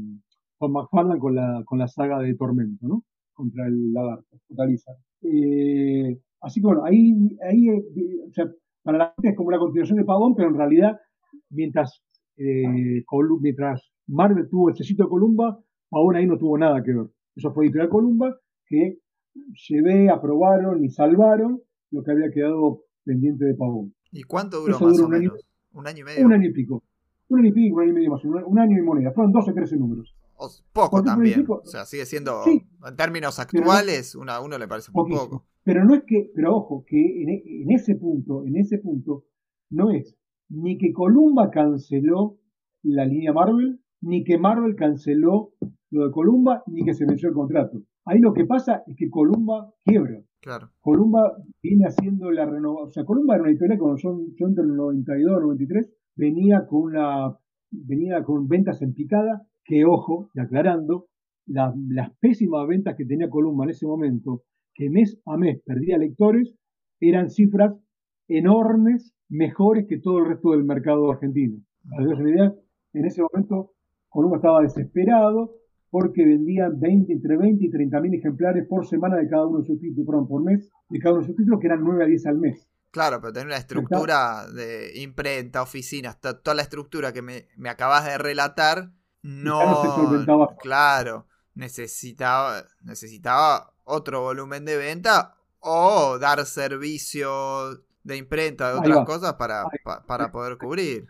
Tom 0.58 0.72
McFarlane 0.72 1.20
con 1.20 1.34
la, 1.34 1.62
con 1.64 1.78
la 1.78 1.88
saga 1.88 2.18
de 2.20 2.34
Tormento, 2.34 2.86
¿no? 2.86 3.04
Contra 3.32 3.66
el 3.66 3.92
lagarto, 3.92 4.38
totaliza. 4.48 4.92
Eh, 5.22 6.18
Así 6.42 6.60
que 6.60 6.66
bueno, 6.66 6.84
ahí, 6.84 7.14
ahí 7.48 7.68
eh, 7.68 7.84
o 8.28 8.32
sea, 8.32 8.46
para 8.82 8.98
la 8.98 9.14
gente 9.14 9.30
es 9.30 9.36
como 9.36 9.50
la 9.50 9.58
continuación 9.58 9.98
de 9.98 10.04
Pavón, 10.04 10.34
pero 10.34 10.48
en 10.48 10.56
realidad, 10.56 10.98
mientras, 11.50 12.02
eh, 12.36 13.02
mientras 13.40 13.92
Marvel 14.08 14.48
tuvo 14.50 14.68
el 14.68 14.76
cecito 14.76 15.04
de 15.04 15.08
Columba, 15.08 15.58
Pavón 15.88 16.16
ahí 16.16 16.26
no 16.26 16.36
tuvo 16.36 16.58
nada 16.58 16.82
que 16.82 16.92
ver. 16.92 17.06
Eso 17.36 17.52
fue 17.52 17.66
editorial 17.66 17.88
Columba, 17.88 18.36
que 18.66 18.98
llevé, 19.68 20.10
aprobaron 20.10 20.84
y 20.84 20.90
salvaron 20.90 21.60
lo 21.90 22.02
que 22.02 22.10
había 22.10 22.30
quedado 22.30 22.82
pendiente 23.04 23.44
de 23.44 23.54
Pavón. 23.54 23.94
¿Y 24.10 24.24
cuánto 24.24 24.60
duró 24.60 24.80
más 24.80 25.00
o 25.00 25.08
menos? 25.08 25.46
¿Un 25.72 25.86
año 25.86 26.00
y 26.00 26.04
medio? 26.04 26.26
Un 26.26 26.32
año 26.32 26.48
y 26.48 26.52
pico. 26.52 26.82
Un 27.28 27.38
año 27.38 27.48
y 27.48 27.52
pico, 27.52 27.76
un 27.76 27.82
año 27.82 27.90
y 27.92 27.94
medio 27.94 28.10
más. 28.10 28.24
Un, 28.24 28.58
año 28.58 28.78
y 28.78 28.82
moneda. 28.82 29.12
Fueron 29.12 29.32
12 29.32 29.50
o 29.50 29.54
13 29.54 29.76
números. 29.76 30.14
poco 30.72 31.02
también. 31.02 31.46
o 31.48 31.64
sea, 31.64 31.86
sigue 31.86 32.04
siendo, 32.04 32.42
en 32.46 32.96
términos 32.96 33.38
actuales, 33.38 34.16
a 34.28 34.40
uno 34.40 34.58
le 34.58 34.68
parece 34.68 34.90
muy 34.92 35.10
poco. 35.10 35.46
Pero 35.64 35.84
no 35.84 35.94
es 35.94 36.02
que, 36.06 36.30
pero 36.34 36.56
ojo, 36.56 36.84
que 36.86 37.22
en, 37.22 37.70
ese 37.70 37.94
punto, 37.94 38.44
en 38.44 38.56
ese 38.56 38.78
punto, 38.78 39.24
no 39.70 39.90
es 39.90 40.16
ni 40.48 40.76
que 40.76 40.92
Columba 40.92 41.50
canceló 41.50 42.38
la 42.82 43.06
línea 43.06 43.32
Marvel, 43.32 43.80
ni 44.02 44.24
que 44.24 44.38
Marvel 44.38 44.74
canceló 44.74 45.52
lo 45.90 46.06
de 46.06 46.10
Columba, 46.10 46.62
ni 46.66 46.84
que 46.84 46.94
se 46.94 47.06
venció 47.06 47.28
el 47.28 47.34
contrato. 47.34 47.80
Ahí 48.04 48.18
lo 48.18 48.32
que 48.32 48.44
pasa 48.44 48.82
es 48.86 48.96
que 48.96 49.08
Columba 49.08 49.72
quiebra. 49.84 50.20
Claro. 50.40 50.70
Columba 50.80 51.36
viene 51.62 51.86
haciendo 51.86 52.30
la 52.30 52.44
renovación. 52.44 52.88
O 52.88 52.92
sea, 52.92 53.04
Columba 53.04 53.34
era 53.34 53.44
una 53.44 53.52
editorial 53.52 53.78
cuando 53.78 53.96
yo, 53.98 54.20
yo 54.36 54.46
entre 54.46 54.64
el 54.64 54.74
92 54.74 55.38
y 55.38 55.42
93 55.42 55.90
venía 56.16 56.66
con 56.66 56.82
una 56.82 57.36
venía 57.70 58.22
con 58.22 58.48
ventas 58.48 58.82
en 58.82 58.92
picada, 58.92 59.46
que 59.64 59.84
ojo, 59.86 60.28
y 60.34 60.40
aclarando, 60.40 61.06
las 61.46 62.10
pésimas 62.20 62.66
ventas 62.68 62.94
que 62.96 63.06
tenía 63.06 63.30
Columba 63.30 63.64
en 63.64 63.70
ese 63.70 63.86
momento 63.86 64.42
que 64.74 64.90
mes 64.90 65.18
a 65.26 65.36
mes 65.36 65.60
perdía 65.64 65.98
lectores, 65.98 66.54
eran 67.00 67.30
cifras 67.30 67.74
enormes, 68.28 69.14
mejores 69.28 69.86
que 69.88 69.98
todo 69.98 70.18
el 70.20 70.26
resto 70.26 70.52
del 70.52 70.64
mercado 70.64 71.10
argentino. 71.10 71.58
Para 71.88 72.08
una 72.08 72.30
idea, 72.30 72.54
en 72.92 73.04
ese 73.04 73.22
momento 73.22 73.72
Columba 74.08 74.36
estaba 74.36 74.62
desesperado 74.62 75.54
porque 75.90 76.24
vendían 76.24 76.80
20, 76.80 77.12
entre 77.12 77.36
20 77.36 77.64
y 77.64 77.70
30 77.70 78.00
mil 78.00 78.14
ejemplares 78.14 78.66
por 78.66 78.86
semana 78.86 79.16
de 79.16 79.28
cada 79.28 79.46
uno 79.46 79.60
de 79.60 79.66
sus 79.66 79.78
títulos, 79.78 80.06
perdón, 80.06 80.28
por 80.28 80.42
mes, 80.42 80.70
de 80.88 80.98
cada 80.98 81.14
uno 81.14 81.20
de 81.22 81.26
sus 81.26 81.36
títulos, 81.36 81.60
que 81.60 81.66
eran 81.66 81.84
9 81.84 82.04
a 82.04 82.06
10 82.06 82.26
al 82.26 82.38
mes. 82.38 82.68
Claro, 82.90 83.20
pero 83.20 83.32
tener 83.32 83.46
una 83.46 83.56
estructura 83.56 84.46
de 84.54 85.00
imprenta, 85.00 85.62
oficinas, 85.62 86.20
toda 86.20 86.54
la 86.54 86.62
estructura 86.62 87.12
que 87.12 87.22
me, 87.22 87.46
me 87.56 87.68
acabas 87.68 88.04
de 88.06 88.18
relatar, 88.18 88.92
no, 89.22 89.64
no 89.64 89.82
se 89.82 89.88
solventaba. 89.88 90.56
Claro, 90.56 91.26
necesitaba, 91.54 92.64
necesitaba 92.82 93.71
otro 93.84 94.22
volumen 94.22 94.64
de 94.64 94.76
venta 94.76 95.34
o 95.60 96.18
dar 96.18 96.44
servicio 96.44 97.28
de 98.04 98.16
imprenta 98.16 98.72
de 98.72 98.78
otras 98.78 99.06
cosas 99.06 99.34
para, 99.34 99.64
para 100.06 100.32
poder 100.32 100.58
cubrir. 100.58 101.06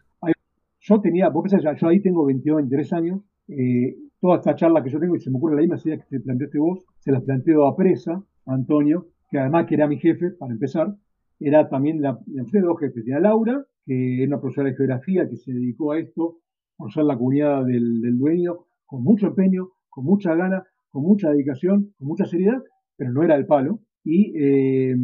Yo 0.81 1.01
tenía, 1.01 1.28
vos 1.28 1.49
pensás, 1.49 1.81
yo 1.81 1.89
ahí 1.89 2.01
tengo 2.01 2.27
22, 2.27 2.57
23 2.57 2.93
años, 2.93 3.20
eh, 3.49 3.97
toda 4.20 4.39
esta 4.39 4.57
charla 4.57 4.82
que 4.82 4.90
yo 4.90 4.99
tengo 4.99 5.15
y 5.15 5.20
se 5.20 5.31
me 5.31 5.36
ocurre 5.36 5.55
la 5.55 5.61
misma 5.61 5.78
idea 5.85 5.99
que 5.99 6.19
te 6.19 6.20
planteaste 6.20 6.59
vos, 6.59 6.85
se 6.99 7.12
las 7.12 7.23
planteo 7.23 7.66
a 7.66 7.77
Presa, 7.77 8.23
a 8.47 8.53
Antonio, 8.53 9.07
que 9.31 9.39
además 9.39 9.66
que 9.66 9.77
era 9.77 9.86
mi 9.86 9.99
jefe, 9.99 10.31
para 10.31 10.53
empezar, 10.53 10.94
era 11.39 11.69
también 11.69 12.03
la, 12.03 12.19
de 12.27 12.61
dos 12.61 12.81
jefes, 12.81 13.05
tenía 13.05 13.20
Laura, 13.20 13.65
que 13.85 14.23
es 14.23 14.28
una 14.28 14.40
profesora 14.40 14.70
de 14.70 14.77
geografía 14.77 15.28
que 15.28 15.36
se 15.36 15.53
dedicó 15.53 15.93
a 15.93 15.99
esto, 15.99 16.39
por 16.77 16.93
ser 16.93 17.05
la 17.05 17.16
comunidad 17.16 17.65
del, 17.65 18.01
del 18.01 18.19
dueño, 18.19 18.59
con 18.85 19.05
mucho 19.05 19.28
empeño, 19.28 19.69
con 19.89 20.05
mucha 20.05 20.35
gana, 20.35 20.65
con 20.93 21.02
mucha 21.02 21.31
dedicación, 21.31 21.93
con 21.98 22.06
mucha 22.09 22.24
seriedad, 22.27 22.62
pero 22.97 23.10
no 23.12 23.23
era 23.24 23.35
el 23.35 23.47
palo. 23.47 23.81
Y 24.05 24.32
eh, 24.36 24.94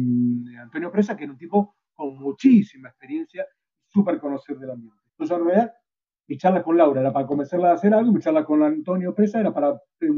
Antonio 0.61 0.91
Presa, 0.91 1.17
que 1.17 1.23
era 1.25 1.33
un 1.33 1.39
tipo 1.39 1.75
con 1.95 2.17
muchísima 2.19 2.89
experiencia, 2.89 3.45
súper 3.87 4.19
conocedor 4.19 4.61
del 4.61 4.71
ambiente. 4.71 4.99
Entonces, 5.11 5.37
en 5.37 5.45
realidad, 5.45 5.73
mi 6.27 6.37
charla 6.37 6.63
con 6.63 6.77
Laura 6.77 7.01
era 7.01 7.11
para 7.11 7.25
convencerla 7.25 7.71
a 7.71 7.73
hacer 7.73 7.93
algo, 7.93 8.13
mi 8.13 8.19
charla 8.21 8.45
con 8.45 8.61
Antonio 8.63 9.13
Presa 9.15 9.39
era 9.39 9.53
para, 9.53 9.77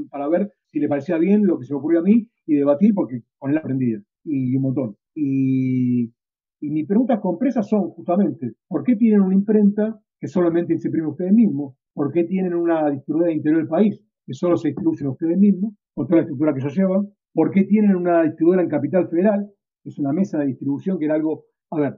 para 0.09 0.27
ver 0.27 0.51
si 0.65 0.79
le 0.79 0.87
parecía 0.89 1.17
bien 1.17 1.45
lo 1.47 1.57
que 1.57 1.65
se 1.65 1.73
me 1.73 1.79
ocurrió 1.79 1.99
a 2.01 2.03
mí 2.03 2.27
y 2.45 2.55
debatir, 2.55 2.93
porque 2.93 3.21
con 3.37 3.51
él 3.51 3.57
aprendía, 3.57 3.99
y 4.25 4.55
un 4.55 4.61
montón. 4.61 4.97
Y, 5.15 6.11
Y 6.61 6.69
mis 6.69 6.85
preguntas 6.87 7.19
con 7.19 7.37
presas 7.39 7.67
son 7.67 7.89
justamente, 7.89 8.53
¿por 8.67 8.83
qué 8.83 8.95
tienen 8.95 9.21
una 9.21 9.33
imprenta 9.33 9.99
que 10.19 10.27
solamente 10.27 10.77
se 10.77 10.89
imprime 10.89 11.07
ustedes 11.07 11.33
mismos? 11.33 11.75
¿Por 11.93 12.11
qué 12.11 12.23
tienen 12.25 12.53
una 12.53 12.89
distribuidora 12.91 13.33
interior 13.33 13.61
del 13.61 13.67
país 13.67 13.99
que 14.31 14.35
solo 14.35 14.55
se 14.55 14.69
distribuyen 14.69 15.09
ustedes 15.09 15.37
mismos, 15.37 15.73
con 15.93 16.07
toda 16.07 16.17
la 16.17 16.21
estructura 16.21 16.53
que 16.53 16.61
ellos 16.61 16.75
llevan? 16.75 17.09
¿Por 17.33 17.51
qué 17.51 17.65
tienen 17.65 17.97
una 17.97 18.23
distribuidora 18.23 18.63
en 18.63 18.69
Capital 18.69 19.09
Federal? 19.09 19.49
Es 19.83 19.99
una 19.99 20.13
mesa 20.13 20.39
de 20.39 20.45
distribución 20.45 20.97
que 20.97 21.05
era 21.05 21.15
algo, 21.15 21.43
a 21.69 21.81
ver, 21.81 21.97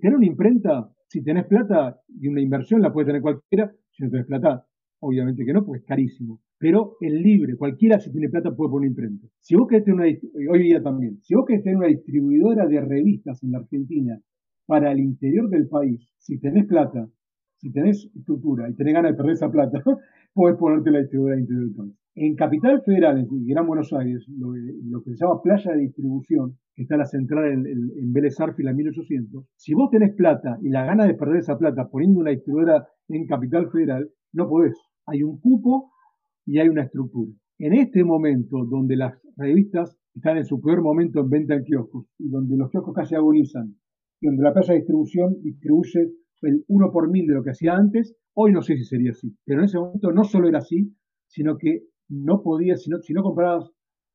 tener 0.00 0.16
una 0.16 0.26
imprenta, 0.26 0.88
si 1.08 1.24
tenés 1.24 1.46
plata 1.46 1.98
y 2.08 2.28
una 2.28 2.40
inversión 2.40 2.80
la 2.80 2.92
puede 2.92 3.06
tener 3.06 3.22
cualquiera, 3.22 3.72
si 3.90 4.04
no 4.04 4.10
tenés 4.10 4.26
plata, 4.26 4.64
obviamente 5.00 5.44
que 5.44 5.52
no, 5.52 5.64
porque 5.64 5.80
es 5.80 5.86
carísimo. 5.86 6.40
Pero 6.56 6.96
el 7.00 7.20
libre, 7.20 7.56
cualquiera 7.56 7.98
si 7.98 8.12
tiene 8.12 8.28
plata 8.28 8.54
puede 8.54 8.70
poner 8.70 8.90
imprenta. 8.90 9.26
Si 9.40 9.56
vos 9.56 9.66
querés 9.66 9.84
tener 9.84 10.00
una, 10.00 10.52
hoy 10.52 10.62
día 10.62 10.80
también, 10.80 11.18
si 11.22 11.34
vos 11.34 11.46
querés 11.46 11.64
tener 11.64 11.78
una 11.78 11.88
distribuidora 11.88 12.68
de 12.68 12.80
revistas 12.80 13.42
en 13.42 13.50
la 13.50 13.58
Argentina 13.58 14.20
para 14.66 14.92
el 14.92 15.00
interior 15.00 15.48
del 15.50 15.66
país, 15.66 16.12
si 16.18 16.38
tenés 16.38 16.66
plata, 16.66 17.08
si 17.58 17.72
tenés 17.72 18.10
estructura 18.14 18.68
y 18.68 18.74
tenés 18.74 18.94
ganas 18.94 19.12
de 19.12 19.16
perder 19.16 19.32
esa 19.32 19.50
plata, 19.50 19.82
podés 20.34 20.56
ponerte 20.56 20.90
la 20.90 21.00
distribuidora 21.00 21.40
interior 21.40 21.64
del 21.66 21.74
país. 21.74 21.94
En 22.14 22.34
Capital 22.34 22.82
Federal, 22.82 23.18
en 23.18 23.46
Gran 23.46 23.66
Buenos 23.66 23.92
Aires, 23.92 24.26
lo, 24.28 25.02
que 25.02 25.10
se 25.10 25.24
llama 25.24 25.42
playa 25.42 25.72
de 25.72 25.82
distribución, 25.82 26.56
que 26.74 26.82
está 26.82 26.96
la 26.96 27.04
central 27.04 27.52
en, 27.52 27.66
en 27.66 28.12
Vélez 28.12 28.36
la 28.38 28.72
1800, 28.72 29.44
si 29.54 29.74
vos 29.74 29.90
tenés 29.90 30.14
plata 30.14 30.58
y 30.62 30.70
la 30.70 30.86
gana 30.86 31.06
de 31.06 31.14
perder 31.14 31.38
esa 31.38 31.58
plata 31.58 31.88
poniendo 31.90 32.20
una 32.20 32.30
distribuidora 32.30 32.86
en 33.08 33.26
Capital 33.26 33.70
Federal, 33.70 34.08
no 34.32 34.48
podés. 34.48 34.78
Hay 35.06 35.22
un 35.22 35.38
cupo 35.40 35.90
y 36.46 36.58
hay 36.58 36.68
una 36.68 36.84
estructura. 36.84 37.32
En 37.58 37.74
este 37.74 38.04
momento, 38.04 38.64
donde 38.64 38.96
las 38.96 39.14
revistas 39.36 39.98
están 40.14 40.38
en 40.38 40.46
su 40.46 40.60
peor 40.60 40.82
momento 40.82 41.20
en 41.20 41.28
venta 41.28 41.54
en 41.54 41.64
kioscos 41.64 42.06
y 42.18 42.28
donde 42.30 42.56
los 42.56 42.70
kioscos 42.70 42.94
casi 42.94 43.14
agonizan 43.14 43.76
y 44.20 44.26
donde 44.26 44.42
la 44.42 44.54
playa 44.54 44.72
de 44.72 44.80
distribución 44.80 45.36
distribuye 45.42 46.12
el 46.42 46.64
1 46.68 46.92
por 46.92 47.10
mil 47.10 47.26
de 47.26 47.34
lo 47.34 47.42
que 47.42 47.50
hacía 47.50 47.74
antes, 47.74 48.14
hoy 48.34 48.52
no 48.52 48.62
sé 48.62 48.76
si 48.76 48.84
sería 48.84 49.12
así. 49.12 49.34
Pero 49.44 49.60
en 49.60 49.66
ese 49.66 49.78
momento 49.78 50.12
no 50.12 50.24
solo 50.24 50.48
era 50.48 50.58
así, 50.58 50.94
sino 51.26 51.56
que 51.56 51.82
no 52.08 52.42
podías, 52.42 52.82
si 52.82 52.90
no, 52.90 53.00
si 53.00 53.12
no 53.12 53.22
comprabas 53.22 53.70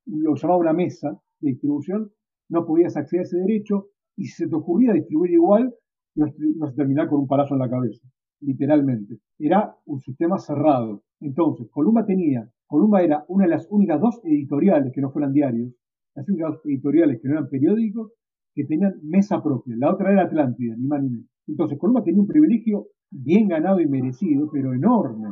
lo 0.05 0.35
llamaba 0.35 0.59
una 0.59 0.73
mesa 0.73 1.19
de 1.39 1.51
distribución, 1.51 2.11
no 2.49 2.65
podías 2.65 2.97
acceder 2.97 3.21
a 3.21 3.23
ese 3.23 3.37
derecho 3.37 3.87
y 4.15 4.25
si 4.25 4.43
se 4.43 4.47
te 4.47 4.55
ocurría 4.55 4.93
distribuir 4.93 5.31
igual, 5.31 5.73
ibas 6.15 6.71
a 6.71 6.75
terminar 6.75 7.07
con 7.07 7.21
un 7.21 7.27
palazo 7.27 7.55
en 7.55 7.59
la 7.59 7.69
cabeza, 7.69 8.07
literalmente. 8.41 9.19
Era 9.39 9.75
un 9.85 9.99
sistema 9.99 10.37
cerrado. 10.37 11.03
Entonces, 11.19 11.69
Columba 11.71 12.05
tenía, 12.05 12.49
Columba 12.67 13.01
era 13.01 13.23
una 13.27 13.45
de 13.45 13.51
las 13.51 13.67
únicas 13.69 14.01
dos 14.01 14.19
editoriales 14.23 14.91
que 14.93 15.01
no 15.01 15.11
fueran 15.11 15.33
diarios, 15.33 15.73
las 16.15 16.27
únicas 16.27 16.51
dos 16.51 16.65
editoriales 16.65 17.21
que 17.21 17.27
no 17.27 17.35
eran 17.35 17.49
periódicos, 17.49 18.11
que 18.53 18.65
tenían 18.65 18.95
mesa 19.03 19.41
propia. 19.41 19.75
La 19.77 19.93
otra 19.93 20.11
era 20.11 20.23
Atlántida, 20.23 20.75
ni 20.75 20.87
más 20.87 21.01
ni 21.01 21.09
menos. 21.09 21.30
Entonces, 21.47 21.77
Columba 21.77 22.03
tenía 22.03 22.21
un 22.21 22.27
privilegio 22.27 22.87
bien 23.09 23.47
ganado 23.47 23.79
y 23.79 23.87
merecido, 23.87 24.49
pero 24.51 24.73
enorme. 24.73 25.29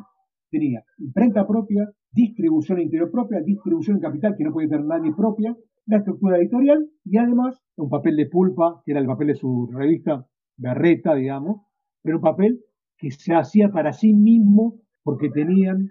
Tenía 0.49 0.83
imprenta 0.97 1.47
propia, 1.47 1.89
distribución 2.11 2.81
interior 2.81 3.11
propia, 3.11 3.39
distribución 3.41 3.97
en 3.97 4.01
capital 4.01 4.35
que 4.37 4.43
no 4.43 4.51
podía 4.51 4.69
tener 4.69 4.85
nadie 4.85 5.13
propia, 5.15 5.55
la 5.85 5.97
estructura 5.97 6.37
editorial 6.37 6.87
y 7.05 7.17
además 7.17 7.59
un 7.77 7.89
papel 7.89 8.15
de 8.15 8.27
pulpa, 8.27 8.81
que 8.85 8.91
era 8.91 8.99
el 9.01 9.07
papel 9.07 9.27
de 9.27 9.35
su 9.35 9.69
revista 9.71 10.25
Berreta, 10.57 11.15
digamos, 11.15 11.61
pero 12.03 12.17
un 12.17 12.23
papel 12.23 12.59
que 12.97 13.11
se 13.11 13.33
hacía 13.33 13.69
para 13.69 13.93
sí 13.93 14.13
mismo 14.13 14.75
porque 15.03 15.29
tenían 15.29 15.89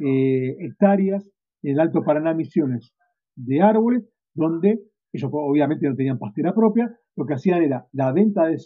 eh, 0.00 0.56
hectáreas 0.60 1.30
en 1.62 1.72
el 1.72 1.80
Alto 1.80 2.02
Paraná 2.02 2.34
Misiones 2.34 2.92
de 3.36 3.60
árboles, 3.60 4.08
donde 4.34 4.80
ellos 5.12 5.30
obviamente 5.32 5.88
no 5.88 5.94
tenían 5.94 6.18
pastera 6.18 6.54
propia, 6.54 6.90
lo 7.16 7.26
que 7.26 7.34
hacían 7.34 7.62
era 7.62 7.86
la 7.92 8.12
venta 8.12 8.44
de, 8.46 8.56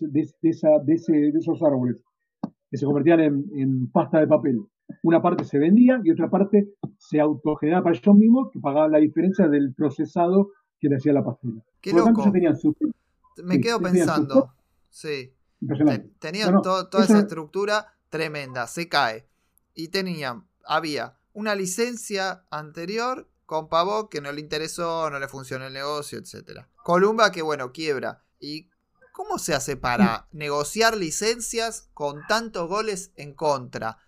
esos 0.42 1.62
árboles, 1.62 2.02
que 2.70 2.76
se 2.76 2.84
convertían 2.84 3.20
en 3.20 3.90
pasta 3.90 4.20
de 4.20 4.26
papel, 4.26 4.60
una 5.02 5.22
parte 5.22 5.44
se 5.44 5.58
vendía 5.58 6.00
y 6.02 6.10
otra 6.10 6.30
parte 6.30 6.74
se 6.98 7.20
autogeneraba 7.20 7.84
para 7.84 7.96
ellos 7.96 8.16
mismos, 8.16 8.50
que 8.52 8.60
pagaban 8.60 8.92
la 8.92 8.98
diferencia 8.98 9.48
del 9.48 9.74
procesado 9.74 10.50
que 10.78 10.88
le 10.88 10.96
hacía 10.96 11.12
la 11.12 11.24
pastilla. 11.24 11.62
Qué 11.80 11.92
loco. 11.92 12.32
Me 13.44 13.60
quedo 13.60 13.80
pensando. 13.80 14.52
Sí. 14.90 15.32
Tenían 16.18 16.62
toda 16.62 17.04
esa 17.04 17.18
estructura 17.20 17.94
tremenda, 18.08 18.66
se 18.66 18.88
cae. 18.88 19.26
Y 19.74 19.88
tenían, 19.88 20.44
había 20.64 21.16
una 21.32 21.54
licencia 21.54 22.44
anterior 22.50 23.28
con 23.46 23.68
Pavó 23.68 24.08
que 24.08 24.20
no 24.20 24.32
le 24.32 24.40
interesó, 24.40 25.10
no 25.10 25.18
le 25.18 25.28
funcionó 25.28 25.66
el 25.66 25.72
negocio, 25.72 26.18
etc. 26.18 26.66
Columba 26.82 27.30
que, 27.30 27.42
bueno, 27.42 27.72
quiebra. 27.72 28.22
¿Y 28.40 28.68
cómo 29.12 29.38
se 29.38 29.54
hace 29.54 29.76
para 29.76 30.26
negociar 30.32 30.96
licencias 30.96 31.90
con 31.92 32.20
tantos 32.26 32.68
goles 32.68 33.12
en 33.16 33.34
contra? 33.34 33.98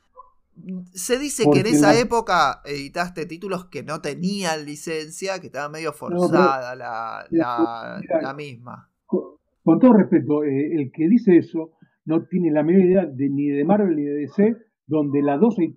Se 0.93 1.19
dice 1.19 1.45
que 1.53 1.61
en 1.61 1.67
esa 1.67 1.99
época 1.99 2.61
editaste 2.65 3.27
títulos 3.27 3.67
que 3.67 3.83
no 3.83 4.01
tenían 4.01 4.65
licencia, 4.65 5.41
que 5.41 5.47
estaba 5.47 5.69
medio 5.69 5.93
forzada 5.93 6.75
la, 6.75 8.35
misma. 8.37 8.89
Con, 9.07 9.79
todo 9.79 9.93
respeto, 9.93 10.45
eh, 10.45 10.75
el 10.75 10.91
que 10.93 11.09
dice 11.09 11.37
eso 11.37 11.73
no 12.05 12.25
tiene 12.25 12.51
la 12.51 12.63
menor 12.63 12.85
idea 12.85 13.07
de, 13.07 13.31
ni 13.31 13.49
de 13.49 13.65
Marvel 13.65 13.97
ni 13.97 14.03
de 14.03 14.15
DC, 14.15 14.57
donde 14.87 15.23
las 15.23 15.41
dos, 15.41 15.59
en, 15.59 15.75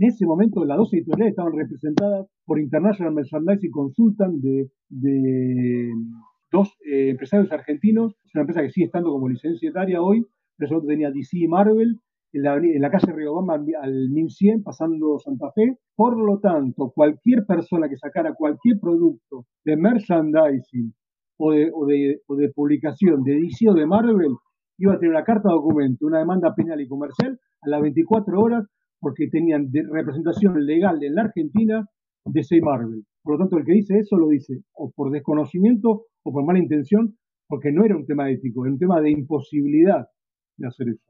ese 0.00 0.24
momento 0.24 0.64
las 0.64 0.78
dos 0.78 0.92
editoriales 0.92 1.32
estaban 1.32 1.52
representadas 1.56 2.26
por 2.44 2.60
International 2.60 3.12
Merchandising 3.12 3.70
Consultant 3.70 4.34
de, 4.40 4.70
de 4.88 5.90
dos 6.54 6.72
eh, 6.86 7.10
empresarios 7.10 7.50
argentinos. 7.52 8.14
Es 8.24 8.34
una 8.34 8.42
empresa 8.42 8.62
que 8.62 8.70
sigue 8.70 8.86
estando 8.86 9.10
como 9.10 9.28
licenciataria 9.28 10.00
hoy, 10.00 10.24
pero 10.56 10.78
eso 10.78 10.86
tenía 10.86 11.10
DC 11.10 11.36
y 11.38 11.48
Marvel, 11.48 12.00
en 12.32 12.42
la, 12.42 12.56
en 12.56 12.80
la 12.80 12.90
calle 12.90 13.12
al 13.80 14.10
1100, 14.10 14.62
pasando 14.62 15.18
Santa 15.18 15.50
Fe. 15.54 15.78
Por 15.94 16.16
lo 16.16 16.38
tanto, 16.38 16.92
cualquier 16.94 17.44
persona 17.46 17.88
que 17.88 17.96
sacara 17.96 18.34
cualquier 18.34 18.78
producto 18.80 19.46
de 19.64 19.76
merchandising 19.76 20.94
o 21.38 21.52
de, 21.52 21.70
o 21.74 21.86
de, 21.86 22.20
o 22.26 22.36
de 22.36 22.48
publicación 22.50 23.22
de 23.24 23.32
edición 23.38 23.74
de 23.74 23.86
Marvel, 23.86 24.36
iba 24.78 24.94
a 24.94 24.98
tener 24.98 25.10
una 25.10 25.24
carta 25.24 25.48
de 25.48 25.54
documento, 25.54 26.06
una 26.06 26.18
demanda 26.18 26.54
penal 26.54 26.80
y 26.80 26.88
comercial 26.88 27.38
a 27.62 27.68
las 27.68 27.82
24 27.82 28.40
horas 28.40 28.64
porque 29.00 29.28
tenían 29.28 29.70
representación 29.92 30.64
legal 30.64 31.02
en 31.02 31.14
la 31.14 31.22
Argentina 31.22 31.86
de 32.24 32.42
C 32.42 32.60
Marvel. 32.60 33.04
Por 33.22 33.34
lo 33.34 33.38
tanto, 33.38 33.58
el 33.58 33.64
que 33.64 33.72
dice 33.72 33.98
eso 33.98 34.16
lo 34.16 34.28
dice 34.28 34.62
o 34.72 34.90
por 34.90 35.10
desconocimiento 35.10 36.06
o 36.22 36.32
por 36.32 36.44
mala 36.44 36.58
intención, 36.58 37.16
porque 37.46 37.72
no 37.72 37.84
era 37.84 37.96
un 37.96 38.06
tema 38.06 38.30
ético, 38.30 38.64
era 38.64 38.72
un 38.72 38.78
tema 38.78 39.00
de 39.00 39.10
imposibilidad 39.10 40.08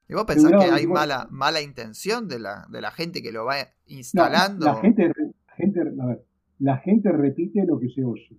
¿Y 0.09 0.15
vos 0.15 0.25
pensás 0.25 0.51
que 0.51 0.71
hay 0.71 0.87
mala, 0.87 1.29
mala 1.31 1.61
intención 1.61 2.29
de 2.29 2.39
la, 2.39 2.67
de 2.71 2.81
la 2.81 2.91
gente 2.91 3.23
que 3.23 3.33
lo 3.33 3.45
va 3.45 3.57
instalando? 3.87 4.67
la, 4.67 4.77
gente, 4.77 5.11
gente, 5.57 5.81
a 5.81 6.07
ver, 6.07 6.25
la 6.59 6.79
gente 6.79 7.13
repite 7.13 7.65
lo 7.67 7.79
que 7.79 7.89
se 7.89 8.05
oye. 8.05 8.39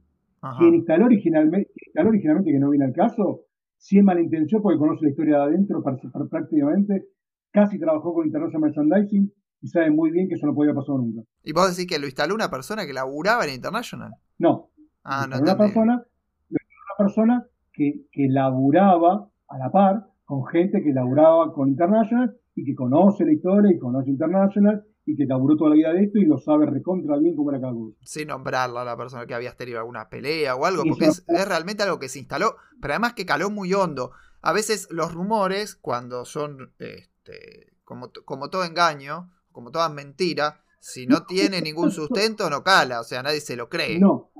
Quien 0.59 0.75
instaló 0.75 1.05
originalmente, 1.05 1.71
instaló 1.87 2.09
originalmente, 2.09 2.51
que 2.51 2.59
no 2.59 2.69
viene 2.69 2.85
al 2.85 2.93
caso, 2.93 3.41
si 3.77 3.97
es 3.97 4.03
mala 4.03 4.21
intención 4.21 4.61
porque 4.61 4.77
conoce 4.77 5.05
la 5.05 5.09
historia 5.09 5.37
de 5.37 5.43
adentro 5.43 5.83
prácticamente, 6.29 7.07
casi 7.51 7.79
trabajó 7.79 8.13
con 8.13 8.27
International 8.27 8.69
Merchandising 8.69 9.31
y 9.65 9.67
sabe 9.67 9.89
muy 9.89 10.11
bien 10.11 10.27
que 10.27 10.35
eso 10.35 10.45
no 10.45 10.53
podía 10.53 10.75
pasar 10.75 10.95
nunca. 10.95 11.23
¿Y 11.43 11.51
vos 11.51 11.75
decís 11.75 11.89
que 11.89 11.97
lo 11.97 12.05
instaló 12.05 12.35
una 12.35 12.51
persona 12.51 12.85
que 12.85 12.93
laburaba 12.93 13.45
en 13.45 13.55
International? 13.55 14.13
No. 14.37 14.69
Ah, 15.03 15.25
no 15.27 15.39
una 15.39 15.57
persona, 15.57 16.05
una 16.51 16.95
persona 16.99 17.47
que, 17.73 18.05
que 18.11 18.27
laburaba 18.29 19.27
a 19.47 19.57
la 19.57 19.71
par 19.71 20.07
con 20.23 20.45
gente 20.45 20.83
que 20.83 20.93
laburaba 20.93 21.51
con 21.51 21.69
International 21.69 22.37
y 22.53 22.63
que 22.63 22.75
conoce 22.75 23.25
la 23.25 23.33
historia 23.33 23.75
y 23.75 23.79
conoce 23.79 24.11
International 24.11 24.85
y 25.03 25.15
que 25.15 25.25
laburó 25.25 25.57
toda 25.57 25.71
la 25.71 25.77
vida 25.77 25.93
de 25.93 26.03
esto 26.03 26.19
y 26.19 26.25
lo 26.25 26.37
sabe 26.37 26.67
recontra 26.67 27.17
bien 27.17 27.35
cómo 27.35 27.49
era 27.49 27.59
cada 27.59 27.73
cosa. 27.73 27.97
Sin 28.03 28.27
nombrarla 28.27 28.83
a 28.83 28.85
la 28.85 28.95
persona 28.95 29.25
que 29.25 29.33
había 29.33 29.51
tenido 29.53 29.79
alguna 29.79 30.09
pelea 30.09 30.55
o 30.55 30.65
algo, 30.65 30.83
porque 30.87 31.05
es, 31.05 31.25
realmente 31.27 31.81
algo 31.81 31.97
que 31.97 32.09
se 32.09 32.19
instaló, 32.19 32.55
pero 32.79 32.93
además 32.93 33.13
que 33.13 33.25
caló 33.25 33.49
muy 33.49 33.73
hondo. 33.73 34.11
A 34.43 34.53
veces 34.53 34.87
los 34.91 35.11
rumores, 35.11 35.75
cuando 35.75 36.23
son 36.25 36.71
este, 36.77 37.73
como, 37.83 38.11
como 38.25 38.51
todo 38.51 38.63
engaño, 38.63 39.31
como 39.55 39.71
toda 39.71 39.87
mentira, 39.87 40.59
si 40.79 41.07
no 41.07 41.25
tiene 41.25 41.61
ningún 41.61 41.89
sustento, 41.89 42.49
no 42.49 42.61
cala, 42.61 42.99
o 42.99 43.03
sea, 43.05 43.23
nadie 43.23 43.39
se 43.39 43.55
lo 43.55 43.69
cree. 43.69 43.97
No, 43.97 44.31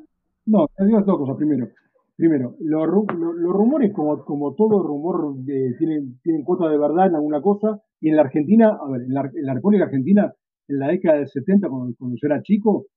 no, 0.45 0.67
te 0.75 0.85
digo 0.85 1.01
dos 1.01 1.17
cosas. 1.17 1.37
Primero, 1.37 1.69
Primero, 2.17 2.55
los, 2.59 2.87
rumores, 2.87 3.91
como, 3.93 4.23
como 4.23 4.53
todo 4.55 4.83
rumor, 4.83 5.35
eh, 5.49 5.73
tienen, 5.77 6.19
tienen 6.21 6.43
cuota 6.43 6.69
de 6.69 6.77
verdad 6.77 7.07
en 7.07 7.15
alguna 7.15 7.41
cosa. 7.41 7.81
Y 8.01 8.09
en 8.09 8.17
la 8.17 8.23
Argentina, 8.23 8.77
a 8.81 8.89
ver, 8.89 9.01
en 9.03 9.13
la, 9.13 9.53
República 9.53 9.85
Argentina, 9.85 10.33
en 10.67 10.79
la 10.79 10.89
década 10.89 11.17
del 11.17 11.27
70, 11.27 11.69
cuando, 11.69 11.95
cuando, 11.97 12.17
yo 12.21 12.27
era 12.27 12.41
chico, 12.41 12.87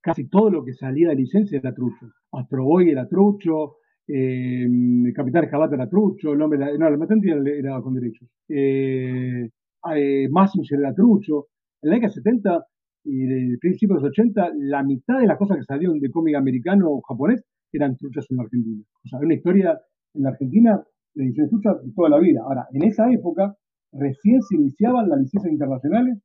casi 0.00 0.28
todo 0.28 0.50
lo 0.50 0.64
que 0.64 0.74
salía 0.74 1.08
de 1.08 1.16
licencia 1.16 1.58
era 1.58 1.74
trucho. 1.74 2.06
Astroboy 2.32 2.90
era 2.90 3.08
trucho, 3.08 3.76
eh, 4.06 4.66
Capitán 5.14 5.44
Escabata 5.44 5.74
era 5.74 5.88
trucho, 5.88 6.34
no, 6.34 6.48
la 6.48 6.96
matante 6.96 7.28
era, 7.30 7.82
con 7.82 7.94
derechos. 7.94 8.28
Eh, 8.48 9.50
eh 9.94 10.28
era 10.70 10.94
trucho. 10.94 11.46
En 11.82 11.90
la 11.90 11.96
década 11.96 12.12
del 12.14 12.22
70 12.22 12.66
y 13.04 13.26
del 13.26 13.58
principio 13.58 13.96
de 13.96 14.02
los 14.02 14.10
80, 14.10 14.50
la 14.56 14.82
mitad 14.82 15.18
de 15.18 15.26
las 15.26 15.38
cosas 15.38 15.58
que 15.58 15.64
salieron 15.64 15.98
de 16.00 16.10
cómic 16.10 16.34
americano 16.34 16.90
o 16.90 17.00
japonés 17.02 17.42
eran 17.72 17.96
truchas 17.96 18.26
en 18.30 18.40
Argentina. 18.40 18.82
O 19.04 19.08
sea, 19.08 19.18
una 19.20 19.34
historia 19.34 19.78
en 20.14 20.22
la 20.22 20.30
Argentina, 20.30 20.82
de 21.14 21.24
ediciones 21.24 21.50
truchas 21.50 21.82
de 21.82 21.92
toda 21.92 22.08
la 22.10 22.18
vida. 22.18 22.42
Ahora, 22.42 22.66
en 22.72 22.82
esa 22.84 23.10
época, 23.10 23.54
recién 23.92 24.42
se 24.42 24.56
iniciaban 24.56 25.08
las 25.08 25.20
licencias 25.20 25.52
internacionales 25.52 26.18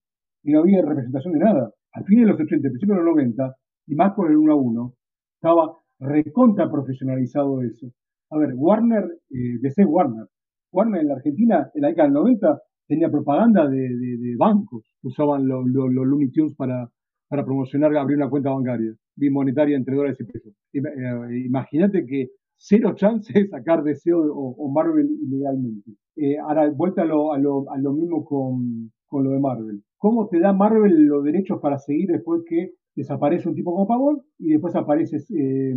y 0.43 0.51
no 0.51 0.59
había 0.59 0.81
representación 0.81 1.33
de 1.33 1.39
nada. 1.39 1.71
Al 1.93 2.05
fin 2.05 2.21
de 2.21 2.27
los 2.27 2.39
80, 2.39 2.69
principios 2.69 2.97
de 2.97 3.03
los 3.03 3.13
90, 3.13 3.55
y 3.87 3.95
más 3.95 4.13
por 4.13 4.29
el 4.29 4.37
1 4.37 4.53
a 4.53 4.55
1, 4.55 4.93
estaba 5.35 5.77
recontra 5.99 6.69
profesionalizado 6.69 7.61
eso. 7.61 7.87
A 8.31 8.37
ver, 8.37 8.53
Warner, 8.55 9.03
eh, 9.29 9.59
DC 9.61 9.85
Warner. 9.85 10.27
Warner 10.71 11.01
en 11.01 11.07
la 11.07 11.15
Argentina, 11.15 11.69
en 11.73 11.81
la 11.81 11.89
década 11.89 12.07
del 12.07 12.13
90, 12.13 12.61
tenía 12.87 13.09
propaganda 13.09 13.67
de, 13.67 13.77
de, 13.77 14.35
bancos. 14.37 14.83
Usaban 15.01 15.47
los 15.47 15.65
Looney 15.65 16.31
Tunes 16.31 16.55
para, 16.55 16.89
para 17.27 17.45
promocionar, 17.45 17.95
abrir 17.95 18.17
una 18.17 18.29
cuenta 18.29 18.51
bancaria, 18.51 18.93
bimonetaria 19.15 19.77
entre 19.77 19.95
dólares 19.95 20.19
y 20.19 20.23
pesos. 20.25 20.53
Eh, 20.73 21.45
imagínate 21.45 22.05
que 22.05 22.29
cero 22.57 22.93
chance 22.95 23.31
de 23.33 23.47
sacar 23.47 23.83
DC 23.83 24.11
o, 24.13 24.71
Marvel 24.73 25.09
ilegalmente. 25.21 25.91
Eh, 26.15 26.37
ahora, 26.37 26.69
vuelta 26.69 27.01
a 27.01 27.05
lo, 27.05 27.33
a 27.33 27.37
lo, 27.37 27.69
a 27.71 27.77
lo 27.77 27.93
mismo 27.93 28.23
con, 28.23 28.91
con, 29.07 29.23
lo 29.23 29.31
de 29.31 29.39
Marvel. 29.39 29.83
¿Cómo 29.97 30.27
te 30.27 30.39
da 30.39 30.53
Marvel 30.53 31.07
los 31.07 31.23
derechos 31.23 31.59
para 31.59 31.77
seguir 31.77 32.09
después 32.09 32.43
que 32.47 32.73
desaparece 32.95 33.49
un 33.49 33.55
tipo 33.55 33.71
como 33.71 33.87
Pavón 33.87 34.21
y 34.37 34.51
después 34.51 34.75
aparece 34.75 35.17
eh, 35.35 35.75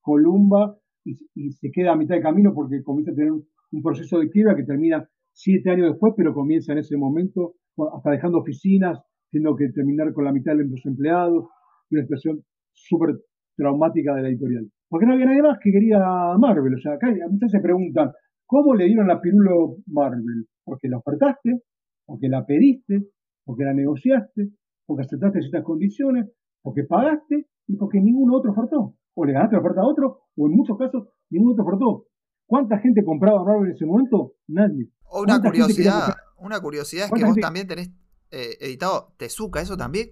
Columba 0.00 0.76
y, 1.04 1.52
se 1.52 1.70
queda 1.70 1.92
a 1.92 1.96
mitad 1.96 2.14
de 2.14 2.22
camino 2.22 2.54
porque 2.54 2.82
comienza 2.82 3.12
a 3.12 3.14
tener 3.14 3.32
un, 3.32 3.46
proceso 3.82 4.20
de 4.20 4.30
quiebra 4.30 4.54
que 4.54 4.62
termina 4.62 5.08
siete 5.34 5.70
años 5.70 5.90
después, 5.90 6.14
pero 6.16 6.32
comienza 6.32 6.72
en 6.72 6.78
ese 6.78 6.96
momento, 6.96 7.54
hasta 7.94 8.10
dejando 8.10 8.38
oficinas, 8.38 8.98
teniendo 9.30 9.56
que 9.56 9.68
terminar 9.68 10.12
con 10.12 10.24
la 10.24 10.32
mitad 10.32 10.52
de 10.56 10.64
los 10.64 10.86
empleados, 10.86 11.46
una 11.90 12.02
situación 12.02 12.42
súper 12.72 13.16
traumática 13.56 14.14
de 14.14 14.22
la 14.22 14.28
editorial. 14.28 14.66
Porque 14.88 15.06
no 15.06 15.14
había 15.14 15.26
nadie 15.26 15.42
más 15.42 15.58
que 15.60 15.72
quería 15.72 15.98
Marvel. 16.38 16.74
O 16.74 16.78
sea, 16.78 16.94
acá 16.94 17.08
muchas 17.30 17.50
se 17.50 17.60
preguntan, 17.60 18.12
¿cómo 18.46 18.74
le 18.74 18.86
dieron 18.86 19.08
la 19.08 19.20
pirulo 19.20 19.76
Marvel? 19.86 20.46
Porque 20.64 20.88
la 20.88 20.98
ofertaste, 20.98 21.62
porque 22.06 22.28
la 22.28 22.46
pediste, 22.46 23.02
porque 23.44 23.64
la 23.64 23.74
negociaste, 23.74 24.50
porque 24.86 25.02
aceptaste 25.02 25.40
ciertas 25.40 25.64
condiciones, 25.64 26.30
porque 26.62 26.84
pagaste 26.84 27.46
y 27.66 27.76
porque 27.76 28.00
ninguno 28.00 28.36
otro 28.36 28.52
ofertó. 28.52 28.94
O 29.16 29.24
le 29.24 29.32
ganaste 29.32 29.56
la 29.56 29.62
oferta 29.62 29.80
a 29.80 29.86
otro, 29.86 30.18
o 30.36 30.46
en 30.46 30.54
muchos 30.54 30.76
casos, 30.78 31.08
ninguno 31.30 31.52
otro 31.52 31.64
ofertó. 31.64 32.06
¿Cuánta 32.46 32.78
gente 32.78 33.04
compraba 33.04 33.44
Marvel 33.44 33.70
en 33.70 33.74
ese 33.74 33.86
momento? 33.86 34.34
Nadie. 34.48 34.90
O 35.04 35.22
una 35.22 35.40
curiosidad, 35.40 36.14
una 36.38 36.60
curiosidad 36.60 37.06
es 37.06 37.12
que 37.12 37.24
vos 37.24 37.36
también 37.36 37.66
tenés 37.66 37.90
eh, 38.30 38.56
editado 38.60 39.14
Tezuka, 39.16 39.60
eso 39.60 39.76
también 39.76 40.08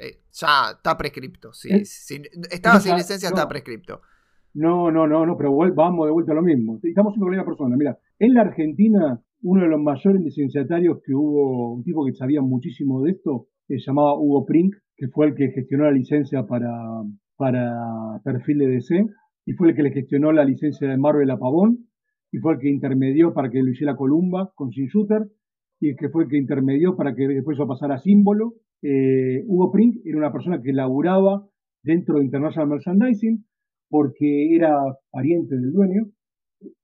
eh, 0.00 0.20
ya 0.32 0.72
está 0.76 0.96
prescripto. 0.96 1.52
Si, 1.52 1.68
¿Eh? 1.72 1.82
estaba 2.50 2.80
sin 2.80 2.96
licencia, 2.96 3.28
está 3.28 3.48
prescripto. 3.48 4.00
No, 4.54 4.90
no, 4.90 5.06
no, 5.06 5.26
no, 5.26 5.36
pero 5.36 5.54
vamos 5.74 6.06
de 6.06 6.12
vuelta 6.12 6.32
a 6.32 6.34
lo 6.34 6.42
mismo. 6.42 6.78
Estamos 6.82 7.12
siempre 7.12 7.28
con 7.28 7.36
la 7.36 7.42
misma 7.42 7.44
persona. 7.44 7.76
Mira, 7.76 7.98
en 8.18 8.34
la 8.34 8.40
Argentina, 8.40 9.20
uno 9.42 9.62
de 9.62 9.68
los 9.68 9.80
mayores 9.80 10.22
licenciatarios 10.22 10.98
que 11.04 11.14
hubo, 11.14 11.74
un 11.74 11.84
tipo 11.84 12.04
que 12.06 12.14
sabía 12.14 12.40
muchísimo 12.40 13.02
de 13.02 13.12
esto, 13.12 13.48
se 13.68 13.78
llamaba 13.78 14.18
Hugo 14.18 14.46
Prink, 14.46 14.74
que 14.96 15.08
fue 15.08 15.26
el 15.26 15.34
que 15.34 15.50
gestionó 15.50 15.84
la 15.84 15.92
licencia 15.92 16.46
para, 16.46 16.72
para 17.36 18.20
perfil 18.24 18.58
de 18.58 18.68
DC, 18.68 19.06
y 19.46 19.52
fue 19.54 19.70
el 19.70 19.76
que 19.76 19.82
le 19.82 19.92
gestionó 19.92 20.32
la 20.32 20.44
licencia 20.44 20.88
de 20.88 20.98
Marvel 20.98 21.30
a 21.30 21.38
Pavón, 21.38 21.86
y 22.32 22.38
fue 22.38 22.54
el 22.54 22.58
que 22.58 22.68
intermedió 22.68 23.32
para 23.32 23.48
que 23.48 23.62
lo 23.62 23.70
hiciera 23.70 23.96
Columba 23.96 24.52
con 24.54 24.72
Sin 24.72 24.88
Shooter, 24.88 25.28
y 25.80 25.90
el 25.90 25.96
que 25.96 26.08
fue 26.08 26.24
el 26.24 26.28
que 26.28 26.36
intermedió 26.36 26.96
para 26.96 27.14
que 27.14 27.28
después 27.28 27.56
eso 27.56 27.66
pasara 27.66 27.94
a 27.94 27.98
símbolo. 27.98 28.54
Eh, 28.82 29.44
Hugo 29.46 29.70
Prink 29.70 30.04
era 30.04 30.18
una 30.18 30.32
persona 30.32 30.60
que 30.60 30.72
laburaba 30.72 31.46
dentro 31.82 32.18
de 32.18 32.24
International 32.24 32.68
Merchandising 32.68 33.44
porque 33.88 34.54
era 34.54 34.74
pariente 35.10 35.54
del 35.54 35.72
dueño, 35.72 36.06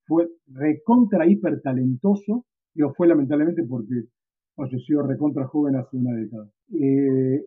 fue 0.06 0.28
recontra 0.46 1.26
hiper 1.26 1.60
talentoso, 1.60 2.46
y 2.74 2.82
fue 2.96 3.08
lamentablemente 3.08 3.64
porque 3.64 4.04
falleció 4.54 5.02
recontra 5.02 5.46
joven 5.46 5.76
hace 5.76 5.96
una 5.96 6.14
década. 6.14 6.48
Eh, 6.80 7.44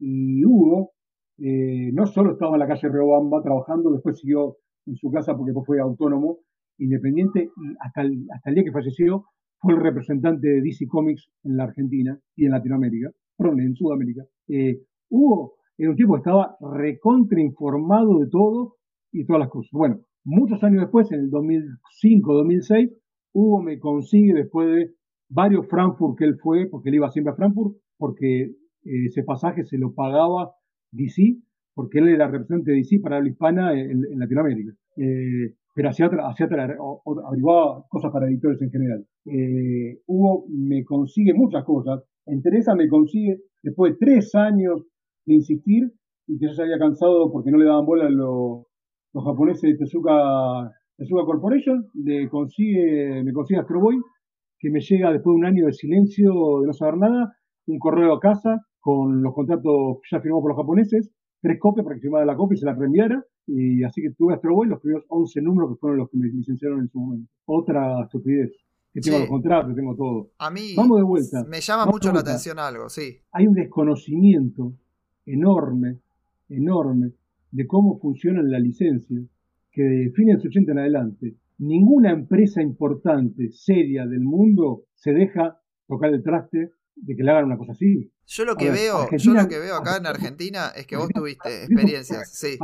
y, 0.00 0.44
Hugo 0.44 0.90
eh, 1.38 1.90
no 1.92 2.06
solo 2.06 2.32
estaba 2.32 2.54
en 2.54 2.60
la 2.60 2.68
calle 2.68 2.88
Reobamba 2.88 3.42
trabajando, 3.42 3.90
después 3.90 4.18
siguió 4.18 4.56
en 4.86 4.96
su 4.96 5.10
casa 5.10 5.36
porque 5.36 5.52
fue 5.64 5.80
autónomo, 5.80 6.38
independiente, 6.78 7.50
y 7.56 7.74
hasta 7.80 8.02
el, 8.02 8.26
hasta 8.34 8.50
el 8.50 8.56
día 8.56 8.64
que 8.64 8.72
falleció 8.72 9.24
fue 9.58 9.74
el 9.74 9.80
representante 9.80 10.48
de 10.48 10.60
DC 10.60 10.86
Comics 10.88 11.28
en 11.44 11.56
la 11.56 11.64
Argentina 11.64 12.18
y 12.36 12.46
en 12.46 12.52
Latinoamérica, 12.52 13.10
perdón, 13.36 13.60
en 13.60 13.74
Sudamérica. 13.74 14.22
Eh, 14.48 14.80
Hugo 15.08 15.54
era 15.78 15.90
un 15.90 15.96
tipo 15.96 16.14
que 16.14 16.18
estaba 16.18 16.56
recontra 16.60 17.40
informado 17.40 18.18
de 18.18 18.28
todo 18.28 18.76
y 19.12 19.24
todas 19.24 19.40
las 19.40 19.48
cosas. 19.48 19.70
Bueno, 19.72 20.00
muchos 20.24 20.62
años 20.64 20.82
después, 20.82 21.10
en 21.12 21.20
el 21.20 21.30
2005-2006, 21.30 22.92
Hugo 23.34 23.62
me 23.62 23.78
consigue 23.78 24.34
después 24.34 24.68
de 24.68 24.94
varios 25.28 25.66
Frankfurt 25.68 26.18
que 26.18 26.24
él 26.24 26.36
fue, 26.42 26.66
porque 26.68 26.90
él 26.90 26.96
iba 26.96 27.10
siempre 27.10 27.32
a 27.32 27.36
Frankfurt, 27.36 27.76
porque 27.96 28.42
eh, 28.42 29.06
ese 29.06 29.22
pasaje 29.22 29.64
se 29.64 29.78
lo 29.78 29.94
pagaba 29.94 30.52
DC, 30.92 31.38
porque 31.74 31.98
él 31.98 32.08
era 32.08 32.26
representante 32.26 32.70
de 32.70 32.78
DC 32.78 33.00
para 33.00 33.20
la 33.20 33.28
hispana 33.28 33.72
en, 33.74 34.18
Latinoamérica. 34.18 34.72
Eh, 34.96 35.54
pero 35.74 35.88
hacía, 35.88 36.06
hacía 36.06 36.46
averiguaba 36.46 37.84
cosas 37.88 38.12
para 38.12 38.28
editores 38.28 38.60
en 38.60 38.70
general. 38.70 39.06
Eh, 39.24 40.00
Hugo 40.06 40.44
me 40.50 40.84
consigue 40.84 41.32
muchas 41.34 41.64
cosas. 41.64 42.02
En 42.26 42.42
Teresa 42.42 42.74
me 42.74 42.88
consigue, 42.88 43.38
después 43.62 43.92
de 43.92 43.98
tres 43.98 44.34
años 44.34 44.82
de 45.24 45.34
insistir, 45.34 45.92
y 46.26 46.38
que 46.38 46.46
yo 46.46 46.52
se 46.52 46.62
había 46.62 46.78
cansado 46.78 47.32
porque 47.32 47.50
no 47.50 47.58
le 47.58 47.64
daban 47.64 47.86
bola 47.86 48.06
a 48.06 48.10
los, 48.10 48.66
los 49.14 49.24
japoneses 49.24 49.62
de 49.62 49.76
Tezuka, 49.76 50.70
Tezuka 50.96 51.24
Corporation, 51.24 51.86
le 51.94 52.28
consigue, 52.28 53.22
me 53.24 53.32
consigue 53.32 53.60
Astro 53.60 53.80
Boy, 53.80 53.96
que 54.58 54.70
me 54.70 54.80
llega 54.80 55.10
después 55.10 55.34
de 55.34 55.38
un 55.38 55.46
año 55.46 55.66
de 55.66 55.72
silencio, 55.72 56.60
de 56.60 56.66
no 56.66 56.72
saber 56.72 56.98
nada, 56.98 57.32
un 57.66 57.78
correo 57.78 58.14
a 58.14 58.20
casa 58.20 58.60
con 58.82 59.22
los 59.22 59.32
contratos 59.32 59.98
ya 60.10 60.20
firmados 60.20 60.42
por 60.42 60.50
los 60.50 60.58
japoneses, 60.58 61.08
tres 61.40 61.58
copias 61.60 61.84
para 61.84 61.94
que 61.96 62.02
firmara 62.02 62.26
la 62.26 62.36
copia 62.36 62.56
y 62.56 62.58
se 62.58 62.66
la 62.66 62.74
reenviara, 62.74 63.24
y 63.46 63.84
así 63.84 64.02
que 64.02 64.10
tuve 64.10 64.34
Astro 64.34 64.54
Boy 64.54 64.68
los 64.68 64.80
primeros 64.80 65.04
11 65.08 65.40
números 65.40 65.70
que 65.70 65.76
fueron 65.76 65.98
los 65.98 66.10
que 66.10 66.18
me 66.18 66.26
licenciaron 66.26 66.80
en 66.80 66.88
su 66.88 66.98
momento. 66.98 67.30
Otra 67.46 68.02
estupidez. 68.02 68.50
Que 68.92 69.00
tengo 69.00 69.20
los 69.20 69.28
contratos, 69.28 69.74
tengo 69.74 69.96
todo. 69.96 70.30
A 70.38 70.50
mí 70.50 70.74
Vamos 70.76 70.98
de 70.98 71.04
vuelta. 71.04 71.44
me 71.48 71.60
llama 71.60 71.86
mucho 71.86 72.12
la 72.12 72.20
atención 72.20 72.58
algo, 72.58 72.90
sí. 72.90 73.20
Hay 73.30 73.46
un 73.46 73.54
desconocimiento 73.54 74.74
enorme, 75.24 76.00
enorme, 76.50 77.12
de 77.52 77.66
cómo 77.66 77.98
funcionan 78.00 78.50
las 78.50 78.60
licencias, 78.60 79.22
que 79.70 79.82
de 79.82 80.10
fines 80.10 80.42
de 80.42 80.48
80 80.48 80.72
en 80.72 80.78
adelante 80.78 81.36
ninguna 81.62 82.10
empresa 82.10 82.60
importante, 82.60 83.50
seria 83.52 84.04
del 84.06 84.20
mundo 84.20 84.82
se 84.94 85.12
deja 85.12 85.60
tocar 85.86 86.12
el 86.12 86.22
traste 86.22 86.72
de 86.96 87.16
que 87.16 87.22
le 87.22 87.30
hagan 87.30 87.46
una 87.46 87.56
cosa 87.56 87.72
así. 87.72 88.10
Yo 88.26 88.44
lo 88.44 88.56
que 88.56 88.70
veo, 88.70 89.08
yo 89.10 89.34
lo 89.34 89.48
que 89.48 89.58
veo 89.58 89.76
acá 89.76 89.96
en 89.96 90.06
Argentina 90.06 90.68
es 90.76 90.86
que 90.86 90.96
vos 90.96 91.08
tuviste 91.08 91.64
experiencias, 91.64 92.30
sí. 92.32 92.58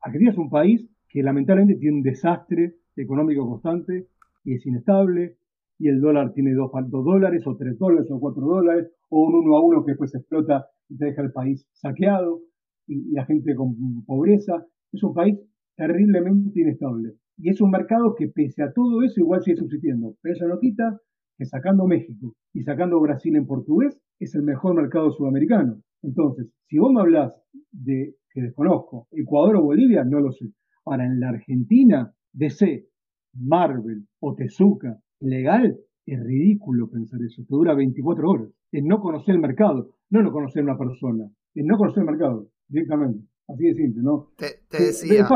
Argentina 0.00 0.32
es 0.32 0.38
un 0.38 0.50
país 0.50 0.88
que 1.08 1.22
lamentablemente 1.22 1.78
tiene 1.78 1.96
un 1.96 2.02
desastre 2.02 2.76
económico 2.96 3.48
constante 3.48 4.08
y 4.44 4.54
es 4.54 4.66
inestable, 4.66 5.36
y 5.78 5.88
el 5.88 6.00
dólar 6.00 6.32
tiene 6.32 6.52
dos, 6.52 6.70
dos 6.88 7.04
dólares, 7.04 7.42
o 7.46 7.56
tres 7.56 7.78
dólares, 7.78 8.08
o 8.10 8.20
cuatro 8.20 8.42
dólares, 8.42 8.88
o 9.08 9.26
un 9.26 9.34
uno 9.34 9.56
a 9.56 9.64
uno 9.64 9.84
que 9.84 9.92
después 9.92 10.14
explota 10.14 10.66
y 10.88 10.96
te 10.96 11.06
deja 11.06 11.22
el 11.22 11.32
país 11.32 11.66
saqueado, 11.72 12.40
y 12.86 13.12
la 13.12 13.24
gente 13.24 13.54
con 13.54 14.04
pobreza. 14.04 14.64
Es 14.92 15.02
un 15.02 15.14
país 15.14 15.38
terriblemente 15.76 16.60
inestable. 16.60 17.14
Y 17.38 17.50
es 17.50 17.60
un 17.60 17.70
mercado 17.70 18.14
que 18.14 18.28
pese 18.28 18.62
a 18.62 18.72
todo 18.72 19.02
eso 19.02 19.20
igual 19.20 19.42
sigue 19.42 19.56
subsistiendo. 19.56 20.16
Pero 20.20 20.34
eso 20.34 20.46
no 20.46 20.58
quita 20.60 21.00
que 21.36 21.44
sacando 21.46 21.86
México 21.86 22.34
y 22.52 22.62
sacando 22.62 23.00
Brasil 23.00 23.36
en 23.36 23.46
portugués 23.46 23.98
es 24.18 24.34
el 24.34 24.42
mejor 24.42 24.74
mercado 24.74 25.10
sudamericano. 25.12 25.82
Entonces, 26.02 26.48
si 26.68 26.78
vos 26.78 26.92
me 26.92 27.00
hablas 27.00 27.32
de 27.70 28.14
que 28.32 28.42
desconozco, 28.42 29.08
Ecuador 29.12 29.56
o 29.56 29.62
Bolivia, 29.62 30.04
no 30.04 30.20
lo 30.20 30.32
sé. 30.32 30.46
Ahora, 30.84 31.04
en 31.04 31.20
la 31.20 31.28
Argentina, 31.30 32.12
DC, 32.32 32.86
Marvel 33.34 34.06
o 34.20 34.34
Tezuka, 34.34 34.98
legal, 35.20 35.78
es 36.06 36.20
ridículo 36.22 36.88
pensar 36.88 37.20
eso. 37.22 37.42
Te 37.42 37.54
dura 37.54 37.74
24 37.74 38.28
horas. 38.28 38.48
Es 38.70 38.82
no 38.84 39.00
conocer 39.00 39.34
el 39.34 39.40
mercado, 39.40 39.90
no 40.10 40.22
no 40.22 40.32
conocer 40.32 40.62
una 40.62 40.76
persona. 40.76 41.30
Es 41.54 41.64
no 41.64 41.76
conocer 41.76 42.00
el 42.02 42.10
mercado 42.10 42.48
directamente. 42.68 43.26
Así 43.48 43.64
de 43.64 43.74
simple, 43.74 44.02
¿no? 44.02 44.32
Te, 44.36 44.62
decía, 44.70 45.28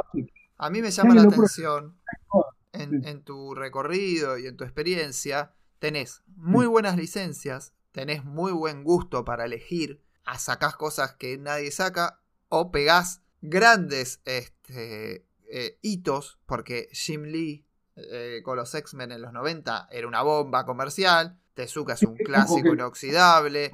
a 0.59 0.70
mí 0.70 0.81
me 0.81 0.90
llama 0.90 1.14
la 1.14 1.23
atención 1.23 1.97
en, 2.73 3.24
tu 3.24 3.55
recorrido 3.55 4.39
y 4.39 4.47
en 4.47 4.56
tu 4.56 4.64
experiencia, 4.64 5.52
tenés 5.78 6.23
muy 6.27 6.66
buenas 6.66 6.97
licencias, 6.97 7.73
tenés 7.93 8.24
muy 8.24 8.53
buen 8.53 8.85
gusto 8.85 9.24
para 9.24 9.44
elegir, 9.44 10.03
a 10.24 10.39
sacás 10.39 10.77
cosas 10.77 11.15
que 11.15 11.39
nadie 11.39 11.70
saca 11.70 12.20
o 12.48 12.70
pegás 12.70 13.23
grandes 13.40 14.20
este, 14.24 15.27
eh, 15.48 15.78
hitos, 15.82 16.39
porque 16.47 16.89
Jim 16.93 17.23
Lee 17.23 17.65
eh, 17.97 18.43
con 18.44 18.57
los 18.57 18.74
X-Men 18.74 19.12
en 19.12 19.23
los 19.23 19.32
90 19.32 19.89
era 19.90 20.07
una 20.07 20.23
bomba 20.23 20.66
comercial, 20.66 21.39
Tezuka 21.55 21.94
es 21.94 22.03
un 22.03 22.16
clásico 22.16 22.74
inoxidable. 22.74 23.73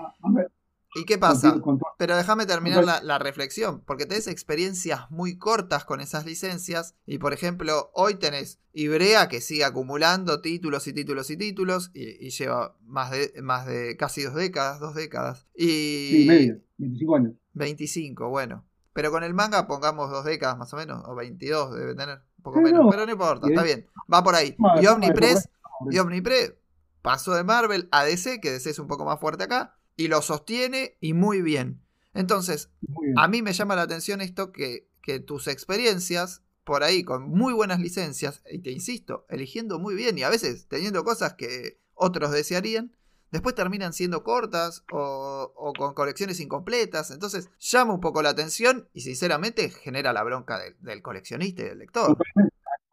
¿Y 0.94 1.05
qué 1.05 1.16
pasa? 1.16 1.60
Pero 1.97 2.16
déjame 2.16 2.44
terminar 2.44 3.02
la, 3.02 3.19
reflexión, 3.19 3.82
porque 3.86 4.05
tenés 4.05 4.27
experiencias 4.27 5.10
muy 5.10 5.39
cortas 5.39 5.85
con 5.85 6.01
esas 6.01 6.27
licencias 6.27 6.97
y 7.06 7.19
por 7.19 7.32
ejemplo, 7.32 7.90
hoy 7.94 8.16
tenés 8.16 8.60
Ibrea 8.74 9.28
que 9.28 9.40
sigue 9.40 9.64
acumulando 9.64 10.40
títulos 10.40 10.86
y 10.86 10.93
títulos 10.93 11.31
y 11.31 11.36
títulos 11.36 11.90
y, 11.94 12.31
lleva 12.31 12.77
más 12.82 13.10
de, 13.10 13.32
más 13.43 13.66
de 13.66 13.97
casi 13.97 14.23
dos 14.23 14.35
décadas, 14.35 14.81
dos 14.81 14.94
décadas. 14.94 15.47
Y... 15.55 16.09
Sí, 16.10 16.24
medio, 16.28 16.60
25 16.78 17.16
años. 17.16 17.32
25, 17.55 18.28
bueno. 18.28 18.64
Pero 18.93 19.10
con 19.10 19.24
el 19.24 19.32
manga 19.32 19.66
pongamos 19.66 20.10
dos 20.10 20.24
décadas 20.24 20.59
más 20.59 20.73
o 20.74 20.77
menos, 20.77 21.02
o 21.06 21.14
22 21.14 21.74
debe 21.74 21.94
tener, 21.94 22.19
un 22.39 22.43
poco 22.43 22.60
menos, 22.60 22.86
pero 22.90 23.06
no 23.06 23.12
importa, 23.12 23.48
está 23.48 23.62
bien, 23.62 23.86
va 24.12 24.23
por 24.23 24.35
ahí. 24.35 24.55
y 24.82 24.86
Omnipress, 24.86 25.48
y 25.90 25.98
Omnipress 25.98 26.55
pasó 27.01 27.35
de 27.35 27.43
Marvel 27.43 27.89
a 27.90 28.05
DC, 28.05 28.40
que 28.40 28.51
DC 28.51 28.70
es 28.70 28.78
un 28.78 28.89
poco 28.89 29.06
más 29.06 29.19
fuerte 29.19 29.44
acá, 29.44 29.77
y 29.97 30.09
lo 30.09 30.23
sostiene 30.23 30.97
y 31.01 31.14
muy 31.14 31.43
bien. 31.43 31.81
Entonces, 32.14 32.70
a 33.16 33.28
mí 33.28 33.43
me 33.43 33.52
llama 33.52 33.77
la 33.77 33.82
atención 33.82 34.20
esto 34.20 34.52
que, 34.52 34.89
que 35.02 35.20
tus 35.20 35.48
experiencias 35.48 36.43
por 36.64 36.82
ahí 36.82 37.02
con 37.02 37.28
muy 37.28 37.52
buenas 37.52 37.81
licencias, 37.81 38.43
y 38.51 38.60
te 38.60 38.70
insisto, 38.70 39.27
eligiendo 39.28 39.78
muy 39.78 39.94
bien 39.94 40.16
y 40.19 40.23
a 40.23 40.31
veces 40.31 40.69
teniendo 40.69 41.02
cosas 41.05 41.35
que 41.35 41.78
otros 41.94 42.31
desearían, 42.31 42.93
después 43.32 43.55
terminan 43.55 43.93
siendo 43.93 44.23
cortas 44.23 44.85
o, 44.93 45.73
con 45.77 45.94
colecciones 45.94 46.40
incompletas. 46.40 47.10
Entonces 47.10 47.51
llama 47.59 47.94
un 47.94 48.01
poco 48.01 48.23
la 48.23 48.31
atención 48.31 48.89
y 48.93 49.01
sinceramente 49.01 49.70
genera 49.70 50.12
la 50.12 50.23
bronca 50.23 50.59
del, 50.81 51.02
coleccionista 51.02 51.62
y 51.62 51.66
del 51.66 51.78
lector. 51.78 52.16
No 52.36 52.44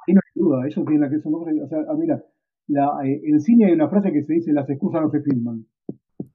hay 0.08 0.16
duda, 0.34 0.68
eso 0.68 0.84
tiene 0.88 1.08
que 1.10 1.20
ser. 1.20 1.32
O 1.32 1.68
sea, 1.68 1.80
ah, 1.88 1.96
mira, 1.96 2.16
eh, 3.06 3.22
en 3.26 3.40
cine 3.42 3.68
hay 3.68 3.74
una 3.74 3.90
frase 3.90 4.12
que 4.12 4.24
se 4.24 4.34
dice: 4.34 4.54
las 4.54 4.68
excusas 4.70 5.02
no 5.02 5.12
se 5.12 5.22
filman. 5.22 5.68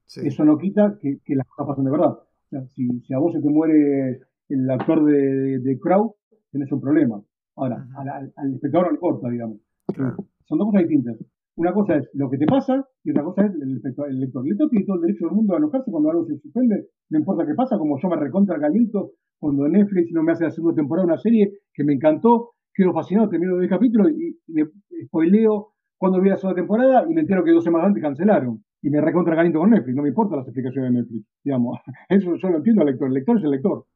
Eso 0.07 0.45
no 0.45 0.59
quita 0.59 0.99
que, 1.01 1.19
las 1.35 1.47
cosas 1.49 1.69
pasen 1.69 1.85
de 1.85 1.91
verdad. 1.91 2.11
O 2.13 2.49
sea, 2.51 2.67
si, 2.69 3.13
a 3.13 3.19
vos 3.19 3.33
se 3.33 3.41
te 3.41 3.49
muere 3.49 4.21
el 4.49 4.71
actor 4.71 5.05
de, 5.05 5.59
de 5.61 5.79
Crow, 5.79 6.15
tenés 6.51 6.71
un 6.73 6.81
problema. 6.81 7.23
Ahora, 7.57 7.87
al, 8.37 8.55
espectador 8.55 8.87
no 8.87 8.91
le 8.93 8.97
importa, 8.97 9.29
digamos. 9.29 9.59
Son 10.45 10.59
dos 10.59 10.67
cosas 10.67 10.83
distintas. 10.83 11.17
Una 11.57 11.73
cosa 11.73 11.97
es 11.97 12.11
lo 12.15 12.29
que 12.29 12.39
te 12.39 12.47
pasa 12.47 12.85
y 13.05 13.11
otra 13.11 13.23
cosa 13.23 13.47
es 13.47 13.53
el, 13.55 13.81
lector. 13.81 14.09
El 14.11 14.21
lector 14.21 14.45
tiene 14.71 14.85
todo 14.85 14.97
el 14.97 15.03
derecho 15.03 15.27
del 15.27 15.37
mundo 15.37 15.55
a 15.55 15.59
enojarse 15.59 15.91
cuando 15.91 16.11
algo 16.11 16.27
se 16.27 16.37
suspende, 16.39 16.89
no 17.11 17.19
importa 17.19 17.47
qué 17.47 17.55
pasa, 17.55 17.79
como 17.79 17.97
yo 18.01 18.09
me 18.09 18.17
recontra 18.17 18.59
caliento 18.59 19.13
cuando 19.39 19.69
Netflix 19.69 20.11
no 20.13 20.23
me 20.23 20.33
hace 20.33 20.45
la 20.45 20.51
segunda 20.51 20.75
temporada 20.75 21.07
de 21.07 21.13
una 21.13 21.21
serie 21.21 21.53
que 21.73 21.85
me 21.85 21.93
encantó, 21.93 22.55
quedo 22.73 22.93
fascinado, 22.93 23.29
termino 23.29 23.57
de 23.57 23.69
capítulos 23.69 24.11
y, 24.11 24.37
y 24.47 24.53
me 24.53 24.65
spoileo 25.05 25.75
cuando 25.97 26.21
vi 26.21 26.31
la 26.31 26.37
segunda 26.37 26.61
temporada 26.61 27.07
y 27.09 27.15
me 27.15 27.21
entero 27.21 27.45
que 27.45 27.53
dos 27.53 27.63
semanas 27.63 27.89
antes 27.89 28.03
cancelaron. 28.03 28.65
Y 28.85 28.91
me 28.91 29.01
recontra 29.01 29.35
caliento 29.35 29.61
con 29.61 29.71
Netflix, 29.71 29.97
no 29.97 30.03
me 30.03 30.11
importan 30.11 30.41
las 30.41 30.47
explicaciones 30.47 30.93
de 30.93 31.01
Netflix, 31.01 31.27
digamos. 31.43 31.79
Eso 32.11 32.37
yo 32.37 32.49
lo 32.51 32.59
entiendo 32.59 32.83
al 32.83 32.89
lector, 32.89 33.09
el 33.09 33.15
lector 33.15 33.39
es 33.39 33.45
el 33.45 33.51
lector. 33.51 33.87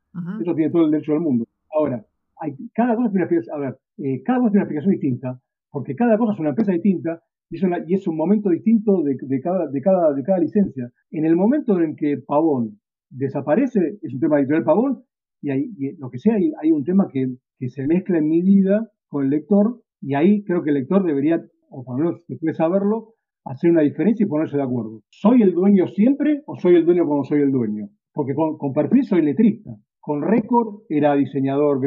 Eso 0.41 0.55
tiene 0.55 0.71
todo 0.73 0.87
el 0.87 0.91
derecho 0.91 1.13
del 1.13 1.21
mundo. 1.21 1.45
Ahora, 1.71 2.03
hay, 2.41 2.57
cada 2.73 2.97
cosa 2.97 3.11
tiene 3.11 3.27
una 3.27 3.27
explicación, 3.27 3.55
a 3.55 3.61
ver, 3.61 3.79
eh, 3.99 4.23
cada 4.25 4.39
cosa 4.39 4.51
tiene 4.51 4.63
una 4.63 4.65
explicación 4.65 4.93
distinta, 4.93 5.41
porque 5.71 5.95
cada 5.95 6.17
cosa 6.17 6.33
es 6.33 6.41
una 6.41 6.49
empresa 6.49 6.73
distinta 6.73 7.21
y 7.51 7.95
es, 7.95 8.07
un 8.07 8.17
momento 8.17 8.49
distinto 8.49 9.03
de, 9.03 9.41
cada, 9.43 9.69
de, 9.69 9.81
cada, 9.83 10.15
de 10.15 10.23
cada 10.23 10.39
licencia. 10.39 10.91
En 11.11 11.25
el 11.25 11.37
momento 11.37 11.79
en 11.81 11.97
que 11.97 12.17
Pavón 12.27 12.79
desaparece, 13.11 13.99
es 14.03 14.15
un 14.15 14.21
tema 14.21 14.39
editorial 14.39 14.65
Pavón, 14.65 15.03
y, 15.41 15.51
hay, 15.51 15.71
lo 15.99 16.11
que 16.11 16.19
sea, 16.19 16.35
hay, 16.35 16.73
un 16.73 16.85
tema 16.85 17.09
que, 17.13 17.37
se 17.69 17.87
mezcla 17.87 18.19
en 18.19 18.29
mi 18.29 18.43
vida 18.43 18.91
con 19.09 19.25
el 19.25 19.31
lector, 19.31 19.83
y 20.01 20.15
ahí 20.15 20.45
creo 20.45 20.63
que 20.63 20.71
el 20.71 20.77
lector 20.77 21.05
debería, 21.05 21.43
o 21.71 21.85
por 21.85 21.99
lo 21.99 22.05
menos 22.05 22.25
después 22.29 22.53
de 22.53 22.55
saberlo, 22.55 23.15
hacer 23.49 23.71
una 23.71 23.83
diferencia 23.83 24.25
y 24.25 24.29
ponerse 24.29 24.57
de 24.57 24.63
acuerdo. 24.63 25.03
¿Soy 25.11 25.43
el 25.43 25.53
dueño 25.53 25.87
siempre 25.89 26.43
o 26.47 26.57
soy 26.57 26.77
el 26.77 26.85
dueño 26.85 27.07
cuando 27.07 27.25
soy 27.25 27.41
el 27.41 27.51
dueño? 27.51 27.89
Porque 28.13 28.35
con, 28.35 28.59
con 28.59 28.73
perfil 28.73 29.05
soy 29.05 29.23
letrista. 29.23 29.71
Con 30.01 30.23
récord 30.23 30.83
era 30.89 31.15
diseñador, 31.15 31.81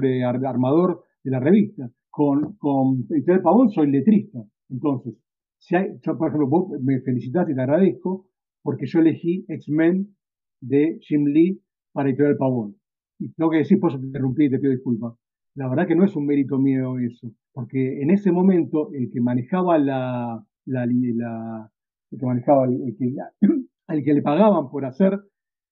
armador 0.45 1.03
de 1.23 1.31
la 1.31 1.39
revista. 1.39 1.89
Con, 2.09 2.55
con 2.57 3.05
Editorial 3.09 3.43
Pavón 3.43 3.69
soy 3.69 3.91
letrista. 3.91 4.39
Entonces, 4.69 5.15
si 5.59 5.75
hay, 5.75 5.89
yo, 6.01 6.17
por 6.17 6.29
ejemplo, 6.29 6.49
vos 6.49 6.81
me 6.81 6.99
felicitaste 7.01 7.51
y 7.51 7.55
te 7.55 7.61
agradezco 7.61 8.27
porque 8.63 8.85
yo 8.87 8.99
elegí 8.99 9.45
X-Men 9.47 10.15
de 10.61 10.97
Jim 11.01 11.25
Lee 11.25 11.61
para 11.93 12.09
Editorial 12.09 12.37
Pavón. 12.37 12.75
Y 13.19 13.31
tengo 13.33 13.51
que 13.51 13.57
decir, 13.57 13.79
por 13.79 13.91
eso 13.91 13.99
te 13.99 14.07
interrumpí 14.07 14.45
y 14.45 14.49
te 14.49 14.59
pido 14.59 14.71
disculpas. 14.71 15.13
La 15.55 15.69
verdad 15.69 15.87
que 15.87 15.95
no 15.95 16.05
es 16.05 16.15
un 16.15 16.25
mérito 16.25 16.57
mío 16.57 16.97
eso, 16.97 17.29
porque 17.53 18.01
en 18.01 18.09
ese 18.09 18.31
momento 18.31 18.89
el 18.93 19.11
que 19.11 19.19
manejaba 19.19 19.77
la, 19.77 20.43
la, 20.71 21.69
el 22.11 22.19
que 22.19 22.25
manejaba, 22.25 22.65
el, 22.65 22.95
que, 22.97 23.15
al 23.87 24.03
que 24.03 24.13
le 24.13 24.21
pagaban 24.21 24.69
por 24.69 24.85
hacer 24.85 25.19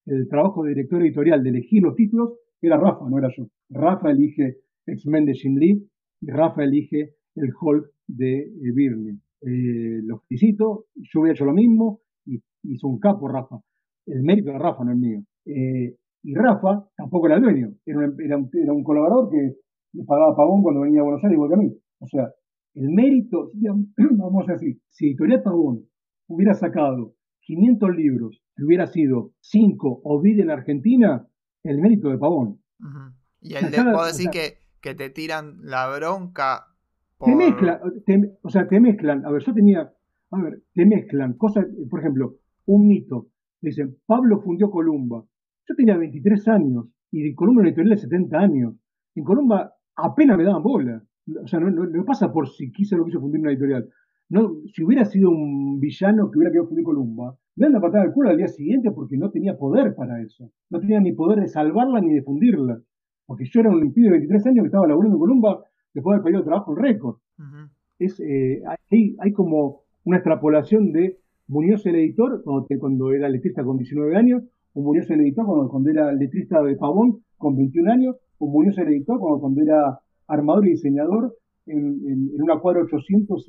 el 0.06 0.28
trabajo 0.28 0.64
de 0.64 0.70
director 0.70 1.02
editorial 1.02 1.44
de 1.44 1.50
elegir 1.50 1.84
los 1.84 1.96
títulos 1.96 2.34
era 2.62 2.78
Rafa, 2.78 3.10
no 3.10 3.18
era 3.18 3.30
yo. 3.36 3.48
Rafa 3.70 4.12
elige 4.12 4.58
X-Men 4.86 5.26
de 5.26 5.34
Jim 5.34 5.56
Lee 5.56 5.88
y 6.22 6.32
Rafa 6.32 6.64
elige 6.64 7.16
el 7.36 7.52
Hulk 7.60 7.92
de 8.08 8.40
eh, 8.40 9.18
eh, 9.42 10.02
lo 10.04 10.20
felicito, 10.28 10.86
yo 10.96 11.22
hubiera 11.22 11.34
hecho 11.34 11.46
lo 11.46 11.54
mismo 11.54 12.02
y 12.26 12.40
hizo 12.64 12.88
un 12.88 13.00
capo 13.00 13.28
Rafa. 13.28 13.58
El 14.06 14.24
mérito 14.24 14.52
de 14.52 14.58
Rafa, 14.58 14.84
no 14.84 14.92
es 14.92 14.98
mío. 14.98 15.22
Eh, 15.46 15.96
y 16.24 16.34
Rafa 16.34 16.86
tampoco 16.98 17.28
era 17.28 17.38
el 17.38 17.44
dueño, 17.44 17.70
era 17.86 18.00
un, 18.00 18.16
era, 18.20 18.74
un, 18.74 18.84
colaborador 18.84 19.30
que 19.30 19.56
le 19.94 20.04
pagaba 20.04 20.36
Pavón 20.36 20.62
cuando 20.62 20.82
venía 20.82 21.00
a 21.00 21.04
Buenos 21.04 21.24
Aires 21.24 21.36
igual 21.36 21.50
que 21.50 21.56
a 21.56 21.60
mí. 21.60 21.74
O 22.00 22.08
sea, 22.08 22.30
el 22.80 22.90
mérito, 22.90 23.52
vamos 23.98 24.50
a 24.50 24.54
decir, 24.54 24.80
si 24.90 25.08
Editorial 25.08 25.44
Pavón 25.44 25.86
hubiera 26.28 26.54
sacado 26.54 27.16
500 27.42 27.96
libros 27.96 28.42
que 28.56 28.64
hubiera 28.64 28.88
sido 28.88 29.34
5 29.42 30.02
o 30.04 30.22
vida 30.22 30.44
en 30.44 30.52
Argentina, 30.52 31.28
el 31.64 31.80
mérito 31.80 32.10
de 32.10 32.18
Pavón. 32.18 32.62
Y 33.42 33.56
el 33.56 33.72
de, 33.72 33.78
puedo 33.78 34.06
decir 34.06 34.30
que, 34.30 34.60
que 34.82 34.96
te 34.96 35.10
tiran 35.10 35.58
la 35.62 35.94
bronca 35.96 36.70
te 37.26 37.36
mezclan, 37.36 37.80
o 38.44 38.50
sea, 38.50 38.68
te 38.68 38.80
mezclan. 38.80 39.26
A 39.26 39.32
ver, 39.32 39.44
yo 39.44 39.54
tenía, 39.54 39.92
a 40.32 40.42
ver, 40.42 40.62
te 40.74 40.86
mezclan 40.86 41.34
cosas, 41.34 41.66
por 41.90 42.00
ejemplo, 42.00 42.36
un 42.66 42.88
mito. 42.88 43.28
Dicen, 43.62 43.98
Pablo 44.06 44.40
fundió 44.42 44.72
Columba. 44.72 45.26
Yo 45.68 45.76
tenía 45.76 45.98
23 45.98 46.48
años 46.48 46.86
y 47.12 47.24
de 47.24 47.36
Columba 47.36 47.62
una 47.62 47.70
editorial 47.70 47.96
de 47.96 48.02
70 48.02 48.38
años. 48.38 48.76
En 49.16 49.24
Columba 49.26 49.74
apenas 49.96 50.38
me 50.38 50.46
daban 50.46 50.64
bola. 50.64 51.04
O 51.44 51.48
sea, 51.48 51.60
no, 51.60 51.70
no, 51.70 52.06
pasa 52.06 52.32
por 52.32 52.50
si 52.50 52.72
quise 52.72 52.96
o 52.96 53.00
no 53.00 53.06
quiso 53.06 53.20
fundir 53.20 53.42
una 53.42 53.52
editorial. 53.52 53.90
No, 54.30 54.58
si 54.74 54.84
hubiera 54.84 55.06
sido 55.06 55.30
un 55.32 55.80
villano 55.80 56.30
que 56.30 56.38
hubiera 56.38 56.52
querido 56.52 56.68
fundir 56.68 56.86
Columba, 56.86 57.36
me 57.56 57.66
dan 57.66 57.74
la 57.74 57.82
patada 57.82 58.04
al 58.04 58.14
culo 58.14 58.30
al 58.30 58.38
día 58.38 58.48
siguiente 58.48 58.92
porque 58.92 59.18
no 59.18 59.32
tenía 59.32 59.58
poder 59.58 59.96
para 59.96 60.22
eso. 60.22 60.52
No 60.70 60.80
tenía 60.80 61.00
ni 61.00 61.14
poder 61.14 61.40
de 61.40 61.48
salvarla 61.48 62.00
ni 62.00 62.14
de 62.14 62.22
fundirla. 62.22 62.80
Porque 63.26 63.46
yo 63.46 63.60
era 63.60 63.70
un 63.70 63.94
pibe 63.94 64.08
de 64.08 64.12
23 64.12 64.46
años 64.48 64.64
que 64.64 64.68
estaba 64.68 64.88
laburando 64.88 65.16
en 65.16 65.20
Columba 65.20 65.64
después 65.94 66.16
del 66.16 66.24
periodo 66.24 66.44
de 66.44 66.48
trabajo 66.48 66.72
en 66.72 66.84
récord. 66.84 67.18
es, 68.00 68.20
eh, 68.20 68.62
hay, 68.92 69.16
hay, 69.20 69.32
como 69.34 69.82
una 70.04 70.18
extrapolación 70.18 70.92
de 70.92 71.20
Muñoz 71.48 71.86
el 71.86 71.96
editor 71.96 72.42
cuando, 72.44 72.68
cuando 72.80 73.12
era 73.12 73.28
letrista 73.30 73.64
con 73.64 73.78
19 73.78 74.16
años, 74.16 74.44
o 74.74 74.82
Muñoz 74.82 75.10
el 75.10 75.22
editor 75.22 75.46
cuando, 75.46 75.70
cuando 75.70 75.90
era 75.90 76.12
letrista 76.14 76.62
de 76.64 76.76
Pavón 76.76 77.24
con 77.38 77.56
21 77.56 77.92
años, 77.92 78.16
o 78.38 78.48
Muñoz 78.48 78.78
el 78.78 78.88
editor 78.88 79.20
cuando, 79.20 79.40
cuando 79.40 79.62
era 79.62 80.00
armador 80.30 80.68
y 80.68 80.72
diseñador 80.72 81.36
en, 81.66 82.02
en, 82.08 82.42
una 82.42 82.60
cuadra 82.60 82.84
800 82.84 83.46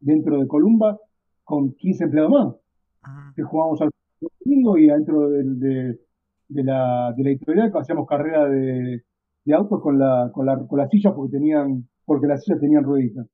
dentro 0.00 0.38
de 0.38 0.46
Columba 0.46 0.98
con 1.44 1.72
15 1.72 2.04
empleados 2.04 2.30
más. 2.30 2.54
Que 3.34 3.42
jugábamos 3.42 3.80
al 3.82 3.90
domingo 4.20 4.76
y 4.78 4.86
dentro 4.86 5.30
de, 5.30 5.44
de, 5.44 5.98
de, 6.48 6.64
la, 6.64 7.12
de 7.16 7.22
la 7.22 7.30
editorial 7.30 7.72
hacíamos 7.74 8.06
carrera 8.06 8.48
de, 8.48 9.02
de 9.44 9.54
autos 9.54 9.80
con 9.80 9.98
la, 9.98 10.30
con 10.32 10.44
la, 10.44 10.58
con 10.66 10.78
la 10.78 10.88
silla 10.88 11.14
porque 11.14 11.38
tenían, 11.38 11.88
porque 12.04 12.26
las 12.26 12.42
sillas 12.44 12.60
tenían 12.60 12.84
rueditas. 12.84 13.26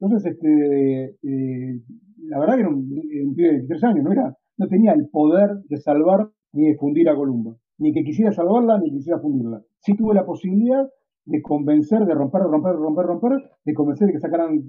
Entonces, 0.00 0.32
este, 0.32 1.16
eh, 1.22 1.80
la 2.26 2.38
verdad 2.40 2.54
que 2.54 2.60
era 2.60 2.68
un, 2.70 2.88
pibe 3.34 3.48
de 3.48 3.54
23 3.58 3.84
años, 3.84 4.04
no 4.04 4.12
era, 4.12 4.36
no 4.56 4.66
tenía 4.66 4.92
el 4.92 5.08
poder 5.08 5.50
de 5.68 5.76
salvar 5.76 6.28
ni 6.52 6.68
de 6.68 6.76
fundir 6.76 7.08
a 7.08 7.14
Columba, 7.14 7.54
ni 7.78 7.92
que 7.92 8.02
quisiera 8.02 8.32
salvarla 8.32 8.78
ni 8.78 8.90
quisiera 8.90 9.20
fundirla. 9.20 9.62
Sí 9.78 9.94
tuve 9.94 10.14
la 10.14 10.24
posibilidad 10.24 10.88
de 11.30 11.42
convencer, 11.42 12.04
de 12.04 12.14
romper, 12.14 12.42
romper, 12.42 12.72
romper, 12.72 13.06
romper, 13.06 13.50
de 13.64 13.72
convencer 13.74 14.08
de 14.08 14.14
que 14.14 14.20
sacaran 14.20 14.60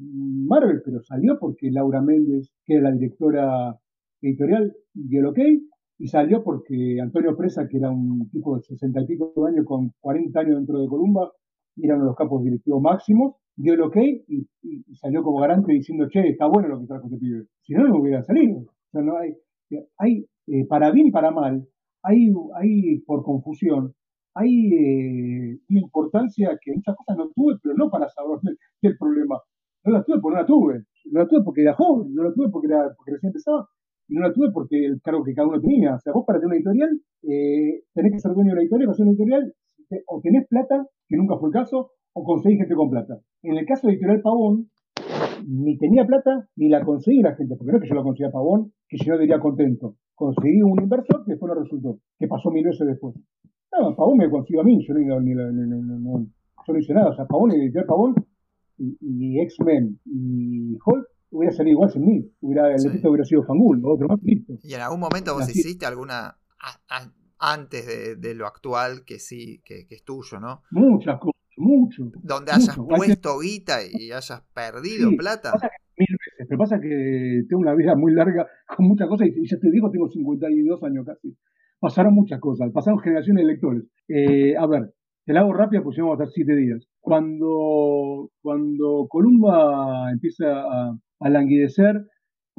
Marvel, 0.46 0.82
pero 0.86 1.02
salió 1.02 1.40
porque 1.40 1.72
Laura 1.72 2.02
Méndez, 2.02 2.52
que 2.66 2.76
era 2.76 2.84
la 2.84 2.92
directora 2.92 3.76
editorial, 4.22 4.72
dio 4.94 5.22
el 5.22 5.26
ok, 5.26 5.40
y 5.98 6.08
salió 6.08 6.44
porque 6.44 7.00
Antonio 7.02 7.36
Presa, 7.36 7.68
que 7.68 7.78
era 7.78 7.90
un 7.90 8.30
tipo 8.30 8.56
de 8.56 8.62
sesenta 8.62 9.02
y 9.02 9.08
pico 9.08 9.34
de 9.36 9.52
años 9.52 9.66
con 9.66 9.92
40 10.00 10.40
años 10.40 10.56
dentro 10.58 10.80
de 10.80 10.88
Columba, 10.88 11.32
era 11.78 11.96
uno 11.96 12.04
de 12.04 12.10
los 12.10 12.16
capos 12.16 12.44
directivos 12.44 12.82
máximos, 12.82 13.36
dio 13.56 13.74
el 13.74 13.82
ok 13.82 13.98
y, 14.28 14.48
salió 14.94 15.24
como 15.24 15.40
garante 15.40 15.74
diciendo, 15.74 16.08
che, 16.10 16.30
está 16.30 16.46
bueno 16.46 16.68
lo 16.68 16.80
que 16.80 16.86
trajo 16.86 17.08
este 17.08 17.18
pibe. 17.18 17.46
Si 17.64 17.74
no, 17.74 17.88
no 17.88 18.00
hubiera 18.00 18.22
salido. 18.24 18.60
O 18.60 18.92
sea, 18.92 19.02
no 19.02 19.18
hay, 19.18 19.34
hay 19.98 20.26
eh, 20.48 20.66
para 20.68 20.92
bien 20.92 21.08
y 21.08 21.12
para 21.12 21.32
mal, 21.32 21.68
hay, 22.04 22.32
hay 22.56 23.00
por 23.00 23.24
confusión, 23.24 23.94
hay 24.34 24.74
eh, 24.74 25.60
una 25.70 25.80
importancia 25.80 26.58
que 26.62 26.74
muchas 26.74 26.96
cosas 26.96 27.18
no 27.18 27.30
tuve, 27.36 27.56
pero 27.62 27.76
no 27.76 27.90
para 27.90 28.08
saber 28.10 28.40
el 28.82 28.98
problema. 28.98 29.40
No 29.84 29.94
la 29.94 30.04
tuve 30.04 30.20
porque 30.22 30.36
no 30.36 30.42
la 30.42 30.48
tuve. 30.48 30.84
No 31.12 31.20
la 31.22 31.28
tuve 31.28 31.44
porque 31.44 31.62
era 31.62 31.74
joven, 31.74 32.14
no 32.14 32.24
la 32.24 32.34
tuve 32.34 32.50
porque, 32.52 32.68
era, 32.68 32.94
porque 32.96 33.12
recién 33.14 33.30
empezaba 33.30 33.68
y 34.12 34.16
no 34.16 34.28
la 34.28 34.34
tuve 34.34 34.52
porque 34.52 34.86
el 34.86 35.02
cargo 35.02 35.24
que 35.24 35.34
cada 35.34 35.48
uno 35.48 35.62
tenía. 35.62 35.96
O 35.96 36.00
sea, 36.00 36.12
vos 36.14 36.26
para 36.28 36.40
tener 36.40 36.48
una 36.48 36.56
editorial, 36.58 36.90
eh, 37.24 37.84
tenés 37.94 38.12
que 38.12 38.20
ser 38.20 38.34
dueño 38.34 38.50
de 38.50 38.54
una 38.54 38.62
editorial, 38.62 38.88
para 38.88 38.98
ser 38.98 39.06
una 39.06 39.12
editorial, 39.12 39.54
o 40.08 40.22
tenés 40.22 40.48
plata, 40.48 40.86
que 41.08 41.16
nunca 41.16 41.38
fue 41.38 41.50
el 41.50 41.54
caso, 41.54 41.92
o 42.14 42.24
conseguís 42.24 42.60
gente 42.60 42.76
con 42.76 42.90
plata. 42.90 43.20
En 43.42 43.58
el 43.58 43.66
caso 43.66 43.88
de 43.88 43.94
Editorial 43.94 44.22
Pavón, 44.22 44.70
ni 45.48 45.78
tenía 45.78 46.06
plata, 46.06 46.48
ni 46.58 46.68
la 46.68 46.84
conseguí 46.84 47.22
la 47.22 47.36
gente, 47.36 47.56
porque 47.56 47.72
no 47.72 47.78
es 47.78 47.84
que 47.84 47.90
yo 47.90 47.96
la 47.96 48.04
conseguía 48.04 48.28
a 48.28 48.32
Pavón, 48.32 48.74
que 48.90 48.98
yo 48.98 49.18
diría 49.18 49.40
contento. 49.40 49.96
Conseguí 50.14 50.62
un 50.62 50.82
inversor 50.82 51.24
que 51.26 51.32
después 51.32 51.50
no 51.50 51.62
resultó, 51.62 52.00
que 52.20 52.28
pasó 52.28 52.52
mil 52.52 52.66
veces 52.66 52.86
después. 52.86 53.16
No, 53.80 53.96
Pavón 53.96 54.18
me 54.18 54.30
consiguió 54.30 54.62
a 54.62 54.64
mí, 54.64 54.86
yo 54.86 54.94
no, 54.94 55.20
ni, 55.20 55.34
no, 55.34 56.28
yo 56.68 56.74
no 56.74 56.80
hice 56.80 56.94
nada. 56.94 57.10
O 57.10 57.16
sea, 57.16 57.26
Pavón, 57.26 57.52
Editorial 57.52 57.86
Pavón, 57.86 58.16
y, 58.78 59.40
X-Men 59.42 60.00
y 60.06 60.78
Hulk 60.86 61.08
hubiera 61.32 61.56
salido 61.56 61.74
igual 61.74 61.92
sin 61.92 62.06
mí. 62.06 62.32
Hubiera, 62.42 62.72
el 62.74 62.80
sí. 62.80 63.08
hubiera 63.08 63.24
sido 63.24 63.44
Fangul, 63.44 63.82
otro 63.86 64.08
más 64.08 64.22
listo. 64.24 64.54
¿Y 64.64 64.74
en 64.74 64.82
algún 64.82 65.00
momento 65.00 65.34
vos 65.34 65.50
hiciste 65.50 65.86
alguna 65.86 66.38
antes 67.40 68.20
de, 68.22 68.36
lo 68.36 68.46
actual 68.46 69.04
que 69.06 69.20
sí, 69.20 69.62
que, 69.66 69.88
es 69.90 70.04
tuyo, 70.04 70.40
¿no? 70.40 70.62
Muchas 70.72 71.20
cosas, 71.20 71.42
mucho. 71.58 72.12
Donde 72.22 72.52
hayas 72.52 72.78
puesto 72.78 73.40
guita 73.40 73.80
y 73.84 74.12
hayas 74.12 74.44
perdido 74.54 75.10
plata. 75.18 75.54
Pasa 75.54 75.70
que, 75.70 76.04
mil 76.04 76.18
veces, 76.18 76.48
pero 76.48 76.58
pasa 76.60 76.80
que 76.80 77.44
tengo 77.50 77.62
una 77.62 77.74
vida 77.74 77.96
muy 77.96 78.14
larga 78.14 78.48
con 78.76 78.88
muchas 78.88 79.08
cosas 79.08 79.28
y, 79.28 79.48
ya 79.48 79.58
te 79.58 79.72
digo, 79.72 79.90
tengo 79.90 80.08
52 80.10 80.84
años 80.84 81.06
casi. 81.06 81.36
Pasaron 81.82 82.14
muchas 82.14 82.40
cosas, 82.40 82.72
pasaron 82.72 83.00
generaciones 83.00 83.44
de 83.44 83.52
lectores. 83.54 83.84
Eh, 84.08 84.56
a 84.56 84.68
ver, 84.68 84.94
te 85.26 85.34
la 85.34 85.40
hago 85.40 85.52
rápida 85.52 85.82
porque 85.82 86.00
vamos 86.00 86.22
a 86.22 86.28
siete 86.28 86.56
días. 86.56 86.88
Cuando, 87.00 88.30
cuando 88.40 89.08
Columba 89.10 90.12
empieza 90.12 90.46
a, 90.62 91.30
languidecer, 91.30 92.06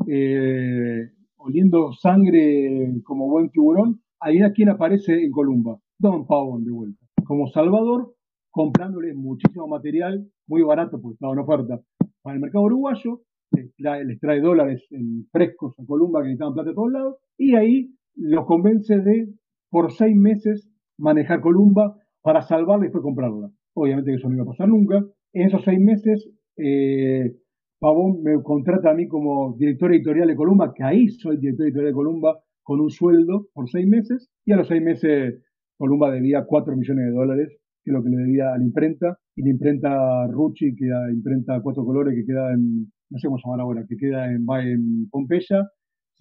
eh, 0.09 1.09
oliendo 1.37 1.93
sangre 1.93 2.95
como 3.05 3.29
buen 3.29 3.49
tiburón, 3.51 4.01
ahí 4.19 4.43
a 4.43 4.51
quien 4.51 4.71
aparece 4.71 5.23
en 5.23 5.31
Columba, 5.31 5.79
Don 6.01 6.27
Pavón 6.27 6.65
de 6.65 6.73
vuelta, 6.73 7.07
como 7.25 7.47
Salvador, 7.47 8.15
comprándole 8.51 9.15
muchísimo 9.15 9.69
material, 9.69 10.27
muy 10.49 10.63
barato 10.63 11.01
porque 11.01 11.15
estaba 11.15 11.33
en 11.33 11.39
oferta 11.39 11.81
para 12.23 12.35
el 12.35 12.43
mercado 12.43 12.65
uruguayo, 12.65 13.21
les 13.53 14.19
trae 14.19 14.41
dólares 14.41 14.83
en 14.91 15.29
frescos 15.31 15.79
a 15.79 15.87
Columba 15.87 16.23
que 16.23 16.29
necesitaban 16.29 16.55
plata 16.55 16.71
de 16.71 16.75
todos 16.75 16.93
lados, 16.93 17.17
y 17.39 17.55
ahí 17.55 17.95
los 18.15 18.47
convence 18.47 18.99
de, 18.99 19.29
por 19.71 19.93
seis 19.93 20.17
meses, 20.17 20.69
manejar 20.99 21.41
Columba 21.41 21.97
para 22.23 22.43
salvarla 22.43 22.85
y 22.85 22.89
después 22.89 23.03
comprarla. 23.03 23.51
Obviamente 23.75 24.11
que 24.11 24.17
eso 24.17 24.29
no 24.29 24.35
iba 24.35 24.45
a 24.45 24.47
pasar 24.47 24.69
nunca. 24.69 25.03
En 25.33 25.47
esos 25.47 25.65
seis 25.65 25.81
meses, 25.81 26.29
eh, 26.57 27.33
Pavón 27.81 28.23
me 28.23 28.41
contrata 28.43 28.91
a 28.91 28.95
mí 28.95 29.09
como 29.09 29.57
director 29.57 29.93
editorial 29.93 30.29
de 30.29 30.37
Columba, 30.37 30.73
que 30.75 30.85
ahí 30.85 31.09
soy 31.09 31.39
director 31.39 31.67
editorial 31.67 31.93
de 31.93 31.97
Columba 31.97 32.39
con 32.63 32.81
un 32.81 32.91
sueldo 32.91 33.49
por 33.53 33.69
seis 33.69 33.89
meses, 33.89 34.31
y 34.45 34.53
a 34.53 34.57
los 34.57 34.69
seis 34.69 34.83
meses 34.83 35.43
Columba 35.77 36.13
debía 36.13 36.45
cuatro 36.47 36.77
millones 36.77 37.07
de 37.07 37.11
dólares, 37.11 37.49
que 37.83 37.91
es 37.91 37.93
lo 37.93 38.05
que 38.05 38.11
le 38.11 38.19
debía 38.19 38.53
a 38.53 38.59
la 38.59 38.65
imprenta, 38.65 39.19
y 39.35 39.43
la 39.43 39.51
imprenta 39.51 40.27
Rucci, 40.29 40.77
que 40.77 40.87
la 40.87 41.11
imprenta 41.11 41.61
cuatro 41.61 41.85
colores 41.85 42.15
que 42.15 42.25
queda 42.25 42.53
en, 42.53 42.93
no 43.11 43.19
sé 43.19 43.27
cómo 43.27 43.39
se 43.39 43.49
ahora, 43.49 43.85
que 43.89 43.97
queda 43.97 44.31
en, 44.31 44.47
en 44.49 45.09
Pompeya, 45.11 45.69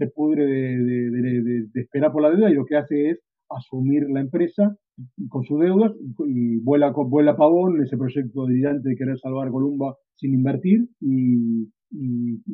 se 0.01 0.07
pudre 0.07 0.45
de, 0.47 1.67
esperar 1.75 2.11
por 2.11 2.23
la 2.23 2.31
deuda 2.31 2.49
y 2.49 2.55
lo 2.55 2.65
que 2.65 2.75
hace 2.75 3.11
es 3.11 3.19
asumir 3.49 4.09
la 4.09 4.21
empresa 4.21 4.75
con 5.29 5.43
sus 5.43 5.59
deudas 5.59 5.91
y, 6.27 6.57
vuela, 6.57 6.91
vuela 6.91 7.35
Pavón 7.35 7.83
ese 7.83 7.97
proyecto 7.97 8.45
de 8.47 8.95
querer 8.95 9.19
salvar 9.19 9.51
Columba 9.51 9.95
sin 10.15 10.33
invertir 10.33 10.87
y, 10.99 11.67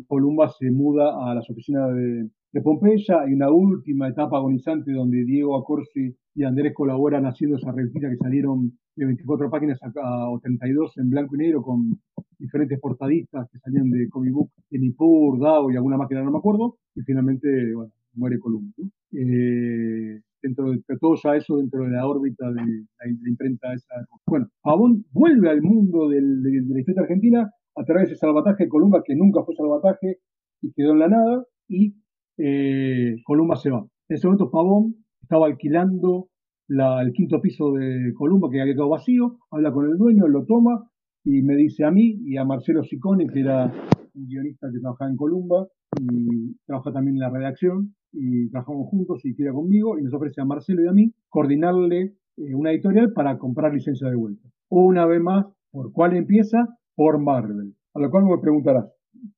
Columba 0.08 0.50
se 0.50 0.72
muda 0.72 1.14
a 1.30 1.36
las 1.36 1.48
oficinas 1.50 1.94
de, 1.94 2.30
Pompeya. 2.64 3.22
Hay 3.22 3.34
una 3.34 3.52
última 3.52 4.10
etapa 4.10 4.38
agonizante 4.38 4.92
donde 4.92 5.24
Diego 5.26 5.56
Acorsi 5.56 6.16
y 6.38 6.44
Andrés 6.44 6.72
colaboran 6.76 7.26
haciendo 7.26 7.58
esa 7.58 7.72
revista 7.72 8.08
que 8.08 8.16
salieron 8.16 8.72
de 8.96 9.06
24 9.06 9.50
páginas 9.50 9.80
a, 9.82 10.30
32 10.40 10.96
en 11.00 11.10
blanco 11.10 11.36
y 11.36 11.40
negro 11.40 11.64
con 11.64 12.00
diferentes 12.38 12.80
portadistas 12.80 13.50
que 13.52 13.58
salían 13.58 13.90
de 13.90 14.08
Comic 14.08 14.34
Book, 14.34 14.52
de 14.70 14.78
Nippur, 14.78 15.40
DAO 15.40 15.72
y 15.72 15.76
alguna 15.76 15.98
que 16.08 16.14
no 16.14 16.32
me 16.32 16.38
acuerdo. 16.38 16.78
Y 16.94 17.02
finalmente, 17.02 17.74
bueno, 17.74 17.92
muere 18.14 18.38
Columba. 18.38 18.72
Eh, 19.14 20.22
dentro 20.40 20.70
de 20.70 20.98
todo 21.02 21.16
ya 21.16 21.38
eso 21.38 21.58
dentro 21.58 21.86
de 21.86 21.90
la 21.90 22.06
órbita 22.06 22.52
de 22.52 22.62
la, 22.62 23.28
imprenta 23.28 23.74
esa. 23.74 23.96
Bueno, 24.28 24.46
Pavón 24.62 25.06
vuelve 25.12 25.50
al 25.50 25.64
mundo 25.64 26.08
del, 26.08 26.44
de, 26.44 26.62
la 26.70 26.80
historia 26.80 27.02
argentina 27.02 27.50
a 27.76 27.84
través 27.84 28.10
de 28.10 28.16
salvataje 28.16 28.66
de 28.66 28.70
Columba, 28.70 29.02
que 29.04 29.16
nunca 29.16 29.44
fue 29.44 29.56
salvataje 29.56 30.20
y 30.62 30.72
quedó 30.74 30.92
en 30.92 31.00
la 31.00 31.08
nada, 31.08 31.44
y 31.68 31.96
eh, 32.38 33.16
Columba 33.26 33.56
se 33.56 33.72
va. 33.72 33.80
En 34.08 34.16
ese 34.16 34.28
momento 34.28 34.52
Pavón 34.52 35.07
estaba 35.28 35.48
alquilando 35.48 36.30
el 36.70 37.12
quinto 37.12 37.42
piso 37.42 37.74
de 37.74 38.14
Columba, 38.16 38.50
que 38.50 38.62
había 38.62 38.74
quedado 38.74 38.90
vacío, 38.90 39.40
habla 39.52 39.74
con 39.74 39.86
el 39.86 39.98
dueño, 39.98 40.26
lo 40.28 40.46
toma 40.46 40.90
y 41.26 41.42
me 41.42 41.56
dice 41.58 41.84
a 41.84 41.92
mí 41.92 42.18
y 42.26 42.38
a 42.38 42.46
Marcelo 42.46 42.82
Sicone, 42.84 43.28
que 43.28 43.42
era 43.42 43.66
un 43.66 44.26
guionista 44.26 44.70
que 44.72 44.80
trabajaba 44.80 45.12
en 45.12 45.18
Columba 45.18 45.68
y 46.00 46.56
trabaja 46.66 46.94
también 46.94 47.18
en 47.18 47.22
la 47.22 47.30
redacción, 47.30 47.94
y 48.14 48.50
trabajamos 48.50 48.88
juntos 48.88 49.20
y 49.26 49.36
queda 49.36 49.52
conmigo 49.52 50.00
y 50.00 50.04
nos 50.04 50.14
ofrece 50.14 50.40
a 50.40 50.46
Marcelo 50.46 50.84
y 50.84 50.88
a 50.88 50.94
mí 50.94 51.12
coordinarle 51.28 52.16
eh, 52.38 52.56
una 52.56 52.72
editorial 52.72 53.12
para 53.12 53.38
comprar 53.38 53.74
licencia 53.74 54.10
de 54.10 54.16
vuelta. 54.16 54.48
Una 54.70 55.06
vez 55.06 55.22
más, 55.22 55.46
¿por 55.72 55.92
cuál 55.92 56.16
empieza? 56.16 56.68
Por 56.96 57.20
Marvel. 57.20 57.76
A 57.94 58.00
lo 58.00 58.10
cual 58.10 58.24
me 58.24 58.38
preguntarás, 58.42 58.90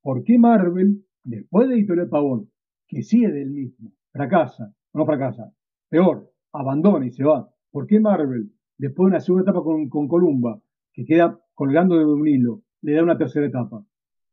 ¿por 0.03 0.23
qué 0.23 0.37
Marvel, 0.37 1.03
después 1.23 1.67
de 1.67 1.75
Editorial 1.75 2.09
Pavón, 2.09 2.49
que 2.87 3.01
sigue 3.01 3.31
del 3.31 3.49
mismo, 3.49 3.91
fracasa, 4.11 4.71
no 4.93 5.05
fracasa, 5.05 5.51
peor, 5.89 6.31
abandona 6.53 7.05
y 7.05 7.11
se 7.11 7.23
va? 7.23 7.49
¿Por 7.71 7.87
qué 7.87 7.99
Marvel, 7.99 8.51
después 8.77 9.05
de 9.05 9.09
una 9.15 9.19
segunda 9.19 9.49
etapa 9.49 9.63
con, 9.63 9.89
con 9.89 10.07
Columba, 10.07 10.61
que 10.93 11.05
queda 11.05 11.39
colgando 11.53 11.97
de 11.97 12.05
un 12.05 12.27
hilo, 12.27 12.61
le 12.81 12.93
da 12.93 13.03
una 13.03 13.17
tercera 13.17 13.45
etapa? 13.45 13.83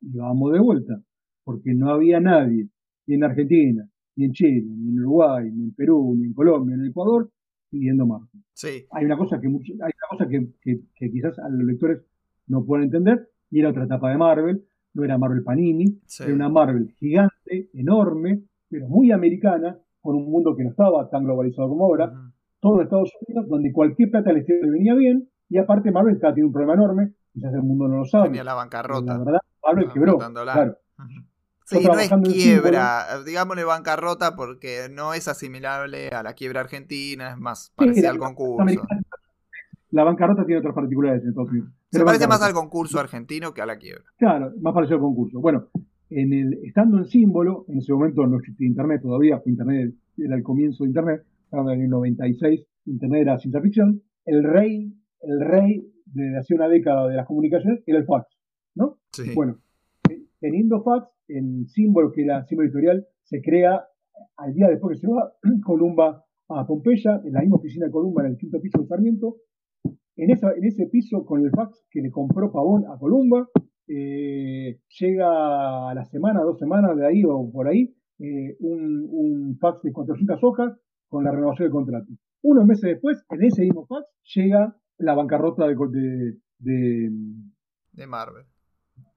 Y 0.00 0.16
vamos 0.16 0.52
de 0.52 0.60
vuelta, 0.60 1.02
porque 1.44 1.74
no 1.74 1.90
había 1.90 2.20
nadie, 2.20 2.68
ni 3.06 3.14
en 3.14 3.24
Argentina, 3.24 3.88
ni 4.16 4.24
en 4.26 4.32
Chile, 4.32 4.64
ni 4.66 4.90
en 4.90 5.00
Uruguay, 5.00 5.50
ni 5.52 5.64
en 5.64 5.74
Perú, 5.74 6.14
ni 6.16 6.26
en 6.26 6.34
Colombia, 6.34 6.76
ni 6.76 6.84
en 6.84 6.90
Ecuador, 6.90 7.30
pidiendo 7.70 8.06
Marvel. 8.06 8.42
Sí. 8.52 8.86
Hay 8.90 9.04
una 9.04 9.16
cosa 9.16 9.40
que, 9.40 9.46
hay 9.46 9.52
una 9.52 10.08
cosa 10.10 10.28
que, 10.28 10.48
que, 10.60 11.10
quizás 11.10 11.38
a 11.38 11.48
los 11.48 11.64
lectores 11.64 12.02
no 12.46 12.64
pueden 12.64 12.86
entender, 12.86 13.28
y 13.50 13.60
era 13.60 13.70
otra 13.70 13.84
etapa 13.84 14.10
de 14.10 14.18
Marvel, 14.18 14.64
no 14.94 15.04
era 15.04 15.18
Marvel 15.18 15.42
Panini, 15.42 16.00
era 16.20 16.34
una 16.34 16.48
Marvel 16.48 16.88
gigante, 16.98 17.68
enorme, 17.74 18.42
pero 18.68 18.88
muy 18.88 19.12
americana, 19.12 19.78
con 20.06 20.16
un 20.16 20.30
mundo 20.30 20.56
que 20.56 20.64
no 20.64 20.70
estaba 20.70 21.10
tan 21.10 21.24
globalizado 21.24 21.68
como 21.68 21.84
ahora, 21.84 22.10
todo 22.60 22.80
Estados 22.80 23.12
Unidos, 23.26 23.48
donde 23.48 23.72
cualquier 23.72 24.10
plata 24.10 24.32
le 24.32 24.44
venía 24.62 24.94
bien, 24.94 25.28
y 25.48 25.58
aparte 25.58 25.90
Marvel 25.90 26.14
estaba 26.14 26.32
tiene 26.32 26.46
un 26.46 26.52
problema 26.52 26.74
enorme, 26.74 27.12
quizás 27.32 27.52
el 27.52 27.62
mundo 27.62 27.88
no 27.88 27.98
lo 27.98 28.04
sabe. 28.06 28.28
Tenía 28.28 28.44
la 28.44 28.54
bancarrota. 28.54 29.18
La 29.18 29.24
verdad, 29.24 29.40
Marvel 29.62 29.92
quebró. 29.92 30.18
Claro. 30.18 30.78
Sí, 31.66 31.84
no 31.84 31.98
es 31.98 32.10
quiebra, 32.32 33.24
digámosle 33.26 33.64
bancarrota 33.64 34.36
porque 34.36 34.88
no 34.88 35.14
es 35.14 35.26
asimilable 35.26 36.08
a 36.10 36.22
la 36.22 36.34
quiebra 36.34 36.60
argentina, 36.60 37.30
es 37.30 37.38
más 37.38 37.72
parece 37.74 38.06
al 38.06 38.18
concurso. 38.18 38.64
La 39.90 40.04
bancarrota 40.04 40.44
tiene 40.44 40.60
otras 40.60 40.74
particularidades 40.74 41.24
en 41.24 41.30
Estados 41.30 41.50
Unidos. 41.50 41.70
Se 41.90 42.04
parece 42.04 42.28
más 42.28 42.42
al 42.42 42.52
concurso 42.52 43.00
argentino 43.00 43.52
que 43.52 43.62
a 43.62 43.66
la 43.66 43.78
quiebra. 43.78 44.04
Claro, 44.16 44.52
más 44.60 44.74
parecido 44.74 44.96
al 44.96 45.02
concurso. 45.02 45.40
Bueno, 45.40 45.68
en 46.10 46.32
el, 46.32 46.54
estando 46.64 46.98
en 46.98 47.04
símbolo, 47.06 47.64
en 47.68 47.78
ese 47.78 47.92
momento 47.92 48.26
no 48.26 48.38
existía 48.38 48.66
Internet 48.66 49.02
todavía, 49.02 49.40
fue 49.40 49.52
Internet, 49.52 49.94
era 50.16 50.36
el 50.36 50.42
comienzo 50.42 50.84
de 50.84 50.90
Internet, 50.90 51.22
en 51.52 51.80
el 51.80 51.88
96, 51.88 52.66
Internet 52.86 53.22
era 53.22 53.38
ciencia 53.38 53.60
ficción, 53.60 54.02
el 54.24 54.44
rey, 54.44 54.92
el 55.22 55.40
rey 55.40 55.86
de 56.06 56.36
hace 56.38 56.54
una 56.54 56.68
década 56.68 57.08
de 57.08 57.16
las 57.16 57.26
comunicaciones 57.26 57.82
era 57.86 57.98
el 57.98 58.04
fax, 58.04 58.26
¿no? 58.74 58.98
Sí. 59.12 59.32
Bueno, 59.34 59.58
teniendo 60.40 60.82
fax, 60.82 61.08
en 61.28 61.66
símbolo, 61.66 62.12
que 62.12 62.22
era 62.22 62.44
símbolo 62.44 62.66
editorial, 62.68 63.06
se 63.22 63.40
crea 63.40 63.84
al 64.36 64.54
día 64.54 64.68
después 64.68 64.96
que 64.96 65.06
se 65.06 65.12
va 65.12 65.32
Columba 65.64 66.24
a 66.48 66.66
Pompeya, 66.66 67.20
en 67.24 67.32
la 67.32 67.40
misma 67.40 67.56
oficina 67.56 67.86
de 67.86 67.92
Columba, 67.92 68.24
en 68.24 68.32
el 68.32 68.38
quinto 68.38 68.60
piso 68.60 68.80
de 68.80 68.86
Sarmiento. 68.86 69.36
En, 70.16 70.30
esa, 70.30 70.52
en 70.52 70.64
ese 70.64 70.86
piso, 70.86 71.24
con 71.24 71.44
el 71.44 71.50
fax 71.50 71.84
que 71.90 72.00
le 72.00 72.10
compró 72.10 72.52
Pavón 72.52 72.84
a 72.86 72.96
Columba, 72.98 73.48
eh, 73.88 74.80
llega 74.98 75.90
a 75.90 75.94
la 75.94 76.04
semana, 76.06 76.40
dos 76.40 76.58
semanas 76.58 76.96
de 76.96 77.06
ahí 77.06 77.22
o 77.24 77.50
por 77.50 77.68
ahí, 77.68 77.94
eh, 78.18 78.56
un, 78.60 79.56
fax 79.60 79.82
de 79.82 79.92
400 79.92 80.42
hojas 80.42 80.78
con 81.08 81.24
la 81.24 81.30
renovación 81.30 81.66
del 81.66 81.72
contrato. 81.72 82.06
Unos 82.42 82.66
meses 82.66 82.90
después, 82.90 83.24
en 83.30 83.44
ese 83.44 83.62
mismo 83.62 83.86
fax, 83.86 84.06
llega 84.34 84.76
la 84.98 85.14
bancarrota 85.14 85.66
de, 85.66 85.74
de, 85.74 86.36
de, 86.58 87.10
de 87.92 88.06
Marvel. 88.06 88.44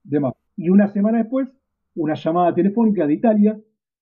De 0.03 0.19
Marvel. 0.19 0.41
Y 0.55 0.69
una 0.69 0.87
semana 0.87 1.19
después, 1.19 1.47
una 1.95 2.15
llamada 2.15 2.53
telefónica 2.53 3.07
de 3.07 3.13
Italia, 3.13 3.59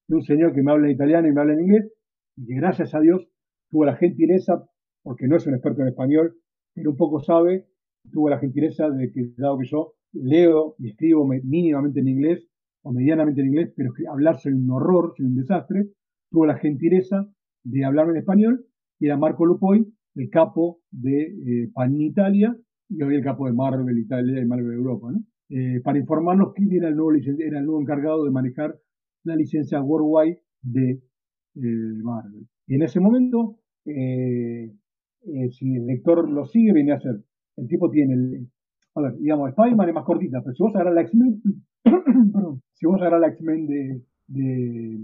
de 0.08 0.16
un 0.16 0.24
señor 0.24 0.54
que 0.54 0.62
me 0.62 0.72
habla 0.72 0.88
en 0.88 0.94
italiano 0.94 1.28
y 1.28 1.34
me 1.34 1.42
habla 1.42 1.54
en 1.54 1.62
inglés, 1.62 1.92
y 2.36 2.46
que 2.46 2.56
gracias 2.56 2.94
a 2.94 3.00
Dios 3.00 3.28
tuvo 3.70 3.86
la 3.86 3.96
gentileza, 3.96 4.68
porque 5.04 5.28
no 5.28 5.36
es 5.36 5.46
un 5.48 5.54
experto 5.54 5.82
en 5.82 5.90
español, 5.90 6.38
pero 6.74 6.92
un 6.92 6.98
poco 6.98 7.20
sabe, 7.20 7.68
tuvo 8.12 8.30
la 8.30 8.40
gentileza 8.40 8.90
de 8.90 9.12
que, 9.12 9.32
dado 9.38 9.58
que 9.58 9.68
yo 9.68 9.97
leo 10.14 10.76
y 10.80 10.90
escribo 10.90 11.28
mínimamente 11.44 12.00
en 12.00 12.08
inglés, 12.08 12.48
o 12.84 12.92
medianamente 12.92 13.42
en 13.42 13.48
inglés, 13.48 13.74
pero 13.76 13.92
hablar 14.10 14.40
soy 14.40 14.54
un 14.54 14.70
horror, 14.70 15.14
soy 15.18 15.26
un 15.26 15.36
desastre, 15.36 15.90
tuvo 16.32 16.46
la 16.46 16.58
gentileza 16.58 17.28
de 17.64 17.84
hablarme 17.84 18.14
en 18.14 18.20
español 18.20 18.66
y 19.00 19.08
era 19.08 19.18
Marco 19.18 19.46
Lupoy, 19.46 19.94
el 20.16 20.30
capo 20.30 20.80
de 20.92 21.24
eh, 21.24 21.70
Panini 21.74 22.08
Italia 22.08 22.56
y 22.90 23.04
hoy 23.04 23.16
el 23.16 23.24
capo 23.24 23.46
de 23.48 23.54
Marvel 23.54 23.98
Italia 23.98 24.42
y 24.42 24.46
Marvel 24.46 24.74
Europa, 24.74 25.12
¿no? 25.12 25.20
Eh, 25.50 25.80
para 25.82 25.98
informarnos 25.98 26.54
quién 26.54 26.72
era 26.74 26.90
el, 26.90 26.96
nuevo 26.96 27.14
era 27.40 27.60
el 27.60 27.66
nuevo 27.66 27.82
encargado 27.82 28.26
de 28.26 28.32
manejar 28.32 28.78
la 29.24 29.36
licencia 29.36 29.82
worldwide 29.82 30.42
de 30.62 30.92
eh, 30.92 32.02
Marvel. 32.04 32.48
Y 32.68 32.76
en 32.76 32.84
ese 32.84 33.00
momento, 33.00 33.60
si 33.86 35.76
el 35.76 35.86
lector 35.86 36.30
lo 36.30 36.46
sigue, 36.46 36.74
viene 36.74 36.92
a 36.92 37.00
ser, 37.00 37.24
el 37.56 37.68
tipo 37.68 37.90
tiene 37.90 38.14
el, 38.14 38.50
a 38.98 39.02
ver, 39.02 39.18
digamos, 39.18 39.50
Spider-Man 39.50 39.90
es 39.90 39.96
más 39.96 40.06
cortita, 40.06 40.42
pero 40.42 40.54
si 40.54 40.64
vos 40.64 40.76
agarras 40.76 40.96
la 40.96 41.02
X-Men, 41.02 41.42
si 42.74 42.86
vos 42.86 43.02
agarras 43.02 43.22
la 43.22 43.28
X-Men 43.30 43.68
de, 43.68 44.02
de 44.28 45.00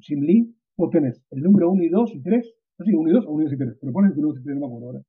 Jim 0.00 0.20
Lee, 0.20 0.54
vos 0.76 0.90
tenés 0.90 1.24
el 1.30 1.42
número 1.42 1.70
1 1.70 1.82
y 1.82 1.88
2 1.88 2.14
y 2.14 2.22
3, 2.22 2.54
no 2.78 2.84
sé, 2.84 2.92
1 2.94 3.10
y 3.10 3.12
2 3.12 3.26
o 3.26 3.32
1 3.32 3.44
y 3.44 3.56
3, 3.56 3.78
pero 3.80 3.92
ponen 3.92 4.12
el 4.12 4.24
1 4.24 4.40
y 4.40 4.42
3, 4.42 4.54
no 4.54 4.60
me 4.60 4.66
acuerdo 4.66 4.86
ahora. 4.86 5.02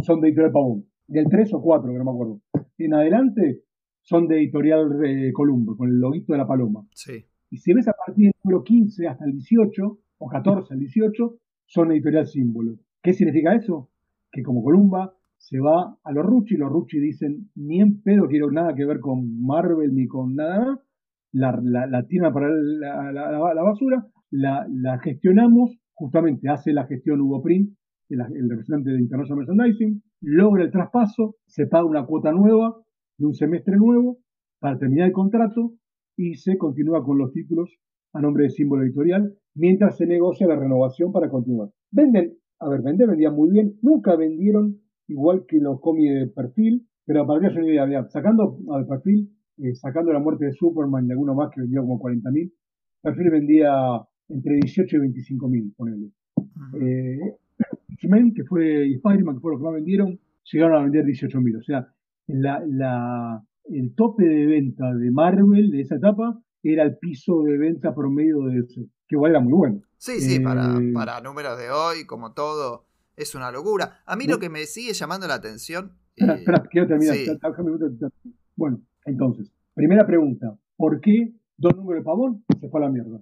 Son 0.00 0.20
de 0.20 0.28
editorial 0.28 0.52
Pavón. 0.52 0.84
Del 1.06 1.26
3 1.28 1.54
o 1.54 1.62
4, 1.62 1.92
que 1.92 1.98
no 1.98 2.04
me 2.04 2.10
acuerdo. 2.10 2.40
Y 2.78 2.84
en 2.84 2.94
adelante 2.94 3.62
son 4.02 4.26
de 4.26 4.38
editorial 4.38 5.04
eh, 5.04 5.32
Columbo, 5.32 5.76
con 5.76 5.88
el 5.88 5.98
loguito 5.98 6.32
de 6.32 6.38
la 6.38 6.46
paloma. 6.46 6.86
Sí. 6.92 7.24
Y 7.50 7.58
si 7.58 7.72
ves 7.72 7.88
a 7.88 7.92
partir 7.92 8.26
del 8.26 8.32
número 8.42 8.64
15 8.64 9.06
hasta 9.06 9.24
el 9.24 9.32
18, 9.32 9.98
o 10.18 10.28
14 10.28 10.74
al 10.74 10.80
18, 10.80 11.36
son 11.66 11.92
editorial 11.92 12.26
símbolo. 12.26 12.76
¿Qué 13.02 13.12
significa 13.12 13.54
eso? 13.54 13.90
Que 14.30 14.42
como 14.42 14.62
Columba 14.62 15.14
se 15.44 15.60
va 15.60 15.98
a 16.02 16.12
los 16.12 16.24
Ruchi, 16.24 16.56
los 16.56 16.70
Ruchi 16.70 16.98
dicen, 16.98 17.50
ni 17.54 17.80
en 17.80 18.00
pedo 18.00 18.26
quiero 18.28 18.50
nada 18.50 18.74
que 18.74 18.86
ver 18.86 18.98
con 19.00 19.44
Marvel 19.44 19.94
ni 19.94 20.06
con 20.06 20.34
nada, 20.34 20.80
la, 21.32 21.60
la, 21.62 21.86
la 21.86 22.32
para 22.32 22.48
la, 22.48 23.12
la 23.12 23.62
basura, 23.62 24.06
la, 24.30 24.98
gestionamos, 25.02 25.76
justamente 25.92 26.48
hace 26.48 26.72
la 26.72 26.86
gestión 26.86 27.20
Hugo 27.20 27.42
Prim, 27.42 27.74
el, 28.08 28.20
el, 28.20 28.48
representante 28.48 28.90
de 28.90 29.00
International 29.00 29.44
Merchandising, 29.44 30.02
logra 30.22 30.64
el 30.64 30.70
traspaso, 30.70 31.36
se 31.46 31.66
paga 31.66 31.84
una 31.84 32.06
cuota 32.06 32.32
nueva 32.32 32.76
de 33.18 33.26
un 33.26 33.34
semestre 33.34 33.76
nuevo 33.76 34.18
para 34.60 34.78
terminar 34.78 35.08
el 35.08 35.12
contrato 35.12 35.74
y 36.16 36.36
se 36.36 36.56
continúa 36.56 37.04
con 37.04 37.18
los 37.18 37.32
títulos 37.32 37.70
a 38.14 38.22
nombre 38.22 38.44
de 38.44 38.50
símbolo 38.50 38.82
editorial 38.82 39.34
mientras 39.54 39.98
se 39.98 40.06
negocia 40.06 40.46
la 40.46 40.56
renovación 40.56 41.12
para 41.12 41.28
continuar. 41.28 41.68
Venden, 41.90 42.38
a 42.60 42.68
ver, 42.70 42.80
vender 42.80 43.08
vendían 43.08 43.34
muy 43.34 43.50
bien, 43.50 43.74
nunca 43.82 44.16
vendieron 44.16 44.83
igual 45.08 45.44
que 45.46 45.58
los 45.58 45.80
cómics 45.80 46.14
de 46.14 46.26
perfil, 46.28 46.86
pero 47.06 47.26
para 47.26 47.40
que 47.40 47.58
una 47.58 47.86
idea, 47.86 48.08
sacando 48.08 48.58
al 48.72 48.86
perfil, 48.86 49.30
eh, 49.58 49.74
sacando 49.74 50.12
la 50.12 50.20
muerte 50.20 50.46
de 50.46 50.52
Superman 50.52 51.06
y 51.06 51.12
alguno 51.12 51.34
más 51.34 51.50
que 51.50 51.60
vendió 51.60 51.82
como 51.82 52.00
40.000, 52.00 52.52
perfil 53.02 53.30
vendía 53.30 53.72
entre 54.28 54.54
18 54.56 54.96
y 54.96 55.00
25 55.00 55.48
mil, 55.48 55.74
ponele. 55.76 56.10
Eh, 56.80 57.36
X-Men, 57.94 58.34
que 58.34 58.44
fue, 58.44 58.88
y 58.88 58.94
Spider-Man, 58.94 59.36
que 59.36 59.40
fue 59.40 59.52
lo 59.52 59.58
que 59.58 59.64
más 59.64 59.74
vendieron, 59.74 60.18
llegaron 60.50 60.80
a 60.80 60.82
vender 60.82 61.04
18 61.04 61.40
mil. 61.40 61.56
O 61.56 61.62
sea, 61.62 61.86
la, 62.26 62.62
la, 62.66 63.42
el 63.64 63.94
tope 63.94 64.24
de 64.24 64.46
venta 64.46 64.92
de 64.94 65.10
Marvel 65.10 65.70
de 65.70 65.80
esa 65.82 65.96
etapa 65.96 66.40
era 66.62 66.82
el 66.82 66.96
piso 66.98 67.42
de 67.42 67.58
venta 67.58 67.94
promedio 67.94 68.40
de 68.46 68.60
ese, 68.60 68.86
que 69.06 69.16
igual 69.16 69.32
era 69.32 69.40
muy 69.40 69.52
bueno. 69.52 69.82
Sí, 69.98 70.20
sí, 70.20 70.40
para, 70.40 70.78
eh, 70.78 70.92
para 70.92 71.20
números 71.20 71.58
de 71.58 71.70
hoy, 71.70 72.06
como 72.06 72.32
todo, 72.32 72.86
es 73.16 73.34
una 73.34 73.50
locura. 73.50 74.00
A 74.06 74.16
mí 74.16 74.26
lo 74.26 74.38
que 74.38 74.48
me 74.48 74.64
sigue 74.66 74.92
llamando 74.92 75.26
la 75.26 75.34
atención. 75.34 75.92
Espera, 76.16 76.34
espera, 76.38 76.62
quiero 76.70 76.86
terminar. 76.86 77.16
Bueno, 78.56 78.80
entonces, 79.04 79.50
primera 79.74 80.06
pregunta: 80.06 80.56
¿por 80.76 81.00
qué 81.00 81.34
dos 81.56 81.76
números 81.76 82.00
de 82.00 82.04
pavón 82.04 82.44
se 82.60 82.68
fue 82.68 82.80
a 82.80 82.84
la 82.84 82.90
mierda? 82.90 83.20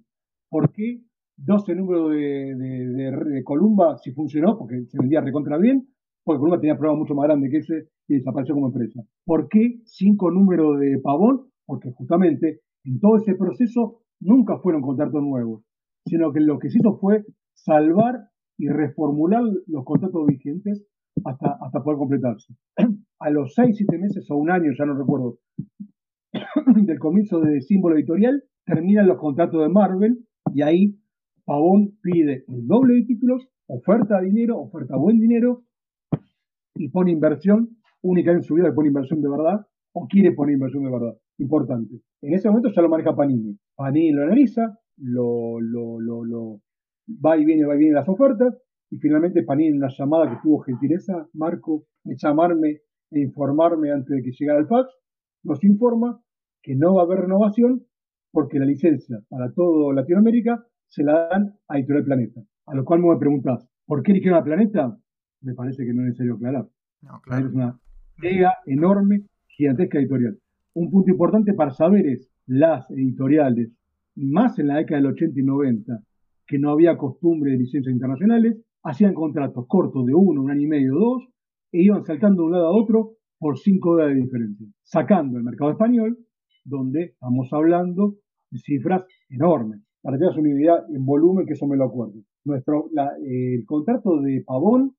¿Por 0.49 0.71
qué 0.73 1.01
12 1.39 1.75
números 1.75 2.11
de, 2.11 2.55
de, 2.55 3.43
Columba 3.45 3.97
si 3.99 4.13
funcionó? 4.13 4.59
Porque 4.59 4.85
se 4.85 4.99
vendía 4.99 5.21
recontra 5.21 5.57
bien, 5.57 5.89
porque 6.25 6.39
Columba 6.39 6.61
tenía 6.61 6.77
problemas 6.77 7.01
mucho 7.01 7.15
más 7.15 7.25
grandes 7.25 7.51
que 7.51 7.59
ese 7.59 7.89
y 8.07 8.17
desapareció 8.17 8.55
como 8.55 8.67
empresa. 8.67 9.03
¿Por 9.25 9.49
qué 9.49 9.81
5 9.85 10.31
números 10.31 10.79
de 10.79 10.99
Pavón? 11.03 11.49
Porque 11.65 11.91
justamente 11.93 12.61
en 12.85 13.01
todo 13.01 13.17
ese 13.17 13.35
proceso 13.35 14.03
nunca 14.21 14.59
fueron 14.59 14.83
contratos 14.83 15.23
nuevos, 15.23 15.65
sino 16.05 16.33
que 16.33 16.41
lo 16.41 16.59
que 16.59 16.69
se 16.69 16.79
hizo 16.79 16.99
fue 16.99 17.25
salvar 17.55 18.29
y 18.63 18.69
reformular 18.69 19.43
los 19.67 19.85
contratos 19.85 20.25
vigentes 20.25 20.87
hasta, 21.25 21.59
hasta 21.61 21.83
poder 21.83 21.99
completarse. 21.99 22.55
A 23.19 23.29
los 23.31 23.55
6, 23.55 23.77
7 23.77 23.99
meses 23.99 24.31
o 24.31 24.37
un 24.37 24.53
año, 24.53 24.71
ya 24.79 24.85
no 24.87 24.95
recuerdo, 24.95 25.39
del 26.77 26.99
comienzo 27.01 27.41
de 27.41 27.61
símbolo 27.61 27.97
editorial, 27.97 28.45
terminan 28.65 29.09
los 29.09 29.19
contratos 29.19 29.63
de 29.63 29.69
Marvel 29.69 30.25
y 30.55 30.63
ahí 30.63 30.97
Pavón 31.45 31.99
pide 32.03 32.45
el 32.47 32.69
doble 32.69 32.95
de 32.95 33.05
títulos, 33.05 33.49
oferta 33.67 34.21
dinero, 34.21 34.61
oferta 34.61 34.97
buen 34.97 35.19
dinero 35.19 35.65
y 36.77 36.89
pone 36.89 37.11
inversión 37.11 37.79
única 38.01 38.31
en 38.31 38.43
su 38.43 38.55
vida, 38.55 38.69
que 38.69 38.75
pone 38.75 38.89
inversión 38.89 39.21
de 39.23 39.29
verdad 39.29 39.67
o 39.93 40.07
quiere 40.07 40.33
poner 40.37 40.55
inversión 40.55 40.85
de 40.85 40.91
verdad. 40.93 41.19
Importante. 41.39 41.97
En 42.23 42.35
ese 42.35 42.49
momento 42.49 42.71
ya 42.73 42.83
lo 42.83 42.89
maneja 42.89 43.17
Panini. 43.17 43.59
Panini 43.75 44.13
lo 44.13 44.23
analiza, 44.23 44.79
lo, 44.99 45.59
lo, 45.61 45.99
lo, 45.99 46.25
lo 46.25 46.61
va 47.09 47.37
y 47.37 47.45
viene, 47.45 47.65
va 47.65 47.75
y 47.75 47.79
viene 47.79 47.95
las 47.95 48.09
ofertas 48.09 48.55
y 48.91 48.99
finalmente 48.99 49.43
Panini 49.43 49.71
en 49.71 49.77
una 49.79 49.89
llamada 49.89 50.31
que 50.31 50.41
tuvo 50.43 50.61
gentileza, 50.61 51.27
Marco, 51.33 51.85
de 52.05 52.15
llamarme 52.17 52.81
e 53.11 53.21
informarme 53.21 53.91
antes 53.91 54.15
de 54.17 54.23
que 54.23 54.33
llegara 54.39 54.61
el 54.61 54.67
fax, 54.67 54.89
nos 55.45 55.65
informa 55.65 56.21
que 56.63 56.75
no 56.75 56.95
va 56.95 57.03
a 57.03 57.05
haber 57.07 57.21
renovación 57.21 57.85
porque 58.31 58.59
la 58.59 58.67
licencia 58.67 59.19
para 59.29 59.51
todo 59.53 59.93
Latinoamérica 59.93 60.65
se 60.89 61.05
la 61.05 61.29
dan 61.29 61.55
a 61.69 61.79
Editorial 61.79 62.05
Planeta. 62.05 62.43
A 62.67 62.75
lo 62.75 62.85
cual 62.85 63.01
me 63.01 63.17
preguntás, 63.19 63.67
¿por 63.87 64.03
qué 64.03 64.13
eligieron 64.13 64.39
a 64.39 64.45
Planeta? 64.45 64.97
Me 65.41 65.55
parece 65.55 65.85
que 65.85 65.93
no 65.93 66.03
es 66.03 66.09
necesario 66.09 66.35
aclarar. 66.35 66.67
No, 67.01 67.21
claro. 67.23 67.47
Es 67.47 67.55
una 67.55 67.81
mega, 68.19 68.55
enorme, 68.67 69.23
gigantesca 69.49 69.99
editorial. 69.99 70.39
Un 70.75 70.91
punto 70.91 71.11
importante 71.11 71.55
para 71.55 71.73
saber 71.73 72.07
es 72.07 72.31
las 72.47 72.91
editoriales, 72.91 73.71
y 74.15 74.27
más 74.27 74.59
en 74.59 74.69
la 74.69 74.77
década 74.77 75.01
del 75.01 75.13
80 75.13 75.41
y 75.41 75.43
90, 75.43 75.99
que 76.47 76.59
no 76.59 76.71
había 76.71 76.97
costumbre 76.97 77.53
de 77.53 77.59
licencias 77.59 77.93
internacionales, 77.93 78.59
hacían 78.83 79.15
contratos 79.15 79.67
cortos 79.69 80.05
de 80.07 80.15
uno, 80.15 80.43
un 80.43 80.51
año 80.51 80.63
y 80.63 80.67
medio, 80.67 80.95
dos, 80.95 81.29
e 81.73 81.83
iban 81.83 82.05
saltando 82.05 82.43
de 82.43 82.47
un 82.47 82.53
lado 82.53 82.67
a 82.67 82.77
otro 82.77 83.13
por 83.39 83.59
cinco 83.59 83.93
dólares 83.93 84.17
de 84.17 84.23
diferencia, 84.23 84.67
sacando 84.83 85.39
el 85.39 85.45
mercado 85.45 85.73
español, 85.73 86.19
donde 86.65 87.05
estamos 87.05 87.53
hablando 87.53 88.17
cifras 88.59 89.05
enormes. 89.29 89.81
Para 90.03 90.19
que 90.19 90.41
una 90.41 90.49
idea 90.49 90.75
en 90.93 91.05
volumen, 91.05 91.47
que 91.47 91.53
eso 91.53 91.67
me 91.67 91.77
lo 91.77 91.85
acuerdo. 91.85 92.15
Nuestro, 92.45 92.91
el 93.25 93.65
contrato 93.65 94.21
de 94.21 94.43
Pavón 94.45 94.97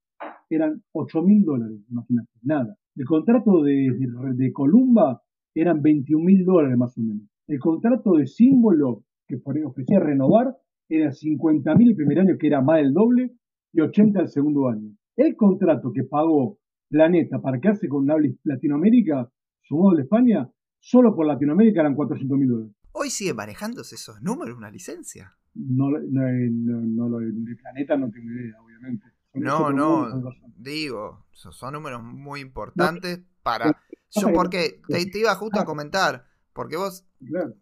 eran 0.50 0.82
8 0.94 1.22
mil 1.24 1.44
dólares, 1.44 1.80
imagínate, 1.90 2.30
nada. 2.42 2.76
El 2.96 3.06
contrato 3.06 3.64
de, 3.64 3.90
de, 4.36 4.54
Columba 4.54 5.22
eran 5.54 5.82
21 5.82 6.24
mil 6.24 6.46
dólares 6.46 6.78
más 6.78 6.98
o 6.98 7.02
menos. 7.02 7.28
El 7.48 7.60
contrato 7.60 8.14
de 8.16 8.28
símbolo 8.28 9.04
que 9.28 9.42
ofrecía 9.66 10.00
renovar 10.00 10.56
era 10.98 11.12
50 11.12 11.76
mil 11.76 11.90
el 11.90 11.96
primer 11.96 12.20
año, 12.20 12.38
que 12.38 12.48
era 12.48 12.62
más 12.62 12.78
del 12.78 12.94
doble, 12.94 13.32
y 13.72 13.82
80 13.82 14.22
el 14.22 14.28
segundo 14.30 14.70
año. 14.70 14.96
El 15.16 15.36
contrato 15.36 15.92
que 15.92 16.04
pagó 16.04 16.60
Planeta 16.90 17.42
para 17.42 17.60
quedarse 17.60 17.88
con 17.88 18.06
Latinoamérica, 18.44 19.28
sumado 19.64 19.96
de 19.96 20.04
España, 20.04 20.48
solo 20.80 21.16
por 21.16 21.26
Latinoamérica 21.26 21.82
eran 21.82 21.96
400 21.96 22.38
mil 22.38 22.50
dólares. 22.50 22.76
¿Hoy 22.92 23.10
sigue 23.10 23.34
manejándose 23.34 23.96
esos 23.96 24.22
números 24.22 24.56
una 24.56 24.70
licencia? 24.70 25.36
No, 25.56 25.90
no, 25.90 27.10
no, 27.10 27.18
de 27.18 27.56
planeta 27.56 27.98
no 27.98 28.12
tengo 28.12 28.32
idea, 28.32 28.56
obviamente. 28.64 29.08
no, 29.34 29.72
no, 29.72 30.32
digo, 30.56 31.26
son 31.32 31.74
números 31.74 32.04
muy 32.04 32.42
importantes 32.42 33.22
para... 33.42 33.76
Yo 34.16 34.32
porque 34.32 34.80
te, 34.88 35.18
iba 35.18 35.34
justo 35.34 35.60
a 35.60 35.66
comentar, 35.66 36.26
porque 36.54 36.78
vos 36.78 37.06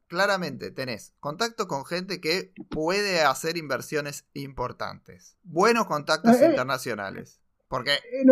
claramente 0.07 0.72
tenés 0.72 1.13
contacto 1.19 1.68
con 1.68 1.85
gente 1.85 2.19
que 2.19 2.53
puede 2.69 3.22
hacer 3.22 3.57
inversiones 3.57 4.26
importantes, 4.34 5.38
buenos 5.43 5.88
contactos 5.88 6.35
eh, 6.35 6.45
eh. 6.45 6.49
internacionales, 6.49 7.39
porque... 7.68 7.93
Eh, 7.93 8.26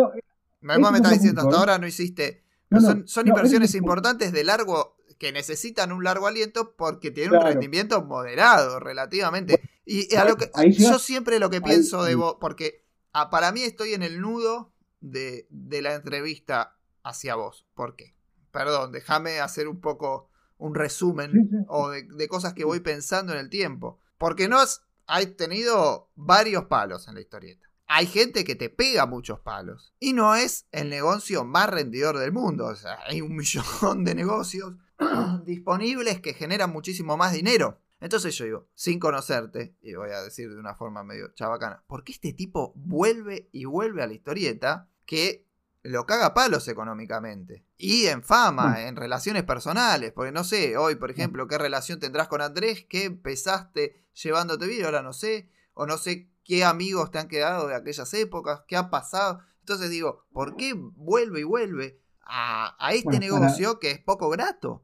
me, 0.62 0.78
me 0.78 0.98
estás 0.98 1.14
diciendo, 1.14 1.42
hasta 1.42 1.58
ahora 1.58 1.78
no 1.78 1.88
hiciste... 1.88 2.44
son, 2.70 3.08
son 3.08 3.28
inversiones 3.28 3.74
importantes 3.76 4.34
de 4.34 4.44
largo 4.44 4.98
que 5.18 5.32
necesitan 5.32 5.92
un 5.92 6.04
largo 6.04 6.28
aliento 6.28 6.76
porque 6.76 7.12
tienen 7.12 7.36
un 7.36 7.46
rendimiento 7.46 8.04
moderado 8.04 8.80
relativamente. 8.80 9.62
y 9.86 10.16
a 10.16 10.26
lo 10.26 10.38
que, 10.38 10.50
yo 10.72 10.98
siempre 11.00 11.40
lo 11.40 11.50
que 11.50 11.62
pienso 11.62 12.04
de 12.04 12.16
vos, 12.16 12.38
porque 12.40 12.86
ah, 13.12 13.30
para 13.30 13.52
mí 13.52 13.62
estoy 13.62 13.94
en 13.94 14.04
el 14.04 14.22
nudo 14.22 14.74
de, 15.02 15.48
la 15.82 15.94
entrevista 15.94 16.78
hacia 17.04 17.36
vos. 17.36 17.66
¿Por 17.74 17.96
qué? 17.96 18.16
Perdón, 18.52 18.92
déjame 18.92 19.40
hacer 19.40 19.68
un 19.68 19.80
poco 19.80 20.29
un 20.60 20.76
resumen 20.76 21.66
o 21.68 21.90
de, 21.90 22.28
cosas 22.28 22.54
que 22.54 22.66
voy 22.66 22.82
pensando 22.82 23.34
en 23.34 23.40
el 23.40 23.50
tiempo. 23.50 24.00
Porque 24.18 24.48
no 24.48 24.60
has, 24.60 24.84
hay 25.08 25.28
tenido 25.28 26.12
varios 26.16 26.66
palos 26.66 27.08
en 27.08 27.16
la 27.16 27.22
historieta. 27.22 27.68
Hay 27.88 28.06
gente 28.06 28.44
que 28.44 28.56
te 28.56 28.70
pega 28.70 29.08
muchos 29.08 29.40
palos. 29.40 29.96
Y 30.00 30.14
no 30.14 30.36
es 30.36 30.68
el 30.72 30.90
negocio 30.90 31.44
más 31.44 31.70
rendidor 31.70 32.20
del 32.20 32.32
mundo. 32.32 32.68
O 32.68 32.76
sea, 32.76 33.00
hay 33.08 33.22
un 33.22 33.36
millón 33.36 34.04
de 34.04 34.14
negocios 34.14 34.76
disponibles 35.46 36.22
que 36.22 36.34
generan 36.34 36.72
muchísimo 36.72 37.18
más 37.18 37.34
dinero. 37.34 37.80
Entonces 38.02 38.36
yo 38.36 38.46
digo, 38.46 38.68
sin 38.76 39.00
conocerte, 39.00 39.76
y 39.82 39.94
voy 39.96 40.12
a 40.12 40.22
decir 40.22 40.50
de 40.50 40.60
una 40.60 40.76
forma 40.76 41.04
medio 41.04 41.34
chabacana, 41.34 41.84
¿por 41.88 42.04
qué 42.04 42.14
este 42.14 42.32
tipo 42.32 42.72
vuelve 42.76 43.50
y 43.52 43.66
vuelve 43.66 44.04
a 44.04 44.08
la 44.08 44.14
historieta 44.14 44.88
que 45.06 45.49
lo 45.84 46.06
caga 46.06 46.34
palos 46.34 46.68
económicamente? 46.68 47.66
Y 47.78 48.06
en 48.06 48.24
fama, 48.24 48.78
mm. 48.78 48.88
en 48.88 48.96
relaciones 48.96 49.44
personales, 49.44 50.12
porque 50.12 50.32
no 50.32 50.44
sé, 50.44 50.78
hoy 50.78 50.96
por 50.96 51.10
mm. 51.10 51.14
ejemplo, 51.14 51.48
¿qué 51.48 51.58
relación 51.58 52.00
tendrás 52.00 52.28
con 52.28 52.42
Andrés? 52.42 52.86
¿Qué 52.90 53.06
empezaste 53.06 54.04
llevándote 54.14 54.68
bien? 54.68 54.86
Ahora 54.86 55.02
no 55.02 55.14
sé, 55.14 55.50
o 55.74 55.86
no 55.86 55.98
sé 55.98 56.30
qué 56.44 56.64
amigos 56.64 57.12
te 57.12 57.20
han 57.20 57.28
quedado 57.28 57.68
de 57.68 57.76
aquellas 57.76 58.14
épocas, 58.14 58.64
qué 58.68 58.76
ha 58.76 58.90
pasado. 58.90 59.40
Entonces 59.60 59.90
digo, 59.90 60.24
¿por 60.32 60.56
qué 60.56 60.74
vuelve 60.74 61.42
y 61.42 61.44
vuelve 61.44 62.00
a, 62.22 62.76
este 62.94 63.20
negocio 63.20 63.80
que 63.80 63.92
es 63.92 64.00
poco 64.00 64.30
grato? 64.30 64.84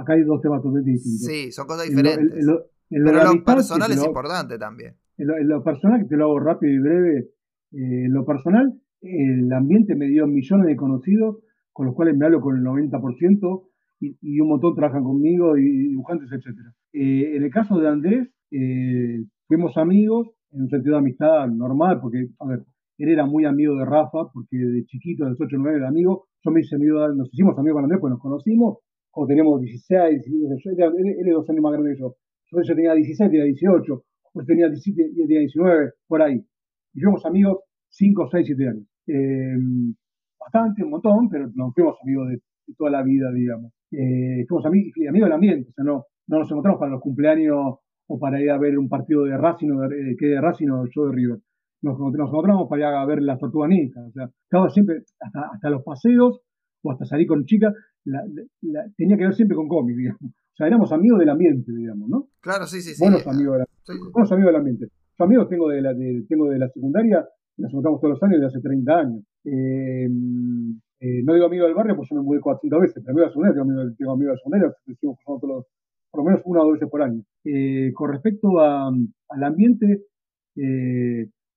acá 0.00 0.12
hay 0.12 0.22
dos 0.22 0.40
temas 0.40 0.62
totalmente 0.62 0.90
distintos. 0.90 1.26
Sí, 1.26 1.52
son 1.52 1.66
cosas 1.66 1.88
diferentes. 1.88 2.44
Pero 2.88 3.24
lo 3.24 3.44
personal 3.44 3.90
es 3.90 4.04
importante 4.04 4.58
también. 4.58 4.96
En 5.18 5.48
lo, 5.48 5.64
personal, 5.64 6.02
que 6.02 6.08
te 6.08 6.16
lo 6.16 6.24
hago 6.24 6.40
rápido 6.40 6.72
y 6.72 6.78
breve, 6.78 7.18
eh, 7.18 7.30
en 7.72 8.12
lo 8.12 8.26
personal, 8.26 8.78
el 9.00 9.52
ambiente 9.52 9.94
me 9.94 10.06
dio 10.06 10.26
millones 10.26 10.66
de 10.66 10.76
conocidos, 10.76 11.38
con 11.72 11.86
los 11.86 11.94
cuales 11.94 12.16
me 12.16 12.26
hablo 12.26 12.40
con 12.40 12.56
el 12.56 12.62
90%, 12.62 13.68
y, 14.00 14.40
un 14.40 14.48
montón 14.48 14.74
trabajan 14.74 15.04
conmigo, 15.04 15.56
y 15.56 15.88
dibujantes, 15.88 16.30
etc. 16.30 16.58
Eh, 16.92 17.36
en 17.36 17.42
el 17.44 17.50
caso 17.50 17.78
de 17.78 17.88
Andrés, 17.88 18.28
eh, 18.50 19.24
fuimos 19.46 19.76
amigos, 19.76 20.28
en 20.52 20.62
un 20.62 20.68
sentido 20.68 20.94
de 20.94 21.00
amistad 21.00 21.48
normal, 21.48 22.00
porque, 22.00 22.28
a 22.38 22.46
ver, 22.46 22.64
él 22.98 23.08
era 23.10 23.26
muy 23.26 23.44
amigo 23.44 23.76
de 23.76 23.84
Rafa, 23.84 24.30
porque 24.32 24.56
de 24.56 24.84
chiquito, 24.84 25.24
de 25.24 25.30
los 25.30 25.40
8 25.40 25.56
o 25.56 25.58
9 25.60 25.78
era 25.78 25.88
amigo, 25.88 26.26
yo 26.44 26.50
me 26.50 26.60
hice 26.60 26.76
amigo, 26.76 27.06
nos 27.14 27.28
hicimos 27.32 27.58
amigos 27.58 27.76
con 27.76 27.84
Andrés, 27.84 28.00
pues 28.00 28.10
nos 28.10 28.20
conocimos, 28.20 28.78
o 29.12 29.26
tenemos 29.26 29.60
16, 29.60 30.26
él, 30.26 31.26
es 31.26 31.34
dos 31.34 31.48
años 31.48 31.62
más 31.62 31.72
grande 31.72 31.94
que 31.94 32.00
yo. 32.00 32.16
Yo, 32.52 32.74
tenía 32.74 32.94
16, 32.94 33.30
tenía 33.30 33.44
18, 33.44 34.04
o 34.34 34.44
tenía 34.44 34.68
17, 34.68 35.10
tenía 35.16 35.40
19, 35.40 35.92
por 36.06 36.22
ahí. 36.22 36.44
Y 36.94 37.00
fuimos 37.00 37.24
amigos 37.26 37.58
5, 37.96 38.28
6, 38.30 38.46
7 38.46 38.68
años. 38.68 38.84
Eh, 39.06 39.56
bastante, 40.38 40.84
un 40.84 40.90
montón, 40.90 41.28
pero 41.28 41.50
nos 41.54 41.74
fuimos 41.74 41.96
amigos 42.02 42.28
de, 42.28 42.40
toda 42.76 42.90
la 42.90 43.02
vida, 43.02 43.32
digamos. 43.32 43.72
Eh, 43.90 44.44
fuimos 44.48 44.66
amigos, 44.66 44.92
amigos 45.08 45.26
del 45.26 45.32
ambiente, 45.32 45.70
o 45.70 45.72
sea, 45.72 45.84
no, 45.84 46.04
no 46.26 46.38
nos 46.38 46.50
encontramos 46.50 46.80
para 46.80 46.92
los 46.92 47.00
cumpleaños 47.00 47.76
o 48.08 48.18
para 48.18 48.40
ir 48.40 48.50
a 48.50 48.58
ver 48.58 48.78
un 48.78 48.88
partido 48.88 49.24
de 49.24 49.36
Racing, 49.36 49.70
o 49.70 49.88
de, 49.88 50.16
que 50.18 50.26
de 50.26 50.40
Racing 50.40 50.68
o 50.68 50.84
yo 50.94 51.06
de 51.06 51.12
River. 51.12 51.38
Nos, 51.82 51.98
nos 51.98 52.28
encontramos 52.28 52.68
para 52.68 52.80
ir 52.80 52.86
a 52.86 53.04
ver 53.04 53.22
las 53.22 53.38
tortugas 53.38 53.70
o 53.70 54.10
sea, 54.12 54.28
estaba 54.42 54.68
siempre, 54.70 55.02
hasta, 55.20 55.50
hasta 55.52 55.70
los 55.70 55.82
paseos, 55.82 56.40
o 56.82 56.92
hasta 56.92 57.04
salir 57.04 57.26
con 57.26 57.44
chicas, 57.44 57.74
tenía 58.96 59.16
que 59.16 59.24
ver 59.24 59.34
siempre 59.34 59.56
con 59.56 59.68
cómics, 59.68 59.96
digamos. 59.96 60.20
O 60.22 60.56
sea, 60.56 60.66
éramos 60.68 60.90
amigos 60.92 61.18
del 61.18 61.28
ambiente, 61.28 61.70
digamos, 61.72 62.08
¿no? 62.08 62.28
Claro, 62.40 62.66
sí, 62.66 62.80
sí, 62.80 62.94
sí. 62.94 63.02
Buenos 63.02 63.26
amigos, 63.26 63.58
buenos 64.12 64.32
amigos 64.32 64.52
del 64.52 64.56
ambiente. 64.56 64.86
Yo 65.18 65.24
amigos 65.24 65.48
tengo 65.48 65.68
de 65.68 65.82
la, 65.82 65.94
tengo 66.28 66.48
de 66.48 66.58
la 66.58 66.68
secundaria, 66.68 67.26
nos 67.58 67.72
juntamos 67.72 68.00
todos 68.00 68.14
los 68.14 68.22
años 68.22 68.40
de 68.40 68.46
hace 68.46 68.60
30 68.60 68.98
años. 68.98 69.24
Eh, 69.44 70.08
eh, 71.00 71.22
no 71.24 71.34
digo 71.34 71.46
amigo 71.46 71.66
del 71.66 71.74
barrio, 71.74 71.96
pues 71.96 72.08
yo 72.10 72.16
me 72.16 72.22
mudé 72.22 72.40
400 72.40 72.80
veces, 72.80 73.02
pero 73.04 73.12
amigo 73.12 73.26
de 73.26 73.30
secundaria, 73.30 73.62
tengo 73.62 73.94
tengo 73.96 74.12
amigos 74.12 74.32
de 74.32 74.38
secundaria, 74.38 74.72
decimos 74.86 75.18
todos 75.24 75.66
por 76.10 76.24
lo 76.24 76.30
menos 76.30 76.42
una 76.44 76.62
o 76.62 76.64
dos 76.64 76.72
veces 76.74 76.88
por 76.88 77.02
año. 77.02 77.22
Eh, 77.44 77.92
con 77.94 78.10
respecto 78.10 78.60
a, 78.60 78.88
al 78.88 79.44
ambiente, 79.44 80.04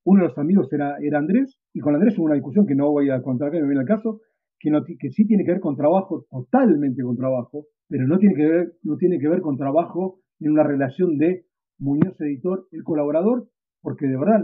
uno 0.04 0.22
de 0.22 0.28
los 0.28 0.38
amigos 0.38 0.72
era, 0.74 0.98
era 1.02 1.20
Andrés, 1.20 1.58
y 1.74 1.80
con 1.80 1.96
Andrés 1.96 2.18
hubo 2.18 2.26
una 2.26 2.36
discusión 2.36 2.66
que 2.66 2.76
no 2.76 2.92
voy 2.92 3.10
a 3.10 3.22
contar 3.22 3.52
que 3.52 3.62
me 3.62 3.68
viene 3.68 3.82
el 3.82 3.88
caso, 3.88 4.20
que, 4.60 5.10
sí 5.12 5.26
tiene 5.26 5.46
que 5.46 5.52
ver 5.52 5.62
con 5.62 5.76
trabajo, 5.76 6.26
totalmente 6.30 7.02
con 7.02 7.16
trabajo, 7.16 7.68
pero 7.88 8.08
no 8.08 8.18
tiene 8.20 8.36
que 8.36 8.46
ver, 8.46 8.74
no 8.84 8.98
tiene 8.98 9.20
que 9.20 9.28
ver 9.28 9.42
con 9.42 9.58
trabajo 9.58 10.20
en 10.40 10.52
una 10.52 10.64
relación 10.64 11.18
de 11.18 11.46
Muñoz 11.80 12.20
editor, 12.20 12.68
el 12.72 12.84
colaborador, 12.84 13.48
porque 13.82 14.08
de 14.08 14.18
verdad 14.18 14.42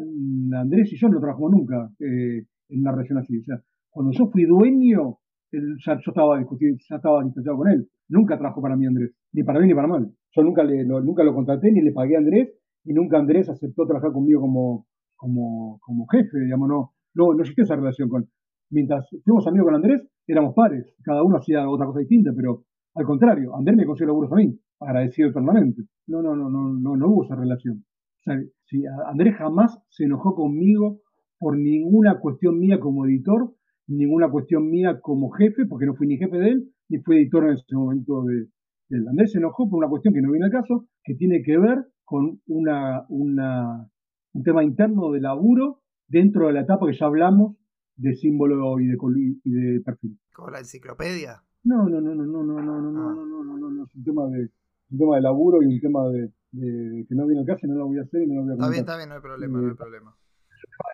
Andrés 0.60 0.92
y 0.94 0.98
yo 0.98 1.10
no 1.10 1.20
trabajamos 1.20 1.52
nunca 1.52 1.90
eh, 2.00 2.46
en 2.70 2.80
una 2.80 2.92
relación 2.92 3.20
así. 3.20 3.38
O 3.38 3.44
sea, 3.44 3.62
cuando 3.90 4.12
yo 4.12 4.28
fui 4.28 4.46
dueño, 4.46 5.18
ya, 5.52 5.94
yo 5.96 6.12
estaba 6.12 6.38
discutiendo, 6.38 6.78
ya 6.90 6.96
estaba 6.98 7.24
distanciado 7.24 7.58
con 7.58 7.70
él. 7.70 7.88
Nunca 8.10 8.38
trabajó 8.38 8.62
para 8.62 8.76
mí 8.76 8.86
Andrés, 8.86 9.12
ni 9.34 9.44
para 9.44 9.60
bien 9.60 9.70
ni 9.70 9.76
para 9.76 9.88
mal. 9.88 10.12
Yo 10.32 10.44
nunca, 10.44 10.64
le, 10.64 10.86
lo, 10.86 11.02
nunca 11.02 11.24
lo 11.24 11.34
contraté 11.34 11.72
ni 11.72 11.82
le 11.82 11.92
pagué 11.92 12.16
a 12.16 12.20
Andrés 12.20 12.54
y 12.84 12.94
nunca 12.94 13.18
Andrés 13.18 13.50
aceptó 13.50 13.86
trabajar 13.86 14.12
conmigo 14.12 14.42
como, 14.42 14.86
como, 15.16 15.80
como 15.82 16.06
jefe, 16.08 16.40
digamos, 16.40 16.68
no, 16.68 16.92
no, 17.16 17.34
no 17.34 17.42
existió 17.42 17.64
esa 17.64 17.76
relación 17.76 18.10
con 18.10 18.28
mientras 18.70 19.08
fuimos 19.24 19.48
amigos 19.48 19.68
con 19.68 19.76
Andrés, 19.76 20.02
éramos 20.28 20.54
pares, 20.54 20.94
cada 21.04 21.24
uno 21.24 21.38
hacía 21.38 21.70
otra 21.70 21.86
cosa 21.86 22.00
distinta, 22.00 22.32
pero 22.36 22.64
al 22.96 23.06
contrario, 23.06 23.56
Andrés 23.56 23.78
me 23.78 23.86
consiguió 23.86 24.08
laburos 24.08 24.32
a 24.32 24.36
mí, 24.36 24.58
agradecido 24.80 25.30
eternamente. 25.30 25.84
No, 26.08 26.22
no, 26.22 26.36
no, 26.36 26.50
no, 26.50 26.74
no, 26.74 26.96
no 26.96 27.08
hubo 27.10 27.26
esa 27.26 27.36
relación. 27.36 27.84
O 28.26 28.32
sea, 28.32 28.42
si 28.66 28.84
Andrés 29.12 29.36
jamás 29.38 29.78
se 29.90 30.06
enojó 30.06 30.34
conmigo 30.34 31.02
por 31.38 31.58
ninguna 31.58 32.20
cuestión 32.20 32.60
mía 32.60 32.80
como 32.80 33.06
editor, 33.06 33.54
ninguna 33.88 34.30
cuestión 34.30 34.70
mía 34.70 35.00
como 35.00 35.30
jefe, 35.32 35.66
porque 35.68 35.86
no 35.86 35.94
fui 35.94 36.08
ni 36.08 36.18
jefe 36.18 36.38
de 36.38 36.50
él, 36.50 36.72
ni 36.90 37.00
fui 37.00 37.18
editor 37.18 37.46
en 37.46 37.54
ese 37.54 37.76
momento 37.76 38.24
de, 38.24 38.48
él. 38.90 39.08
Andrés 39.08 39.32
se 39.32 39.38
enojó 39.38 39.70
por 39.70 39.78
una 39.78 39.90
cuestión 39.90 40.14
que 40.14 40.22
no 40.22 40.32
viene 40.32 40.46
al 40.46 40.52
caso, 40.52 40.88
que 41.04 41.16
tiene 41.16 41.44
que 41.44 41.58
ver 41.58 41.86
con 42.04 42.40
una, 42.48 43.06
una, 43.10 43.88
un 44.34 44.44
tema 44.44 44.64
interno 44.64 45.12
de 45.12 45.22
laburo 45.22 45.82
dentro 46.08 46.48
de 46.48 46.54
la 46.54 46.62
etapa 46.62 46.88
que 46.88 46.98
ya 46.98 47.06
hablamos 47.06 47.58
de 47.96 48.16
símbolo 48.16 48.80
y 48.80 48.88
de, 48.88 48.98
y 49.44 49.52
de 49.52 49.82
perfil. 49.82 50.18
¿Como 50.34 50.50
la 50.50 50.60
enciclopedia? 50.60 51.42
No, 51.64 51.90
no, 51.90 52.02
no, 52.02 52.14
no, 52.14 52.26
no, 52.26 52.44
no, 52.44 52.62
no, 52.62 52.82
no, 52.82 52.92
no, 52.92 53.16
no, 53.16 53.44
no, 53.44 53.58
no, 53.58 53.70
no, 53.70 53.86
es 53.86 53.96
un 53.96 54.04
tema 54.04 54.28
de, 54.28 54.50
un 54.92 54.98
tema 54.98 55.16
de 55.16 55.22
laburo 55.22 55.64
y 55.64 55.66
un 55.66 55.80
tema 55.80 56.08
de, 56.10 56.32
de 56.56 57.06
que 57.08 57.16
no 57.16 57.26
viene 57.26 57.42
al 57.42 57.48
caso 57.48 57.66
y 57.66 57.70
no 57.70 57.76
lo 57.76 57.88
voy 57.88 58.00
a 58.00 58.04
hacer 58.04 58.24
y 58.24 58.28
no 58.28 58.36
lo 58.36 58.42
voy 58.44 58.52
a 58.52 58.54
Está 58.54 58.70
bien, 58.70 58.80
está 58.82 58.98
bien, 58.98 59.10
no 59.10 59.16
hay 59.16 59.22
problema, 59.22 59.62
no 59.62 59.68
hay 59.68 59.76
problema. 59.76 60.16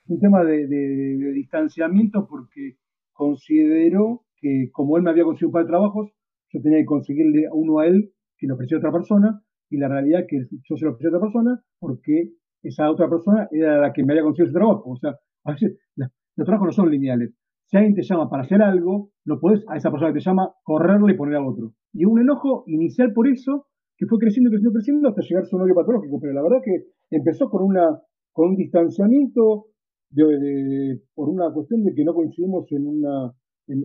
Es 0.04 0.10
un 0.10 0.20
tema 0.20 0.44
de, 0.44 0.68
de, 0.68 1.32
distanciamiento 1.34 2.28
porque 2.28 2.78
considero 3.14 4.26
que 4.38 4.70
como 4.72 4.98
él 4.98 5.04
me 5.04 5.12
había 5.12 5.24
conseguido 5.24 5.50
un 5.50 5.54
par 5.54 5.64
de 5.64 5.70
trabajos, 5.70 6.12
yo 6.50 6.62
tenía 6.62 6.80
que 6.80 6.86
conseguirle 6.86 7.48
uno 7.54 7.80
a 7.80 7.88
él 7.88 8.12
que 8.38 8.48
lo 8.48 8.56
ofreció 8.56 8.78
a 8.78 8.80
otra 8.80 8.92
persona 8.92 9.42
y 9.70 9.78
la 9.78 9.88
realidad 9.88 10.22
es 10.22 10.28
que 10.28 10.58
yo 10.68 10.76
se 10.76 10.86
lo 10.86 10.92
ofrecí 10.92 11.06
a 11.06 11.10
otra 11.10 11.22
persona 11.22 11.64
porque 11.80 12.32
esa 12.64 12.90
otra 12.90 13.10
persona 13.10 13.48
era 13.52 13.80
la 13.80 13.94
que 13.94 14.04
me 14.04 14.14
había 14.14 14.24
conseguido 14.24 14.50
ese 14.50 14.60
trabajo. 14.60 14.90
O 14.90 14.98
sea, 14.98 15.16
a 15.46 15.52
veces 15.52 15.78
los 15.96 16.46
trabajos 16.46 16.68
no 16.68 16.72
son 16.72 16.92
lineales. 16.92 17.34
Si 17.66 17.78
alguien 17.78 17.96
te 17.96 18.04
llama 18.04 18.30
para 18.30 18.44
hacer 18.44 18.62
algo, 18.62 19.12
no 19.26 19.40
puedes 19.40 19.64
a 19.70 19.78
esa 19.78 19.92
persona 19.92 20.12
que 20.12 20.20
te 20.20 20.26
llama 20.26 20.52
correrle 20.64 21.14
y 21.14 21.18
poner 21.18 21.36
a 21.36 21.46
otro. 21.46 21.74
Y 21.94 22.06
un 22.06 22.20
enojo 22.20 22.64
inicial 22.68 23.14
por 23.14 23.28
eso, 23.28 23.68
que 24.02 24.08
fue 24.08 24.18
creciendo, 24.18 24.50
creciendo, 24.50 24.74
creciendo 24.74 25.10
hasta 25.10 25.22
llegar 25.22 25.44
a 25.44 25.46
su 25.46 25.58
novio 25.60 25.76
patológico. 25.76 26.20
Pero 26.20 26.34
la 26.34 26.42
verdad 26.42 26.58
que 26.66 26.90
empezó 27.12 27.48
con, 27.52 27.62
una, 27.62 28.02
con 28.34 28.50
un 28.50 28.56
distanciamiento 28.56 29.68
por 31.14 31.30
una 31.30 31.54
cuestión 31.54 31.84
de 31.84 31.94
que 31.94 32.04
no 32.04 32.16
coincidimos 32.16 32.66
en, 32.72 32.88
una, 32.88 33.32
en, 33.68 33.84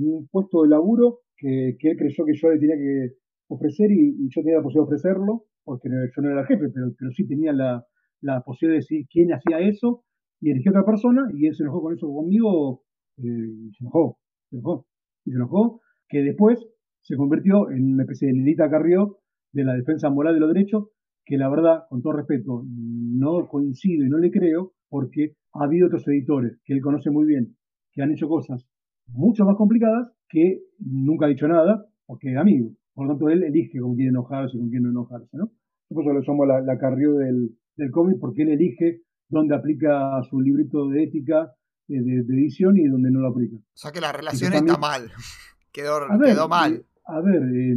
un 0.00 0.26
puesto 0.32 0.62
de 0.62 0.70
laburo 0.70 1.18
que, 1.36 1.76
él 1.78 1.96
creyó 1.98 2.24
que 2.24 2.32
yo 2.32 2.48
le 2.48 2.58
tenía 2.58 2.76
que 2.76 3.16
ofrecer 3.48 3.92
y, 3.92 4.16
yo 4.34 4.40
tenía 4.40 4.56
la 4.56 4.62
posibilidad 4.62 4.88
de 4.88 4.94
ofrecerlo, 4.94 5.44
porque 5.62 5.90
yo 5.90 6.22
no 6.22 6.30
era 6.30 6.40
el 6.40 6.46
jefe, 6.46 6.64
pero, 6.72 6.86
pero 6.98 7.10
sí 7.10 7.28
tenía 7.28 7.52
la, 7.52 7.84
la 8.22 8.40
posibilidad 8.40 8.80
de 8.80 8.80
decir 8.80 9.06
quién 9.12 9.28
hacía 9.34 9.60
eso 9.60 10.04
y 10.40 10.52
eligió 10.52 10.72
a 10.72 10.80
otra 10.80 10.86
persona 10.86 11.28
y 11.36 11.46
él 11.46 11.54
se 11.54 11.64
enojó 11.64 11.82
con 11.82 11.94
eso 11.94 12.08
conmigo, 12.08 12.82
eh, 13.18 13.68
se 13.76 13.84
enojó, 13.84 14.16
se 14.48 14.56
enojó, 14.56 14.86
y 15.26 15.30
se 15.32 15.36
enojó, 15.36 15.80
que 16.08 16.22
después 16.22 16.58
se 17.02 17.16
convirtió 17.16 17.70
en 17.70 17.92
una 17.92 18.04
especie 18.04 18.28
de 18.28 18.34
Lilita 18.34 18.70
Carrió 18.70 19.19
de 19.52 19.64
la 19.64 19.74
defensa 19.74 20.10
moral 20.10 20.34
de 20.34 20.40
los 20.40 20.52
derechos, 20.52 20.88
que 21.24 21.36
la 21.36 21.48
verdad, 21.48 21.84
con 21.88 22.02
todo 22.02 22.14
respeto, 22.14 22.64
no 22.66 23.46
coincido 23.48 24.04
y 24.04 24.08
no 24.08 24.18
le 24.18 24.30
creo, 24.30 24.72
porque 24.88 25.36
ha 25.54 25.64
habido 25.64 25.86
otros 25.86 26.06
editores 26.08 26.58
que 26.64 26.74
él 26.74 26.80
conoce 26.80 27.10
muy 27.10 27.26
bien, 27.26 27.56
que 27.92 28.02
han 28.02 28.12
hecho 28.12 28.28
cosas 28.28 28.66
mucho 29.06 29.44
más 29.44 29.56
complicadas, 29.56 30.12
que 30.28 30.60
nunca 30.78 31.26
ha 31.26 31.28
dicho 31.28 31.48
nada, 31.48 31.86
porque 32.06 32.32
es 32.32 32.36
amigo. 32.36 32.72
Por 32.94 33.06
lo 33.06 33.12
tanto, 33.12 33.28
él 33.28 33.42
elige 33.42 33.80
con 33.80 33.96
quién 33.96 34.08
enojarse 34.08 34.56
y 34.56 34.60
con 34.60 34.70
quién 34.70 34.82
no 34.82 34.90
enojarse, 34.90 35.36
¿no? 35.36 35.50
Por 35.88 36.04
eso 36.04 36.12
le 36.12 36.20
llamo 36.20 36.46
la, 36.46 36.60
la 36.60 36.78
Carrió 36.78 37.14
del, 37.14 37.56
del 37.76 37.90
cómic, 37.90 38.18
porque 38.20 38.42
él 38.42 38.50
elige 38.50 39.02
donde 39.28 39.54
aplica 39.54 40.20
su 40.28 40.40
librito 40.40 40.88
de 40.88 41.04
ética 41.04 41.54
eh, 41.88 42.00
de, 42.02 42.34
edición 42.34 42.76
y 42.76 42.86
donde 42.86 43.10
no 43.10 43.20
lo 43.20 43.28
aplica. 43.28 43.56
O 43.56 43.62
sea 43.74 43.90
que 43.90 44.00
la 44.00 44.12
relación 44.12 44.52
está 44.52 44.76
mal. 44.76 45.10
quedó, 45.72 46.00
quedó 46.22 46.48
mal. 46.48 46.74
Eh, 46.74 46.84
a 47.06 47.20
ver, 47.20 47.42
eh, 47.42 47.74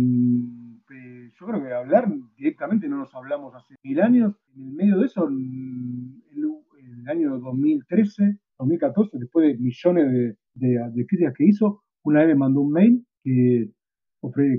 yo 1.43 1.51
creo 1.51 1.63
que 1.63 1.73
hablar 1.73 2.07
directamente 2.37 2.87
no 2.87 2.97
nos 2.99 3.13
hablamos 3.13 3.53
hace 3.55 3.75
mil 3.83 3.99
años. 3.99 4.35
En 4.55 4.63
el 4.63 4.73
medio 4.73 4.97
de 4.99 5.05
eso, 5.05 5.27
en 5.27 6.21
el, 6.31 7.09
año 7.09 7.37
2013, 7.37 8.37
2014, 8.59 9.17
después 9.19 9.47
de 9.47 9.61
millones 9.61 10.37
de, 10.53 11.05
críticas 11.05 11.33
que 11.37 11.45
hizo, 11.45 11.81
una 12.05 12.19
vez 12.19 12.29
me 12.29 12.35
mandó 12.35 12.61
un 12.61 12.71
mail 12.71 13.05
que, 13.21 13.71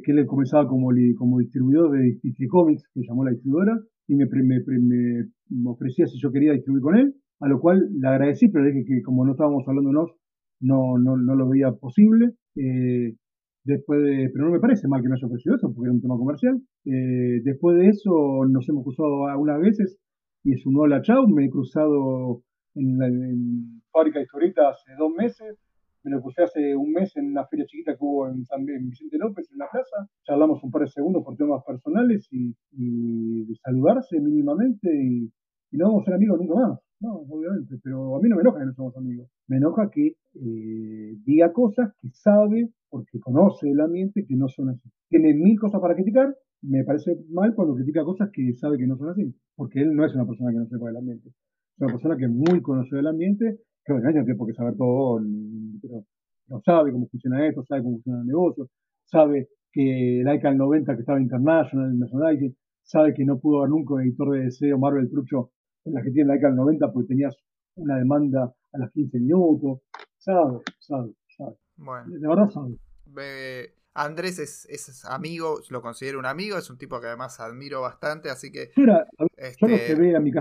que 0.04 0.12
él 0.12 0.26
comenzaba 0.26 0.68
como, 0.68 0.92
distribuidor 0.92 1.92
de 1.92 2.20
Comics, 2.50 2.86
que 2.92 3.00
llamó 3.08 3.24
la 3.24 3.30
distribuidora, 3.30 3.80
y 4.06 4.14
me, 4.14 4.26
me, 4.26 5.70
ofrecía 5.70 6.06
si 6.06 6.18
yo 6.20 6.30
quería 6.30 6.52
distribuir 6.52 6.82
con 6.82 6.98
él, 6.98 7.14
a 7.40 7.48
lo 7.48 7.60
cual 7.60 7.88
le 7.98 8.08
agradecí, 8.08 8.48
pero 8.48 8.66
dije 8.66 8.84
que 8.84 9.00
como 9.00 9.24
no 9.24 9.32
estábamos 9.32 9.66
hablándonos, 9.66 10.10
no, 10.60 10.98
no, 10.98 11.16
no 11.16 11.34
lo 11.34 11.48
veía 11.48 11.72
posible. 11.72 12.32
Eh, 12.56 13.14
Después 13.64 14.02
de, 14.02 14.30
pero 14.32 14.44
no 14.46 14.52
me 14.52 14.60
parece 14.60 14.86
mal 14.88 15.02
que 15.02 15.08
me 15.08 15.14
haya 15.14 15.26
ofrecido 15.26 15.56
eso, 15.56 15.72
porque 15.72 15.86
era 15.86 15.94
un 15.94 16.02
tema 16.02 16.18
comercial. 16.18 16.60
Eh, 16.84 17.40
después 17.42 17.78
de 17.78 17.88
eso 17.88 18.44
nos 18.46 18.68
hemos 18.68 18.84
cruzado 18.84 19.26
algunas 19.26 19.58
veces 19.58 19.98
y 20.44 20.52
es 20.52 20.66
un 20.66 20.76
hola 20.76 21.00
chau. 21.00 21.26
Me 21.28 21.46
he 21.46 21.50
cruzado 21.50 22.42
en, 22.74 22.98
la, 22.98 23.08
Fábrica 23.90 24.20
Historieta 24.20 24.68
hace 24.68 24.92
dos 24.98 25.12
meses. 25.12 25.58
Me 26.02 26.10
lo 26.10 26.20
crucé 26.20 26.42
hace 26.42 26.76
un 26.76 26.92
mes 26.92 27.16
en 27.16 27.30
una 27.30 27.46
feria 27.46 27.64
chiquita 27.64 27.92
que 27.92 28.04
hubo 28.04 28.28
en 28.28 28.44
San 28.44 28.66
Vicente 28.66 29.16
López, 29.16 29.50
en 29.50 29.58
la 29.58 29.70
plaza. 29.70 30.06
Charlamos 30.24 30.62
un 30.62 30.70
par 30.70 30.82
de 30.82 30.88
segundos 30.88 31.24
por 31.24 31.34
temas 31.34 31.64
personales 31.64 32.28
y, 32.30 32.54
de 33.46 33.54
saludarse 33.64 34.20
mínimamente 34.20 34.90
y, 34.94 35.32
y 35.74 35.76
no 35.76 35.88
vamos 35.88 36.02
a 36.02 36.04
ser 36.04 36.14
amigos 36.14 36.38
nunca 36.38 36.54
más. 36.54 36.78
No, 37.00 37.14
obviamente, 37.28 37.74
pero 37.82 38.14
a 38.14 38.20
mí 38.20 38.28
no 38.28 38.36
me 38.36 38.42
enoja 38.42 38.60
que 38.60 38.66
no 38.66 38.74
somos 38.74 38.96
amigos. 38.96 39.28
Me 39.48 39.56
enoja 39.56 39.90
que 39.90 40.16
eh, 40.34 41.16
diga 41.24 41.52
cosas 41.52 41.92
que 42.00 42.10
sabe, 42.12 42.70
porque 42.88 43.18
conoce 43.18 43.68
el 43.68 43.80
ambiente, 43.80 44.24
que 44.24 44.36
no 44.36 44.48
son 44.48 44.68
así. 44.68 44.88
Tiene 45.08 45.34
mil 45.34 45.58
cosas 45.58 45.80
para 45.80 45.96
criticar, 45.96 46.32
me 46.62 46.84
parece 46.84 47.18
mal 47.28 47.54
cuando 47.56 47.74
critica 47.74 48.04
cosas 48.04 48.30
que 48.32 48.54
sabe 48.54 48.78
que 48.78 48.86
no 48.86 48.96
son 48.96 49.08
así, 49.10 49.34
porque 49.56 49.82
él 49.82 49.96
no 49.96 50.06
es 50.06 50.14
una 50.14 50.24
persona 50.26 50.52
que 50.52 50.58
no 50.58 50.66
sepa 50.66 50.86
del 50.86 50.96
ambiente. 50.96 51.28
Es 51.28 51.80
una 51.80 51.92
persona 51.92 52.16
que 52.16 52.28
muy 52.28 52.62
conoce 52.62 52.96
el 52.96 53.06
ambiente, 53.08 53.58
que 53.84 53.92
bueno, 53.92 54.08
no 54.10 54.24
tiene 54.24 54.38
por 54.38 54.46
qué 54.46 54.54
saber 54.54 54.76
todo, 54.76 55.20
pero 55.82 56.04
no 56.46 56.60
sabe 56.60 56.92
cómo 56.92 57.08
funciona 57.08 57.44
esto, 57.48 57.64
sabe 57.64 57.82
cómo 57.82 57.96
funciona 57.96 58.20
el 58.20 58.28
negocio, 58.28 58.68
sabe 59.06 59.48
que 59.72 60.20
el 60.20 60.34
ICANN 60.36 60.56
90 60.56 60.94
que 60.94 61.00
estaba 61.00 61.20
international, 61.20 61.90
el 61.90 61.98
merchandising, 61.98 62.56
sabe 62.84 63.12
que 63.12 63.24
no 63.24 63.40
pudo 63.40 63.58
haber 63.58 63.70
nunca 63.70 63.94
un 63.94 64.02
editor 64.02 64.30
de 64.30 64.44
deseo 64.44 64.78
Marvel 64.78 65.10
Trucho 65.10 65.50
en 65.84 65.94
la 65.94 66.02
que 66.02 66.10
tiene 66.10 66.28
la 66.28 66.34
década 66.34 66.50
del 66.50 66.58
90 66.58 66.92
porque 66.92 67.08
tenías 67.08 67.36
una 67.76 67.96
demanda 67.96 68.54
a 68.72 68.78
las 68.78 68.90
15 68.92 69.18
minutos. 69.20 69.80
Sabe, 70.18 70.60
sabe, 70.78 71.12
sabe. 71.36 71.56
Bueno. 71.76 72.06
De 72.08 72.28
verdad 72.28 72.48
sabe. 72.50 72.78
Andrés 73.96 74.40
es, 74.40 75.04
amigo, 75.08 75.60
lo 75.70 75.80
considero 75.80 76.18
un 76.18 76.26
amigo, 76.26 76.58
es 76.58 76.68
un 76.68 76.76
tipo 76.76 77.00
que 77.00 77.06
además 77.06 77.38
admiro 77.38 77.80
bastante, 77.80 78.28
así 78.28 78.50
que 78.50 78.72
este, 79.36 79.96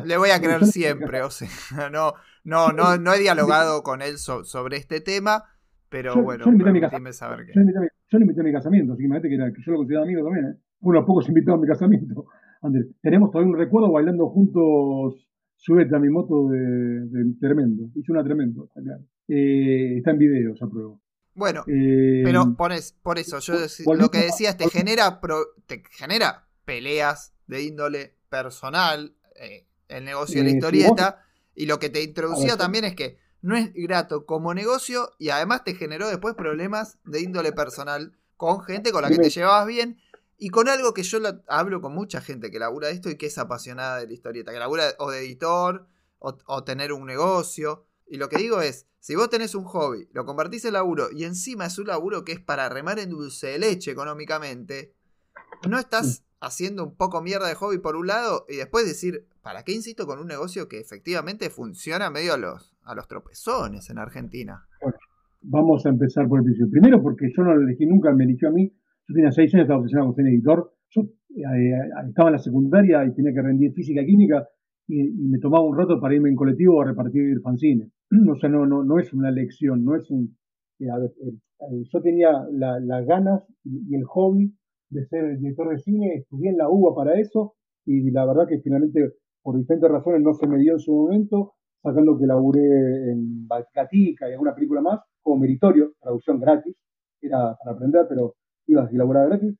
le 0.05 0.17
voy 0.17 0.31
a 0.31 0.41
creer 0.41 0.65
siempre, 0.65 1.21
o 1.21 1.29
sea, 1.29 1.47
no, 1.91 2.13
no, 2.43 2.71
no, 2.71 2.97
no 2.97 3.13
he 3.13 3.19
dialogado 3.19 3.83
con 3.83 4.01
él 4.01 4.17
sobre 4.17 4.77
este 4.77 5.01
tema, 5.01 5.43
pero 5.87 6.15
bueno, 6.23 6.45
permíteme 6.45 7.13
saber 7.13 7.45
que... 7.45 7.53
Yo 7.53 8.19
le 8.19 8.25
invité 8.25 8.41
a 8.41 8.43
mi 8.43 8.53
casamiento, 8.53 8.93
así 8.93 9.01
que 9.01 9.05
imagínate 9.05 9.29
que, 9.29 9.35
era, 9.35 9.51
que 9.51 9.61
yo 9.63 9.71
lo 9.71 9.77
considero 9.79 10.03
amigo 10.03 10.23
también, 10.23 10.45
¿eh? 10.45 10.57
Uno 10.81 10.99
a 10.99 11.05
pocos 11.05 11.27
invitados 11.29 11.57
a 11.57 11.61
mi 11.61 11.67
casamiento. 11.67 12.25
Andrés, 12.61 12.87
tenemos 13.01 13.31
todavía 13.31 13.53
un 13.53 13.57
recuerdo 13.57 13.91
bailando 13.91 14.29
juntos 14.29 15.27
Súbete 15.65 15.95
a 15.95 15.99
mi 15.99 16.09
moto 16.09 16.49
de, 16.49 17.07
tremendo. 17.39 17.89
Hice 17.95 18.11
una 18.11 18.21
tremendo, 18.21 18.65
está 18.65 18.81
claro. 18.81 19.05
Eh, 19.29 19.97
está 19.97 20.11
en 20.11 20.17
videos, 20.17 20.61
apruebo. 20.61 21.01
Bueno, 21.35 21.63
eh, 21.67 22.21
pero 22.25 22.53
pones, 22.57 22.91
por 23.01 23.17
eso, 23.17 23.39
yo 23.39 23.53
lo 23.95 24.11
que 24.11 24.17
decías, 24.17 24.57
te 24.57 24.67
genera, 24.67 25.21
te 25.65 25.81
genera 25.89 26.49
peleas 26.65 27.33
de 27.47 27.63
índole 27.63 28.17
personal, 28.27 29.15
eh, 29.39 29.65
el 29.87 30.03
negocio 30.03 30.43
de 30.43 30.49
la 30.49 30.53
historieta, 30.53 31.23
y 31.55 31.65
lo 31.65 31.79
que 31.79 31.89
te 31.89 32.03
introducía 32.03 32.57
también 32.57 32.83
es 32.83 32.93
que 32.93 33.17
no 33.41 33.55
es 33.55 33.71
grato 33.73 34.25
como 34.25 34.53
negocio 34.53 35.11
y 35.17 35.29
además 35.29 35.63
te 35.63 35.75
generó 35.75 36.09
después 36.09 36.35
problemas 36.35 36.99
de 37.05 37.21
índole 37.21 37.53
personal 37.53 38.11
con 38.35 38.61
gente 38.63 38.91
con 38.91 39.03
la 39.03 39.09
que 39.09 39.17
te 39.17 39.29
llevabas 39.29 39.67
bien 39.67 39.97
y 40.37 40.49
con 40.49 40.67
algo 40.67 40.93
que 40.93 41.03
yo 41.03 41.19
hablo 41.47 41.81
con 41.81 41.93
mucha 41.93 42.21
gente 42.21 42.51
que 42.51 42.59
labura 42.59 42.89
esto 42.89 43.09
y 43.09 43.17
que 43.17 43.27
es 43.27 43.37
apasionada 43.37 43.99
de 43.99 44.07
la 44.07 44.13
historieta, 44.13 44.51
que 44.51 44.59
labura 44.59 44.85
o 44.99 45.11
de 45.11 45.19
editor 45.19 45.87
o, 46.19 46.63
tener 46.63 46.93
un 46.93 47.05
negocio. 47.05 47.85
Y 48.07 48.17
lo 48.17 48.29
que 48.29 48.37
digo 48.37 48.61
es, 48.61 48.87
si 48.99 49.15
vos 49.15 49.29
tenés 49.29 49.55
un 49.55 49.65
hobby, 49.65 50.07
lo 50.13 50.25
convertís 50.25 50.65
en 50.65 50.73
laburo 50.73 51.11
y 51.11 51.25
encima 51.25 51.65
es 51.65 51.77
un 51.77 51.87
laburo 51.87 52.23
que 52.23 52.31
es 52.31 52.39
para 52.39 52.69
remar 52.69 52.99
en 52.99 53.09
dulce 53.09 53.47
de 53.47 53.59
leche 53.59 53.91
económicamente, 53.91 54.93
no 55.69 55.77
estás 55.79 56.23
haciendo 56.39 56.83
un 56.83 56.95
poco 56.95 57.21
mierda 57.21 57.47
de 57.47 57.55
hobby 57.55 57.77
por 57.77 57.95
un 57.95 58.07
lado 58.07 58.45
y 58.47 58.55
después 58.55 58.85
decir, 58.85 59.27
¿para 59.41 59.63
qué 59.63 59.73
insisto 59.73 60.05
con 60.07 60.19
un 60.19 60.27
negocio 60.27 60.67
que 60.67 60.79
efectivamente 60.79 61.49
funciona 61.49 62.09
medio 62.09 62.33
a 62.33 62.37
los, 62.37 62.73
a 62.83 62.95
los 62.95 63.07
tropezones 63.07 63.89
en 63.89 63.97
Argentina? 63.97 64.67
vamos 65.43 65.85
a 65.85 65.89
empezar 65.89 66.27
por 66.27 66.39
el 66.39 66.45
principio. 66.45 66.71
Primero 66.71 67.01
porque 67.01 67.29
yo 67.35 67.43
no 67.43 67.53
lo 67.53 67.61
elegí 67.61 67.85
nunca, 67.85 68.11
me 68.13 68.23
eligió 68.23 68.49
a 68.49 68.51
mí 68.51 68.71
yo 69.07 69.15
tenía 69.15 69.31
seis 69.31 69.53
años, 69.53 69.65
estaba 69.65 69.79
obsesionado 69.79 70.07
con 70.07 70.15
ser 70.15 70.27
editor. 70.27 70.71
Yo 70.89 71.01
eh, 71.01 71.73
estaba 72.07 72.29
en 72.29 72.33
la 72.33 72.39
secundaria 72.39 73.05
y 73.05 73.13
tenía 73.13 73.33
que 73.33 73.41
rendir 73.41 73.73
física 73.73 74.01
y 74.01 74.05
química 74.05 74.47
y, 74.87 75.03
me 75.29 75.39
tomaba 75.39 75.65
un 75.65 75.77
rato 75.77 75.99
para 75.99 76.15
irme 76.15 76.29
en 76.29 76.35
colectivo 76.35 76.81
a 76.81 76.85
repartir 76.85 77.39
fanzines. 77.41 77.89
O 78.31 78.35
sea, 78.35 78.49
no, 78.49 78.65
no, 78.65 78.83
no 78.83 78.99
es 78.99 79.13
una 79.13 79.31
lección, 79.31 79.83
no 79.83 79.95
es 79.95 80.09
un... 80.11 80.35
Eh, 80.79 80.85
eh, 80.85 81.83
yo 81.91 82.01
tenía 82.01 82.31
las 82.51 83.05
ganas 83.05 83.43
y, 83.63 83.95
el 83.95 84.03
hobby 84.05 84.53
de 84.89 85.05
ser 85.05 85.37
director 85.37 85.69
de 85.69 85.79
cine, 85.79 86.15
estudié 86.15 86.51
en 86.51 86.57
la 86.57 86.69
UBA 86.69 86.95
para 86.95 87.19
eso 87.19 87.55
y 87.85 88.11
la 88.11 88.25
verdad 88.25 88.47
que 88.47 88.59
finalmente 88.59 89.13
por 89.41 89.57
diferentes 89.57 89.89
razones 89.89 90.21
no 90.21 90.33
se 90.33 90.47
me 90.47 90.59
dio 90.59 90.73
en 90.73 90.79
su 90.79 90.93
momento, 90.93 91.53
sacando 91.81 92.17
que 92.17 92.27
laburé 92.27 93.11
en 93.11 93.47
Balcatica 93.47 94.29
y 94.29 94.33
alguna 94.33 94.53
película 94.53 94.81
más, 94.81 95.01
como 95.21 95.39
meritorio, 95.39 95.93
traducción 95.99 96.39
gratis, 96.39 96.75
era 97.21 97.55
para 97.57 97.75
aprender, 97.75 98.05
pero 98.07 98.35
ibas 98.67 98.91
y 98.91 98.97
laburaba 98.97 99.27
gratis. 99.27 99.55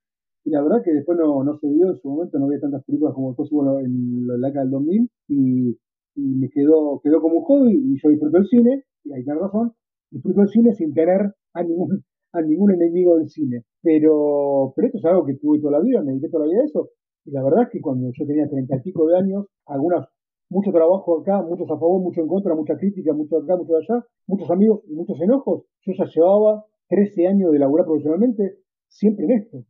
Y 0.46 0.50
la 0.50 0.62
verdad 0.62 0.82
que 0.84 0.92
después 0.92 1.18
no, 1.18 1.44
no 1.44 1.58
se 1.58 1.68
dio, 1.68 1.90
en 1.90 2.00
su 2.00 2.10
momento 2.10 2.38
no 2.38 2.46
había 2.46 2.60
tantas 2.60 2.84
películas 2.84 3.14
como 3.14 3.30
después 3.30 3.50
hubo 3.52 3.80
en 3.80 4.28
la 4.28 4.48
década 4.48 4.66
del 4.66 4.72
2000 4.72 5.10
y, 5.30 5.78
me 6.16 6.50
quedó, 6.50 7.00
quedó 7.04 7.22
como 7.22 7.40
un 7.40 7.44
hobby 7.44 7.74
y 7.74 7.98
yo 8.00 8.10
disfruto 8.10 8.38
el 8.38 8.46
cine, 8.46 8.84
y 9.04 9.14
hay 9.14 9.24
que 9.24 9.34
razón, 9.34 9.72
disfruto 10.12 10.42
el 10.42 10.50
cine 10.50 10.74
sin 10.74 10.94
tener 10.94 11.34
a 11.54 11.64
ningún, 11.64 12.04
a 12.34 12.42
ningún 12.42 12.72
enemigo 12.72 13.18
del 13.18 13.30
cine. 13.30 13.64
Pero, 13.82 14.74
pero 14.76 14.88
esto 14.88 15.00
es 15.00 15.06
algo 15.06 15.26
que 15.26 15.36
tuve 15.36 15.60
toda 15.60 15.80
la 15.80 15.84
vida, 15.84 16.02
me 16.02 16.12
dediqué 16.12 16.30
toda 16.30 16.46
la 16.46 16.52
vida 16.52 16.62
a 16.62 16.66
eso. 16.66 16.90
Y 17.26 17.32
la 17.32 17.44
verdad 17.44 17.64
es 17.64 17.70
que 17.70 17.82
cuando 17.82 18.12
yo 18.14 18.26
tenía 18.28 18.48
treinta 18.48 18.76
y 18.76 18.82
pico 18.82 19.08
de 19.08 19.18
años, 19.18 19.48
algunas, 19.66 20.08
mucho 20.50 20.72
trabajo 20.72 21.22
acá, 21.22 21.42
muchos 21.42 21.70
a 21.72 21.80
favor, 21.80 22.02
mucho 22.02 22.22
en 22.22 22.28
contra, 22.28 22.54
mucha 22.54 22.78
crítica, 22.78 23.14
mucho 23.14 23.38
acá, 23.38 23.56
mucho 23.56 23.76
allá, 23.76 24.06
muchos 24.28 24.50
amigos 24.52 24.82
y 24.88 24.94
muchos 24.94 25.20
enojos. 25.22 25.64
Yo 25.82 25.94
ya 25.98 26.06
llevaba 26.06 26.66
13 26.90 27.28
años 27.28 27.52
de 27.52 27.60
laburar 27.60 27.86
profesionalmente, 27.86 28.58
siempre 28.94 29.26
en 29.26 29.32
esto. 29.32 29.66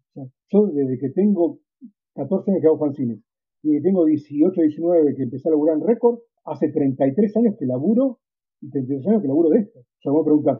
yo 0.51 0.67
desde 0.67 0.97
que 0.99 1.09
tengo 1.09 1.59
14 2.15 2.51
años 2.51 2.61
que 2.61 2.67
hago 2.67 2.79
fanzines 2.79 3.19
y 3.63 3.81
tengo 3.81 4.05
18, 4.05 4.61
19 4.61 5.15
que 5.15 5.23
empecé 5.23 5.47
a 5.47 5.51
laburar 5.51 5.77
en 5.77 5.87
récord, 5.87 6.19
hace 6.45 6.69
33 6.69 7.37
años 7.37 7.55
que 7.57 7.65
laburo 7.65 8.19
y 8.61 8.69
33 8.69 9.07
años 9.07 9.21
que 9.21 9.27
laburo 9.27 9.49
de 9.49 9.59
esto. 9.59 9.79
O 9.79 10.01
sea, 10.01 10.11
a 10.11 10.25
preguntar, 10.25 10.59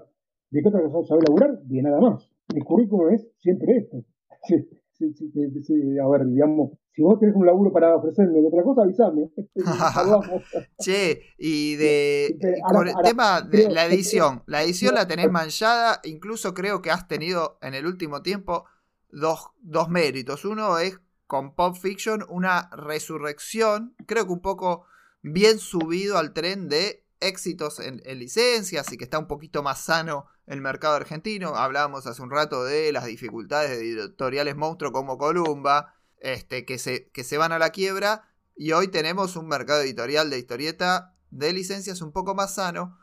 ¿de 0.52 0.61
qué 0.61 0.69
otra 0.69 0.81
cosa 0.90 1.07
sabe 1.10 1.22
laburar? 1.27 1.61
De 1.64 1.81
nada 1.81 1.99
más. 1.99 2.30
Mi 2.53 2.61
currículum 2.61 3.14
es 3.14 3.30
siempre 3.40 3.77
esto. 3.77 4.03
a 5.06 6.10
ver, 6.10 6.28
digamos, 6.28 6.72
si 6.94 7.02
vos 7.02 7.20
tenés 7.20 7.36
un 7.36 7.46
laburo 7.46 7.72
para 7.72 7.96
ofrecerme 7.96 8.40
de 8.40 8.48
otra 8.48 8.64
cosa, 8.64 8.84
avísame. 8.84 9.30
che, 10.80 11.22
y 11.38 11.76
de 11.76 12.38
con 12.72 12.88
el 12.88 12.96
tema 13.04 13.42
de 13.42 13.70
la 13.70 13.86
edición, 13.86 14.44
la 14.46 14.64
edición 14.64 14.96
la 14.96 15.08
tenés 15.08 15.32
manchada, 15.32 16.00
incluso 16.04 16.54
creo 16.54 16.82
que 16.82 16.92
has 16.92 17.08
tenido 17.08 17.58
en 17.62 17.74
el 17.74 17.88
último 17.88 18.22
tiempo 18.22 18.66
dos, 19.10 19.52
dos 19.62 19.90
méritos. 19.90 20.46
Uno 20.46 20.78
es 20.78 21.00
con 21.26 21.56
Pop 21.56 21.76
Fiction 21.76 22.24
una 22.30 22.70
resurrección, 22.72 23.96
creo 24.06 24.26
que 24.28 24.34
un 24.34 24.42
poco 24.42 24.86
bien 25.24 25.58
subido 25.58 26.18
al 26.18 26.34
tren 26.34 26.68
de 26.68 27.03
éxitos 27.24 27.80
en, 27.80 28.02
en 28.06 28.20
licencias 28.20 28.91
y 28.91 28.98
que 28.98 29.04
está 29.04 29.20
un 29.20 29.28
poquito 29.28 29.64
más 29.64 29.82
sano 29.82 30.28
el 30.45 30.62
mercado 30.62 30.95
argentino. 30.95 31.56
Hablábamos 31.56 32.06
hace 32.06 32.22
un 32.22 32.32
rato 32.32 32.64
de 32.64 32.91
las 32.91 33.06
dificultades 33.06 33.72
de 33.72 33.91
editoriales 33.91 34.56
monstruos 34.56 34.94
como 34.94 35.18
Columba, 35.18 35.95
este, 36.20 36.66
que, 36.66 36.78
se, 36.78 37.10
que 37.10 37.24
se 37.24 37.38
van 37.38 37.52
a 37.52 37.60
la 37.60 37.70
quiebra. 37.72 38.30
Y 38.56 38.72
hoy 38.72 38.88
tenemos 38.88 39.36
un 39.36 39.48
mercado 39.48 39.82
editorial 39.82 40.30
de 40.30 40.40
historieta 40.40 41.16
de 41.32 41.54
licencias 41.54 42.02
un 42.02 42.12
poco 42.12 42.36
más 42.36 42.56
sano. 42.56 42.98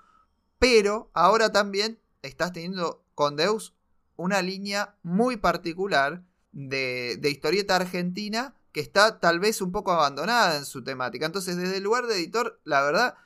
Pero 0.59 1.11
ahora 1.15 1.51
también 1.53 2.01
estás 2.23 2.53
teniendo 2.53 3.05
con 3.15 3.37
Deus 3.37 3.75
una 4.17 4.43
línea 4.43 4.97
muy 5.03 5.37
particular 5.39 6.23
de, 6.53 7.17
de 7.19 7.31
historieta 7.31 7.77
argentina 7.77 8.55
que 8.73 8.81
está 8.81 9.19
tal 9.19 9.41
vez 9.41 9.63
un 9.63 9.73
poco 9.73 9.93
abandonada 9.93 10.57
en 10.57 10.65
su 10.65 10.85
temática. 10.85 11.27
Entonces, 11.27 11.57
desde 11.57 11.79
el 11.79 11.83
lugar 11.83 12.07
de 12.07 12.15
editor, 12.17 12.61
la 12.65 12.83
verdad 12.83 13.17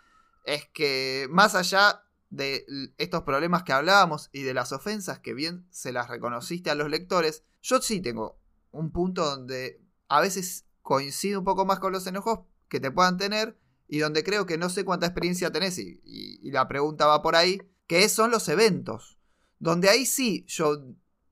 es 0.45 0.66
que 0.69 1.27
más 1.31 1.55
allá 1.55 2.05
de 2.31 2.66
estos 2.99 3.23
problemas 3.23 3.62
que 3.62 3.73
hablábamos 3.73 4.29
y 4.33 4.43
de 4.43 4.55
las 4.55 4.73
ofensas 4.73 5.19
que 5.21 5.35
bien 5.35 5.66
se 5.71 5.93
las 5.93 6.09
reconociste 6.09 6.71
a 6.71 6.75
los 6.75 6.91
lectores, 6.91 7.45
yo 7.62 7.81
sí 7.81 8.01
tengo 8.01 8.39
un 8.71 8.91
punto 8.91 9.25
donde 9.25 9.81
a 10.09 10.21
veces 10.21 10.66
coincido 10.83 11.39
un 11.39 11.45
poco 11.45 11.65
más 11.65 11.79
con 11.79 11.93
los 11.93 12.07
enojos 12.07 12.41
que 12.69 12.81
te 12.81 12.91
puedan 12.91 13.16
tener 13.16 13.59
y 13.89 13.99
donde 13.99 14.25
creo 14.25 14.47
que 14.47 14.59
no 14.59 14.69
sé 14.69 14.85
cuánta 14.85 15.07
experiencia 15.07 15.53
tenés 15.53 15.79
y, 15.79 16.51
la 16.51 16.69
pregunta 16.69 17.07
va 17.07 17.23
por 17.23 17.37
ahí, 17.37 17.61
que 17.87 18.09
son 18.09 18.31
los 18.31 18.49
eventos, 18.49 19.19
donde 19.59 19.89
ahí 19.89 20.07
sí 20.07 20.45
yo 20.47 20.85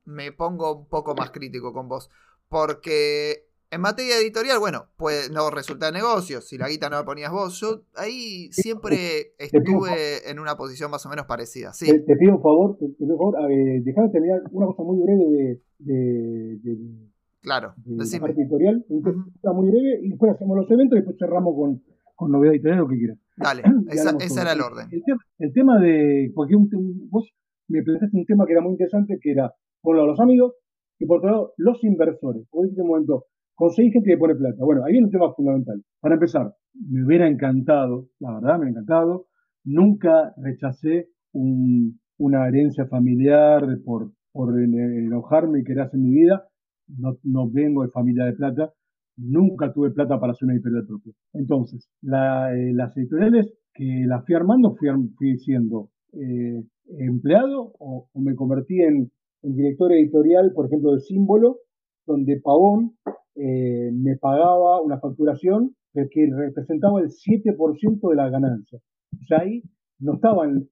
me 0.05 0.33
pongo 0.33 0.73
un 0.73 0.89
poco 0.89 1.15
más 1.15 1.31
crítico 1.31 1.73
con 1.73 1.89
vos, 1.89 2.11
porque 2.49 3.49
En 3.73 3.81
materia 3.81 4.19
editorial, 4.21 4.59
bueno, 4.59 4.85
pues 4.99 5.33
no 5.33 5.49
resulta 5.49 5.87
de 5.87 5.93
negocio, 5.93 6.43
si 6.43 6.59
la 6.59 6.69
guita 6.69 6.91
no 6.91 6.97
la 6.97 7.07
ponías 7.07 7.33
vos, 7.33 7.59
yo 7.59 7.85
ahí 7.97 8.53
siempre 8.53 9.33
estuve 9.39 10.29
en 10.31 10.39
una 10.39 10.57
posición 10.57 10.91
más 10.91 11.07
o 11.07 11.09
menos 11.09 11.25
parecida. 11.25 11.73
Sí. 11.73 11.87
Te, 12.05 12.17
pido 12.17 12.37
un 12.37 12.43
favor, 12.43 12.77
te, 12.77 12.87
pido 12.91 13.17
un 13.17 13.33
favor, 13.33 13.49
déjame 13.83 14.11
terminar 14.11 14.43
una 14.51 14.67
cosa 14.67 14.83
muy 14.83 15.01
breve 15.01 15.25
de, 15.79 16.59
de, 16.61 17.09
claro, 17.41 17.73
de 17.79 17.97
la 17.97 18.21
parte 18.21 18.43
editorial, 18.43 18.85
una 18.91 19.53
muy 19.55 19.71
breve, 19.71 20.01
y 20.03 20.11
después 20.11 20.33
hacemos 20.33 20.55
los 20.55 20.71
eventos 20.71 20.97
y 20.97 21.01
después 21.01 21.17
cerramos 21.19 21.55
con, 21.57 21.83
con 22.15 22.31
novedad 22.31 22.53
editorial, 22.53 22.81
lo 22.81 22.89
que 22.89 22.99
quieras. 22.99 23.19
Dale, 23.39 23.63
esa, 23.89 24.43
era 24.43 24.53
el 24.53 24.61
orden. 24.61 24.89
El 25.39 25.53
tema, 25.55 25.79
de, 25.81 26.31
porque 26.35 26.57
vos 27.09 27.27
me 27.69 27.83
planteaste 27.83 28.19
un 28.19 28.27
tema 28.27 28.45
que 28.45 28.53
era 28.53 28.61
muy 28.61 28.73
interesante, 28.73 29.19
que 29.19 29.31
era, 29.31 29.55
por 29.81 29.93
un 29.93 29.97
lado, 29.97 30.09
los 30.11 30.21
amigos, 30.21 30.57
y 30.99 31.07
por 31.07 31.21
otro 31.21 31.31
lado, 31.31 31.55
los 31.57 31.83
inversores. 31.83 32.47
Vos 32.53 32.65
dijiste 32.65 32.83
un 32.83 32.89
momento, 32.89 33.25
conseguir 33.63 33.93
gente 33.93 34.11
que 34.11 34.19
pone 34.19 34.35
plata. 34.35 34.65
Bueno, 34.65 34.85
ahí 34.85 34.91
viene 34.91 35.07
un 35.07 35.13
tema 35.13 35.33
fundamental. 35.35 35.81
Para 36.01 36.15
empezar, 36.15 36.53
me 36.75 37.05
hubiera 37.05 37.29
encantado, 37.29 38.09
la 38.19 38.35
verdad, 38.35 38.59
me 38.59 38.67
ha 38.67 38.71
encantado. 38.71 39.27
Nunca 39.63 40.35
rechacé 40.37 41.11
una 41.33 42.49
herencia 42.49 42.87
familiar 42.87 43.63
por, 43.85 44.11
por 44.33 44.61
enojarme 44.61 45.61
y 45.61 45.63
querer 45.63 45.83
hacer 45.83 46.01
mi 46.01 46.11
vida. 46.11 46.45
No, 46.89 47.17
no 47.23 47.49
vengo 47.49 47.85
de 47.85 47.91
familia 47.91 48.25
de 48.25 48.33
plata. 48.33 48.73
Nunca 49.17 49.73
tuve 49.73 49.93
plata 49.93 50.19
para 50.19 50.33
hacer 50.33 50.47
una 50.47 50.55
editorial 50.55 50.85
propia. 50.85 51.13
Entonces, 51.33 51.89
eh, 52.03 52.73
las 52.75 52.97
editoriales 52.97 53.55
que 53.75 54.05
las 54.09 54.27
fui 54.27 54.35
armando, 54.35 54.75
fui, 54.75 54.89
fui 55.17 55.39
siendo 55.39 55.91
eh, 56.15 56.65
empleado 56.99 57.73
o, 57.79 58.09
me 58.15 58.35
convertí 58.35 58.81
en, 58.81 59.13
en 59.43 59.55
director 59.55 59.93
editorial, 59.93 60.51
por 60.53 60.67
ejemplo, 60.67 60.95
de 60.95 61.01
Símbolo, 61.01 61.59
donde 62.07 62.41
Pavón 62.41 62.97
eh, 63.35 63.91
me 63.93 64.17
pagaba 64.17 64.81
una 64.83 65.01
facturación 65.01 65.75
que 65.93 66.29
representaba 66.35 67.01
el 67.01 67.09
7% 67.09 68.09
de 68.09 68.17
la 68.17 68.31
ganancia. 68.31 68.79
O 69.13 69.25
sea, 69.25 69.41
ahí 69.41 69.63
no 69.99 70.15
estaba 70.15 70.47
en, 70.47 70.69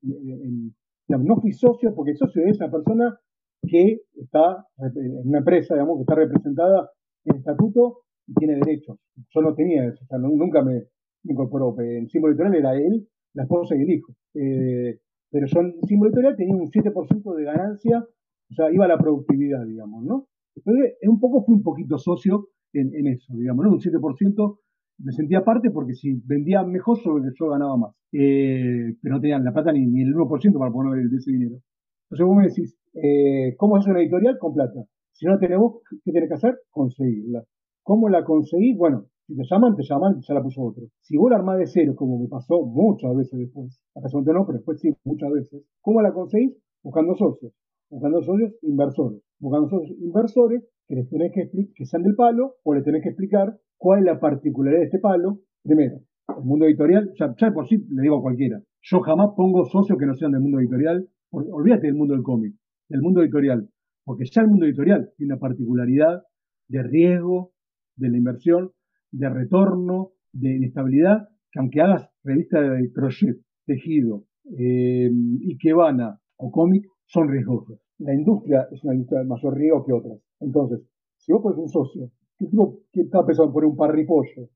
no 1.09 1.37
fui 1.41 1.53
socio, 1.53 1.95
porque 1.95 2.15
socio 2.15 2.43
es 2.47 2.59
una 2.59 2.71
persona 2.71 3.19
que 3.63 4.01
está 4.15 4.67
en 4.79 5.29
una 5.29 5.39
empresa, 5.39 5.75
digamos, 5.75 5.99
que 5.99 6.03
está 6.03 6.15
representada 6.15 6.91
en 7.25 7.37
estatuto 7.37 7.99
y 8.27 8.35
tiene 8.35 8.55
derechos. 8.55 8.99
Yo 9.29 9.43
no 9.43 9.55
tenía 9.55 9.87
eso, 9.87 10.03
o 10.05 10.07
sea, 10.07 10.19
nunca 10.19 10.63
me 10.63 10.85
incorporó. 11.25 11.75
En 11.81 12.09
símbolo 12.09 12.33
editorial 12.33 12.57
era 12.57 12.75
él, 12.75 13.07
la 13.35 13.43
esposa 13.43 13.77
y 13.77 13.83
el 13.83 13.91
hijo. 13.91 14.15
Eh, 14.35 14.99
pero 15.31 15.47
son, 15.49 15.75
símbolo 15.87 16.11
editorial 16.11 16.37
tenía 16.37 16.55
un 16.55 16.71
7% 16.71 17.35
de 17.35 17.45
ganancia, 17.45 18.07
o 18.51 18.55
sea, 18.55 18.73
iba 18.73 18.89
la 18.89 18.99
productividad, 18.99 19.65
digamos, 19.67 20.05
¿no? 20.05 20.27
Entonces, 20.65 20.97
un 21.09 21.21
poco, 21.21 21.45
fui 21.45 21.55
un 21.55 21.63
poquito 21.63 21.99
socio 21.99 22.49
en, 22.73 23.07
eso, 23.07 23.33
digamos, 23.35 23.65
¿no? 23.65 23.73
Un 23.73 23.81
7% 23.81 24.59
me 24.99 25.13
sentía 25.13 25.45
parte 25.45 25.71
porque 25.71 25.95
si 25.95 26.21
vendía 26.25 26.63
mejor, 26.63 26.99
yo, 27.03 27.19
yo 27.39 27.49
ganaba 27.49 27.77
más. 27.77 27.95
Eh, 28.13 28.95
pero 29.03 29.15
no 29.15 29.21
tenían 29.21 29.45
la 29.45 29.53
plata 29.53 29.73
ni, 29.73 30.03
el 30.03 30.15
1% 30.15 30.59
para 30.59 30.71
poner 30.71 31.05
ese 31.13 31.33
dinero. 31.33 31.57
Entonces 32.05 32.27
vos 32.27 32.37
me 32.37 32.49
decís, 32.49 32.77
eh, 32.95 33.55
¿cómo 33.57 33.77
hacer 33.77 33.93
una 33.93 34.03
editorial 34.03 34.39
con 34.39 34.53
plata? 34.53 34.81
Si 35.13 35.27
no 35.27 35.39
tenemos, 35.39 35.81
¿qué 36.05 36.13
tenés 36.13 36.29
que 36.29 36.35
hacer? 36.35 36.59
Conseguirla. 36.71 37.45
¿Cómo 37.83 38.09
la 38.09 38.25
conseguí? 38.25 38.75
Bueno, 38.75 39.07
si 39.27 39.37
te 39.37 39.43
llaman, 39.49 39.77
te 39.77 39.83
llaman, 39.83 40.21
ya 40.21 40.35
la 40.35 40.43
puso 40.43 40.63
otro. 40.63 40.85
Si 41.01 41.17
vos 41.17 41.31
la 41.31 41.37
armás 41.37 41.59
de 41.59 41.67
cero, 41.67 41.95
como 41.97 42.19
me 42.19 42.29
pasó 42.29 42.63
muchas 42.63 43.15
veces 43.17 43.39
después, 43.39 43.81
hasta 43.95 44.09
momento 44.13 44.33
no, 44.33 44.47
pero 44.47 44.59
después 44.59 44.81
sí, 44.81 44.93
muchas 45.05 45.31
veces, 45.31 45.63
¿cómo 45.81 46.03
la 46.03 46.13
conseguís? 46.13 46.57
Buscando 46.83 47.15
socios. 47.15 47.53
Buscando 47.91 48.23
socios 48.23 48.53
inversores. 48.63 49.21
Buscando 49.41 49.83
inversores 50.01 50.63
que 50.87 50.97
les 50.97 51.09
tenés 51.09 51.33
que 51.33 51.41
explicar, 51.43 51.75
que 51.75 51.87
sean 51.87 52.03
del 52.03 52.15
palo, 52.15 52.57
o 52.63 52.75
les 52.75 52.85
tenés 52.85 53.03
que 53.03 53.09
explicar 53.09 53.59
cuál 53.79 54.01
es 54.01 54.05
la 54.05 54.21
particularidad 54.21 54.81
de 54.81 54.87
este 54.87 54.99
palo. 54.99 55.41
Primero, 55.63 56.01
el 56.29 56.45
mundo 56.45 56.67
editorial, 56.67 57.11
ya, 57.19 57.35
ya 57.39 57.51
por 57.51 57.67
sí 57.67 57.79
le 57.91 58.03
digo 58.03 58.19
a 58.19 58.23
cualquiera, 58.23 58.61
yo 58.83 59.01
jamás 59.01 59.31
pongo 59.35 59.65
socios 59.65 59.99
que 59.99 60.05
no 60.05 60.15
sean 60.15 60.33
del 60.33 60.43
mundo 60.43 60.61
editorial, 60.61 61.09
olvídate 61.31 61.87
del 61.87 61.97
mundo 61.97 62.15
del 62.15 62.23
cómic, 62.23 62.55
del 62.89 63.01
mundo 63.01 63.23
editorial, 63.23 63.69
porque 64.05 64.25
ya 64.31 64.43
el 64.43 64.49
mundo 64.49 64.67
editorial 64.67 65.11
tiene 65.17 65.33
una 65.33 65.41
particularidad 65.41 66.23
de 66.69 66.83
riesgo, 66.83 67.53
de 67.97 68.11
la 68.11 68.19
inversión, 68.19 68.73
de 69.11 69.29
retorno, 69.29 70.11
de 70.33 70.57
inestabilidad, 70.57 71.29
que 71.51 71.61
aunque 71.61 71.81
hagas 71.81 72.11
revista 72.23 72.61
de 72.61 72.93
crochet, 72.93 73.39
tejido, 73.65 74.25
eh, 74.59 75.11
Ikebana 75.49 76.21
o 76.37 76.51
cómic, 76.51 76.85
son 77.07 77.29
riesgosos 77.29 77.81
la 78.01 78.15
industria 78.15 78.67
es 78.71 78.83
una 78.83 78.95
industria 78.95 79.21
de 79.21 79.27
mayor 79.27 79.55
riesgo 79.55 79.85
que 79.85 79.93
otras. 79.93 80.19
Entonces, 80.41 80.81
si 81.19 81.33
vos 81.33 81.43
pones 81.43 81.59
un 81.59 81.69
socio, 81.69 82.11
que 82.39 82.47
tipo 82.47 82.79
que 82.93 83.03
está 83.03 83.25
pensando 83.25 83.51
en 83.51 83.53
poner 83.53 83.69
un 83.69 83.77
parripollo, 83.77 84.49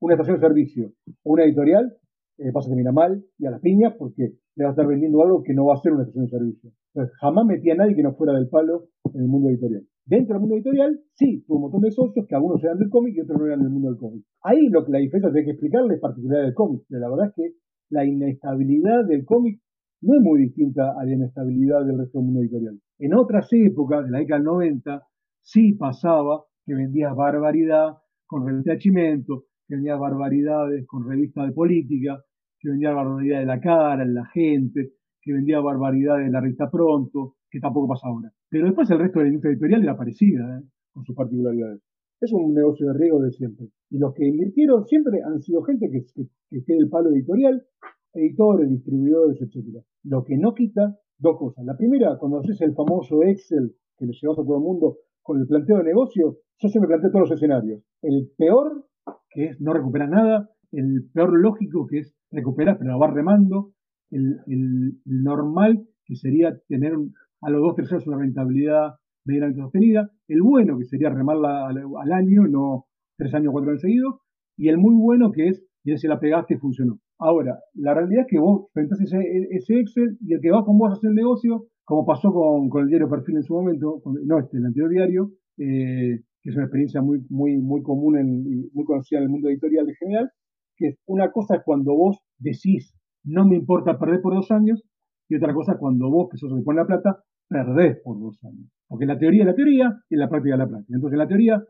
una 0.00 0.14
estación 0.14 0.36
de 0.36 0.46
servicio 0.46 0.92
o 1.24 1.32
una 1.32 1.44
editorial, 1.44 1.96
eh, 2.38 2.50
vas 2.52 2.66
a 2.66 2.92
mal 2.92 3.24
y 3.38 3.46
a 3.46 3.50
las 3.50 3.60
piñas 3.60 3.94
porque 3.98 4.34
le 4.54 4.64
vas 4.64 4.70
a 4.70 4.72
estar 4.72 4.86
vendiendo 4.86 5.22
algo 5.22 5.42
que 5.42 5.52
no 5.52 5.66
va 5.66 5.74
a 5.74 5.82
ser 5.82 5.92
una 5.92 6.02
estación 6.02 6.24
de 6.26 6.30
servicio. 6.30 6.70
Entonces, 6.94 7.16
jamás 7.20 7.46
metí 7.46 7.70
a 7.70 7.74
nadie 7.74 7.96
que 7.96 8.02
no 8.02 8.14
fuera 8.14 8.34
del 8.34 8.48
palo 8.48 8.88
en 9.12 9.20
el 9.22 9.28
mundo 9.28 9.50
editorial. 9.50 9.82
Dentro 10.04 10.34
del 10.34 10.40
mundo 10.40 10.56
editorial, 10.56 11.00
sí, 11.14 11.42
tuvo 11.46 11.56
un 11.56 11.62
montón 11.62 11.80
de 11.82 11.90
socios 11.90 12.26
que 12.28 12.34
algunos 12.34 12.62
eran 12.62 12.78
del 12.78 12.90
cómic 12.90 13.14
y 13.16 13.20
otros 13.20 13.38
no 13.38 13.46
eran 13.46 13.60
del 13.60 13.70
mundo 13.70 13.88
del 13.88 13.98
cómic. 13.98 14.24
Ahí 14.42 14.68
lo 14.68 14.84
que 14.84 14.92
la 14.92 14.98
diferencia 14.98 15.32
que 15.32 15.38
hay 15.40 15.44
que 15.44 15.50
explicarle 15.52 15.94
es 15.94 16.00
particular 16.00 16.44
del 16.44 16.54
cómic. 16.54 16.82
la 16.88 17.08
verdad 17.08 17.26
es 17.28 17.34
que 17.34 17.56
la 17.90 18.04
inestabilidad 18.04 19.04
del 19.06 19.24
cómic 19.24 19.60
no 20.02 20.14
es 20.16 20.20
muy 20.22 20.42
distinta 20.42 20.92
a 20.98 21.04
la 21.04 21.12
inestabilidad 21.12 21.84
del 21.86 21.98
resto 21.98 22.18
del 22.18 22.26
mundo 22.26 22.40
editorial. 22.40 22.78
En 23.02 23.14
otras 23.14 23.52
épocas, 23.52 24.04
de 24.04 24.12
la 24.12 24.18
década 24.20 24.38
del 24.38 24.44
90, 24.46 25.02
sí 25.40 25.72
pasaba 25.72 26.44
que 26.64 26.72
vendías 26.72 27.12
barbaridad 27.16 27.96
con 28.26 28.46
revista 28.46 28.74
de 28.74 28.78
Chimento, 28.78 29.46
que 29.66 29.74
vendías 29.74 29.98
barbaridades 29.98 30.86
con 30.86 31.08
revistas 31.08 31.48
de 31.48 31.52
política, 31.52 32.22
que 32.60 32.70
vendías 32.70 32.94
barbaridad 32.94 33.40
de 33.40 33.46
la 33.46 33.58
cara, 33.58 34.04
en 34.04 34.14
la 34.14 34.24
gente, 34.26 34.92
que 35.20 35.32
vendía 35.32 35.58
barbaridades 35.58 36.26
de 36.26 36.30
la 36.30 36.40
revista 36.40 36.70
Pronto, 36.70 37.34
que 37.50 37.58
tampoco 37.58 37.88
pasa 37.88 38.06
ahora. 38.06 38.32
Pero 38.48 38.66
después 38.66 38.88
el 38.92 39.00
resto 39.00 39.18
de 39.18 39.24
la 39.24 39.28
industria 39.30 39.50
editorial 39.50 39.82
era 39.82 39.96
parecida, 39.96 40.60
¿eh? 40.60 40.62
con 40.92 41.04
sus 41.04 41.16
particularidades. 41.16 41.82
Es 42.20 42.32
un 42.32 42.54
negocio 42.54 42.86
de 42.86 42.92
riesgo 42.92 43.20
de 43.20 43.32
siempre. 43.32 43.66
Y 43.90 43.98
los 43.98 44.14
que 44.14 44.28
invirtieron 44.28 44.86
siempre 44.86 45.18
han 45.26 45.42
sido 45.42 45.64
gente 45.64 45.90
que, 45.90 46.04
que, 46.14 46.64
que 46.64 46.72
el 46.76 46.88
palo 46.88 47.10
editorial 47.10 47.66
editores, 48.14 48.68
distribuidores, 48.68 49.40
etc. 49.42 49.82
Lo 50.04 50.22
que 50.22 50.36
no 50.36 50.54
quita 50.54 50.98
dos 51.22 51.38
cosas. 51.38 51.64
La 51.64 51.76
primera, 51.76 52.18
cuando 52.18 52.40
haces 52.40 52.60
el 52.60 52.74
famoso 52.74 53.22
Excel 53.22 53.72
que 53.96 54.06
le 54.06 54.12
llevamos 54.12 54.40
a 54.40 54.44
todo 54.44 54.56
el 54.56 54.62
mundo 54.62 54.96
con 55.22 55.40
el 55.40 55.46
planteo 55.46 55.78
de 55.78 55.84
negocio, 55.84 56.38
yo 56.58 56.68
siempre 56.68 56.88
planteo 56.88 57.10
todos 57.10 57.30
los 57.30 57.38
escenarios. 57.38 57.82
El 58.02 58.30
peor, 58.36 58.86
que 59.30 59.46
es 59.46 59.60
no 59.60 59.72
recuperar 59.72 60.10
nada, 60.10 60.50
el 60.72 61.08
peor 61.14 61.38
lógico, 61.40 61.86
que 61.86 61.98
es 62.00 62.14
recuperar 62.30 62.78
pero 62.78 62.98
va 62.98 63.08
remando, 63.08 63.72
el, 64.10 65.00
normal, 65.06 65.86
que 66.04 66.16
sería 66.16 66.58
tener 66.68 66.92
a 67.40 67.50
los 67.50 67.62
dos 67.62 67.76
terceros 67.76 68.06
una 68.06 68.18
rentabilidad 68.18 68.96
medianamente 69.24 69.62
sostenida, 69.62 70.10
el 70.28 70.42
bueno, 70.42 70.76
que 70.78 70.84
sería 70.84 71.08
remarla 71.08 71.68
al, 71.68 72.12
año, 72.12 72.46
no 72.48 72.86
tres 73.16 73.32
años, 73.34 73.52
cuatro 73.52 73.70
años 73.70 73.82
seguidos, 73.82 74.16
y 74.56 74.68
el 74.68 74.78
muy 74.78 74.94
bueno, 74.94 75.30
que 75.32 75.48
es, 75.48 75.64
ya 75.84 75.96
se 75.96 76.08
la 76.08 76.18
pegaste 76.18 76.58
funcionó. 76.58 76.98
Ahora, 77.24 77.60
la 77.74 77.94
realidad 77.94 78.22
es 78.22 78.30
que 78.30 78.40
vos 78.40 78.66
presentás 78.72 79.00
ese, 79.00 79.78
Excel 79.78 80.18
y 80.20 80.34
el 80.34 80.40
que 80.40 80.50
va 80.50 80.64
con 80.64 80.76
vos 80.76 80.90
a 80.90 80.94
hacer 80.94 81.10
el 81.10 81.14
negocio, 81.14 81.66
como 81.84 82.04
pasó 82.04 82.32
con, 82.32 82.68
con 82.68 82.82
el 82.82 82.88
diario 82.88 83.08
Perfil 83.08 83.36
en 83.36 83.42
su 83.44 83.54
momento, 83.54 84.02
no 84.24 84.38
este, 84.40 84.58
el 84.58 84.66
anterior 84.66 84.90
diario, 84.90 85.30
eh, 85.58 86.18
que 86.42 86.50
es 86.50 86.56
una 86.56 86.64
experiencia 86.64 87.00
muy, 87.00 87.24
muy, 87.30 87.58
muy 87.58 87.82
común 87.82 88.18
y 88.18 88.70
muy 88.74 88.84
conocida 88.84 89.18
en 89.18 89.24
el 89.24 89.30
mundo 89.30 89.48
editorial 89.48 89.88
en 89.88 89.94
general, 89.94 90.30
que 90.76 90.88
es 90.88 90.96
una 91.06 91.30
cosa 91.30 91.56
es 91.56 91.62
cuando 91.64 91.94
vos 91.94 92.18
decís, 92.38 92.92
no 93.24 93.46
me 93.46 93.54
importa 93.54 93.98
perder 93.98 94.20
por 94.20 94.34
dos 94.34 94.50
años, 94.50 94.82
y 95.28 95.36
otra 95.36 95.54
cosa 95.54 95.72
es 95.72 95.78
cuando 95.78 96.10
vos, 96.10 96.28
que 96.28 96.38
sos 96.38 96.50
el 96.50 96.58
que 96.58 96.64
pone 96.64 96.80
la 96.80 96.86
plata, 96.86 97.22
perdés 97.48 98.00
por 98.02 98.18
dos 98.18 98.36
años. 98.42 98.68
Porque 98.88 99.06
la 99.06 99.16
teoría 99.16 99.42
es 99.42 99.46
la 99.46 99.54
teoría 99.54 99.96
y 100.10 100.16
la 100.16 100.28
práctica 100.28 100.56
es 100.56 100.58
la 100.58 100.68
práctica. 100.68 100.96
Entonces, 100.96 101.14
en 101.14 101.18
la 101.18 101.28
teoría, 101.28 101.62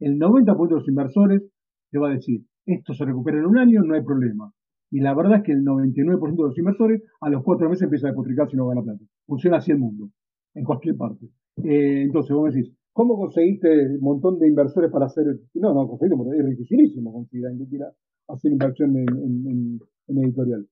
el 0.00 0.18
90% 0.18 0.68
de 0.68 0.74
los 0.74 0.88
inversores 0.88 1.42
te 1.90 1.98
va 1.98 2.10
a 2.10 2.12
decir, 2.12 2.42
esto 2.66 2.92
se 2.92 3.04
recupera 3.06 3.38
en 3.38 3.46
un 3.46 3.58
año, 3.58 3.82
no 3.82 3.94
hay 3.94 4.04
problema. 4.04 4.52
Y 4.90 5.00
la 5.00 5.14
verdad 5.14 5.38
es 5.38 5.42
que 5.44 5.52
el 5.52 5.64
99% 5.64 6.36
de 6.36 6.42
los 6.42 6.58
inversores 6.58 7.02
a 7.20 7.28
los 7.28 7.42
cuatro 7.42 7.68
meses 7.68 7.82
empieza 7.82 8.08
a 8.08 8.10
depotricar 8.10 8.48
si 8.50 8.56
no 8.56 8.66
gana 8.66 8.82
plata. 8.82 9.04
Funciona 9.26 9.58
así 9.58 9.72
el 9.72 9.78
mundo, 9.78 10.10
en 10.54 10.64
cualquier 10.64 10.96
parte. 10.96 11.26
Eh, 11.62 12.02
entonces 12.04 12.34
vos 12.34 12.44
me 12.44 12.54
decís, 12.54 12.74
¿cómo 12.92 13.16
conseguiste 13.16 13.68
un 13.68 14.00
montón 14.00 14.38
de 14.38 14.48
inversores 14.48 14.90
para 14.90 15.06
hacer... 15.06 15.24
No, 15.54 15.74
no, 15.74 15.86
conseguiste 15.88 16.16
porque 16.16 16.38
es 16.38 16.46
dificilísimo 16.46 17.12
conseguir 17.12 17.46
hacer 18.28 18.52
inversión 18.52 18.96
en, 18.96 19.78
editorial. 20.06 20.66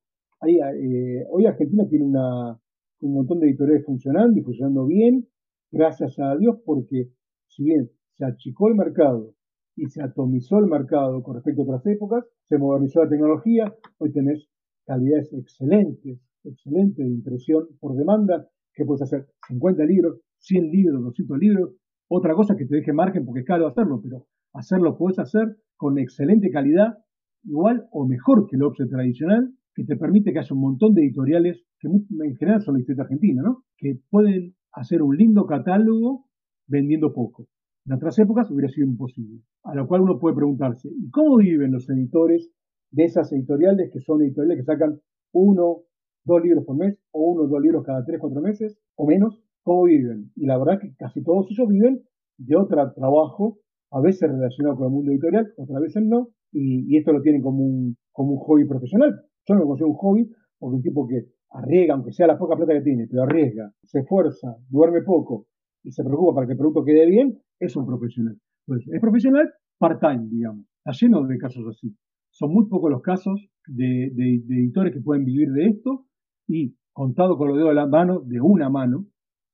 Eh, 0.46 1.24
hoy 1.30 1.46
Argentina 1.46 1.86
tiene 1.88 2.04
una, 2.04 2.58
un 3.00 3.14
montón 3.14 3.40
de 3.40 3.48
editoriales 3.48 3.84
funcionando 3.84 4.38
y 4.38 4.42
funcionando 4.42 4.86
bien, 4.86 5.26
gracias 5.70 6.18
a 6.18 6.36
Dios, 6.36 6.58
porque 6.64 7.10
si 7.48 7.64
bien 7.64 7.90
se 8.14 8.24
achicó 8.24 8.68
el 8.68 8.76
mercado 8.76 9.34
y 9.76 9.86
se 9.90 10.02
atomizó 10.02 10.58
el 10.58 10.66
mercado 10.66 11.22
con 11.22 11.34
respecto 11.34 11.62
a 11.62 11.64
otras 11.64 11.86
épocas, 11.86 12.24
se 12.48 12.58
modernizó 12.58 13.04
la 13.04 13.10
tecnología, 13.10 13.74
hoy 13.98 14.10
tenés 14.10 14.48
calidades 14.86 15.32
excelentes, 15.34 16.18
excelentes 16.44 17.04
de 17.04 17.12
impresión 17.12 17.66
por 17.78 17.94
demanda, 17.94 18.48
que 18.72 18.84
puedes 18.84 19.02
hacer 19.02 19.26
50 19.48 19.84
libros, 19.84 20.20
100 20.38 20.70
libros, 20.70 21.02
200 21.02 21.38
libros, 21.38 21.74
otra 22.08 22.34
cosa 22.34 22.56
que 22.56 22.66
te 22.66 22.76
deje 22.76 22.92
margen 22.92 23.24
porque 23.24 23.40
es 23.40 23.46
caro 23.46 23.66
hacerlo, 23.66 24.00
pero 24.02 24.26
hacerlo 24.52 24.96
puedes 24.96 25.18
hacer 25.18 25.56
con 25.76 25.98
excelente 25.98 26.50
calidad, 26.50 26.98
igual 27.44 27.86
o 27.90 28.06
mejor 28.06 28.46
que 28.48 28.56
el 28.56 28.62
offset 28.62 28.88
tradicional, 28.88 29.52
que 29.74 29.84
te 29.84 29.96
permite 29.96 30.32
que 30.32 30.38
haya 30.38 30.54
un 30.54 30.60
montón 30.60 30.94
de 30.94 31.02
editoriales, 31.02 31.62
que 31.78 31.88
en 31.88 32.36
general 32.36 32.62
son 32.62 32.74
la 32.74 32.80
historia 32.80 33.02
argentina, 33.02 33.42
¿no? 33.42 33.64
que 33.76 33.98
pueden 34.08 34.54
hacer 34.72 35.02
un 35.02 35.16
lindo 35.16 35.46
catálogo 35.46 36.26
vendiendo 36.66 37.12
poco. 37.12 37.46
En 37.86 37.92
otras 37.92 38.18
épocas 38.18 38.50
hubiera 38.50 38.68
sido 38.68 38.88
imposible. 38.88 39.42
A 39.62 39.74
lo 39.74 39.86
cual 39.86 40.00
uno 40.00 40.18
puede 40.18 40.34
preguntarse, 40.34 40.88
¿y 40.88 41.08
cómo 41.10 41.36
viven 41.36 41.70
los 41.70 41.88
editores 41.88 42.50
de 42.90 43.04
esas 43.04 43.32
editoriales 43.32 43.90
que 43.92 44.00
son 44.00 44.22
editoriales 44.22 44.58
que 44.58 44.64
sacan 44.64 45.00
uno, 45.32 45.82
dos 46.24 46.42
libros 46.42 46.64
por 46.64 46.76
mes 46.76 46.98
o 47.12 47.32
uno 47.32 47.46
dos 47.46 47.60
libros 47.62 47.84
cada 47.84 48.04
tres, 48.04 48.18
cuatro 48.20 48.40
meses 48.40 48.76
o 48.96 49.06
menos? 49.06 49.40
¿Cómo 49.62 49.84
viven? 49.84 50.32
Y 50.34 50.46
la 50.46 50.58
verdad 50.58 50.80
que 50.80 50.94
casi 50.96 51.22
todos 51.22 51.46
ellos 51.48 51.68
viven 51.68 52.02
de 52.38 52.56
otro 52.56 52.92
trabajo, 52.92 53.58
a 53.92 54.00
veces 54.00 54.30
relacionado 54.30 54.76
con 54.76 54.86
el 54.86 54.92
mundo 54.92 55.12
editorial, 55.12 55.52
otras 55.56 55.80
veces 55.80 56.02
no, 56.04 56.30
y, 56.50 56.96
esto 56.96 57.12
lo 57.12 57.22
tienen 57.22 57.40
como 57.40 57.64
un, 57.64 57.96
como 58.10 58.32
un 58.32 58.38
hobby 58.38 58.66
profesional. 58.66 59.14
Yo 59.46 59.54
no 59.54 59.60
lo 59.60 59.66
considero 59.66 59.90
un 59.90 59.96
hobby 59.96 60.30
porque 60.58 60.76
un 60.76 60.82
tipo 60.82 61.06
que 61.06 61.26
arriesga, 61.50 61.94
aunque 61.94 62.12
sea 62.12 62.26
la 62.26 62.36
poca 62.36 62.56
plata 62.56 62.72
que 62.72 62.80
tiene, 62.80 63.06
pero 63.08 63.22
arriesga, 63.22 63.72
se 63.84 64.00
esfuerza, 64.00 64.56
duerme 64.68 65.02
poco 65.02 65.46
y 65.86 65.92
se 65.92 66.02
preocupa 66.02 66.34
para 66.34 66.46
que 66.48 66.54
el 66.54 66.58
producto 66.58 66.84
quede 66.84 67.06
bien, 67.06 67.38
es 67.60 67.76
un 67.76 67.86
profesional. 67.86 68.36
Entonces, 68.66 68.92
es 68.92 69.00
profesional 69.00 69.52
part-time, 69.78 70.26
digamos. 70.28 70.66
Está 70.84 71.06
lleno 71.06 71.24
de 71.24 71.38
casos 71.38 71.64
así. 71.70 71.94
Son 72.30 72.52
muy 72.52 72.68
pocos 72.68 72.90
los 72.90 73.02
casos 73.02 73.48
de, 73.68 74.06
editores 74.06 74.92
que 74.92 75.00
pueden 75.00 75.24
vivir 75.24 75.48
de 75.52 75.66
esto 75.66 76.06
y, 76.48 76.74
contado 76.92 77.38
con 77.38 77.48
los 77.48 77.56
dedos 77.56 77.70
de 77.70 77.76
la 77.76 77.86
mano, 77.86 78.20
de 78.20 78.40
una 78.40 78.68
mano, 78.68 79.06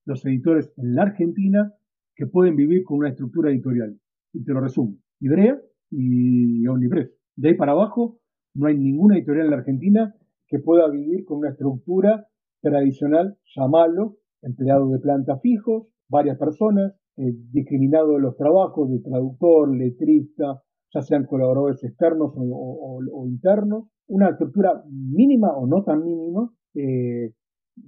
los 0.07 0.25
editores 0.25 0.73
en 0.79 0.95
la 0.95 1.03
Argentina 1.03 1.75
que 2.17 2.27
pueden 2.27 2.57
vivir 2.57 2.83
con 2.85 2.99
una 2.99 3.11
estructura 3.11 3.51
editorial. 3.51 3.99
Y 4.33 4.43
te 4.43 4.53
lo 4.55 4.61
resumo. 4.61 4.97
Ibrea 5.21 5.59
y 5.91 6.67
Omnipress. 6.67 7.11
De 7.37 7.51
ahí 7.51 7.55
para 7.57 7.73
abajo, 7.73 8.21
no 8.55 8.69
hay 8.69 8.79
ninguna 8.79 9.17
editorial 9.17 9.47
en 9.47 9.51
la 9.51 9.59
Argentina 9.59 10.15
que 10.49 10.59
pueda 10.61 10.89
vivir 10.89 11.27
con 11.27 11.39
una 11.39 11.51
estructura 11.51 12.27
tradicional, 12.63 13.37
llamarlo, 13.55 14.17
empleado 14.41 14.89
de 14.91 14.99
planta 14.99 15.39
fijos, 15.39 15.92
varias 16.13 16.39
personas, 16.39 16.93
eh, 17.17 17.33
discriminado 17.51 18.19
los 18.19 18.37
trabajos 18.37 18.91
de 18.91 19.01
traductor, 19.01 19.75
letrista, 19.75 20.63
ya 20.95 21.01
sean 21.01 21.25
colaboradores 21.25 21.83
externos 21.83 22.35
o, 22.37 23.27
internos, 23.27 23.89
una 24.07 24.29
estructura 24.29 24.85
mínima 24.91 25.57
o 25.57 25.67
no 25.67 25.83
tan 25.83 26.05
mínima. 26.05 26.53
Eh, 26.75 27.33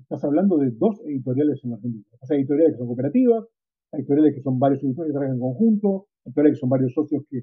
estás 0.01 0.25
hablando 0.25 0.57
de 0.57 0.71
dos 0.71 1.03
editoriales 1.05 1.61
en 1.65 1.75
Argentina. 1.75 2.05
Hay 2.31 2.39
editoriales 2.39 2.73
que 2.73 2.79
son 2.79 2.87
cooperativas, 2.87 3.45
hay 3.93 4.01
editoriales 4.01 4.35
que 4.35 4.41
son 4.43 4.59
varios 4.59 4.83
editores 4.83 5.11
que 5.11 5.13
trabajan 5.13 5.35
en 5.35 5.41
conjunto, 5.41 6.07
editoriales 6.25 6.57
que 6.57 6.61
son 6.61 6.71
varios 6.71 6.93
socios 6.95 7.23
que 7.29 7.41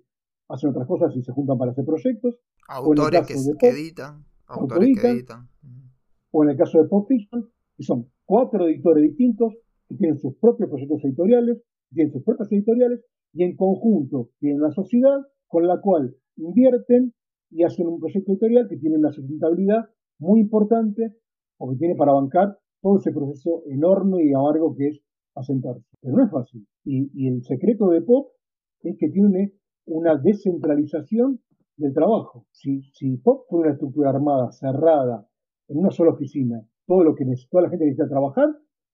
hacen 0.49 0.71
otras 0.71 0.87
cosas 0.87 1.15
y 1.15 1.21
se 1.21 1.31
juntan 1.31 1.59
para 1.59 1.71
hacer 1.71 1.85
proyectos. 1.85 2.39
Autores 2.67 3.27
que, 3.27 3.69
editan. 3.69 4.25
Autores 4.47 4.99
que 4.99 5.07
editan. 5.07 5.47
O 6.31 6.43
en 6.43 6.49
el 6.49 6.57
caso 6.57 6.81
de 6.81 6.87
Pop 6.87 7.07
Fiction, 7.07 7.47
que 7.77 7.83
son 7.83 8.07
cuatro 8.25 8.67
editores 8.67 9.03
distintos 9.03 9.53
que 9.91 9.97
tienen 9.97 10.17
sus 10.17 10.35
propios 10.37 10.69
proyectos 10.69 11.03
editoriales, 11.03 11.61
tienen 11.91 12.11
sus 12.11 12.23
propias 12.23 12.51
editoriales 12.51 13.03
y 13.33 13.43
en 13.43 13.55
conjunto 13.55 14.29
tienen 14.39 14.61
una 14.61 14.71
sociedad 14.71 15.19
con 15.47 15.67
la 15.67 15.79
cual 15.81 16.15
invierten 16.37 17.13
y 17.49 17.63
hacen 17.63 17.87
un 17.87 17.99
proyecto 17.99 18.31
editorial 18.31 18.67
que 18.69 18.77
tiene 18.77 18.97
una 18.97 19.11
sustentabilidad 19.11 19.89
muy 20.19 20.39
importante 20.39 21.15
o 21.57 21.69
que 21.69 21.77
tiene 21.77 21.95
para 21.95 22.13
bancar 22.13 22.57
todo 22.81 22.97
ese 22.97 23.11
proceso 23.11 23.63
enorme 23.67 24.23
y 24.23 24.33
amargo 24.33 24.75
que 24.75 24.87
es 24.87 25.01
asentarse. 25.35 25.85
Pero 26.01 26.17
no 26.17 26.25
es 26.25 26.31
fácil. 26.31 26.65
Y, 26.83 27.11
y 27.13 27.27
el 27.27 27.43
secreto 27.43 27.89
de 27.89 28.01
Pop 28.01 28.31
es 28.81 28.97
que 28.97 29.09
tiene 29.09 29.53
una 29.85 30.17
descentralización 30.17 31.39
del 31.77 31.93
trabajo. 31.93 32.45
Si, 32.51 32.81
si 32.93 33.17
POP 33.17 33.47
fue 33.49 33.59
una 33.61 33.71
estructura 33.71 34.09
armada, 34.09 34.51
cerrada, 34.51 35.27
en 35.67 35.79
una 35.79 35.91
sola 35.91 36.11
oficina, 36.11 36.61
todo 36.85 37.03
lo 37.03 37.15
que 37.15 37.25
toda 37.49 37.63
la 37.63 37.69
gente 37.69 37.85
necesita 37.85 38.09
trabajar, 38.09 38.49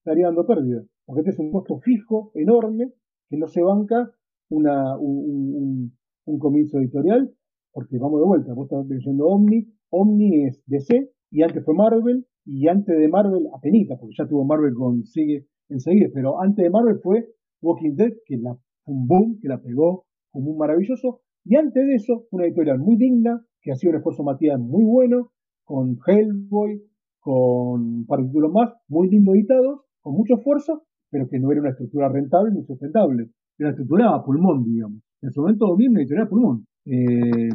estaría 0.07 0.27
dando 0.27 0.45
pérdida. 0.45 0.83
Porque 1.05 1.21
este 1.21 1.31
es 1.31 1.39
un 1.39 1.51
costo 1.51 1.79
fijo, 1.79 2.31
enorme, 2.33 2.93
que 3.29 3.37
no 3.37 3.47
se 3.47 3.61
banca 3.61 4.09
una, 4.49 4.97
un, 4.97 5.91
un, 6.25 6.39
comienzo 6.39 6.79
editorial, 6.79 7.33
porque 7.73 7.97
vamos 7.97 8.21
de 8.21 8.25
vuelta, 8.25 8.53
vos 8.53 8.65
estás 8.71 8.85
mencionando 8.85 9.27
Omni, 9.27 9.67
Omni 9.89 10.45
es 10.45 10.63
DC, 10.65 11.11
y 11.31 11.43
antes 11.43 11.63
fue 11.65 11.73
Marvel, 11.73 12.25
y 12.45 12.69
antes 12.69 12.97
de 12.97 13.09
Marvel, 13.09 13.47
apenita, 13.53 13.97
porque 13.99 14.15
ya 14.17 14.27
tuvo 14.27 14.45
Marvel 14.45 14.73
con 14.73 15.03
Sigue 15.03 15.47
enseguida, 15.67 16.07
pero 16.13 16.41
antes 16.41 16.63
de 16.63 16.69
Marvel 16.69 16.99
fue 17.03 17.27
Walking 17.61 17.95
Dead, 17.95 18.13
que 18.25 18.37
la, 18.37 18.57
un 18.85 19.07
boom, 19.07 19.39
que 19.41 19.49
la 19.49 19.61
pegó 19.61 20.05
como 20.31 20.51
un 20.51 20.57
maravilloso. 20.57 21.19
Y 21.43 21.55
antes 21.55 21.85
de 21.85 21.95
eso, 21.95 22.25
una 22.31 22.45
editorial 22.45 22.79
muy 22.79 22.95
digna, 22.95 23.41
que 23.61 23.71
ha 23.71 23.75
sido 23.75 23.91
un 23.91 23.97
esfuerzo 23.97 24.23
Matías 24.23 24.59
muy 24.59 24.85
bueno, 24.85 25.31
con 25.65 25.97
Hellboy, 26.05 26.81
con 27.19 27.81
un 27.81 28.05
par 28.05 28.19
de 28.19 28.27
títulos 28.27 28.53
más, 28.53 28.73
muy 28.87 29.09
lindo 29.09 29.33
editados, 29.33 29.86
con 30.07 30.15
mucho 30.15 30.35
esfuerzo, 30.35 30.83
pero 31.11 31.27
que 31.27 31.37
no 31.37 31.51
era 31.51 31.59
una 31.59 31.71
estructura 31.71 32.07
rentable 32.07 32.53
ni 32.53 32.63
sustentable. 32.63 33.23
Era 33.59 33.67
una 33.67 33.69
estructura 33.71 34.15
a 34.15 34.23
pulmón, 34.23 34.63
digamos. 34.63 35.01
En 35.21 35.31
su 35.33 35.41
momento 35.41 35.75
bien 35.75 35.91
una 35.91 35.99
editorial 35.99 36.29
pulmón. 36.29 36.65
Eh, 36.85 37.49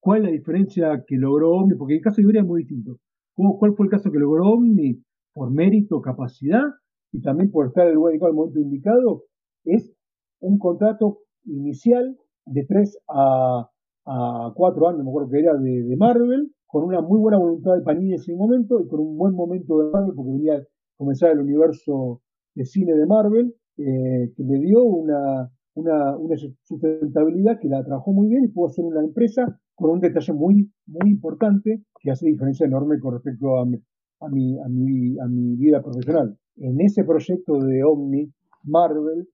¿Cuál 0.00 0.18
es 0.18 0.24
la 0.24 0.30
diferencia 0.32 1.04
que 1.06 1.16
logró 1.16 1.52
Omni? 1.52 1.76
Porque 1.76 1.94
el 1.94 2.00
caso 2.00 2.16
de 2.16 2.22
Iberia 2.22 2.40
es 2.40 2.46
muy 2.48 2.62
distinto. 2.62 2.96
¿Cuál 3.36 3.74
fue 3.76 3.86
el 3.86 3.90
caso 3.90 4.10
que 4.10 4.18
logró 4.18 4.50
Omni? 4.50 5.00
Por 5.32 5.52
mérito, 5.52 6.00
capacidad 6.00 6.64
y 7.12 7.20
también 7.20 7.52
por 7.52 7.68
estar 7.68 7.86
el 7.86 7.94
lugar 7.94 8.14
al 8.20 8.34
momento 8.34 8.58
indicado, 8.58 9.22
es 9.64 9.94
un 10.40 10.58
contrato 10.58 11.18
inicial 11.44 12.16
de 12.46 12.64
3 12.66 12.98
a, 13.08 13.70
a 14.06 14.52
4 14.56 14.88
años, 14.88 15.04
me 15.04 15.10
acuerdo 15.10 15.30
que 15.30 15.38
era 15.38 15.54
de, 15.54 15.96
Marvel, 15.96 16.50
con 16.66 16.82
una 16.82 17.00
muy 17.00 17.20
buena 17.20 17.38
voluntad 17.38 17.74
de 17.74 17.82
Panini 17.82 18.14
en 18.14 18.14
ese 18.14 18.34
momento 18.34 18.80
y 18.80 18.88
con 18.88 18.98
un 18.98 19.16
buen 19.16 19.34
momento 19.34 19.78
de 19.78 19.90
Marvel, 19.92 20.14
porque 20.16 20.32
venía 20.32 20.66
a 20.96 20.98
comenzar 20.98 21.32
el 21.32 21.40
universo 21.40 22.22
de 22.54 22.64
cine 22.64 22.94
de 22.94 23.06
Marvel, 23.06 23.54
eh, 23.78 24.32
que 24.34 24.42
le 24.42 24.58
dio 24.60 24.82
una, 24.82 25.50
una, 25.74 26.16
una, 26.16 26.36
sustentabilidad 26.62 27.58
que 27.60 27.68
la 27.68 27.84
trabajó 27.84 28.12
muy 28.12 28.28
bien 28.28 28.44
y 28.44 28.48
pudo 28.48 28.68
hacer 28.68 28.84
una 28.84 29.00
empresa 29.00 29.60
con 29.74 29.90
un 29.90 30.00
detalle 30.00 30.32
muy, 30.32 30.70
muy 30.86 31.10
importante 31.10 31.82
que 32.00 32.10
hace 32.10 32.26
diferencia 32.26 32.66
enorme 32.66 32.98
con 32.98 33.12
respecto 33.12 33.58
a, 33.58 33.62
a, 33.62 34.28
mi, 34.30 34.58
a, 34.58 34.68
mi, 34.68 35.18
a 35.18 35.26
mi 35.28 35.56
vida 35.56 35.82
profesional. 35.82 36.38
En 36.56 36.80
ese 36.80 37.04
proyecto 37.04 37.58
de 37.58 37.84
Omni, 37.84 38.32
Marvel 38.64 39.28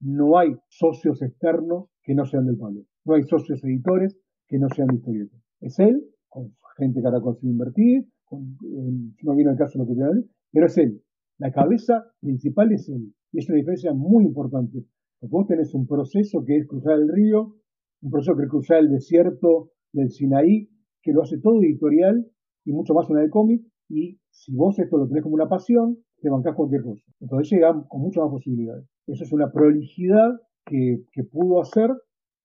no 0.00 0.38
hay 0.38 0.54
socios 0.68 1.20
externos 1.22 1.88
que 2.02 2.14
no 2.14 2.24
sean 2.24 2.46
del 2.46 2.56
palo. 2.56 2.82
No 3.04 3.14
hay 3.14 3.22
socios 3.24 3.62
editores 3.64 4.16
que 4.46 4.58
no 4.58 4.68
sean 4.68 4.86
de 4.88 4.96
historietas. 4.96 5.40
Es 5.60 5.78
él, 5.80 6.04
con 6.28 6.54
gente 6.76 7.00
que 7.00 7.06
ahora 7.06 7.20
consigue 7.20 7.50
invertir, 7.50 8.06
no 8.30 9.34
viene 9.34 9.52
el 9.52 9.58
caso 9.58 9.78
lo 9.78 9.86
que 9.86 9.94
tiene 9.94 10.24
pero 10.54 10.66
es 10.66 10.78
él. 10.78 11.02
La 11.38 11.50
cabeza 11.50 12.04
principal 12.20 12.72
es 12.72 12.88
él. 12.88 13.12
Y 13.32 13.38
es 13.40 13.48
una 13.48 13.58
diferencia 13.58 13.92
muy 13.92 14.24
importante. 14.24 14.86
Porque 15.18 15.32
vos 15.32 15.46
tenés 15.48 15.74
un 15.74 15.86
proceso 15.86 16.44
que 16.44 16.56
es 16.56 16.66
cruzar 16.68 16.94
el 16.94 17.08
río, 17.08 17.56
un 18.00 18.10
proceso 18.10 18.36
que 18.36 18.44
es 18.44 18.48
cruzar 18.48 18.78
el 18.78 18.88
desierto 18.88 19.72
del 19.92 20.10
Sinaí, 20.10 20.70
que 21.02 21.12
lo 21.12 21.22
hace 21.22 21.38
todo 21.38 21.60
editorial 21.60 22.24
y 22.64 22.72
mucho 22.72 22.94
más 22.94 23.10
una 23.10 23.20
de 23.20 23.30
cómic. 23.30 23.66
Y 23.88 24.20
si 24.30 24.54
vos 24.54 24.78
esto 24.78 24.96
lo 24.96 25.08
tenés 25.08 25.24
como 25.24 25.34
una 25.34 25.48
pasión, 25.48 25.98
te 26.20 26.30
bancás 26.30 26.54
cualquier 26.54 26.82
cosa. 26.82 27.04
Entonces 27.20 27.50
llega 27.50 27.72
con 27.88 28.00
muchas 28.00 28.22
más 28.22 28.30
posibilidades. 28.30 28.86
Eso 29.08 29.24
es 29.24 29.32
una 29.32 29.50
prolijidad 29.50 30.40
que, 30.64 31.04
pudo 31.32 31.60
hacer 31.60 31.90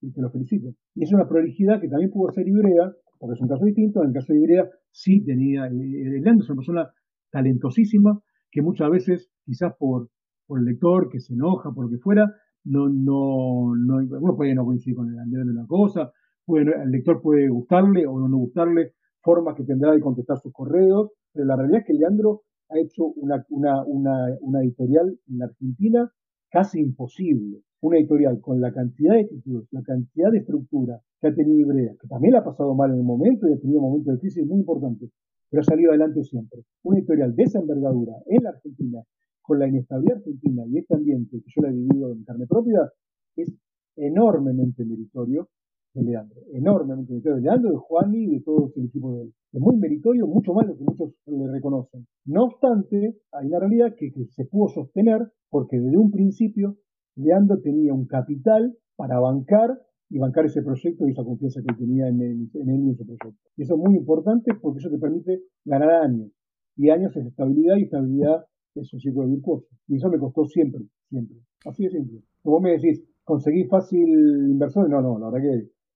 y 0.02 0.12
te 0.12 0.22
lo 0.22 0.32
felicito. 0.32 0.74
Y 0.96 1.04
es 1.04 1.14
una 1.14 1.28
prolijidad 1.28 1.80
que 1.80 1.88
también 1.88 2.10
pudo 2.10 2.30
hacer 2.30 2.48
Ibrea, 2.48 2.92
porque 3.20 3.36
es 3.36 3.42
un 3.42 3.48
caso 3.48 3.66
distinto. 3.66 4.02
En 4.02 4.08
el 4.08 4.14
caso 4.14 4.34
de 4.34 4.40
Ibrea 4.40 4.68
sí 4.92 5.24
tenía, 5.24 5.68
eh, 5.68 5.72
Leandro 5.72 6.44
es 6.44 6.50
una 6.50 6.58
persona 6.58 6.94
talentosísima 7.32 8.20
que 8.52 8.62
muchas 8.62 8.90
veces, 8.90 9.30
quizás 9.46 9.74
por, 9.78 10.10
por 10.48 10.60
el 10.60 10.66
lector 10.66 11.10
que 11.10 11.20
se 11.20 11.34
enoja, 11.34 11.72
por 11.72 11.86
lo 11.86 11.92
que 11.92 11.98
fuera, 11.98 12.26
no, 12.64 12.90
no, 12.90 13.76
no, 13.76 13.98
uno 14.20 14.36
puede 14.36 14.56
no 14.56 14.66
coincidir 14.66 14.96
con 14.96 15.10
el 15.10 15.20
Andrés 15.20 15.46
de 15.46 15.52
una 15.52 15.68
cosa, 15.68 16.12
puede, 16.46 16.72
el 16.84 16.92
lector 16.92 17.22
puede 17.22 17.48
gustarle 17.50 18.06
o 18.06 18.28
no 18.28 18.38
gustarle 18.38 18.94
formas 19.22 19.56
que 19.56 19.64
tendrá 19.64 19.92
de 19.92 20.00
contestar 20.00 20.38
sus 20.40 20.52
correos, 20.52 21.12
pero 21.34 21.46
la 21.46 21.56
realidad 21.56 21.82
es 21.82 21.88
que 21.88 21.94
Leandro 21.94 22.42
ha 22.70 22.80
hecho 22.80 23.06
una, 23.06 23.46
una, 23.50 23.84
una, 23.86 24.28
una 24.42 24.62
editorial 24.62 25.18
en 25.28 25.44
Argentina 25.44 26.12
casi 26.50 26.80
imposible. 26.80 27.62
Una 27.82 27.98
editorial 27.98 28.42
con 28.42 28.60
la 28.60 28.74
cantidad 28.74 29.16
de 29.16 29.26
títulos, 29.26 29.66
la 29.72 29.82
cantidad 29.82 30.32
de 30.32 30.40
estructura 30.40 31.00
que 31.22 31.28
ha 31.28 31.34
tenido 31.34 31.60
Ibrea, 31.60 31.94
que 32.00 32.08
también 32.10 32.34
la 32.34 32.40
ha 32.40 32.44
pasado 32.44 32.76
mal 32.76 32.92
en 32.92 32.98
el 32.98 33.04
momento 33.04 33.48
y 33.48 33.54
ha 33.54 33.60
tenido 33.60 33.80
momentos 33.80 34.20
crisis 34.20 34.46
muy 34.46 34.60
importantes, 34.60 35.10
pero 35.50 35.62
ha 35.62 35.64
salido 35.64 35.92
adelante 35.92 36.24
siempre. 36.24 36.64
Una 36.84 37.00
editorial 37.00 37.36
de 37.36 37.44
esa 37.44 37.60
envergadura 37.60 38.14
en 38.28 38.44
la 38.44 38.50
Argentina, 38.52 39.04
con 39.42 39.60
la 39.60 39.68
inestabilidad 39.68 40.18
argentina 40.18 40.64
y 40.68 40.78
este 40.78 40.96
ambiente 40.96 41.42
que 41.42 41.52
yo 41.56 41.62
la 41.62 41.70
he 41.70 41.74
vivido 41.74 42.12
en 42.12 42.24
carne 42.24 42.46
propia, 42.48 42.92
es 43.36 43.54
enormemente 43.96 44.86
meritorio 44.86 45.50
de 45.94 46.04
Leandro, 46.04 46.42
enormemente 46.54 47.14
meritorio 47.14 47.38
de 47.38 47.42
Leandro, 47.42 47.72
de 47.72 47.78
Juan 47.78 48.14
y 48.14 48.28
de 48.28 48.42
todo 48.42 48.72
el 48.76 48.86
equipo 48.86 49.16
de 49.16 49.24
él. 49.24 49.34
Es 49.52 49.60
muy 49.60 49.76
meritorio, 49.78 50.28
mucho 50.28 50.54
más 50.54 50.68
lo 50.68 50.78
que 50.78 50.84
muchos 50.84 51.14
le 51.26 51.52
reconocen. 51.52 52.06
No 52.26 52.46
obstante, 52.46 53.18
hay 53.32 53.48
una 53.48 53.60
realidad 53.60 53.96
que 53.98 54.12
se 54.30 54.46
pudo 54.46 54.70
sostener 54.70 55.32
porque 55.50 55.80
desde 55.80 55.98
un 55.98 56.12
principio 56.12 56.78
Leandro 57.16 57.60
tenía 57.60 57.94
un 57.94 58.06
capital 58.06 58.78
para 58.96 59.20
bancar 59.20 59.82
y 60.10 60.18
bancar 60.18 60.46
ese 60.46 60.62
proyecto 60.62 61.08
y 61.08 61.12
esa 61.12 61.24
confianza 61.24 61.62
que 61.62 61.76
tenía 61.76 62.08
en, 62.08 62.22
él 62.22 62.50
y 62.54 62.60
en 62.60 62.90
ese 62.90 63.06
proyecto. 63.06 63.36
Y 63.56 63.64
eso 63.64 63.76
es 63.76 63.80
muy 63.80 63.96
importante 63.96 64.54
porque 64.60 64.80
eso 64.80 64.90
te 64.90 64.98
permite 64.98 65.44
ganar 65.66 65.92
años. 66.04 66.32
Y 66.76 66.90
años 66.90 67.16
es 67.16 67.26
estabilidad 67.26 67.78
y 67.78 67.84
estabilidad 67.84 68.46
es 68.76 68.92
un 68.94 69.00
ciclo 69.00 69.28
virtuoso. 69.28 69.68
Y 69.88 69.98
eso 69.98 70.10
me 70.10 70.18
costó 70.18 70.46
siempre, 70.46 70.82
siempre. 71.10 71.38
Así 71.66 71.84
de 71.84 71.92
simple. 71.92 72.24
Como 72.42 72.62
me 72.62 72.72
decís, 72.72 73.04
¿conseguí 73.24 73.66
fácil 73.66 74.08
inversores? 74.50 74.90
No, 74.90 75.02
no, 75.02 75.20
la 75.20 75.30
verdad 75.30 75.48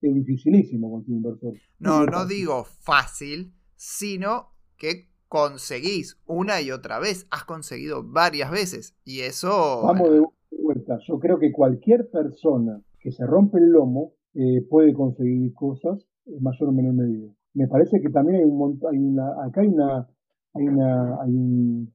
que 0.01 0.07
es 0.07 0.13
dificilísimo 0.13 0.91
conseguir 0.91 1.17
inversores. 1.17 1.61
No, 1.79 2.05
no 2.05 2.25
digo 2.27 2.65
fácil, 2.65 3.53
sino 3.75 4.49
que 4.77 5.09
conseguís 5.27 6.21
una 6.27 6.61
y 6.61 6.69
otra 6.69 6.99
vez. 6.99 7.25
Has 7.31 7.45
conseguido 7.45 8.03
varias 8.03 8.51
veces. 8.51 8.95
Y 9.03 9.21
eso. 9.21 9.81
Vamos 9.83 10.11
de 10.11 10.21
vuelta. 10.51 10.99
Yo 11.07 11.17
creo 11.17 11.39
que 11.39 11.51
cualquier 11.51 12.09
persona 12.11 12.83
que 13.03 13.11
se 13.11 13.25
rompe 13.25 13.59
el 13.59 13.69
lomo 13.69 14.13
eh, 14.33 14.65
puede 14.67 14.93
conseguir 14.93 15.53
cosas 15.53 16.07
en 16.25 16.41
mayor 16.41 16.69
o 16.69 16.71
menor 16.71 16.93
medida. 16.93 17.31
Me 17.53 17.67
parece 17.67 18.01
que 18.01 18.09
también 18.09 18.39
hay 18.39 18.45
un 18.45 18.57
montón, 18.57 18.95
hay 18.95 18.99
una, 18.99 19.43
acá 19.45 19.61
hay 19.61 19.67
una, 19.67 20.07
hay 20.53 20.67
una, 20.67 21.21
hay 21.21 21.35
un, 21.35 21.93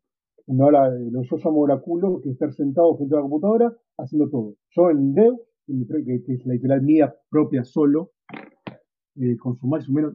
ahora 0.60 0.90
lo 0.90 1.22
yo 1.22 1.36
llamo 1.38 2.20
que 2.22 2.30
estar 2.30 2.52
sentado 2.52 2.94
frente 2.96 3.14
a 3.14 3.18
la 3.18 3.22
computadora 3.22 3.72
haciendo 3.96 4.28
todo. 4.28 4.54
Yo 4.70 4.90
en 4.90 5.14
Dev, 5.14 5.34
que, 5.66 6.34
es 6.34 6.46
la 6.46 6.52
editorial 6.52 6.82
mía 6.82 7.14
propia 7.30 7.64
solo, 7.64 8.12
eh, 9.16 9.36
consumar 9.38 9.82
su 9.82 9.92
menos, 9.92 10.14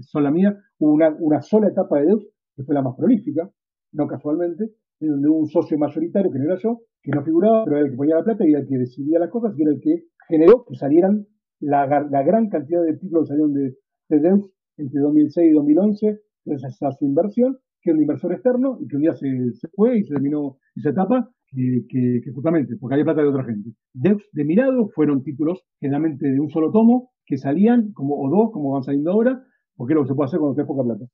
sola 0.00 0.32
mía, 0.32 0.58
hubo 0.78 0.92
una, 0.92 1.16
una 1.20 1.40
sola 1.40 1.68
etapa 1.68 2.00
de 2.00 2.06
Deus 2.06 2.26
que 2.56 2.64
fue 2.64 2.74
la 2.74 2.82
más 2.82 2.96
prolífica, 2.96 3.50
no 3.92 4.06
casualmente, 4.06 4.64
en 5.00 5.10
donde 5.10 5.28
hubo 5.28 5.38
un 5.38 5.46
socio 5.46 5.78
mayoritario, 5.78 6.30
que 6.30 6.38
no 6.38 6.44
era 6.44 6.56
yo, 6.56 6.80
que 7.02 7.10
no 7.10 7.22
figuraba, 7.22 7.64
pero 7.64 7.76
era 7.76 7.86
el 7.86 7.92
que 7.92 7.96
ponía 7.96 8.16
la 8.16 8.24
plata 8.24 8.46
y 8.46 8.50
era 8.50 8.60
el 8.60 8.66
que 8.66 8.78
decidía 8.78 9.18
las 9.18 9.30
cosas 9.30 9.52
y 9.56 9.62
era 9.62 9.72
el 9.72 9.80
que 9.80 10.04
generó 10.28 10.64
que 10.64 10.76
salieran 10.76 11.26
la, 11.60 11.86
gran 11.86 12.48
cantidad 12.48 12.82
de 12.82 12.96
títulos 12.96 13.24
que 13.24 13.28
salieron 13.28 13.52
de, 13.54 13.76
de 14.08 14.20
Deus 14.20 14.50
entre 14.76 15.00
2006 15.00 15.50
y 15.50 15.54
2011, 15.54 16.20
gracias 16.44 16.82
a 16.82 16.92
su 16.92 17.04
inversión, 17.04 17.58
que 17.80 17.92
un 17.92 18.00
inversor 18.00 18.32
externo 18.32 18.78
y 18.80 18.88
que 18.88 18.96
un 18.96 19.02
día 19.02 19.14
se, 19.14 19.28
fue 19.74 19.98
y 19.98 20.04
se 20.04 20.14
terminó 20.14 20.58
esa 20.74 20.90
etapa, 20.90 21.30
que, 21.46 21.84
que, 21.88 22.32
justamente, 22.32 22.76
porque 22.80 22.94
había 22.94 23.04
plata 23.04 23.22
de 23.22 23.28
otra 23.28 23.44
gente. 23.44 23.70
Deus 23.92 24.22
de 24.32 24.44
mirado 24.44 24.88
fueron 24.88 25.22
títulos 25.22 25.62
generalmente 25.78 26.28
de 26.28 26.40
un 26.40 26.50
solo 26.50 26.72
tomo, 26.72 27.12
que 27.26 27.38
salían, 27.38 27.92
como, 27.92 28.20
o 28.20 28.28
dos, 28.28 28.50
como 28.52 28.72
van 28.72 28.82
saliendo 28.82 29.12
ahora, 29.12 29.44
porque 29.76 29.92
es 29.92 29.96
lo 29.96 30.02
que 30.02 30.08
se 30.08 30.14
puede 30.14 30.26
hacer 30.26 30.40
cuando 30.40 30.56
tenés 30.56 30.68
poca 30.68 30.82
plata. 30.82 31.04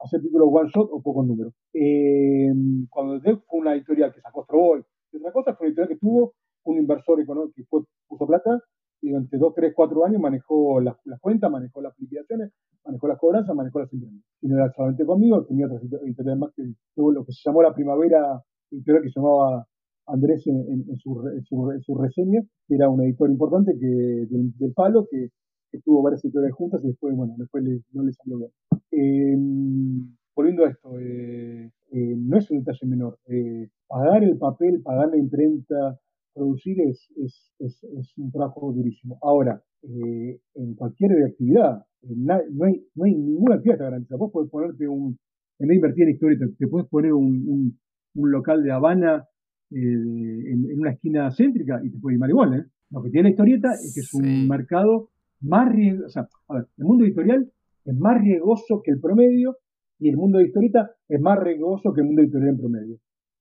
Hacer 0.00 0.20
títulos 0.20 0.48
one 0.52 0.70
shot 0.72 0.88
o 0.92 1.02
pocos 1.02 1.26
números. 1.26 1.52
Eh, 1.74 2.52
cuando 2.88 3.18
Deus 3.18 3.40
fue 3.48 3.60
una 3.60 3.74
editorial 3.74 4.12
que 4.14 4.20
sacó 4.20 4.40
otra 4.40 5.32
cosa 5.32 5.54
fue 5.54 5.66
una 5.66 5.70
editorial 5.70 5.88
que 5.88 5.96
tuvo 5.96 6.34
un 6.64 6.78
inversor 6.78 7.20
económico 7.20 7.54
que 7.54 7.64
fue, 7.64 7.82
puso 8.08 8.26
plata 8.26 8.60
y 9.00 9.10
durante 9.10 9.38
dos, 9.38 9.54
tres, 9.54 9.72
cuatro 9.74 10.04
años 10.04 10.20
manejó 10.20 10.80
las, 10.80 10.96
cuentas, 11.20 11.50
manejó 11.50 11.80
las 11.80 11.94
liquidaciones, 11.98 12.52
manejó 12.84 13.08
las 13.08 13.18
cobranzas, 13.18 13.54
manejó 13.54 13.80
las 13.80 13.92
impresiones. 13.92 14.24
Y 14.40 14.48
no 14.48 14.56
era 14.56 14.72
solamente 14.72 15.06
conmigo, 15.06 15.44
tenía 15.44 15.66
otras 15.66 15.82
editoriales 15.82 16.40
más 16.40 16.52
que 16.54 16.64
lo 16.96 17.24
que 17.24 17.32
se 17.32 17.42
llamó 17.44 17.62
la 17.62 17.74
primavera 17.74 18.42
editorial 18.70 19.02
que 19.02 19.10
llamaba 19.14 19.66
Andrés 20.06 20.46
en, 20.46 20.96
su, 20.98 21.22
su, 21.82 21.94
reseña, 21.94 22.40
que 22.66 22.74
era 22.74 22.88
un 22.88 23.02
editor 23.02 23.30
importante 23.30 23.72
que, 23.78 23.86
del, 23.86 24.72
palo, 24.74 25.06
que, 25.10 25.28
tuvo 25.84 26.02
varias 26.02 26.24
editoriales 26.24 26.56
juntas 26.56 26.80
y 26.82 26.88
después, 26.88 27.14
bueno, 27.14 27.34
después 27.36 27.62
no 27.92 28.02
le 28.02 28.12
salió 28.12 28.38
bien. 28.38 28.50
Em, 28.90 30.16
volviendo 30.34 30.64
a 30.64 30.70
esto, 30.70 30.98
eh, 30.98 31.70
eh, 31.92 32.14
no 32.16 32.38
es 32.38 32.50
un 32.50 32.58
detalle 32.60 32.86
menor. 32.86 33.18
Eh, 33.26 33.68
pagar 33.86 34.24
el 34.24 34.38
papel, 34.38 34.80
pagar 34.82 35.10
la 35.10 35.18
imprenta, 35.18 35.98
producir 36.34 36.80
es, 36.82 37.08
es, 37.16 37.52
es, 37.58 37.84
es 37.84 38.18
un 38.18 38.30
trabajo 38.30 38.72
durísimo. 38.72 39.18
Ahora, 39.22 39.62
eh, 39.82 40.40
en 40.54 40.74
cualquier 40.74 41.24
actividad, 41.24 41.84
no, 42.02 42.34
hay, 42.64 42.84
no 42.94 43.04
hay 43.04 43.14
ninguna 43.14 43.56
actividad 43.56 43.78
que 43.78 43.84
garantizada. 43.84 44.18
Vos 44.18 44.32
podés 44.32 44.50
ponerte 44.50 44.88
un, 44.88 45.18
en 45.58 45.68
vez 45.68 45.68
de 45.68 45.74
invertir 45.76 46.04
en 46.04 46.10
historia, 46.10 46.38
te, 46.58 46.66
puedes 46.66 46.88
poner 46.88 47.12
un, 47.12 47.76
un, 48.14 48.30
local 48.30 48.62
de 48.62 48.72
Habana 48.72 49.26
eh, 49.70 49.76
en, 49.76 50.78
una 50.78 50.90
esquina 50.90 51.30
céntrica 51.30 51.80
y 51.84 51.90
te 51.90 51.98
puede 51.98 52.14
ir 52.14 52.20
mal 52.20 52.30
igual. 52.30 52.54
¿eh? 52.54 52.64
Lo 52.90 53.02
que 53.02 53.10
tiene 53.10 53.28
la 53.28 53.30
historieta 53.30 53.72
es 53.72 53.92
que 53.94 54.00
es 54.00 54.14
un 54.14 54.48
mercado 54.48 55.10
más 55.40 55.72
riesgoso. 55.72 56.06
O 56.06 56.10
sea, 56.10 56.28
a 56.48 56.54
ver, 56.54 56.66
el 56.76 56.84
mundo 56.84 57.04
editorial 57.04 57.52
es 57.84 57.96
más 57.96 58.20
riesgoso 58.20 58.82
que 58.82 58.90
el 58.90 59.00
promedio 59.00 59.56
y 59.98 60.08
el 60.08 60.16
mundo 60.16 60.38
de 60.38 60.46
historieta 60.46 60.90
es 61.08 61.20
más 61.20 61.38
riesgoso 61.38 61.92
que 61.92 62.00
el 62.00 62.06
mundo 62.06 62.22
editorial 62.22 62.50
en 62.50 62.58
promedio 62.58 62.98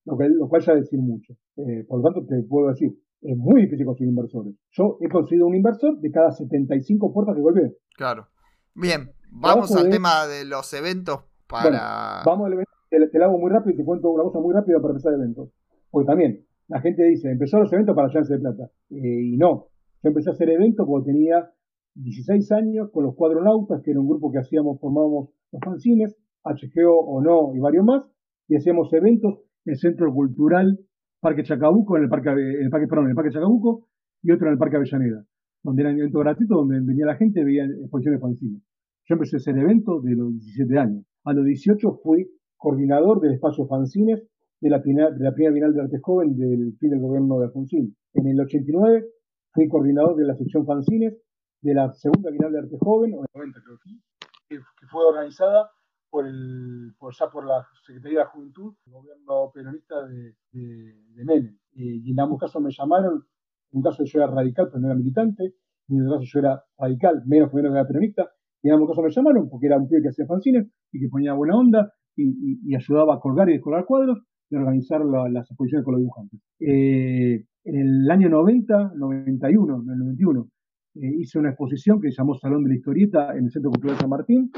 lo, 0.07 0.17
que, 0.17 0.29
lo 0.29 0.47
cual 0.47 0.61
ya 0.61 0.75
decir 0.75 0.99
mucho. 0.99 1.35
Eh, 1.57 1.85
por 1.87 1.99
lo 1.99 2.03
tanto, 2.03 2.25
te 2.25 2.41
puedo 2.43 2.69
decir, 2.69 2.97
es 3.21 3.37
muy 3.37 3.63
difícil 3.63 3.85
conseguir 3.85 4.09
inversores. 4.09 4.55
Yo 4.71 4.97
he 5.01 5.09
conseguido 5.09 5.47
un 5.47 5.55
inversor 5.55 5.99
de 5.99 6.11
cada 6.11 6.31
75 6.31 7.13
puertas 7.13 7.35
que 7.35 7.41
golpeé. 7.41 7.73
Claro. 7.95 8.27
Bien, 8.75 9.11
vamos 9.31 9.75
al 9.75 9.89
tema 9.89 10.27
de 10.27 10.45
los 10.45 10.71
eventos 10.73 11.21
para... 11.47 12.21
vamos 12.25 12.45
al 12.45 12.53
evento, 12.53 12.71
te, 12.89 13.17
lo 13.17 13.25
hago 13.25 13.39
muy 13.39 13.49
rápido 13.49 13.73
y 13.73 13.77
te 13.77 13.83
cuento 13.83 14.09
una 14.11 14.23
cosa 14.23 14.39
muy 14.39 14.53
rápida 14.53 14.79
para 14.79 14.91
empezar 14.91 15.13
eventos. 15.13 15.49
Porque 15.89 16.05
también, 16.05 16.45
la 16.67 16.79
gente 16.81 17.03
dice, 17.03 17.31
empezó 17.31 17.59
los 17.59 17.73
eventos 17.73 17.95
para 17.95 18.07
llenarse 18.09 18.33
de 18.33 18.39
plata. 18.39 18.71
Eh, 18.91 19.21
y 19.33 19.37
no, 19.37 19.69
yo 20.03 20.09
empecé 20.09 20.29
a 20.29 20.33
hacer 20.33 20.49
eventos 20.49 20.85
cuando 20.85 21.05
tenía 21.05 21.49
16 21.95 22.51
años 22.51 22.89
con 22.91 23.03
los 23.03 23.15
cuadronautas, 23.15 23.81
que 23.81 23.91
era 23.91 23.99
un 23.99 24.07
grupo 24.07 24.31
que 24.31 24.39
hacíamos, 24.39 24.79
formábamos 24.79 25.29
los 25.51 25.61
fanzines, 25.63 26.15
HGO 26.43 26.99
o 26.99 27.21
no 27.21 27.55
y 27.55 27.59
varios 27.59 27.83
más, 27.83 28.07
y 28.47 28.55
hacíamos 28.55 28.93
eventos 28.93 29.39
el 29.65 29.77
Centro 29.77 30.13
Cultural 30.13 30.79
Parque 31.19 31.43
Chacabuco, 31.43 31.97
en 31.97 32.03
el 32.03 32.09
Parque, 32.09 32.29
el 32.29 32.69
parque, 32.69 32.87
perdón, 32.87 33.05
en 33.05 33.09
el 33.11 33.15
Parque 33.15 33.31
Chacabuco, 33.31 33.87
y 34.21 34.31
otro 34.31 34.47
en 34.47 34.53
el 34.53 34.59
Parque 34.59 34.77
Avellaneda, 34.77 35.25
donde 35.63 35.81
eran 35.81 35.97
eventos 35.97 36.21
gratuitos, 36.21 36.57
donde 36.57 36.79
venía 36.81 37.05
la 37.05 37.15
gente 37.15 37.43
veía 37.43 37.65
exposiciones 37.65 38.21
fanzines. 38.21 38.61
Yo 39.05 39.15
empecé 39.15 39.37
a 39.37 39.39
hacer 39.39 39.57
eventos 39.57 40.03
de 40.03 40.15
los 40.15 40.33
17 40.33 40.77
años. 40.77 41.05
A 41.23 41.33
los 41.33 41.45
18 41.45 41.99
fui 42.03 42.29
coordinador 42.57 43.21
del 43.21 43.33
espacio 43.33 43.65
fanzines 43.67 44.21
de 44.59 44.69
la, 44.69 44.79
de 44.79 45.23
la 45.23 45.33
primera 45.33 45.53
Bienal 45.53 45.73
de 45.73 45.81
Arte 45.81 45.99
Joven 46.01 46.35
del 46.35 46.75
fin 46.79 46.89
del 46.89 46.99
gobierno 46.99 47.39
de 47.39 47.45
Alfonsín. 47.45 47.95
En 48.13 48.27
el 48.27 48.39
89 48.39 49.05
fui 49.53 49.67
coordinador 49.67 50.15
de 50.15 50.25
la 50.25 50.35
sección 50.35 50.65
fanzines 50.65 51.15
de 51.61 51.73
la 51.73 51.91
segunda 51.93 52.31
Bienal 52.31 52.51
de 52.51 52.59
Arte 52.59 52.77
Joven, 52.79 53.13
o 53.13 53.21
el 53.21 53.27
90 53.33 53.59
creo 53.63 53.77
que, 53.83 54.55
que 54.55 54.87
fue 54.91 55.05
organizada 55.05 55.69
por 56.09 56.25
el, 56.25 56.93
por, 56.97 57.13
ya 57.13 57.29
por 57.29 57.45
la 57.45 57.65
Secretaría 57.85 58.19
de 58.19 58.25
la 58.25 58.29
Juventud, 58.29 58.73
el 58.85 58.93
gobierno 58.93 59.51
peronista 59.53 60.05
de, 60.07 60.35
de, 60.51 61.23
Menem. 61.23 61.57
y 61.73 62.11
en 62.11 62.19
ambos 62.19 62.39
casos 62.39 62.61
me 62.61 62.71
llamaron, 62.71 63.23
en 63.71 63.77
un 63.77 63.81
caso 63.81 64.03
yo 64.03 64.19
era 64.19 64.31
radical, 64.31 64.67
pero 64.67 64.79
no 64.79 64.87
era 64.87 64.95
militante, 64.95 65.55
y 65.87 65.95
en 65.95 66.07
otro 66.07 66.19
caso 66.19 66.29
yo 66.33 66.39
era 66.39 66.63
radical, 66.77 67.23
menos 67.25 67.49
que 67.49 67.55
menos 67.57 67.71
que 67.71 67.79
era 67.79 67.87
peronista, 67.87 68.29
y 68.61 68.69
en 68.69 68.75
ambos 68.75 68.89
casos 68.89 69.03
me 69.03 69.11
llamaron 69.11 69.49
porque 69.49 69.67
era 69.67 69.77
un 69.77 69.87
pibe 69.87 70.01
que 70.01 70.09
hacía 70.09 70.25
fanzines 70.25 70.67
y 70.91 70.99
que 70.99 71.09
ponía 71.09 71.33
buena 71.33 71.55
onda 71.55 71.93
y, 72.15 72.75
ayudaba 72.75 73.15
a 73.15 73.19
colgar 73.19 73.49
y 73.49 73.53
descolgar 73.53 73.85
cuadros 73.85 74.19
y 74.49 74.55
organizar 74.55 75.01
las 75.05 75.49
exposiciones 75.49 75.85
con 75.85 75.93
los 75.93 76.01
dibujantes. 76.01 76.39
Eh, 76.59 77.45
en 77.63 77.75
el 77.75 78.09
año 78.09 78.29
90, 78.29 78.93
91, 78.95 79.83
en 79.83 79.89
el 79.89 79.99
91, 79.99 80.49
eh, 80.95 81.15
hice 81.19 81.37
una 81.37 81.49
exposición 81.49 81.99
que 82.01 82.09
se 82.09 82.17
llamó 82.17 82.35
Salón 82.35 82.63
de 82.63 82.69
la 82.69 82.75
Historieta 82.75 83.37
en 83.37 83.45
el 83.45 83.51
Centro 83.51 83.71
Cultural 83.71 83.97
San 83.97 84.09
Martín, 84.09 84.51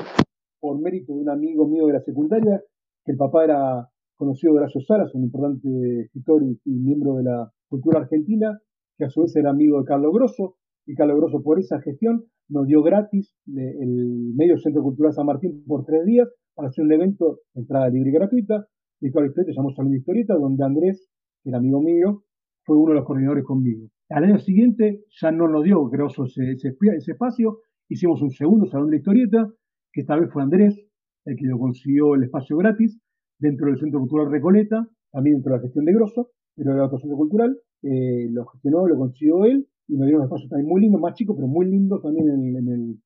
por 0.59 0.79
mérito 0.79 1.13
de 1.13 1.21
un 1.21 1.29
amigo 1.29 1.67
mío 1.67 1.87
de 1.87 1.93
la 1.93 2.01
secundaria, 2.01 2.61
que 3.05 3.11
el 3.11 3.17
papá 3.17 3.45
era 3.45 3.89
conocido 4.15 4.53
Horacio 4.53 4.81
Saras, 4.81 5.15
un 5.15 5.23
importante 5.23 5.69
escritor 6.01 6.43
y, 6.43 6.59
miembro 6.71 7.15
de 7.15 7.23
la 7.23 7.51
cultura 7.69 7.99
argentina, 7.99 8.59
que 8.97 9.05
a 9.05 9.09
su 9.09 9.21
vez 9.21 9.35
era 9.35 9.51
amigo 9.51 9.79
de 9.79 9.85
Carlos 9.85 10.13
Grosso, 10.13 10.55
y 10.85 10.95
Carlos 10.95 11.17
Grosso 11.17 11.41
por 11.41 11.59
esa 11.59 11.79
gestión 11.81 12.25
nos 12.49 12.67
dio 12.67 12.81
gratis 12.81 13.35
el 13.47 14.33
medio 14.35 14.57
Centro 14.57 14.81
Cultural 14.81 15.13
San 15.13 15.27
Martín 15.27 15.63
por 15.65 15.85
tres 15.85 16.03
días 16.05 16.27
para 16.55 16.69
hacer 16.69 16.83
un 16.83 16.91
evento 16.91 17.39
entrada 17.53 17.89
libre 17.89 18.09
y 18.09 18.13
gratuita, 18.13 18.67
y 18.99 19.09
la 19.09 19.27
historieta 19.27 19.53
llamó 19.55 19.71
Salón 19.71 19.91
de 19.91 19.99
Historieta, 19.99 20.35
donde 20.35 20.65
Andrés, 20.65 21.09
que 21.41 21.49
era 21.49 21.59
amigo 21.59 21.81
mío, 21.81 22.23
fue 22.65 22.77
uno 22.77 22.89
de 22.89 22.95
los 22.95 23.05
coordinadores 23.05 23.45
conmigo. 23.45 23.87
Al 24.09 24.25
año 24.25 24.39
siguiente 24.39 25.05
ya 25.21 25.31
no 25.31 25.47
nos 25.47 25.63
dio 25.63 25.85
Grosso 25.85 26.25
ese, 26.25 26.51
ese, 26.51 26.75
ese 26.97 27.11
espacio, 27.11 27.59
hicimos 27.87 28.21
un 28.21 28.31
segundo 28.31 28.65
Salón 28.65 28.89
de 28.89 28.97
Historieta, 28.97 29.47
que 29.91 30.01
esta 30.01 30.15
vez 30.15 30.29
fue 30.31 30.43
Andrés, 30.43 30.79
el 31.25 31.35
que 31.35 31.45
lo 31.45 31.59
consiguió 31.59 32.15
el 32.15 32.23
espacio 32.23 32.57
gratis 32.57 32.99
dentro 33.39 33.67
del 33.67 33.79
Centro 33.79 33.99
Cultural 33.99 34.31
Recoleta, 34.31 34.87
también 35.11 35.37
dentro 35.37 35.51
de 35.51 35.57
la 35.57 35.63
gestión 35.63 35.85
de 35.85 35.93
Grosso, 35.93 36.31
pero 36.55 36.73
era 36.73 36.85
otro 36.85 36.99
centro 36.99 37.17
cultural, 37.17 37.57
eh, 37.83 38.27
lo 38.31 38.45
gestionó, 38.47 38.87
lo 38.87 38.97
consiguió 38.97 39.45
él, 39.45 39.67
y 39.87 39.97
nos 39.97 40.05
dieron 40.05 40.21
un 40.21 40.27
espacio 40.27 40.49
también 40.49 40.69
muy 40.69 40.81
lindo, 40.81 40.99
más 40.99 41.13
chico, 41.15 41.35
pero 41.35 41.47
muy 41.47 41.65
lindo 41.65 41.99
también 41.99 42.29
en, 42.29 42.67
el, 42.67 42.97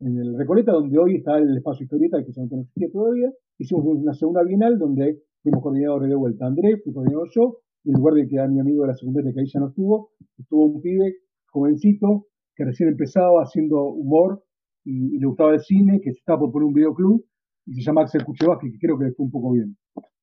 en 0.00 0.18
el 0.18 0.36
Recoleta, 0.36 0.72
donde 0.72 0.98
hoy 0.98 1.16
está 1.16 1.38
el 1.38 1.56
espacio 1.56 1.84
historieta, 1.84 2.24
que 2.24 2.32
se 2.32 2.40
no 2.40 2.66
todavía. 2.92 3.30
Hicimos 3.58 3.84
una 3.84 4.14
segunda 4.14 4.42
bienal 4.42 4.78
donde 4.78 5.20
fuimos 5.42 5.62
coordinadores 5.62 6.08
de 6.08 6.16
vuelta. 6.16 6.46
Andrés, 6.46 6.80
fui 6.82 6.92
coordinador 6.92 7.28
yo, 7.32 7.58
y 7.84 7.90
en 7.90 7.96
lugar 7.96 8.14
de 8.14 8.26
que 8.26 8.36
mi 8.48 8.60
amigo 8.60 8.82
de 8.82 8.88
la 8.88 8.94
secundaria, 8.94 9.32
que 9.32 9.40
ahí 9.40 9.46
ya 9.46 9.60
no 9.60 9.68
estuvo, 9.68 10.10
estuvo 10.38 10.66
un 10.66 10.80
pibe 10.80 11.16
jovencito 11.46 12.26
que 12.56 12.64
recién 12.64 12.88
empezaba 12.88 13.42
haciendo 13.42 13.84
humor 13.84 14.42
y, 14.84 15.18
le 15.18 15.26
gustaba 15.26 15.54
el 15.54 15.60
cine, 15.60 16.00
que 16.00 16.10
estaba 16.10 16.40
por 16.40 16.52
poner 16.52 16.66
un 16.66 16.74
videoclub, 16.74 17.24
y 17.66 17.74
se 17.74 17.82
llama 17.82 18.02
Axel 18.02 18.24
Kuchevsky, 18.24 18.72
que 18.72 18.78
creo 18.78 18.98
que 18.98 19.12
fue 19.12 19.26
un 19.26 19.30
poco 19.30 19.52
bien. 19.52 19.76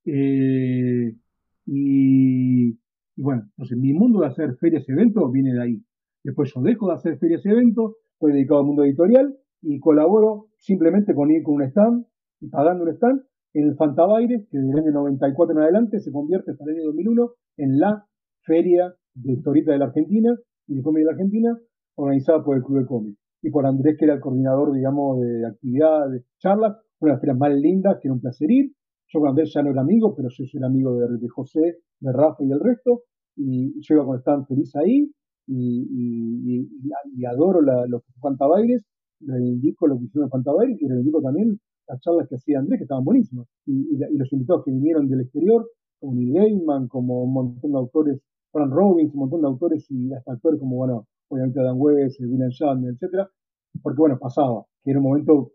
Eh, 0.06 1.16
y, 1.66 2.72
bueno, 3.16 3.44
entonces 3.52 3.78
mi 3.78 3.94
mundo 3.94 4.22
de 4.22 4.28
hacer 4.28 4.56
ferias 4.58 4.88
y 4.88 4.92
eventos 4.92 5.32
viene 5.32 5.54
de 5.54 5.62
ahí. 5.62 5.84
Después 6.24 6.52
yo 6.54 6.62
dejo 6.62 6.88
de 6.88 6.96
hacer 6.96 7.18
ferias 7.18 7.46
y 7.46 7.50
eventos 7.50 7.96
estoy 8.14 8.34
dedicado 8.34 8.60
al 8.60 8.66
mundo 8.66 8.84
editorial 8.84 9.38
y 9.62 9.80
colaboro 9.80 10.48
simplemente 10.58 11.14
con 11.14 11.32
ir 11.32 11.44
con 11.44 11.56
un 11.56 11.64
stand 11.64 12.06
y 12.42 12.50
pagando 12.50 12.84
un 12.84 12.90
stand 12.90 13.22
en 13.54 13.70
el 13.70 13.76
Fantabaires, 13.76 14.48
que 14.50 14.58
desde 14.58 14.72
el 14.72 14.80
año 14.80 14.92
94 14.92 15.56
en 15.56 15.62
adelante 15.64 16.00
se 16.00 16.12
convierte 16.12 16.52
hasta 16.52 16.64
el 16.66 16.72
año 16.72 16.84
2001 16.88 17.32
en 17.58 17.80
la 17.80 18.06
feria 18.42 18.94
de 19.14 19.34
historieta 19.34 19.72
de 19.72 19.80
la 19.80 19.86
Argentina 19.86 20.36
y 20.68 20.76
de 20.76 20.82
cómic 20.82 21.00
de 21.00 21.06
la 21.06 21.12
Argentina, 21.12 21.58
organizada 21.96 22.44
por 22.44 22.58
el 22.58 22.64
Club 22.64 22.80
de 22.80 22.86
Cómic 22.86 23.18
y 23.42 23.50
por 23.50 23.66
Andrés, 23.66 23.96
que 23.98 24.06
era 24.06 24.16
el 24.16 24.20
coordinador, 24.20 24.74
digamos, 24.74 25.22
de 25.22 25.46
actividades, 25.46 26.26
charlas, 26.40 26.78
una 27.00 27.12
de 27.12 27.14
las 27.14 27.22
ferias 27.22 27.38
más 27.38 27.54
lindas, 27.54 27.98
que 28.02 28.08
era 28.08 28.14
un 28.14 28.22
placer 28.22 28.52
ir. 28.52 28.74
Yo 29.08 29.20
con 29.20 29.30
Andrés 29.30 29.52
ya 29.54 29.64
no 29.64 29.72
era 29.72 29.82
amigo, 29.82 30.14
pero 30.16 30.30
yo 30.30 30.46
soy 30.46 30.62
amigo 30.64 31.00
de, 31.00 31.28
José, 31.30 31.78
de 32.00 32.12
Rafa 32.12 32.44
y 32.44 32.48
del 32.48 32.60
resto, 32.60 33.04
y 33.36 33.82
yo 33.82 33.96
iba 33.96 34.06
con 34.06 34.18
estar 34.18 34.46
feliz 34.46 34.76
ahí, 34.76 35.10
y, 35.48 37.26
adoro 37.26 37.62
la, 37.62 37.86
los 37.88 38.04
Fantabaires, 38.22 38.86
reivindico 39.22 39.88
lo 39.88 39.98
que 39.98 40.06
hicieron 40.06 40.28
en 40.28 40.32
Fantabaires, 40.32 40.78
y 40.80 40.88
reivindico 40.88 41.22
también 41.22 41.60
las 41.88 42.00
charlas 42.02 42.28
que 42.28 42.36
hacía 42.36 42.60
Andrés, 42.60 42.80
que 42.80 42.84
estaban 42.84 43.04
buenísimas, 43.04 43.48
y, 43.66 43.98
los 43.98 44.32
invitados 44.34 44.64
que 44.66 44.72
vinieron 44.72 45.08
del 45.08 45.22
exterior, 45.22 45.68
como 46.00 46.14
Neil 46.14 46.34
Gaiman, 46.34 46.88
como 46.88 47.24
un 47.24 47.34
montón 47.34 47.72
de 47.72 47.78
autores, 47.78 48.22
Frank 48.52 48.72
Robbins, 48.72 49.14
un 49.14 49.20
montón 49.22 49.42
de 49.42 49.48
autores 49.48 49.86
y 49.90 50.14
hasta 50.14 50.34
actores 50.34 50.60
como, 50.60 50.76
bueno, 50.78 51.08
obviamente 51.30 51.62
Dan 51.62 51.76
West, 51.78 52.20
William 52.20 52.50
Shatner, 52.50 52.94
etcétera, 52.94 53.30
porque 53.82 53.98
bueno, 53.98 54.18
pasaba, 54.20 54.66
que 54.84 54.92
era 54.92 55.00
un 55.00 55.06
momento 55.06 55.52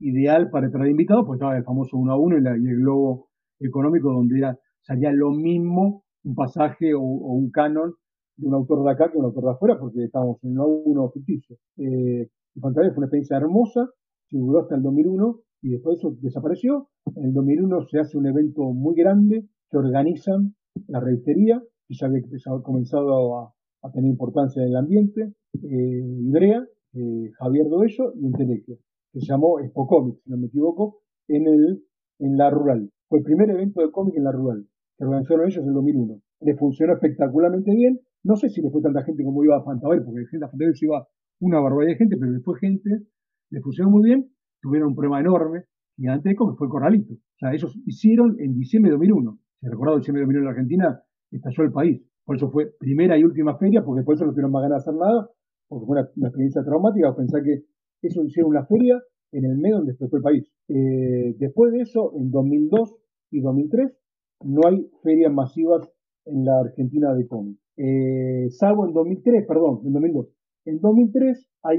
ideal 0.00 0.50
para 0.50 0.70
traer 0.70 0.90
invitados, 0.90 1.24
porque 1.26 1.38
estaba 1.38 1.56
el 1.56 1.64
famoso 1.64 1.96
1 1.96 2.12
a 2.12 2.18
1 2.18 2.36
y, 2.38 2.68
el 2.68 2.80
globo 2.80 3.28
económico, 3.60 4.12
donde 4.12 4.38
era, 4.38 4.58
salía 4.80 5.12
lo 5.12 5.30
mismo 5.30 6.04
un 6.24 6.34
pasaje 6.34 6.94
o, 6.94 7.00
un 7.00 7.50
canon 7.50 7.94
de 8.36 8.46
un 8.46 8.54
autor 8.54 8.84
de 8.84 8.90
acá 8.92 9.10
que 9.10 9.18
un 9.18 9.24
autor 9.24 9.44
de 9.44 9.50
afuera, 9.50 9.78
porque 9.78 10.04
estábamos 10.04 10.42
en 10.42 10.58
1 10.58 10.62
a 10.62 10.66
1 10.66 11.10
ficticio. 11.10 11.56
Eh, 11.76 12.28
fue 12.60 12.70
una 12.72 12.86
experiencia 12.86 13.36
hermosa, 13.36 13.88
se 14.28 14.38
duró 14.38 14.60
hasta 14.60 14.76
el 14.76 14.82
2001 14.82 15.40
y 15.62 15.70
después 15.70 15.98
eso 15.98 16.14
desapareció. 16.20 16.88
En 17.16 17.26
el 17.26 17.32
2001 17.32 17.86
se 17.90 17.98
hace 17.98 18.16
un 18.16 18.26
evento 18.26 18.62
muy 18.72 18.94
grande 18.94 19.46
que 19.70 19.78
organizan 19.78 20.54
la 20.86 21.00
revistería, 21.00 21.62
que 21.86 21.94
ya 21.94 22.06
había 22.06 22.22
comenzado 22.62 23.38
a, 23.38 23.54
a 23.82 23.90
tener 23.90 24.10
importancia 24.10 24.62
en 24.62 24.68
el 24.68 24.76
ambiente, 24.76 25.34
eh, 25.54 26.20
Ibrea, 26.20 26.64
eh, 26.94 27.30
Javier 27.38 27.68
Doello 27.68 28.12
y 28.16 28.26
Entelequio, 28.26 28.76
que 29.12 29.20
se 29.20 29.26
llamó 29.26 29.60
Expo 29.60 29.86
Comics, 29.86 30.22
si 30.22 30.30
no 30.30 30.36
me 30.36 30.46
equivoco, 30.46 31.00
en, 31.28 31.46
el, 31.46 31.84
en 32.18 32.36
la 32.36 32.50
rural. 32.50 32.90
Fue 33.08 33.18
el 33.18 33.24
primer 33.24 33.50
evento 33.50 33.80
de 33.80 33.90
cómic 33.90 34.16
en 34.16 34.24
la 34.24 34.32
rural, 34.32 34.66
que 34.96 35.04
organizaron 35.04 35.46
ellos 35.46 35.62
en 35.62 35.68
el 35.68 35.74
2001. 35.74 36.20
Le 36.40 36.56
funcionó 36.56 36.94
espectacularmente 36.94 37.74
bien. 37.74 38.00
No 38.24 38.36
sé 38.36 38.48
si 38.48 38.60
le 38.60 38.70
fue 38.70 38.82
tanta 38.82 39.02
gente 39.04 39.24
como 39.24 39.44
iba 39.44 39.56
a 39.56 39.62
Fantaver, 39.62 40.04
porque 40.04 40.20
a 40.20 40.48
Fantaver 40.48 40.76
se 40.76 40.86
iba 40.86 41.06
una 41.40 41.60
barbaridad 41.60 41.92
de 41.92 41.98
gente, 41.98 42.16
pero 42.18 42.32
le 42.32 42.40
fue 42.40 42.58
gente, 42.58 42.90
le 43.50 43.60
funcionó 43.60 43.90
muy 43.90 44.02
bien. 44.02 44.30
Tuvieron 44.60 44.88
un 44.88 44.94
problema 44.94 45.20
enorme, 45.20 45.64
gigantesco, 45.96 46.50
que 46.50 46.56
fue 46.56 46.66
el 46.66 46.70
Corralito. 46.70 47.14
O 47.14 47.38
sea, 47.38 47.52
ellos 47.52 47.78
hicieron 47.86 48.36
en 48.40 48.54
diciembre 48.54 48.90
de 48.90 48.96
2001. 48.96 49.38
Si 49.60 49.68
recordado, 49.68 49.98
diciembre 49.98 50.20
de 50.20 50.26
2001 50.26 50.38
en 50.38 50.44
la 50.44 50.50
Argentina 50.50 51.02
estalló 51.30 51.64
el 51.64 51.72
país. 51.72 52.02
Por 52.28 52.36
eso 52.36 52.50
fue 52.50 52.70
primera 52.78 53.16
y 53.16 53.24
última 53.24 53.56
feria, 53.56 53.82
porque 53.82 54.02
por 54.04 54.14
eso 54.14 54.26
no 54.26 54.32
tuvieron 54.32 54.52
más 54.52 54.60
ganas 54.60 54.84
de 54.84 54.90
hacer 54.90 55.00
nada, 55.00 55.30
porque 55.66 55.86
fue 55.86 55.98
una, 55.98 56.28
experiencia 56.28 56.62
traumática. 56.62 57.16
Pensar 57.16 57.42
que 57.42 57.64
eso 58.02 58.22
hicieron 58.22 58.50
una 58.50 58.66
feria 58.66 59.02
en 59.32 59.46
el 59.46 59.56
medio 59.56 59.76
donde 59.76 59.92
explotó 59.92 60.18
el 60.18 60.22
país. 60.22 60.52
Eh, 60.68 61.34
después 61.38 61.72
de 61.72 61.80
eso, 61.80 62.12
en 62.18 62.30
2002 62.30 62.96
y 63.30 63.40
2003, 63.40 63.96
no 64.44 64.60
hay 64.68 64.90
ferias 65.02 65.32
masivas 65.32 65.90
en 66.26 66.44
la 66.44 66.60
Argentina 66.60 67.14
de 67.14 67.26
cómics. 67.26 67.62
Eh, 67.78 68.50
salvo 68.50 68.86
en 68.86 68.92
2003, 68.92 69.46
perdón, 69.48 69.80
en 69.86 69.94
2002. 69.94 70.26
En 70.66 70.80
2003 70.80 71.48
hay 71.62 71.78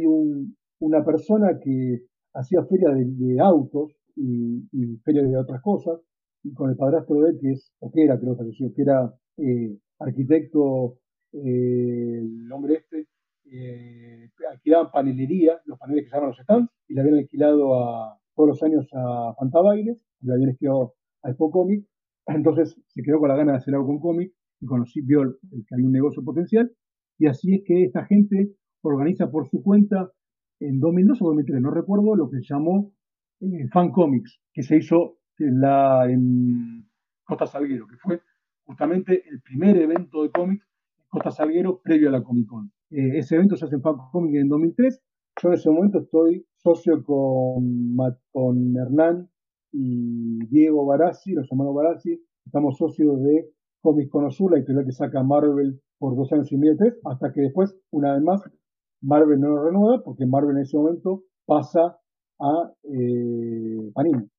una 0.79 1.05
persona 1.05 1.59
que 1.63 2.07
hacía 2.33 2.63
feria 2.63 2.89
de, 2.89 3.39
autos 3.39 3.91
y, 4.15 4.67
y, 4.71 4.97
feria 5.05 5.21
de 5.21 5.37
otras 5.37 5.61
cosas, 5.61 5.99
y 6.41 6.51
con 6.55 6.71
el 6.71 6.75
padrastro 6.75 7.21
de 7.21 7.29
él, 7.29 7.37
que 7.39 7.51
es, 7.51 7.71
o 7.81 7.91
que 7.91 8.05
era, 8.05 8.19
creo 8.19 8.35
que 8.35 8.73
que 8.73 8.81
era 8.81 9.13
eh, 9.37 9.77
arquitecto, 9.99 10.97
eh, 11.33 12.19
el 12.19 12.51
hombre 12.51 12.75
este, 12.75 13.07
eh, 13.51 14.29
alquilaban 14.49 14.91
panelería, 14.91 15.59
los 15.65 15.77
paneles 15.77 16.05
que 16.05 16.09
se 16.09 16.15
llaman 16.15 16.29
los 16.29 16.39
stands, 16.39 16.71
y 16.87 16.93
le 16.93 17.01
habían 17.01 17.17
alquilado 17.17 17.75
a, 17.75 18.17
todos 18.35 18.49
los 18.49 18.63
años 18.63 18.87
a 18.93 19.33
Fantabailes, 19.37 19.97
y 20.21 20.27
le 20.27 20.33
habían 20.33 20.49
escrito 20.49 20.93
a 21.23 21.29
Expo 21.29 21.51
Comic, 21.51 21.85
entonces 22.27 22.79
se 22.87 23.01
quedó 23.01 23.19
con 23.19 23.29
la 23.29 23.35
gana 23.35 23.53
de 23.53 23.57
hacer 23.57 23.73
algo 23.73 23.87
con 23.87 23.99
cómic, 23.99 24.33
y 24.61 24.65
conocí, 24.65 25.01
vio 25.01 25.21
que 25.51 25.75
hay 25.75 25.83
un 25.83 25.91
negocio 25.91 26.23
potencial, 26.23 26.71
y 27.17 27.27
así 27.27 27.55
es 27.55 27.63
que 27.65 27.83
esta 27.83 28.05
gente 28.05 28.53
organiza 28.81 29.29
por 29.29 29.49
su 29.49 29.61
cuenta 29.61 30.11
en 30.59 30.79
2002 30.79 31.21
o 31.21 31.25
2003, 31.27 31.61
no 31.61 31.71
recuerdo, 31.71 32.15
lo 32.15 32.29
que 32.29 32.37
llamó 32.41 32.93
eh, 33.41 33.67
Fan 33.71 33.91
Comics, 33.91 34.39
que 34.53 34.63
se 34.63 34.77
hizo 34.77 35.17
en, 35.37 35.61
la, 35.61 36.09
en 36.09 36.85
Costa 37.23 37.45
Salguero, 37.45 37.87
que 37.87 37.97
fue 37.97 38.21
justamente 38.69 39.23
el 39.27 39.41
primer 39.41 39.77
evento 39.77 40.21
de 40.21 40.29
cómics 40.29 40.63
en 40.99 41.05
Costa 41.09 41.31
Salguero 41.31 41.81
previo 41.81 42.09
a 42.09 42.11
la 42.11 42.23
Comic 42.23 42.47
Con. 42.47 42.71
Eh, 42.91 43.17
ese 43.17 43.35
evento 43.35 43.55
se 43.55 43.65
hace 43.65 43.75
en 43.75 43.81
Fan 43.81 43.95
Comic 44.11 44.35
en 44.35 44.47
2003. 44.47 45.01
Yo 45.41 45.49
en 45.49 45.53
ese 45.55 45.71
momento 45.71 45.99
estoy 45.99 46.45
socio 46.57 47.03
con, 47.03 47.97
con 48.31 48.77
Hernán 48.77 49.27
y 49.71 50.45
Diego 50.45 50.85
Barazzi, 50.85 51.33
los 51.33 51.51
hermanos 51.51 51.73
Barazzi. 51.73 52.21
Estamos 52.45 52.77
socios 52.77 53.19
de 53.23 53.49
Comics 53.81 54.11
Conosur, 54.11 54.51
la 54.51 54.59
editorial 54.59 54.85
que 54.85 54.91
saca 54.91 55.23
Marvel 55.23 55.81
por 55.97 56.15
dos 56.15 56.31
años 56.31 56.51
y 56.51 56.57
medio, 56.57 56.77
tres, 56.77 56.93
hasta 57.05 57.33
que 57.33 57.41
después, 57.41 57.75
una 57.89 58.13
vez 58.13 58.21
más, 58.21 58.41
Marvel 59.01 59.39
no 59.39 59.49
lo 59.49 59.65
renueva, 59.65 60.03
porque 60.03 60.27
Marvel 60.27 60.57
en 60.57 60.63
ese 60.63 60.77
momento 60.77 61.23
pasa 61.45 61.97
a 62.39 62.71
eh, 62.83 63.91
Panini, 63.93 64.29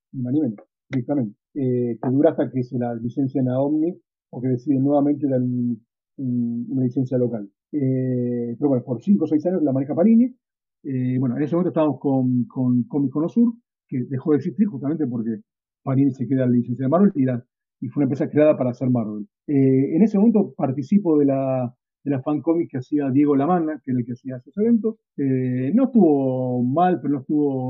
directamente, 0.89 1.35
eh, 1.55 1.99
que 2.01 2.11
dura 2.11 2.31
hasta 2.31 2.49
que 2.51 2.63
se 2.63 2.79
la 2.79 2.95
licencia 2.95 3.43
a 3.51 3.61
Omni 3.61 4.01
o 4.31 4.41
que 4.41 4.49
deciden 4.49 4.83
nuevamente 4.83 5.29
dar 5.29 5.41
una 5.41 6.85
licencia 6.85 7.19
local. 7.19 7.49
Eh, 7.73 8.57
pero 8.59 8.69
bueno, 8.69 8.85
por 8.85 9.01
5 9.03 9.25
o 9.25 9.27
6 9.27 9.47
años 9.47 9.63
la 9.63 9.73
maneja 9.73 9.95
Panini. 9.95 10.35
Eh, 10.83 11.19
bueno, 11.19 11.37
en 11.37 11.43
ese 11.43 11.55
momento 11.55 11.71
estábamos 11.71 11.99
con, 12.01 12.45
con 12.47 12.85
Comic 12.85 13.13
Sur, 13.29 13.53
que 13.89 14.05
dejó 14.09 14.33
de 14.33 14.39
existir 14.39 14.67
justamente 14.67 15.07
porque 15.07 15.41
Panini 15.83 16.11
se 16.13 16.27
queda 16.27 16.47
la 16.47 16.53
licencia 16.53 16.85
de 16.87 16.91
Marvel 16.91 17.13
y, 17.15 17.25
y 17.85 17.89
fue 17.89 18.03
una 18.03 18.05
empresa 18.05 18.29
creada 18.31 18.57
para 18.57 18.71
hacer 18.71 18.91
Marvel. 18.91 19.27
Eh, 19.47 19.97
en 19.97 20.03
ese 20.03 20.19
momento 20.19 20.53
participo 20.57 21.19
de 21.19 21.27
la, 21.27 21.75
de 22.05 22.11
la 22.11 22.23
fan 22.23 22.41
comic 22.41 22.71
que 22.71 22.79
hacía 22.79 23.11
Diego 23.11 23.37
Lamana, 23.37 23.81
que 23.85 23.91
era 23.91 24.01
el 24.01 24.07
que 24.07 24.13
hacía 24.13 24.37
esos 24.37 24.57
eventos. 24.57 24.97
no 25.17 25.85
estuvo 25.85 26.63
mal, 26.63 27.01
pero 27.01 27.15
no 27.15 27.21
estuvo 27.21 27.69